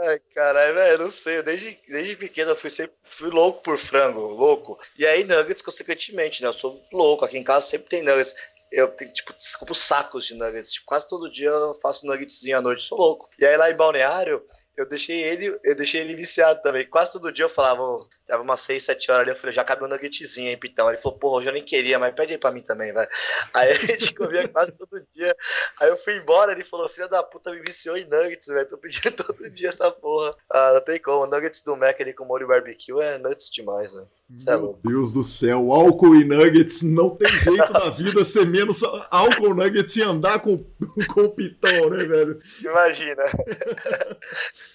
Ai, 0.00 0.20
caralho, 0.34 0.74
velho, 0.74 0.98
não 0.98 1.10
sei. 1.10 1.42
Desde, 1.42 1.78
desde 1.88 2.16
pequeno 2.16 2.52
eu 2.52 2.56
fui 2.56 2.70
sempre 2.70 2.96
fui 3.02 3.30
louco 3.30 3.62
por 3.62 3.76
frango, 3.76 4.20
louco. 4.20 4.78
E 4.98 5.06
aí, 5.06 5.24
nuggets, 5.24 5.62
consequentemente, 5.62 6.42
né? 6.42 6.48
Eu 6.48 6.52
sou 6.52 6.80
louco. 6.92 7.24
Aqui 7.24 7.36
em 7.36 7.44
casa 7.44 7.66
sempre 7.66 7.88
tem 7.88 8.02
nuggets. 8.02 8.34
Eu 8.72 8.88
tenho, 8.88 9.12
tipo, 9.12 9.32
desculpa, 9.34 9.74
sacos 9.74 10.26
de 10.26 10.34
nuggets. 10.34 10.72
Tipo, 10.72 10.86
quase 10.86 11.08
todo 11.08 11.30
dia 11.30 11.48
eu 11.48 11.74
faço 11.74 12.06
nuggetzinho 12.06 12.58
à 12.58 12.60
noite, 12.60 12.82
sou 12.82 12.98
louco. 12.98 13.28
E 13.38 13.44
aí 13.44 13.56
lá 13.56 13.70
em 13.70 13.76
Balneário, 13.76 14.42
eu 14.76 14.88
deixei 14.88 15.22
ele, 15.22 15.58
eu 15.62 15.74
deixei 15.74 16.00
ele 16.00 16.16
viciado 16.16 16.60
também. 16.62 16.86
Quase 16.86 17.12
todo 17.12 17.30
dia 17.30 17.44
eu 17.44 17.48
falava, 17.48 17.82
oh, 17.82 18.06
tava 18.26 18.42
umas 18.42 18.60
6, 18.60 18.82
7 18.82 19.10
horas 19.10 19.22
ali, 19.22 19.30
eu 19.30 19.36
falei, 19.36 19.54
já 19.54 19.62
cabe 19.62 19.84
um 19.84 19.88
nuggetzinho, 19.88 20.48
hein, 20.48 20.58
Pitão. 20.58 20.88
Ele 20.88 20.98
falou, 20.98 21.18
porra, 21.18 21.38
hoje 21.38 21.48
eu 21.48 21.52
nem 21.52 21.62
queria, 21.62 21.98
mas 21.98 22.14
pede 22.14 22.32
aí 22.32 22.38
pra 22.38 22.50
mim 22.50 22.60
também, 22.60 22.92
vai. 22.92 23.06
Aí 23.52 23.70
a 23.70 23.74
gente 23.74 24.14
comia 24.14 24.48
quase 24.48 24.72
todo 24.72 25.04
dia. 25.12 25.34
Aí 25.80 25.88
eu 25.88 25.96
fui 25.96 26.16
embora, 26.16 26.52
ele 26.52 26.64
falou, 26.64 26.88
filha 26.88 27.08
da 27.08 27.22
puta, 27.22 27.52
me 27.52 27.60
viciou 27.60 27.96
em 27.96 28.04
nuggets, 28.04 28.48
velho. 28.48 28.68
Tô 28.68 28.78
pedindo 28.78 29.12
todo 29.22 29.50
dia 29.50 29.68
essa 29.68 29.90
porra. 29.90 30.34
Ah, 30.50 30.72
não 30.74 30.80
tem 30.80 30.98
como. 31.00 31.26
Nuggets 31.26 31.62
do 31.62 31.76
Mac 31.76 32.00
ali 32.00 32.12
com 32.12 32.24
molho 32.24 32.48
barbecue 32.48 33.00
é 33.00 33.18
nuts 33.18 33.50
demais, 33.50 33.94
né? 33.94 34.04
É 34.48 34.56
Meu 34.56 34.78
é 34.84 34.88
Deus 34.88 35.12
do 35.12 35.22
céu, 35.22 35.70
álcool 35.70 36.16
e 36.16 36.24
nuggets 36.24 36.82
não 36.82 37.10
tem 37.10 37.30
jeito 37.30 37.72
na 37.72 37.90
vida 37.90 38.24
ser 38.24 38.46
menos 38.46 38.82
álcool, 39.10 39.54
nuggets 39.54 39.94
e 39.96 40.02
andar 40.02 40.40
com, 40.40 40.64
com 41.08 41.20
o 41.20 41.30
pitão, 41.30 41.90
né, 41.90 42.04
velho? 42.04 42.40
Imagina. 42.60 43.22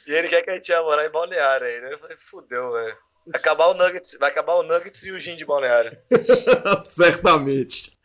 E 0.10 0.12
ele 0.12 0.28
quer 0.28 0.42
que 0.42 0.50
a 0.50 0.56
gente 0.56 0.70
ia 0.70 0.82
morar 0.82 1.06
em 1.06 1.12
Balneário 1.12 1.68
aí, 1.68 1.82
né? 1.82 1.94
Eu 1.94 2.00
falei, 2.00 2.18
fudeu, 2.18 2.72
velho. 2.72 2.98
Acabar 3.32 3.68
o 3.68 3.76
Nuggets, 3.76 4.18
vai 4.20 4.32
acabar 4.32 4.56
o 4.56 4.64
Nuggets 4.64 5.04
e 5.04 5.12
o 5.12 5.20
gin 5.20 5.36
de 5.36 5.46
Balneário. 5.46 5.96
Certamente. 6.90 7.96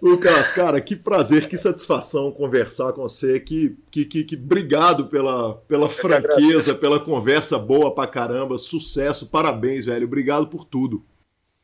Lucas, 0.00 0.50
cara, 0.50 0.80
que 0.80 0.96
prazer, 0.96 1.46
que 1.46 1.58
satisfação 1.58 2.32
conversar 2.32 2.94
com 2.94 3.02
você. 3.02 3.38
Que, 3.38 3.76
que, 3.90 4.06
que, 4.06 4.24
que 4.24 4.34
obrigado 4.34 5.08
pela, 5.08 5.56
pela 5.68 5.90
franqueza, 5.90 6.74
pela 6.74 6.98
conversa 6.98 7.58
boa 7.58 7.94
pra 7.94 8.06
caramba. 8.06 8.56
Sucesso, 8.56 9.26
parabéns, 9.26 9.84
velho. 9.84 10.06
Obrigado 10.06 10.46
por 10.46 10.64
tudo. 10.64 11.04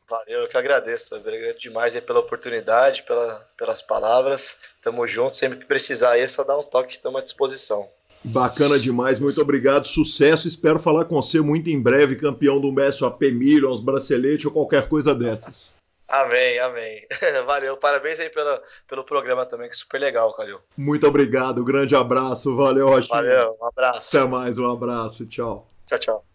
Valeu, 0.07 0.41
eu 0.41 0.47
que 0.47 0.57
agradeço. 0.57 1.15
Obrigado 1.15 1.57
demais 1.57 1.95
aí 1.95 2.01
pela 2.01 2.19
oportunidade, 2.19 3.01
pela, 3.03 3.43
pelas 3.57 3.81
palavras. 3.81 4.59
Tamo 4.83 5.07
junto. 5.07 5.35
Sempre 5.35 5.57
que 5.57 5.65
precisar 5.65 6.11
aí, 6.11 6.21
é 6.21 6.27
só 6.27 6.43
dar 6.43 6.59
um 6.59 6.63
toque, 6.63 6.93
estamos 6.93 7.19
à 7.19 7.23
disposição. 7.23 7.89
Bacana 8.23 8.79
demais, 8.79 9.19
muito 9.19 9.41
obrigado, 9.41 9.87
sucesso. 9.87 10.47
Espero 10.47 10.79
falar 10.79 11.05
com 11.05 11.15
você 11.15 11.41
muito 11.41 11.69
em 11.69 11.81
breve, 11.81 12.15
campeão 12.15 12.61
do 12.61 12.71
Messi 12.71 13.03
AP 13.03 13.21
Millions, 13.33 13.79
bracelete 13.79 14.47
ou 14.47 14.53
qualquer 14.53 14.87
coisa 14.87 15.15
dessas. 15.15 15.73
Amém, 16.07 16.59
amém. 16.59 17.07
Valeu, 17.47 17.77
parabéns 17.77 18.19
aí 18.19 18.29
pelo, 18.29 18.59
pelo 18.87 19.03
programa 19.03 19.45
também, 19.45 19.69
que 19.69 19.75
é 19.75 19.77
super 19.77 19.99
legal, 19.99 20.33
Calil. 20.33 20.59
Muito 20.77 21.07
obrigado, 21.07 21.63
grande 21.63 21.95
abraço, 21.95 22.55
valeu, 22.55 22.89
Rochinha. 22.89 23.21
Valeu, 23.21 23.57
um 23.59 23.65
abraço. 23.65 24.17
Até 24.17 24.27
mais, 24.27 24.59
um 24.59 24.69
abraço, 24.69 25.25
tchau. 25.25 25.67
Tchau, 25.87 25.99
tchau. 25.99 26.25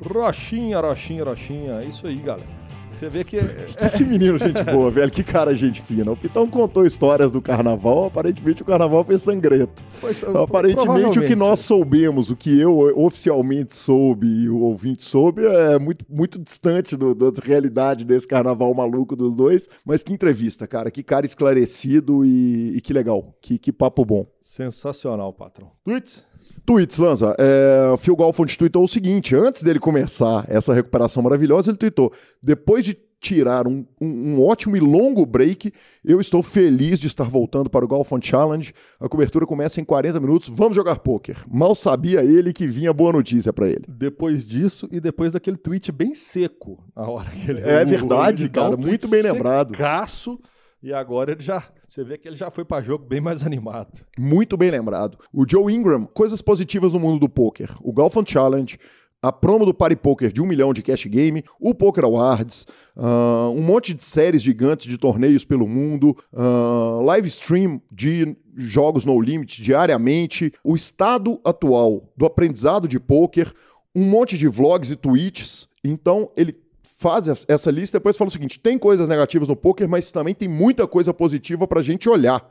Rochinha, 0.00 0.80
Rochinha, 0.80 1.24
Rochinha, 1.24 1.80
é 1.82 1.84
isso 1.86 2.06
aí, 2.06 2.16
galera. 2.16 2.59
Você 3.00 3.08
vê 3.08 3.24
que. 3.24 3.38
É... 3.38 3.88
que 3.96 4.04
menino, 4.04 4.38
gente 4.38 4.62
boa, 4.62 4.90
velho. 4.90 5.10
Que 5.10 5.24
cara, 5.24 5.56
gente 5.56 5.80
fina. 5.80 6.12
O 6.12 6.16
Pitão 6.16 6.46
contou 6.46 6.84
histórias 6.84 7.32
do 7.32 7.40
carnaval. 7.40 8.04
Aparentemente, 8.04 8.60
o 8.60 8.64
carnaval 8.66 9.02
foi 9.02 9.16
sangrento. 9.16 9.82
Pois, 9.98 10.22
aparentemente, 10.22 11.18
o 11.18 11.26
que 11.26 11.34
nós 11.34 11.60
soubemos, 11.60 12.28
o 12.28 12.36
que 12.36 12.60
eu 12.60 12.78
oficialmente 12.98 13.74
soube 13.74 14.26
e 14.26 14.50
o 14.50 14.60
ouvinte 14.60 15.02
soube, 15.02 15.46
é 15.46 15.78
muito, 15.78 16.04
muito 16.10 16.38
distante 16.38 16.94
do, 16.94 17.14
da 17.14 17.32
realidade 17.42 18.04
desse 18.04 18.28
carnaval 18.28 18.74
maluco 18.74 19.16
dos 19.16 19.34
dois. 19.34 19.66
Mas 19.82 20.02
que 20.02 20.12
entrevista, 20.12 20.66
cara. 20.66 20.90
Que 20.90 21.02
cara 21.02 21.24
esclarecido 21.24 22.22
e, 22.22 22.76
e 22.76 22.80
que 22.82 22.92
legal. 22.92 23.34
Que, 23.40 23.58
que 23.58 23.72
papo 23.72 24.04
bom. 24.04 24.26
Sensacional, 24.42 25.32
patrão. 25.32 25.70
Tweets? 25.84 26.22
Tweets, 26.64 26.98
Lanza. 26.98 27.34
É, 27.38 27.96
Phil 27.98 28.16
Galfond 28.16 28.56
tweetou 28.56 28.84
o 28.84 28.88
seguinte: 28.88 29.34
antes 29.34 29.62
dele 29.62 29.78
começar 29.78 30.44
essa 30.48 30.72
recuperação 30.72 31.22
maravilhosa, 31.22 31.70
ele 31.70 31.78
tweetou: 31.78 32.12
depois 32.42 32.84
de 32.84 32.96
tirar 33.20 33.68
um, 33.68 33.84
um, 34.00 34.06
um, 34.06 34.46
ótimo 34.46 34.76
e 34.76 34.80
longo 34.80 35.24
break. 35.26 35.72
Eu 36.04 36.20
estou 36.20 36.42
feliz 36.42 36.98
de 36.98 37.06
estar 37.06 37.24
voltando 37.24 37.68
para 37.68 37.84
o 37.84 37.88
Golfon 37.88 38.18
Challenge. 38.20 38.72
A 38.98 39.08
cobertura 39.08 39.46
começa 39.46 39.80
em 39.80 39.84
40 39.84 40.18
minutos. 40.18 40.48
Vamos 40.48 40.74
jogar 40.74 40.98
poker. 41.00 41.44
Mal 41.48 41.74
sabia 41.74 42.24
ele 42.24 42.52
que 42.52 42.66
vinha 42.66 42.92
boa 42.92 43.12
notícia 43.12 43.52
para 43.52 43.68
ele. 43.68 43.84
Depois 43.86 44.46
disso 44.46 44.88
e 44.90 44.98
depois 44.98 45.32
daquele 45.32 45.58
tweet 45.58 45.92
bem 45.92 46.14
seco, 46.14 46.82
a 46.96 47.08
hora 47.08 47.30
que 47.30 47.50
ele 47.50 47.60
É 47.60 47.84
verdade, 47.84 48.48
cara, 48.48 48.76
muito 48.76 49.06
bem 49.06 49.22
lembrado. 49.22 49.74
Caço 49.74 50.40
e 50.82 50.92
agora 50.92 51.32
ele 51.32 51.42
já. 51.42 51.62
Você 51.90 52.04
vê 52.04 52.16
que 52.16 52.28
ele 52.28 52.36
já 52.36 52.52
foi 52.52 52.64
para 52.64 52.80
jogo 52.80 53.04
bem 53.04 53.20
mais 53.20 53.42
animado. 53.44 54.06
Muito 54.16 54.56
bem 54.56 54.70
lembrado. 54.70 55.18
O 55.32 55.44
Joe 55.44 55.74
Ingram, 55.74 56.06
coisas 56.06 56.40
positivas 56.40 56.92
no 56.92 57.00
mundo 57.00 57.18
do 57.18 57.28
poker. 57.28 57.74
O 57.82 57.92
Golf 57.92 58.16
on 58.16 58.24
Challenge, 58.24 58.78
a 59.20 59.32
promo 59.32 59.66
do 59.66 59.74
Party 59.74 59.96
Poker 59.96 60.32
de 60.32 60.40
um 60.40 60.46
milhão 60.46 60.72
de 60.72 60.84
cash 60.84 61.06
game, 61.06 61.42
o 61.58 61.74
Poker 61.74 62.04
Awards, 62.04 62.64
uh, 62.96 63.50
um 63.50 63.60
monte 63.60 63.92
de 63.92 64.04
séries 64.04 64.40
gigantes 64.40 64.86
de 64.86 64.96
torneios 64.96 65.44
pelo 65.44 65.66
mundo, 65.66 66.16
uh, 66.32 67.02
live 67.02 67.26
stream 67.26 67.82
de 67.90 68.36
jogos 68.56 69.04
no 69.04 69.20
limit 69.20 69.60
diariamente, 69.60 70.52
o 70.62 70.76
estado 70.76 71.40
atual 71.44 72.08
do 72.16 72.24
aprendizado 72.24 72.86
de 72.86 73.00
poker, 73.00 73.52
um 73.92 74.04
monte 74.04 74.38
de 74.38 74.46
vlogs 74.46 74.92
e 74.92 74.96
tweets. 74.96 75.68
Então, 75.82 76.30
ele 76.36 76.54
faz 77.00 77.26
essa 77.48 77.70
lista 77.70 77.96
e 77.96 77.98
depois 77.98 78.16
fala 78.16 78.28
o 78.28 78.30
seguinte: 78.30 78.60
tem 78.60 78.78
coisas 78.78 79.08
negativas 79.08 79.48
no 79.48 79.56
poker, 79.56 79.88
mas 79.88 80.12
também 80.12 80.34
tem 80.34 80.46
muita 80.46 80.86
coisa 80.86 81.14
positiva 81.14 81.66
para 81.66 81.80
a 81.80 81.82
gente 81.82 82.08
olhar. 82.08 82.46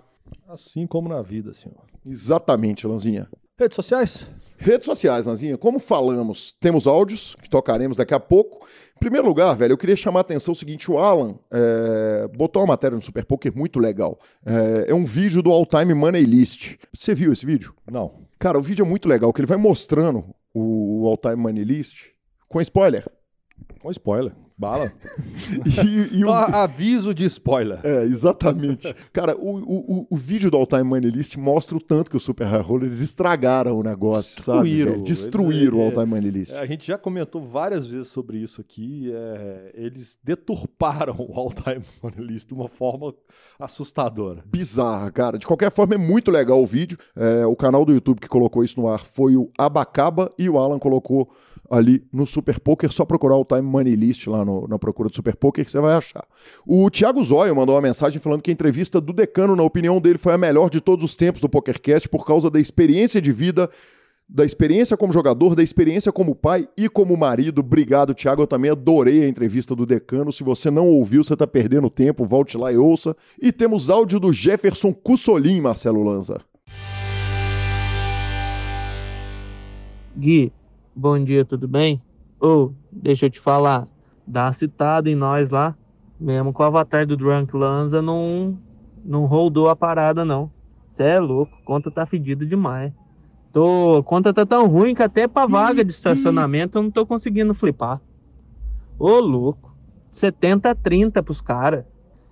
Assim 0.47 0.88
como 0.88 1.08
na 1.08 1.22
vida, 1.22 1.54
senhor. 1.54 1.84
Exatamente, 2.06 2.88
Lanzinha. 2.88 3.30
Redes 3.58 3.76
sociais? 3.76 4.26
Redes 4.58 4.86
sociais, 4.86 5.26
Nazinha, 5.26 5.58
como 5.58 5.80
falamos, 5.80 6.54
temos 6.60 6.86
áudios 6.86 7.34
que 7.41 7.50
tocaremos 7.50 7.95
daqui 7.95 8.14
a 8.14 8.20
pouco. 8.20 8.68
Em 8.97 9.00
primeiro 9.00 9.26
lugar, 9.26 9.56
velho, 9.56 9.72
eu 9.72 9.78
queria 9.78 9.95
chamar 9.95 10.20
a 10.20 10.22
atenção 10.22 10.52
o 10.52 10.56
seguinte: 10.56 10.91
o 10.91 10.97
Alan 10.97 11.36
é, 11.52 12.28
botou 12.36 12.62
uma 12.62 12.70
matéria 12.70 12.95
no 12.95 13.02
Super 13.02 13.26
Poker 13.26 13.56
muito 13.56 13.80
legal. 13.80 14.20
É, 14.45 14.91
é 14.91 14.95
um 14.95 15.06
vídeo 15.06 15.43
do 15.43 15.52
All 15.52 15.66
Time 15.66 15.93
Money 15.93 16.24
List. 16.24 16.76
Você 16.93 17.14
viu 17.14 17.32
esse 17.32 17.45
vídeo? 17.45 17.74
Não. 17.89 18.28
Cara, 18.39 18.58
o 18.58 18.62
vídeo 18.62 18.84
é 18.84 18.89
muito 18.89 19.08
legal, 19.08 19.32
que 19.32 19.39
ele 19.39 19.47
vai 19.47 19.58
mostrando 19.58 20.26
o 20.54 21.08
All 21.08 21.18
Time 21.18 21.38
Money 21.38 21.64
List 21.64 22.08
com 22.50 22.60
spoiler. 22.60 23.06
Com 23.82 23.91
spoiler. 23.91 24.34
Bala. 24.57 24.91
E, 26.12 26.20
e 26.20 26.26
o- 26.26 26.32
Aviso 26.32 27.14
de 27.14 27.24
spoiler. 27.26 27.80
É, 27.84 28.03
exatamente. 28.03 28.93
Cara, 29.12 29.36
o, 29.38 29.57
o, 29.57 30.07
o- 30.12 30.16
vídeo 30.18 30.51
do 30.51 30.57
All 30.57 30.68
Time 30.68 30.84
Money 30.84 31.10
List 31.10 31.38
mostra 31.38 31.76
o 31.78 31.82
tanto 31.82 32.12
que 32.12 32.18
os 32.18 32.24
Super 32.24 32.45
High 32.45 32.62
Rollers 32.62 32.99
estragaram 32.99 33.78
o 33.78 33.82
negócio, 33.84 34.43
sabe? 34.43 34.64
Destruíram. 34.70 34.91
velho? 34.91 35.03
Destruíram 35.03 35.78
o 35.78 35.82
All 35.82 35.88
Eles- 35.88 35.99
Time 35.99 36.05
Money 36.14 36.32
List. 36.32 36.51
É, 36.53 36.60
a 36.60 36.66
gente 36.66 36.86
já 36.86 36.97
comentou 36.97 37.41
várias 37.41 37.88
vezes 37.88 38.10
sobre 38.10 38.38
isso 38.38 38.60
aqui. 38.62 39.10
é, 39.14 39.72
eles 39.74 40.18
deturparam 40.24 41.16
o 41.18 41.34
all-time 41.39 41.84
money 42.03 42.20
list 42.28 42.47
de 42.49 42.53
uma 42.53 42.68
forma 42.68 43.14
assustadora. 43.60 44.43
bizarra, 44.45 45.10
cara. 45.12 45.38
De 45.38 45.47
qualquer 45.47 45.72
forma, 45.72 45.95
é 45.95 45.97
muito 45.97 46.30
legal 46.32 46.62
o 46.62 46.66
vídeo. 46.66 46.97
É, 47.16 47.45
o 47.45 47.55
canal 47.55 47.86
do 47.86 47.93
YouTube 47.93 48.20
que 48.20 48.28
colocou 48.28 48.64
isso 48.64 48.80
no 48.80 48.88
ar 48.88 48.99
foi 48.99 49.36
o 49.36 49.49
Abacaba 49.57 50.30
e 50.38 50.49
o 50.49 50.57
Alan 50.57 50.80
colocou 50.80 51.30
ali 51.70 52.04
no 52.12 52.26
Super 52.26 52.60
Poker. 52.60 52.92
Só 52.92 53.06
procurar 53.06 53.36
o 53.38 53.46
Time 53.46 53.62
Money 53.62 53.96
List 53.96 54.28
lá 54.28 54.44
no- 54.44 54.68
na 54.68 54.80
procura 54.80 55.10
do 55.10 55.16
Super 55.16 55.36
Poker 55.36 55.66
que 55.66 55.72
você 55.72 55.80
vai 55.80 55.94
achar. 55.96 56.26
O 56.66 56.90
Thiago 56.90 57.24
Zóio 57.24 57.56
mandou 57.56 57.76
uma 57.76 57.82
mensagem 57.82 58.20
falando 58.20 58.42
que 58.42 58.52
a 58.52 58.54
entrevista 58.54 59.00
do 59.00 59.14
Decano, 59.14 59.56
na 59.56 59.64
opinião 59.64 60.00
dele, 60.02 60.18
foi 60.18 60.34
a 60.34 60.38
melhor 60.38 60.70
de 60.70 60.82
todos 60.82 61.04
os 61.06 61.16
tempos 61.16 61.42
do 61.42 61.50
PokerCast 61.50 62.10
por 62.10 62.26
causa 62.26 62.50
da 62.50 62.60
experiência 62.60 63.22
de 63.22 63.32
vida. 63.32 63.70
Da 64.32 64.46
experiência 64.46 64.96
como 64.96 65.12
jogador, 65.12 65.56
da 65.56 65.64
experiência 65.64 66.12
como 66.12 66.36
pai 66.36 66.68
e 66.78 66.88
como 66.88 67.18
marido. 67.18 67.62
Obrigado, 67.62 68.14
Thiago. 68.14 68.44
Eu 68.44 68.48
também 68.48 68.70
adorei 68.70 69.24
a 69.24 69.28
entrevista 69.28 69.76
do 69.76 69.88
Decano. 69.88 70.32
Se 70.32 70.44
você 70.44 70.70
não 70.70 70.88
ouviu, 70.88 71.24
você 71.24 71.34
está 71.34 71.48
perdendo 71.48 71.90
tempo. 71.90 72.24
Volte 72.26 72.56
lá 72.56 72.72
e 72.72 72.78
ouça. 72.78 73.16
E 73.42 73.52
temos 73.52 73.90
áudio 73.90 74.20
do 74.20 74.32
Jefferson 74.32 74.94
Cussolim, 74.94 75.62
Marcelo 75.62 76.04
Lanza. 76.04 76.40
Gui, 80.16 80.52
bom 80.96 81.24
dia, 81.24 81.46
tudo 81.46 81.68
bem? 81.68 82.02
Ô, 82.40 82.72
deixa 82.92 83.26
eu 83.26 83.30
te 83.30 83.40
falar, 83.40 83.88
dá 84.26 84.46
uma 84.46 84.54
citada 84.54 85.10
em 85.10 85.16
nós 85.16 85.50
lá. 85.50 85.76
Mesmo 86.20 86.52
com 86.52 86.64
o 86.64 86.66
avatar 86.66 87.08
do 87.08 87.16
Drunk 87.16 87.56
Lanza 87.56 88.02
não, 88.02 88.58
não 89.06 89.26
roldou 89.26 89.70
a 89.70 89.76
parada, 89.76 90.26
não. 90.26 90.52
Cê 90.88 91.04
é 91.04 91.20
louco, 91.20 91.52
conta 91.64 91.90
tá 91.90 92.06
fedido 92.06 92.46
demais. 92.46 92.92
Tô, 93.52 94.04
conta 94.04 94.34
tá 94.34 94.46
tão 94.46 94.68
ruim 94.68 94.94
que 94.94 95.02
até 95.02 95.28
pra 95.28 95.46
vaga 95.46 95.84
de 95.84 95.92
estacionamento 95.92 96.78
eu 96.78 96.84
não 96.84 96.92
tô 96.92 97.06
conseguindo 97.06 97.54
flipar. 97.54 98.02
Ô, 98.98 99.20
louco, 99.20 99.74
70 100.12 100.72
a 100.72 100.76
30 100.76 101.24
pros 101.24 101.42
caras. 101.42 101.86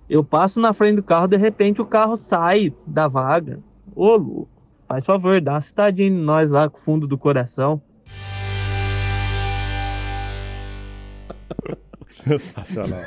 Eu 0.08 0.22
passo 0.22 0.60
na 0.60 0.72
frente 0.72 0.96
do 0.96 1.02
carro, 1.02 1.26
de 1.26 1.36
repente 1.36 1.80
o 1.80 1.86
carro 1.86 2.16
sai 2.16 2.74
da 2.86 3.08
vaga. 3.08 3.60
Ô, 3.94 4.16
louco. 4.16 4.48
Faz 4.86 5.04
favor, 5.04 5.38
dá 5.40 5.52
uma 5.52 5.60
citadinha 5.60 6.08
em 6.08 6.10
nós 6.10 6.50
lá 6.50 6.68
com 6.68 6.78
o 6.78 6.80
fundo 6.80 7.06
do 7.06 7.18
coração. 7.18 7.82
Sensacional. 12.24 13.00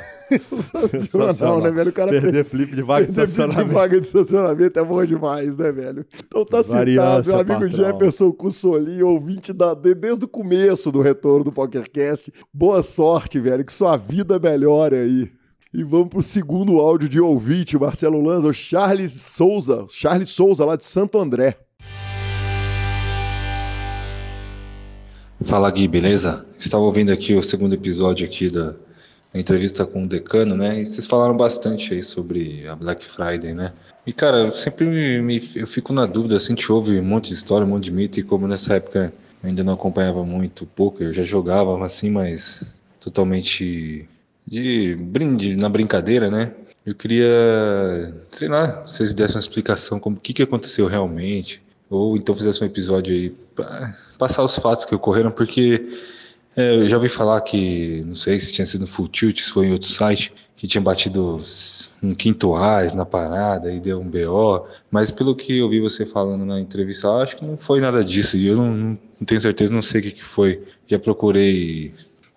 Sensacional, 0.90 1.60
né, 1.60 1.70
velho? 1.70 1.90
O 1.90 1.92
cara 1.92 2.10
Perder 2.10 2.44
flip 2.44 2.74
de 2.74 2.82
vaga 2.82 3.06
de 3.06 3.12
Perder 3.12 3.26
de 3.26 3.32
estacionamento. 3.32 3.74
vaga 3.74 4.00
de 4.00 4.06
estacionamento 4.06 4.78
é 4.78 4.84
bom 4.84 5.04
demais, 5.04 5.56
né, 5.56 5.72
velho? 5.72 6.06
Então 6.26 6.44
tá 6.44 6.62
citado, 6.62 7.26
meu 7.28 7.36
amigo 7.40 7.60
patrão. 7.60 7.70
Jefferson 7.70 8.32
Cussolim, 8.32 9.02
ouvinte 9.02 9.52
da, 9.52 9.74
de- 9.74 9.94
desde 9.94 10.24
o 10.24 10.28
começo 10.28 10.90
do 10.90 11.00
retorno 11.02 11.44
do 11.44 11.52
PokerCast. 11.52 12.32
Boa 12.52 12.82
sorte, 12.82 13.38
velho, 13.40 13.64
que 13.64 13.72
sua 13.72 13.96
vida 13.96 14.38
melhore 14.38 14.96
aí. 14.96 15.30
E 15.74 15.82
vamos 15.82 16.08
pro 16.08 16.22
segundo 16.22 16.78
áudio 16.78 17.08
de 17.08 17.20
ouvinte, 17.20 17.78
Marcelo 17.78 18.20
Lanza, 18.22 18.48
o 18.48 18.52
Charles 18.52 19.12
Souza, 19.12 19.86
Charles 19.88 20.28
Souza, 20.30 20.64
lá 20.64 20.76
de 20.76 20.84
Santo 20.84 21.18
André. 21.18 21.56
Fala 25.44 25.70
Gui, 25.70 25.88
beleza? 25.88 26.46
Estava 26.58 26.82
ouvindo 26.84 27.12
aqui 27.12 27.34
o 27.34 27.42
segundo 27.42 27.74
episódio 27.74 28.26
aqui 28.26 28.50
da, 28.50 28.74
entrevista 29.34 29.86
com 29.86 30.04
o 30.04 30.06
decano, 30.06 30.54
né? 30.54 30.80
E 30.80 30.86
vocês 30.86 31.06
falaram 31.06 31.36
bastante 31.36 31.94
aí 31.94 32.02
sobre 32.02 32.66
a 32.68 32.76
Black 32.76 33.04
Friday, 33.04 33.54
né? 33.54 33.72
E 34.06 34.12
cara, 34.12 34.38
eu 34.38 34.52
sempre 34.52 34.84
me, 34.86 35.20
me- 35.22 35.50
eu 35.54 35.66
fico 35.66 35.92
na 35.92 36.06
dúvida, 36.06 36.36
assim, 36.36 36.48
gente 36.48 36.70
ouve 36.70 36.98
um 36.98 37.04
monte 37.04 37.28
de 37.28 37.34
história, 37.34 37.66
um 37.66 37.70
monte 37.70 37.84
de 37.84 37.92
mito, 37.92 38.20
e 38.20 38.22
como 38.22 38.46
nessa 38.46 38.74
época 38.74 39.12
eu 39.42 39.48
ainda 39.48 39.64
não 39.64 39.72
acompanhava 39.72 40.24
muito 40.24 40.66
poker, 40.66 41.08
eu 41.08 41.14
já 41.14 41.24
jogava 41.24 41.84
assim, 41.84 42.10
mas 42.10 42.70
totalmente 43.00 44.08
de 44.46 44.96
brinde, 44.96 45.56
na 45.56 45.68
brincadeira, 45.68 46.30
né? 46.30 46.52
Eu 46.84 46.94
queria, 46.94 47.28
sei 48.32 48.48
lá, 48.48 48.84
se 48.86 48.96
vocês 48.96 49.14
dessem 49.14 49.36
uma 49.36 49.40
explicação 49.40 50.00
como 50.00 50.16
o 50.16 50.20
que, 50.20 50.32
que 50.32 50.42
aconteceu 50.42 50.86
realmente, 50.86 51.62
ou 51.92 52.16
então 52.16 52.34
fizesse 52.34 52.62
um 52.62 52.66
episódio 52.66 53.14
aí 53.14 53.30
pra 53.54 53.94
passar 54.18 54.42
os 54.42 54.56
fatos 54.56 54.84
que 54.84 54.94
ocorreram, 54.94 55.30
porque 55.30 55.98
é, 56.56 56.76
eu 56.76 56.88
já 56.88 56.96
ouvi 56.96 57.08
falar 57.08 57.40
que, 57.42 58.02
não 58.06 58.14
sei 58.14 58.40
se 58.40 58.52
tinha 58.52 58.66
sido 58.66 58.82
no 58.82 58.86
Full 58.86 59.08
Tilt, 59.08 59.40
se 59.40 59.50
foi 59.50 59.66
em 59.66 59.72
outro 59.72 59.88
site, 59.88 60.32
que 60.56 60.66
tinha 60.66 60.80
batido 60.80 61.40
um 62.02 62.14
quinto 62.14 62.54
AS 62.54 62.92
na 62.92 63.04
parada 63.04 63.72
e 63.72 63.80
deu 63.80 64.00
um 64.00 64.08
BO, 64.08 64.66
mas 64.90 65.10
pelo 65.10 65.34
que 65.34 65.58
eu 65.58 65.68
vi 65.68 65.80
você 65.80 66.06
falando 66.06 66.44
na 66.46 66.60
entrevista, 66.60 67.10
acho 67.16 67.36
que 67.36 67.44
não 67.44 67.58
foi 67.58 67.80
nada 67.80 68.04
disso, 68.04 68.36
e 68.36 68.46
eu 68.46 68.56
não, 68.56 68.72
não 68.72 69.26
tenho 69.26 69.40
certeza, 69.40 69.72
não 69.72 69.82
sei 69.82 70.00
o 70.00 70.04
que, 70.04 70.10
que 70.12 70.24
foi. 70.24 70.62
Já 70.86 70.98
procurei 70.98 71.92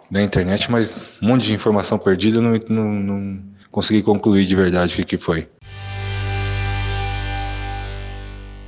na 0.10 0.22
internet, 0.22 0.72
mas 0.72 1.10
um 1.22 1.28
monte 1.28 1.45
de 1.45 1.53
informação 1.53 1.97
perdida, 1.97 2.41
não, 2.41 2.60
não, 2.68 2.93
não 2.93 3.39
consegui 3.72 4.01
concluir 4.01 4.45
de 4.45 4.56
verdade 4.56 4.93
o 4.93 4.95
que, 4.97 5.03
que 5.03 5.18
foi. 5.18 5.47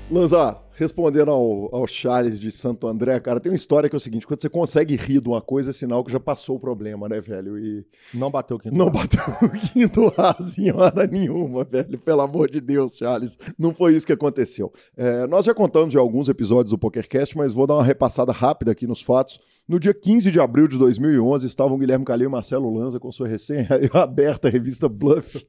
Lanza, 0.10 0.58
respondendo 0.78 1.32
ao, 1.32 1.76
ao 1.76 1.88
Charles 1.88 2.40
de 2.40 2.52
Santo 2.52 2.88
André, 2.88 3.20
cara, 3.20 3.40
tem 3.40 3.52
uma 3.52 3.56
história 3.56 3.90
que 3.90 3.96
é 3.96 3.98
o 3.98 4.00
seguinte: 4.00 4.28
quando 4.28 4.40
você 4.42 4.48
consegue 4.50 4.96
rir 4.96 5.20
de 5.20 5.28
uma 5.28 5.42
coisa, 5.42 5.72
é 5.72 5.74
sinal 5.74 6.04
que 6.04 6.12
já 6.12 6.20
passou 6.20 6.56
o 6.56 6.60
problema, 6.60 7.10
né, 7.10 7.20
velho? 7.20 7.58
E 7.58 7.84
Não 8.14 8.30
bateu 8.30 8.58
o 8.58 8.60
quinto. 8.60 8.76
não 8.76 8.90
bateu 8.92 9.20
o 9.42 9.50
quinto 9.50 10.08
raso 10.16 10.62
em 10.62 10.72
hora 10.72 11.08
nenhuma, 11.08 11.64
velho. 11.64 11.98
Pelo 11.98 12.22
amor 12.22 12.50
de 12.50 12.62
Deus, 12.62 12.96
Charles. 12.96 13.38
Não 13.58 13.74
foi 13.74 13.96
isso 13.96 14.06
que 14.06 14.14
aconteceu. 14.14 14.72
É, 14.96 15.26
nós 15.26 15.46
já 15.46 15.54
contamos 15.54 15.90
de 15.90 15.98
alguns 15.98 16.30
episódios 16.30 16.72
do 16.72 16.78
PokerCast, 16.78 17.36
mas 17.36 17.54
vou 17.54 17.66
dar 17.66 17.74
uma 17.74 17.84
repassada 17.84 18.32
rápida 18.32 18.72
aqui 18.72 18.86
nos 18.86 19.02
fatos. 19.02 19.40
No 19.68 19.78
dia 19.82 19.94
15 19.94 20.32
de 20.32 20.40
abril 20.40 20.66
de 20.66 20.78
2011, 20.78 21.46
estavam 21.46 21.78
Guilherme 21.78 22.06
Calil 22.06 22.30
e 22.30 22.32
Marcelo 22.32 22.74
Lanza 22.74 23.02
com 23.02 23.12
sua 23.12 23.28
recém-aberta 23.28 24.48
revista 24.50 24.88
Bluff, 24.88 25.46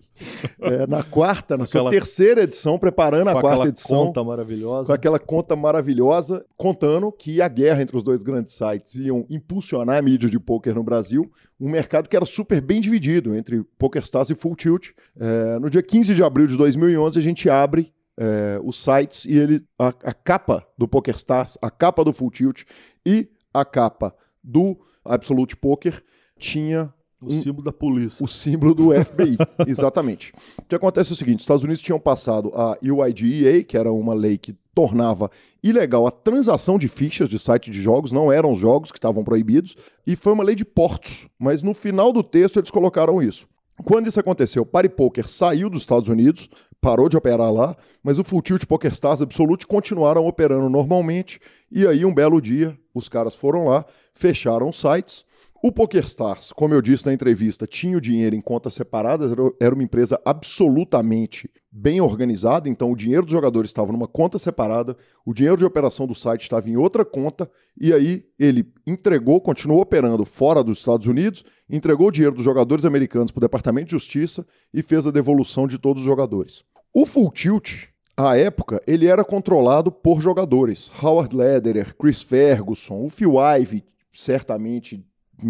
é, 0.60 0.88
na 0.88 1.04
quarta, 1.04 1.56
na 1.56 1.66
sua 1.66 1.82
Aquela- 1.82 1.90
terceira 1.92 2.42
edição, 2.42 2.76
preparando 2.80 3.28
a 3.28 3.34
Com 3.34 3.40
quarta 3.40 3.56
aquela 3.58 3.68
edição 3.68 4.06
conta 4.06 4.24
maravilhosa. 4.24 4.86
com 4.86 4.92
aquela 4.92 5.18
conta 5.20 5.54
maravilhosa, 5.54 6.44
contando 6.56 7.12
que 7.12 7.40
a 7.40 7.46
guerra 7.46 7.80
entre 7.80 7.96
os 7.96 8.02
dois 8.02 8.24
grandes 8.24 8.54
sites 8.54 8.96
iam 8.96 9.24
impulsionar 9.30 9.98
a 9.98 10.02
mídia 10.02 10.28
de 10.28 10.40
poker 10.40 10.74
no 10.74 10.82
Brasil, 10.82 11.30
um 11.60 11.70
mercado 11.70 12.08
que 12.08 12.16
era 12.16 12.26
super 12.26 12.60
bem 12.60 12.80
dividido 12.80 13.36
entre 13.36 13.62
PokerStars 13.78 14.30
e 14.30 14.34
Full 14.34 14.56
Tilt. 14.56 14.88
É, 15.16 15.60
no 15.60 15.70
dia 15.70 15.82
15 15.82 16.12
de 16.16 16.24
abril 16.24 16.48
de 16.48 16.56
2011, 16.56 17.16
a 17.16 17.22
gente 17.22 17.48
abre 17.48 17.92
é, 18.20 18.58
os 18.64 18.82
sites 18.82 19.24
e 19.26 19.38
ele 19.38 19.64
a, 19.78 19.88
a 19.88 20.12
capa 20.12 20.66
do 20.76 20.88
PokerStars, 20.88 21.56
a 21.62 21.70
capa 21.70 22.02
do 22.04 22.12
Full 22.12 22.32
Tilt 22.32 22.62
e 23.06 23.28
a 23.60 23.64
capa 23.64 24.14
do 24.42 24.76
Absolute 25.04 25.56
Poker 25.56 26.02
tinha 26.38 26.92
O 27.20 27.30
símbolo 27.30 27.64
da 27.64 27.72
polícia. 27.72 28.24
o 28.24 28.28
símbolo 28.28 28.74
do 28.74 28.90
FBI, 28.92 29.36
exatamente. 29.66 30.32
O 30.58 30.62
que 30.68 30.74
acontece 30.74 31.10
é 31.10 31.14
o 31.14 31.16
seguinte: 31.16 31.38
os 31.38 31.42
Estados 31.42 31.64
Unidos 31.64 31.82
tinham 31.82 31.98
passado 31.98 32.52
a 32.54 32.76
UIDEA, 32.82 33.64
que 33.64 33.76
era 33.76 33.92
uma 33.92 34.14
lei 34.14 34.38
que 34.38 34.54
tornava 34.74 35.28
ilegal 35.62 36.06
a 36.06 36.10
transação 36.12 36.78
de 36.78 36.86
fichas 36.86 37.28
de 37.28 37.36
site 37.38 37.70
de 37.70 37.82
jogos, 37.82 38.12
não 38.12 38.30
eram 38.30 38.52
os 38.52 38.58
jogos 38.60 38.92
que 38.92 38.98
estavam 38.98 39.24
proibidos, 39.24 39.76
e 40.06 40.14
foi 40.14 40.32
uma 40.32 40.44
lei 40.44 40.54
de 40.54 40.64
portos. 40.64 41.26
Mas 41.36 41.62
no 41.62 41.74
final 41.74 42.12
do 42.12 42.22
texto 42.22 42.60
eles 42.60 42.70
colocaram 42.70 43.20
isso. 43.20 43.48
Quando 43.84 44.06
isso 44.08 44.18
aconteceu, 44.20 44.62
o 44.62 44.66
Party 44.66 44.88
Poker 44.88 45.28
saiu 45.28 45.68
dos 45.70 45.82
Estados 45.82 46.08
Unidos, 46.08 46.48
parou 46.80 47.08
de 47.08 47.16
operar 47.16 47.52
lá, 47.52 47.76
mas 48.02 48.18
o 48.18 48.24
Full 48.24 48.42
Tilt 48.42 48.64
Poker 48.66 48.92
Stars 48.92 49.20
Absolute 49.20 49.66
continuaram 49.66 50.26
operando 50.26 50.68
normalmente, 50.68 51.40
e 51.70 51.86
aí 51.86 52.04
um 52.04 52.14
belo 52.14 52.40
dia 52.40 52.78
os 52.94 53.08
caras 53.08 53.34
foram 53.34 53.66
lá, 53.66 53.84
fecharam 54.14 54.68
os 54.68 54.80
sites, 54.80 55.24
o 55.62 55.72
PokerStars, 55.72 56.52
como 56.52 56.72
eu 56.72 56.80
disse 56.80 57.04
na 57.06 57.12
entrevista, 57.12 57.66
tinha 57.66 57.96
o 57.96 58.00
dinheiro 58.00 58.36
em 58.36 58.40
contas 58.40 58.74
separadas, 58.74 59.32
era- 59.60 59.74
uma 59.74 59.82
empresa 59.82 60.20
absolutamente 60.24 61.50
bem 61.70 62.00
organizada, 62.00 62.68
então 62.68 62.90
o 62.92 62.96
dinheiro 62.96 63.24
dos 63.24 63.32
jogadores 63.32 63.70
estava 63.70 63.90
numa 63.92 64.06
conta 64.06 64.38
separada, 64.38 64.96
o 65.26 65.34
dinheiro 65.34 65.56
de 65.56 65.64
operação 65.64 66.06
do 66.06 66.14
site 66.14 66.42
estava 66.42 66.68
em 66.70 66.76
outra 66.76 67.04
conta, 67.04 67.50
e 67.80 67.92
aí 67.92 68.24
ele 68.38 68.66
entregou, 68.86 69.40
continuou 69.40 69.80
operando 69.80 70.24
fora 70.24 70.62
dos 70.62 70.78
Estados 70.78 71.06
Unidos, 71.06 71.44
entregou 71.68 72.08
o 72.08 72.12
dinheiro 72.12 72.34
dos 72.36 72.44
jogadores 72.44 72.84
americanos 72.84 73.30
para 73.30 73.38
o 73.40 73.42
Departamento 73.42 73.86
de 73.86 73.92
Justiça 73.92 74.46
e 74.72 74.82
fez 74.82 75.06
a 75.06 75.10
devolução 75.10 75.66
de 75.66 75.78
todos 75.78 76.02
os 76.02 76.06
jogadores. 76.06 76.64
O 76.94 77.04
Full 77.04 77.30
Tilt 77.32 77.88
à 78.16 78.36
época, 78.36 78.82
ele 78.86 79.06
era 79.06 79.24
controlado 79.24 79.92
por 79.92 80.20
jogadores. 80.20 80.90
Howard 81.02 81.36
Lederer, 81.36 81.96
Chris 81.96 82.22
Ferguson, 82.22 83.04
o 83.04 83.08
Phil 83.08 83.34
Ivey, 83.56 83.84
certamente 84.12 85.04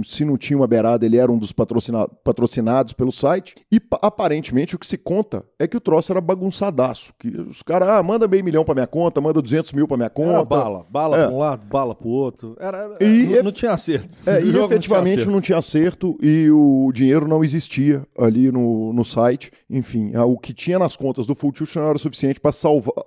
se 0.04 0.24
não 0.24 0.36
tinha 0.36 0.56
uma 0.56 0.66
beirada, 0.66 1.06
ele 1.06 1.16
era 1.16 1.30
um 1.30 1.38
dos 1.38 1.52
patrocina 1.52 2.06
patrocinados 2.22 2.92
pelo 2.92 3.10
site. 3.10 3.54
E 3.72 3.80
aparentemente 4.02 4.76
o 4.76 4.78
que 4.78 4.86
se 4.86 4.98
conta 4.98 5.44
é 5.58 5.66
que 5.66 5.76
o 5.76 5.80
troço 5.80 6.12
era 6.12 6.20
bagunçadaço. 6.20 7.14
Que 7.18 7.28
os 7.28 7.62
caras, 7.62 7.88
ah, 7.88 8.02
manda 8.02 8.28
meio 8.28 8.44
milhão 8.44 8.64
pra 8.64 8.74
minha 8.74 8.86
conta, 8.86 9.20
manda 9.20 9.40
200 9.40 9.72
mil 9.72 9.88
pra 9.88 9.96
minha 9.96 10.10
conta. 10.10 10.30
Era 10.30 10.44
bala, 10.44 10.86
bala 10.90 11.16
é. 11.18 11.26
pra 11.26 11.34
um 11.34 11.38
lado, 11.38 11.66
bala 11.66 11.94
pro 11.94 12.08
outro. 12.08 12.56
Era, 12.58 12.96
e 13.00 13.26
não, 13.26 13.44
não, 13.44 13.52
tinha 13.52 13.72
acerto. 13.72 14.16
É, 14.26 14.40
e 14.44 14.56
efetivamente 14.56 15.26
não 15.26 15.40
tinha, 15.40 15.58
acerto 15.58 16.16
e 16.22 16.50
o 16.50 16.92
dinheiro 16.92 17.26
não 17.26 17.42
existia 17.42 18.06
ali 18.16 18.52
no, 18.52 18.92
no 18.92 19.04
site. 19.04 19.50
Enfim, 19.68 20.12
o 20.16 20.38
que 20.38 20.52
tinha 20.52 20.78
nas 20.78 20.96
contas 20.96 21.26
do 21.26 21.34
Full 21.34 21.52
Tilt 21.52 21.76
não 21.76 21.88
era 21.88 21.98
suficiente 21.98 22.40
para 22.40 22.52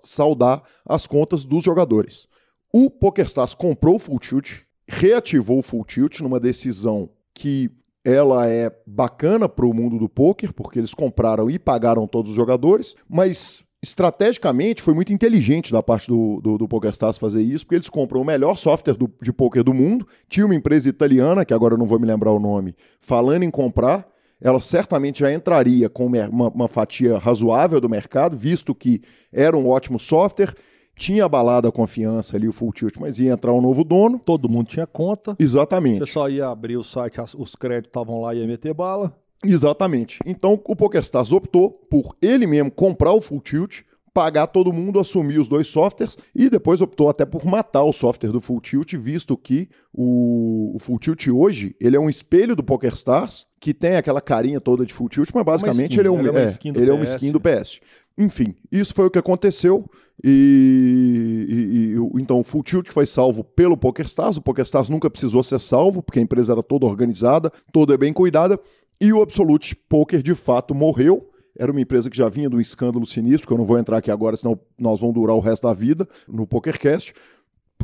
saldar 0.04 0.64
as 0.86 1.08
contas 1.08 1.46
dos 1.46 1.64
jogadores. 1.64 2.28
O 2.74 2.90
PokerStars 2.90 3.54
comprou 3.54 3.96
o 3.96 4.00
Full 4.00 4.20
Tilt, 4.20 4.62
reativou 4.92 5.60
o 5.60 5.64
Full 5.64 5.86
Tilt 5.86 6.20
numa 6.20 6.40
decisão 6.40 7.10
que 7.34 7.72
ela 8.04 8.48
é 8.48 8.70
bacana 8.86 9.48
para 9.48 9.66
o 9.66 9.74
mundo 9.74 9.98
do 9.98 10.10
poker, 10.10 10.54
porque 10.54 10.80
eles 10.80 10.94
compraram 10.94 11.50
e 11.50 11.58
pagaram 11.58 12.06
todos 12.06 12.32
os 12.32 12.36
jogadores, 12.36 12.96
mas 13.08 13.64
estrategicamente 13.82 14.82
foi 14.82 14.94
muito 14.94 15.14
inteligente 15.14 15.72
da 15.72 15.82
parte 15.82 16.08
do, 16.08 16.42
do, 16.42 16.58
do 16.58 16.68
PokerStars 16.68 17.18
fazer 17.18 17.42
isso, 17.42 17.66
porque 17.66 17.76
eles 17.76 17.90
compram 17.90 18.22
o 18.22 18.26
melhor 18.26 18.58
software 18.58 18.96
do, 18.96 19.10
de 19.22 19.32
poker 19.32 19.64
do 19.64 19.74
mundo. 19.74 20.06
Tinha 20.28 20.46
uma 20.46 20.56
empresa 20.56 20.90
italiana, 20.90 21.46
que 21.46 21.54
agora 21.54 21.74
eu 21.74 21.78
não 21.78 21.88
vou 21.88 22.00
me 22.00 22.06
lembrar 22.06 22.32
o 22.32 22.40
nome, 22.40 22.76
falando 23.00 23.44
em 23.44 23.50
comprar. 23.50 24.08
Ela 24.40 24.60
certamente 24.60 25.20
já 25.20 25.32
entraria 25.32 25.88
com 25.88 26.08
uma, 26.08 26.50
uma 26.50 26.68
fatia 26.68 27.18
razoável 27.18 27.80
do 27.80 27.90
mercado, 27.90 28.36
visto 28.36 28.76
que 28.76 29.02
era 29.32 29.56
um 29.56 29.70
ótimo 29.70 30.00
software 30.00 30.54
tinha 31.02 31.26
abalado 31.26 31.68
a 31.68 31.72
confiança 31.72 32.38
ali, 32.38 32.48
o 32.48 32.54
Full 32.54 32.72
Tilt, 32.74 32.98
mas 33.00 33.18
ia 33.18 33.32
entrar 33.32 33.52
um 33.54 33.60
novo 33.60 33.84
dono. 33.84 34.20
Todo 34.24 34.48
mundo 34.48 34.68
tinha 34.68 34.86
conta. 34.86 35.36
Exatamente. 35.40 36.06
Você 36.06 36.12
só 36.12 36.30
ia 36.30 36.48
abrir 36.48 36.78
o 36.78 36.84
site, 36.84 37.20
os 37.38 37.56
créditos 37.56 37.90
estavam 37.90 38.22
lá 38.22 38.36
e 38.36 38.40
ia 38.40 38.48
meter 38.48 38.72
bala. 38.72 39.12
Exatamente. 39.44 40.20
Então 40.24 40.54
o 40.64 40.76
PokerStars 40.76 41.32
optou 41.32 41.72
por 41.72 42.16
ele 42.22 42.46
mesmo 42.46 42.70
comprar 42.70 43.14
o 43.14 43.20
Full 43.20 43.42
Tilt, 43.42 43.82
pagar 44.14 44.48
todo 44.48 44.74
mundo, 44.74 45.00
assumir 45.00 45.40
os 45.40 45.48
dois 45.48 45.68
softwares 45.68 46.18
e 46.36 46.50
depois 46.50 46.82
optou 46.82 47.10
até 47.10 47.26
por 47.26 47.46
matar 47.46 47.84
o 47.84 47.94
software 47.94 48.32
do 48.32 48.42
Full 48.42 48.62
Tilt, 48.62 48.94
visto 48.96 49.38
que 49.38 49.70
o, 49.94 50.74
o 50.76 50.80
Full 50.80 51.00
Tilt 51.00 51.28
hoje 51.28 51.76
ele 51.80 51.96
é 51.96 52.00
um 52.00 52.10
espelho 52.10 52.56
do 52.56 52.64
PokerStars, 52.64 53.48
que 53.60 53.74
tem 53.74 53.96
aquela 53.96 54.20
carinha 54.20 54.60
toda 54.60 54.86
de 54.86 54.94
Full 54.94 55.10
Tilt, 55.10 55.30
mas 55.34 55.46
basicamente 55.46 55.98
ele 56.00 56.08
é, 56.08 56.12
um, 56.12 56.26
é, 56.26 56.44
é, 56.44 56.50
skin, 56.50 56.74
ele 56.76 56.90
é 56.90 56.94
uma 56.94 57.04
skin 57.04 57.32
do 57.32 57.40
PS. 57.40 57.80
Enfim, 58.18 58.56
isso 58.72 58.94
foi 58.94 59.06
o 59.06 59.12
que 59.12 59.20
aconteceu. 59.20 59.86
E, 60.24 61.46
e, 61.50 61.96
e, 61.96 62.22
então 62.22 62.40
o 62.40 62.44
Full 62.44 62.64
Tilt 62.64 62.90
foi 62.90 63.06
salvo 63.06 63.44
pelo 63.44 63.78
PokerStars. 63.78 64.38
O 64.38 64.42
PokerStars 64.42 64.90
nunca 64.90 65.10
precisou 65.10 65.42
ser 65.42 65.60
salvo, 65.60 66.04
porque 66.04 66.20
a 66.20 66.22
empresa 66.22 66.54
era 66.54 66.62
toda 66.62 66.86
organizada, 66.86 67.52
toda 67.72 67.98
bem 67.98 68.12
cuidada. 68.12 68.60
E 69.00 69.12
o 69.14 69.22
Absolute 69.22 69.76
Poker 69.76 70.22
de 70.22 70.36
fato 70.36 70.76
morreu. 70.76 71.31
Era 71.62 71.72
uma 71.72 71.80
empresa 71.80 72.10
que 72.10 72.18
já 72.18 72.28
vinha 72.28 72.50
de 72.50 72.56
um 72.56 72.60
escândalo 72.60 73.06
sinistro, 73.06 73.48
que 73.48 73.54
eu 73.54 73.58
não 73.60 73.66
vou 73.66 73.78
entrar 73.78 73.98
aqui 73.98 74.10
agora, 74.10 74.36
senão 74.36 74.60
nós 74.80 75.00
vamos 75.00 75.14
durar 75.14 75.36
o 75.36 75.40
resto 75.40 75.68
da 75.68 75.74
vida 75.76 76.08
no 76.28 76.48
PokerCast. 76.48 77.14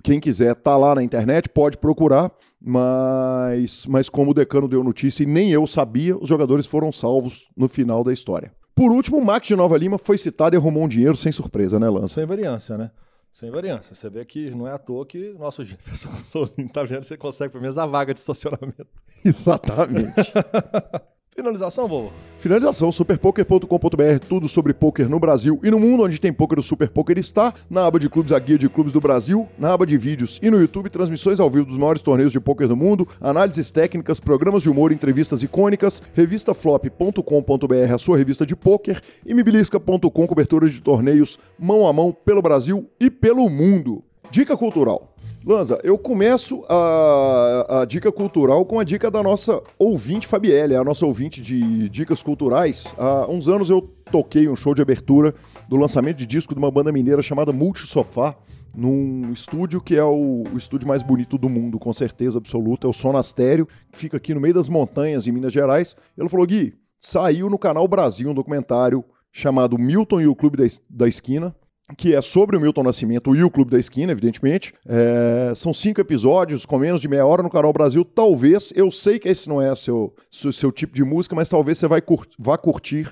Quem 0.03 0.19
quiser 0.19 0.55
tá 0.55 0.75
lá 0.75 0.95
na 0.95 1.03
internet, 1.03 1.47
pode 1.47 1.77
procurar, 1.77 2.31
mas, 2.59 3.85
mas 3.85 4.09
como 4.09 4.31
o 4.31 4.33
decano 4.33 4.67
deu 4.67 4.83
notícia 4.83 5.21
e 5.21 5.27
nem 5.27 5.51
eu 5.51 5.67
sabia, 5.67 6.17
os 6.17 6.27
jogadores 6.27 6.65
foram 6.65 6.91
salvos 6.91 7.47
no 7.55 7.69
final 7.69 8.03
da 8.03 8.11
história. 8.11 8.51
Por 8.73 8.91
último, 8.91 9.19
o 9.19 9.23
Max 9.23 9.45
de 9.45 9.55
Nova 9.55 9.77
Lima 9.77 9.99
foi 9.99 10.17
citado 10.17 10.55
e 10.55 10.57
arrumou 10.57 10.85
um 10.85 10.87
dinheiro 10.87 11.15
sem 11.15 11.31
surpresa, 11.31 11.79
né, 11.79 11.87
Lança? 11.87 12.15
Sem 12.15 12.25
variância, 12.25 12.79
né? 12.79 12.89
Sem 13.31 13.51
variância. 13.51 13.93
Você 13.93 14.09
vê 14.09 14.25
que 14.25 14.49
não 14.49 14.67
é 14.67 14.71
à 14.71 14.79
toa 14.79 15.05
que 15.05 15.33
nosso 15.33 15.63
Jefferson 15.63 16.09
tá 16.73 16.81
vendo, 16.81 17.03
você 17.03 17.15
consegue 17.15 17.51
pelo 17.51 17.61
menos 17.61 17.77
a 17.77 17.85
vaga 17.85 18.11
de 18.11 18.19
estacionamento. 18.19 18.87
Exatamente. 19.23 20.33
Finalização, 21.39 21.87
vovô? 21.87 22.09
Finalização, 22.39 22.91
superpoker.com.br, 22.91 24.25
tudo 24.27 24.49
sobre 24.49 24.73
poker 24.73 25.07
no 25.07 25.19
Brasil 25.19 25.59
e 25.63 25.69
no 25.69 25.79
mundo, 25.79 26.01
onde 26.01 26.19
tem 26.19 26.33
poker, 26.33 26.57
o 26.57 26.63
Super 26.63 26.89
Poker 26.89 27.15
está, 27.19 27.53
na 27.69 27.85
aba 27.85 27.99
de 27.99 28.09
clubes, 28.09 28.31
a 28.31 28.39
guia 28.39 28.57
de 28.57 28.67
clubes 28.67 28.91
do 28.91 28.99
Brasil, 28.99 29.47
na 29.55 29.71
aba 29.71 29.85
de 29.85 29.95
vídeos 29.99 30.39
e 30.41 30.49
no 30.49 30.59
YouTube, 30.59 30.89
transmissões 30.89 31.39
ao 31.39 31.47
vivo 31.47 31.67
dos 31.67 31.77
maiores 31.77 32.01
torneios 32.01 32.31
de 32.31 32.39
poker 32.39 32.67
do 32.67 32.75
mundo, 32.75 33.07
análises 33.21 33.69
técnicas, 33.69 34.19
programas 34.19 34.63
de 34.63 34.69
humor, 34.71 34.91
entrevistas 34.91 35.43
icônicas, 35.43 36.01
revistaflop.com.br, 36.15 37.93
a 37.93 37.97
sua 37.99 38.17
revista 38.17 38.43
de 38.43 38.55
poker, 38.55 38.99
e 39.23 39.31
mibilisca.com, 39.31 40.09
cobertura 40.25 40.67
de 40.67 40.81
torneios 40.81 41.37
mão 41.59 41.85
a 41.85 41.93
mão 41.93 42.11
pelo 42.11 42.41
Brasil 42.41 42.89
e 42.99 43.11
pelo 43.11 43.47
mundo. 43.47 44.03
Dica 44.31 44.57
cultural. 44.57 45.13
Lanza, 45.47 45.79
eu 45.81 45.97
começo 45.97 46.65
a, 46.67 47.79
a, 47.79 47.85
dica 47.85 48.11
cultural 48.11 48.65
com 48.65 48.81
a 48.81 48.83
dica 48.83 49.09
da 49.09 49.23
nossa 49.23 49.63
ouvinte 49.79 50.27
Fabielle, 50.27 50.75
a 50.75 50.83
nossa 50.83 51.05
ouvinte 51.05 51.41
de 51.41 51.87
dicas 51.87 52.21
culturais. 52.21 52.83
Há 52.97 53.31
uns 53.31 53.47
anos 53.47 53.69
eu 53.69 53.81
toquei 54.11 54.49
um 54.49 54.57
show 54.57 54.75
de 54.75 54.81
abertura 54.81 55.33
do 55.69 55.77
lançamento 55.77 56.17
de 56.17 56.25
disco 56.25 56.53
de 56.53 56.59
uma 56.59 56.69
banda 56.69 56.91
mineira 56.91 57.21
chamada 57.21 57.53
Multi 57.53 57.87
Sofá, 57.87 58.35
num 58.75 59.31
estúdio 59.31 59.79
que 59.79 59.95
é 59.95 60.03
o, 60.03 60.43
o, 60.53 60.57
estúdio 60.57 60.85
mais 60.85 61.01
bonito 61.01 61.37
do 61.37 61.47
mundo, 61.47 61.79
com 61.79 61.93
certeza 61.93 62.39
absoluta, 62.39 62.85
é 62.85 62.89
o 62.89 62.93
Sonastério, 62.93 63.65
que 63.89 63.97
fica 63.97 64.17
aqui 64.17 64.33
no 64.33 64.41
meio 64.41 64.53
das 64.53 64.67
montanhas 64.67 65.27
em 65.27 65.31
Minas 65.31 65.53
Gerais. 65.53 65.95
Ele 66.17 66.27
falou, 66.27 66.45
Gui, 66.45 66.73
saiu 66.99 67.49
no 67.49 67.57
Canal 67.57 67.87
Brasil 67.87 68.29
um 68.29 68.33
documentário 68.33 69.01
chamado 69.31 69.77
Milton 69.77 70.19
e 70.19 70.27
o 70.27 70.35
Clube 70.35 70.57
da, 70.57 70.65
da 70.89 71.07
Esquina, 71.07 71.55
que 71.95 72.13
é 72.13 72.21
sobre 72.21 72.57
o 72.57 72.59
Milton 72.59 72.83
Nascimento 72.83 73.35
e 73.35 73.43
o 73.43 73.49
Clube 73.49 73.71
da 73.71 73.79
Esquina, 73.79 74.11
evidentemente. 74.11 74.73
É, 74.85 75.53
são 75.55 75.73
cinco 75.73 76.01
episódios, 76.01 76.65
com 76.65 76.77
menos 76.77 77.01
de 77.01 77.07
meia 77.07 77.25
hora 77.25 77.41
no 77.41 77.49
canal 77.49 77.71
Brasil. 77.71 78.03
Talvez, 78.03 78.73
eu 78.75 78.91
sei 78.91 79.19
que 79.19 79.29
esse 79.29 79.47
não 79.47 79.61
é 79.61 79.73
seu, 79.75 80.13
seu, 80.29 80.51
seu 80.51 80.71
tipo 80.71 80.93
de 80.93 81.03
música, 81.03 81.35
mas 81.35 81.47
talvez 81.47 81.77
você 81.77 81.87
vai 81.87 82.01
cur 82.01 82.25
vá 82.37 82.57
curtir, 82.57 83.09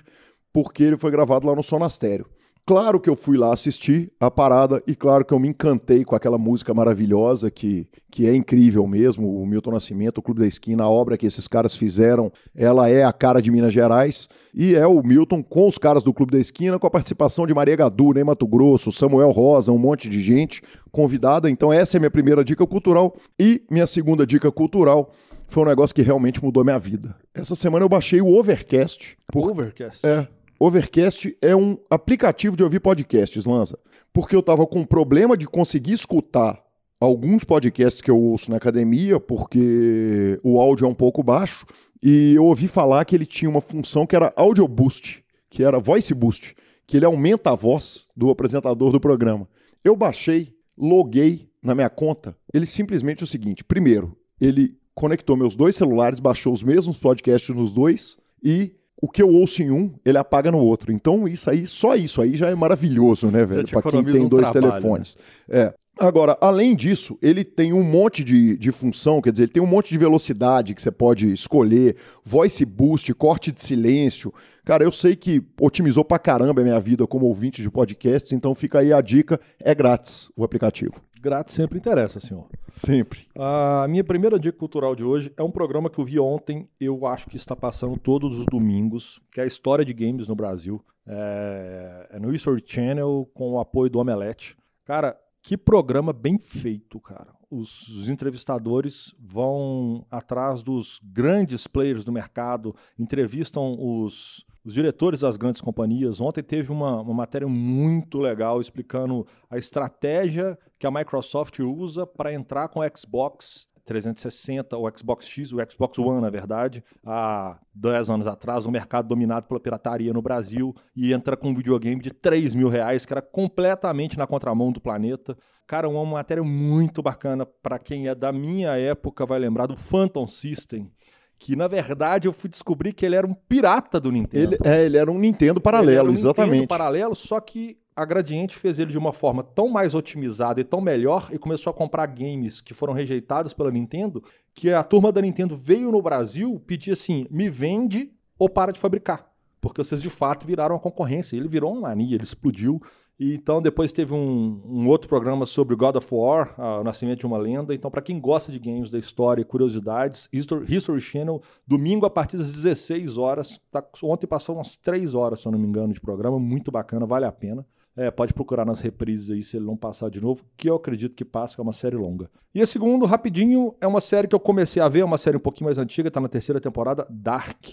porque 0.52 0.84
ele 0.84 0.98
foi 0.98 1.12
gravado 1.12 1.48
lá 1.48 1.56
no 1.56 1.64
Sonastério. 1.64 2.26
Claro 2.68 3.00
que 3.00 3.08
eu 3.08 3.16
fui 3.16 3.38
lá 3.38 3.54
assistir 3.54 4.12
a 4.20 4.32
parada 4.32 4.82
e 4.88 4.96
claro 4.96 5.24
que 5.24 5.32
eu 5.32 5.38
me 5.38 5.48
encantei 5.48 6.04
com 6.04 6.16
aquela 6.16 6.36
música 6.36 6.74
maravilhosa 6.74 7.52
que, 7.52 7.88
que 8.10 8.28
é 8.28 8.34
incrível 8.36 8.88
mesmo, 8.88 9.40
o 9.40 9.46
Milton 9.46 9.70
Nascimento, 9.70 10.18
o 10.18 10.22
Clube 10.24 10.40
da 10.40 10.48
Esquina, 10.48 10.84
a 10.84 10.90
obra 10.90 11.16
que 11.16 11.28
esses 11.28 11.48
caras 11.48 11.76
fizeram, 11.76 12.32
ela 12.56 12.90
é 12.90 13.04
a 13.04 13.14
cara 13.14 13.40
de 13.40 13.52
Minas 13.52 13.72
Gerais 13.72 14.28
e 14.52 14.74
é 14.74 14.88
o 14.88 15.04
Milton 15.04 15.44
com 15.44 15.68
os 15.68 15.78
caras 15.78 16.02
do 16.02 16.12
Clube 16.12 16.32
da 16.32 16.40
Esquina, 16.40 16.80
com 16.80 16.88
a 16.88 16.90
participação 16.90 17.46
de 17.46 17.54
Maria 17.54 17.76
Gadu, 17.76 18.14
Ney 18.14 18.24
Mato 18.24 18.48
Grosso, 18.48 18.92
Samuel 18.92 19.30
Rosa, 19.30 19.72
um 19.72 19.78
monte 19.78 20.10
de 20.10 20.20
gente 20.20 20.64
convidada. 20.92 21.48
Então 21.48 21.72
essa 21.72 21.98
é 21.98 22.00
a 22.00 22.02
minha 22.02 22.10
primeira 22.10 22.44
dica 22.44 22.66
cultural 22.66 23.16
e 23.40 23.62
minha 23.70 23.86
segunda 23.86 24.26
dica 24.26 24.52
cultural 24.52 25.12
foi 25.48 25.62
um 25.62 25.68
negócio 25.68 25.96
que 25.96 26.02
realmente 26.02 26.44
mudou 26.44 26.64
minha 26.64 26.80
vida. 26.80 27.16
Essa 27.32 27.56
semana 27.56 27.86
eu 27.86 27.90
baixei 27.90 28.22
o 28.22 28.36
Overcast. 28.36 29.18
Por... 29.32 29.52
Overcast? 29.52 30.06
É, 30.06 30.28
Overcast 30.60 31.38
é 31.42 31.56
um 31.56 31.78
aplicativo 31.90 32.56
de 32.56 32.64
ouvir 32.64 32.80
podcasts, 32.80 33.46
Lanza. 33.46 33.78
Porque 34.14 34.36
eu 34.36 34.40
estava 34.40 34.66
com 34.66 34.86
problema 34.86 35.36
de 35.36 35.46
conseguir 35.46 35.94
escutar 35.94 36.64
alguns 37.00 37.44
podcasts 37.44 38.02
que 38.02 38.10
eu 38.10 38.20
ouço 38.20 38.50
na 38.50 38.58
academia, 38.58 39.20
porque 39.20 40.40
o 40.44 40.60
áudio 40.60 40.86
é 40.86 40.90
um 40.90 40.94
pouco 40.94 41.22
baixo, 41.22 41.66
e 42.02 42.34
eu 42.36 42.46
ouvi 42.46 42.68
falar 42.68 43.04
que 43.06 43.16
ele 43.16 43.26
tinha 43.26 43.50
uma 43.50 43.62
função 43.62 44.06
que 44.06 44.16
era 44.16 44.34
Audio 44.36 44.68
Boost, 44.68 45.24
que 45.50 45.64
era 45.64 45.80
Voice 45.80 46.14
Boost, 46.14 46.56
que 46.88 46.98
ele 46.98 47.06
aumenta 47.06 47.52
a 47.52 47.56
voz 47.56 48.08
do 48.16 48.30
apresentador 48.30 48.92
do 48.92 49.00
programa. 49.00 49.48
Eu 49.84 49.96
baixei, 49.96 50.54
loguei 50.78 51.50
na 51.62 51.76
minha 51.76 51.90
conta, 51.90 52.38
ele 52.54 52.66
simplesmente 52.66 53.22
é 53.22 53.26
o 53.26 53.28
seguinte: 53.28 53.64
primeiro, 53.64 54.16
ele 54.40 54.78
conectou 54.94 55.36
meus 55.36 55.56
dois 55.56 55.76
celulares, 55.76 56.20
baixou 56.20 56.54
os 56.54 56.64
mesmos 56.64 56.98
podcasts 56.98 57.54
nos 57.54 57.74
dois 57.74 58.18
e 58.44 58.76
o 59.02 59.10
que 59.10 59.22
eu 59.22 59.30
ouço 59.30 59.62
em 59.62 59.72
um, 59.72 59.94
ele 60.06 60.18
apaga 60.18 60.52
no 60.52 60.60
outro. 60.60 60.92
Então, 60.92 61.28
isso 61.28 61.50
aí, 61.50 61.68
só 61.68 61.96
isso 61.96 62.22
aí 62.22 62.36
já 62.36 62.50
é 62.50 62.56
maravilhoso, 62.56 63.28
né, 63.28 63.46
velho? 63.46 63.68
Para 63.68 63.92
quem 63.92 64.04
tem 64.04 64.28
dois 64.28 64.50
trabalho, 64.50 64.74
telefones. 64.74 65.18
Né? 65.48 65.60
É. 65.60 65.74
Agora, 65.98 66.38
além 66.42 66.76
disso, 66.76 67.18
ele 67.22 67.46
tem 67.46 67.72
um 67.72 67.82
monte 67.82 68.22
de, 68.22 68.58
de 68.58 68.70
função, 68.74 69.22
quer 69.22 69.32
dizer, 69.32 69.44
ele 69.44 69.54
tem 69.54 69.64
um 69.64 69.68
monte 69.68 69.90
de 69.90 69.98
velocidade 69.98 70.76
que 70.76 70.82
você 70.82 70.92
pode 70.92 71.32
escolher, 71.32 71.96
voice 72.22 72.66
boost, 72.66 73.14
corte 73.14 73.50
de 73.50 73.62
silêncio. 73.62 74.34
Cara, 74.66 74.84
eu 74.84 74.92
sei 74.92 75.16
que 75.16 75.42
otimizou 75.60 76.04
pra 76.04 76.20
caramba 76.20 76.60
a 76.60 76.64
minha 76.66 76.80
vida 76.82 77.08
como 77.08 77.28
ouvinte 77.28 77.62
de 77.62 77.70
podcasts, 77.70 78.34
então 78.34 78.54
fica 78.54 78.80
aí 78.80 78.92
a 78.92 79.00
dica, 79.00 79.40
é 79.58 79.74
grátis 79.74 80.30
o 80.36 80.44
aplicativo 80.44 81.02
grátis 81.26 81.56
sempre 81.56 81.80
interessa, 81.80 82.20
senhor. 82.20 82.48
Sempre. 82.70 83.28
A 83.36 83.88
minha 83.90 84.04
primeira 84.04 84.40
dica 84.40 84.56
cultural 84.56 84.96
de 84.96 85.04
hoje 85.04 85.34
é 85.36 85.42
um 85.42 85.50
programa 85.50 85.90
que 85.90 85.98
eu 85.98 86.06
vi 86.06 86.20
ontem, 86.20 86.70
eu 86.80 87.08
acho 87.08 87.28
que 87.28 87.36
está 87.36 87.56
passando 87.56 87.98
todos 87.98 88.40
os 88.40 88.46
domingos, 88.46 89.20
que 89.32 89.40
é 89.40 89.44
a 89.44 89.48
história 89.48 89.84
de 89.84 89.92
games 89.92 90.28
no 90.28 90.36
Brasil. 90.36 90.80
É, 91.08 92.10
é 92.12 92.20
no 92.20 92.32
History 92.32 92.64
Channel 92.64 93.28
com 93.34 93.54
o 93.54 93.60
apoio 93.60 93.90
do 93.90 93.98
Omelete. 93.98 94.56
Cara, 94.86 95.20
que 95.42 95.58
programa 95.58 96.14
bem 96.14 96.38
feito, 96.38 97.00
cara. 97.00 97.34
Os, 97.50 97.88
os, 97.88 98.10
entrevistadores 98.10 99.16
vão 99.20 100.06
atrás 100.12 100.62
dos 100.62 101.00
grandes 101.04 101.66
players 101.66 102.04
do 102.04 102.12
mercado, 102.12 102.76
entrevistam 103.00 103.78
os 103.80 104.46
os 104.66 104.74
diretores 104.74 105.20
das 105.20 105.38
grandes 105.38 105.62
companhias. 105.62 106.20
Ontem 106.20 106.44
teve 106.44 106.72
uma, 106.72 107.02
uma 107.02 107.14
matéria 107.14 107.48
muito 107.48 108.18
legal 108.20 108.60
explicando 108.60 109.26
a 109.50 109.58
estratégia 109.58 110.58
que 110.80 110.88
a 110.88 110.92
Microsoft 110.92 111.60
usa 111.60 112.06
para 112.06 112.34
entrar 112.34 112.68
com 112.70 112.80
o 112.80 112.98
Xbox 112.98 113.68
360, 113.86 114.76
o 114.76 114.90
Xbox 114.98 115.28
X, 115.28 115.54
o 115.54 115.58
Xbox 115.70 116.00
One, 116.00 116.20
na 116.20 116.30
verdade, 116.32 116.84
há 117.06 117.60
10 117.74 118.10
anos 118.10 118.28
atrás, 118.28 118.66
um 118.66 118.72
mercado 118.72 119.08
dominado 119.08 119.48
pela 119.48 119.60
pirataria 119.60 120.12
no 120.12 120.24
Brasil, 120.24 120.76
e 120.96 121.14
entra 121.14 121.38
com 121.38 121.50
um 121.50 121.56
videogame 121.56 122.02
de 122.02 122.10
3 122.12 122.56
mil 122.56 122.68
reais, 122.68 123.06
que 123.06 123.14
era 123.14 123.22
completamente 123.22 124.18
na 124.18 124.26
contramão 124.26 124.72
do 124.72 124.82
planeta. 124.82 125.38
Cara, 125.68 125.88
uma 125.88 126.04
matéria 126.04 126.44
muito 126.44 127.02
bacana 127.04 127.46
para 127.46 127.78
quem 127.78 128.08
é 128.08 128.16
da 128.16 128.32
minha 128.32 128.76
época, 128.76 129.26
vai 129.26 129.38
lembrar 129.38 129.68
do 129.68 129.78
Phantom 129.78 130.26
System, 130.26 130.92
que 131.38 131.56
na 131.56 131.68
verdade 131.68 132.28
eu 132.28 132.34
fui 132.34 132.50
descobrir 132.50 132.94
que 132.94 133.06
ele 133.06 133.16
era 133.16 133.28
um 133.28 133.34
pirata 133.34 134.00
do 134.00 134.12
Nintendo. 134.12 134.56
Ele, 134.56 134.70
é, 134.70 134.86
ele 134.86 134.98
era 134.98 135.12
um 135.12 135.18
Nintendo 135.18 135.60
paralelo, 135.62 136.12
um 136.12 136.14
exatamente. 136.14 136.52
Nintendo 136.52 136.68
paralelo, 136.68 137.16
só 137.16 137.40
que 137.40 137.78
a 137.96 138.04
Gradiente 138.04 138.58
fez 138.58 138.78
ele 138.78 138.92
de 138.92 138.98
uma 138.98 139.14
forma 139.14 139.42
tão 139.42 139.70
mais 139.70 139.94
otimizada 139.94 140.60
e 140.60 140.64
tão 140.64 140.82
melhor 140.82 141.30
e 141.32 141.40
começou 141.40 141.72
a 141.72 141.74
comprar 141.74 142.08
games 142.08 142.60
que 142.60 142.74
foram 142.74 142.94
rejeitados 142.94 143.54
pela 143.54 143.72
Nintendo, 143.72 144.22
que 144.54 144.72
a 144.72 144.84
turma 144.84 145.12
da 145.12 145.22
Nintendo 145.22 145.56
veio 145.56 145.92
no 145.92 146.02
Brasil 146.02 146.62
pedir 146.68 146.92
assim: 146.92 147.26
me 147.32 147.50
vende 147.50 148.12
ou 148.38 148.50
para 148.50 148.74
de 148.74 148.80
fabricar. 148.80 149.32
Porque 149.62 149.84
vocês 149.84 150.02
de 150.02 150.10
fato 150.10 150.46
viraram 150.46 150.76
a 150.76 150.80
concorrência. 150.80 151.36
Ele 151.36 151.48
virou 151.48 151.72
uma 151.72 151.82
mania, 151.82 152.16
ele 152.16 152.24
explodiu. 152.24 152.82
E 153.20 153.34
então 153.34 153.62
depois 153.62 153.92
teve 153.92 154.14
um, 154.14 154.62
um, 154.66 154.88
outro 154.88 155.08
programa 155.08 155.46
sobre 155.46 155.76
God 155.76 155.96
of 155.96 156.08
War, 156.12 156.54
o 156.58 156.84
nascimento 156.84 157.20
de 157.20 157.26
uma 157.26 157.38
lenda. 157.38 157.74
Então, 157.74 157.90
para 157.90 158.02
quem 158.02 158.20
gosta 158.20 158.52
de 158.52 158.60
games 158.60 158.90
da 158.90 159.00
história 159.00 159.42
e 159.42 159.46
curiosidades, 159.46 160.28
History, 160.34 160.66
History, 160.68 161.00
Channel, 161.00 161.42
domingo 161.66 162.06
a 162.06 162.10
partir 162.10 162.38
das 162.38 162.52
16 162.52 163.18
horas. 163.18 163.60
Tá, 163.72 163.84
ontem 164.04 164.28
passou 164.28 164.56
umas 164.56 164.76
3 164.76 165.16
horas, 165.16 165.40
se 165.40 165.48
eu 165.48 165.52
não 165.52 165.60
me 165.60 165.68
engano, 165.68 165.94
de 165.94 166.02
programa. 166.02 166.38
Muito 166.38 166.72
bacana, 166.72 167.06
vale 167.06 167.26
a 167.26 167.32
pena. 167.32 167.66
É, 167.98 168.12
pode 168.12 168.34
procurar 168.34 168.66
nas 168.66 168.82
reprises 168.82 169.32
aí 169.32 169.42
se 169.42 169.56
ele 169.56 169.66
não 169.66 169.78
passar 169.78 170.10
de 170.10 170.20
novo, 170.20 170.44
que 170.58 170.70
eu 170.70 170.76
acredito 170.76 171.16
que 171.16 171.24
passa, 171.24 171.56
que 171.56 171.62
é 171.62 171.64
uma 171.64 171.72
série 171.72 171.96
longa. 171.96 172.30
E 172.54 172.62
a 172.62 172.66
segundo, 172.66 173.06
rapidinho, 173.06 173.74
é 173.80 173.88
uma 173.88 174.02
série 174.02 174.28
que 174.28 174.36
eu 174.36 174.40
comecei 174.40 174.82
a 174.82 174.90
ver, 174.90 175.00
é 175.00 175.06
uma 175.06 175.18
série 175.18 175.38
um 175.38 175.40
pouquinho 175.40 175.68
mais 175.68 175.78
antiga, 175.78 176.12
tá 176.12 176.20
na 176.20 176.28
terceira 176.28 176.60
temporada, 176.60 177.08
Dark. 177.10 177.66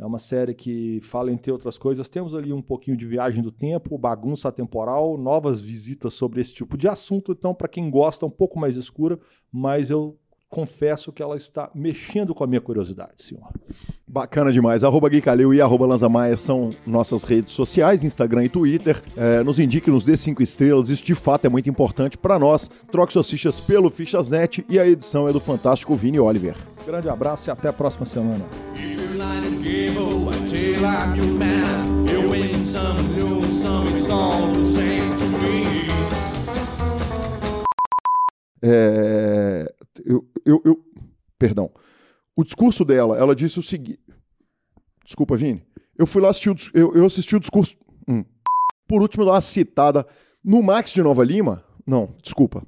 É 0.00 0.06
uma 0.06 0.18
série 0.18 0.54
que 0.54 0.98
fala, 1.02 1.30
entre 1.30 1.52
outras 1.52 1.76
coisas, 1.76 2.08
temos 2.08 2.34
ali 2.34 2.54
um 2.54 2.62
pouquinho 2.62 2.96
de 2.96 3.06
viagem 3.06 3.42
do 3.42 3.52
tempo, 3.52 3.98
bagunça 3.98 4.50
temporal, 4.50 5.18
novas 5.18 5.60
visitas 5.60 6.14
sobre 6.14 6.40
esse 6.40 6.54
tipo 6.54 6.78
de 6.78 6.88
assunto. 6.88 7.32
Então, 7.32 7.54
para 7.54 7.68
quem 7.68 7.90
gosta, 7.90 8.24
um 8.24 8.30
pouco 8.30 8.58
mais 8.58 8.76
escura, 8.76 9.18
mas 9.52 9.90
eu 9.90 10.16
confesso 10.48 11.12
que 11.12 11.22
ela 11.22 11.36
está 11.36 11.70
mexendo 11.74 12.34
com 12.34 12.42
a 12.42 12.46
minha 12.46 12.62
curiosidade, 12.62 13.22
senhor. 13.22 13.46
Bacana 14.08 14.50
demais. 14.50 14.82
Arroba 14.82 15.08
Gui 15.10 15.20
Calil 15.20 15.52
e 15.52 15.60
arroba 15.60 15.86
Lanzamaia 15.86 16.36
são 16.38 16.70
nossas 16.86 17.22
redes 17.22 17.52
sociais, 17.52 18.02
Instagram 18.02 18.44
e 18.44 18.48
Twitter. 18.48 19.00
É, 19.16 19.44
nos 19.44 19.58
indique, 19.58 19.90
nos 19.90 20.04
dê 20.04 20.16
cinco 20.16 20.42
estrelas. 20.42 20.88
Isso 20.88 21.04
de 21.04 21.14
fato 21.14 21.44
é 21.44 21.48
muito 21.50 21.68
importante 21.68 22.16
para 22.16 22.38
nós. 22.38 22.70
Troque 22.90 23.12
suas 23.12 23.30
fichas 23.30 23.60
pelo 23.60 23.90
Fichasnet 23.90 24.64
e 24.68 24.78
a 24.80 24.86
edição 24.86 25.28
é 25.28 25.32
do 25.32 25.40
fantástico 25.40 25.94
Vini 25.94 26.18
Oliver. 26.18 26.56
Grande 26.86 27.08
abraço 27.08 27.48
e 27.48 27.52
até 27.52 27.68
a 27.68 27.72
próxima 27.72 28.06
semana. 28.06 28.44
É, 38.62 39.74
eu, 40.04 40.28
eu, 40.44 40.62
eu, 40.64 40.84
perdão. 41.38 41.70
O 42.36 42.44
discurso 42.44 42.84
dela, 42.84 43.16
ela 43.18 43.34
disse 43.34 43.58
o 43.58 43.62
seguinte. 43.62 44.00
Desculpa, 45.04 45.36
Vini. 45.36 45.62
Eu 45.98 46.06
fui 46.06 46.22
lá 46.22 46.30
assistir 46.30 46.50
o, 46.50 46.56
eu, 46.74 46.94
eu 46.94 47.04
assisti 47.06 47.34
o 47.34 47.40
discurso. 47.40 47.76
Hum. 48.08 48.24
Por 48.86 49.02
último, 49.02 49.24
uma 49.24 49.40
citada 49.40 50.06
no 50.44 50.62
Max 50.62 50.92
de 50.92 51.02
Nova 51.02 51.24
Lima. 51.24 51.64
Não, 51.86 52.14
desculpa. 52.22 52.66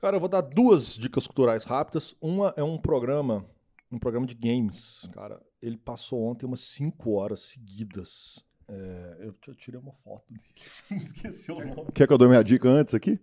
Cara, 0.00 0.16
eu 0.16 0.20
vou 0.20 0.28
dar 0.28 0.40
duas 0.40 0.96
dicas 0.96 1.26
culturais 1.26 1.64
rápidas. 1.64 2.14
Uma 2.20 2.54
é 2.56 2.62
um 2.62 2.78
programa, 2.78 3.44
um 3.90 3.98
programa 3.98 4.26
de 4.26 4.34
games. 4.34 5.08
Cara, 5.12 5.40
ele 5.66 5.76
passou 5.76 6.22
ontem 6.22 6.46
umas 6.46 6.60
5 6.60 7.10
horas 7.10 7.40
seguidas. 7.40 8.44
É, 8.68 9.16
eu, 9.20 9.34
eu, 9.46 9.54
tirei 9.54 9.80
uma 9.80 9.92
foto 9.92 10.24
dele. 10.32 10.44
Esqueci 11.02 11.50
o 11.50 11.64
nome. 11.64 11.92
Quer 11.92 12.06
que 12.06 12.12
eu 12.12 12.18
dê 12.18 12.26
minha 12.26 12.42
dica 12.42 12.68
antes 12.68 12.94
aqui? 12.94 13.20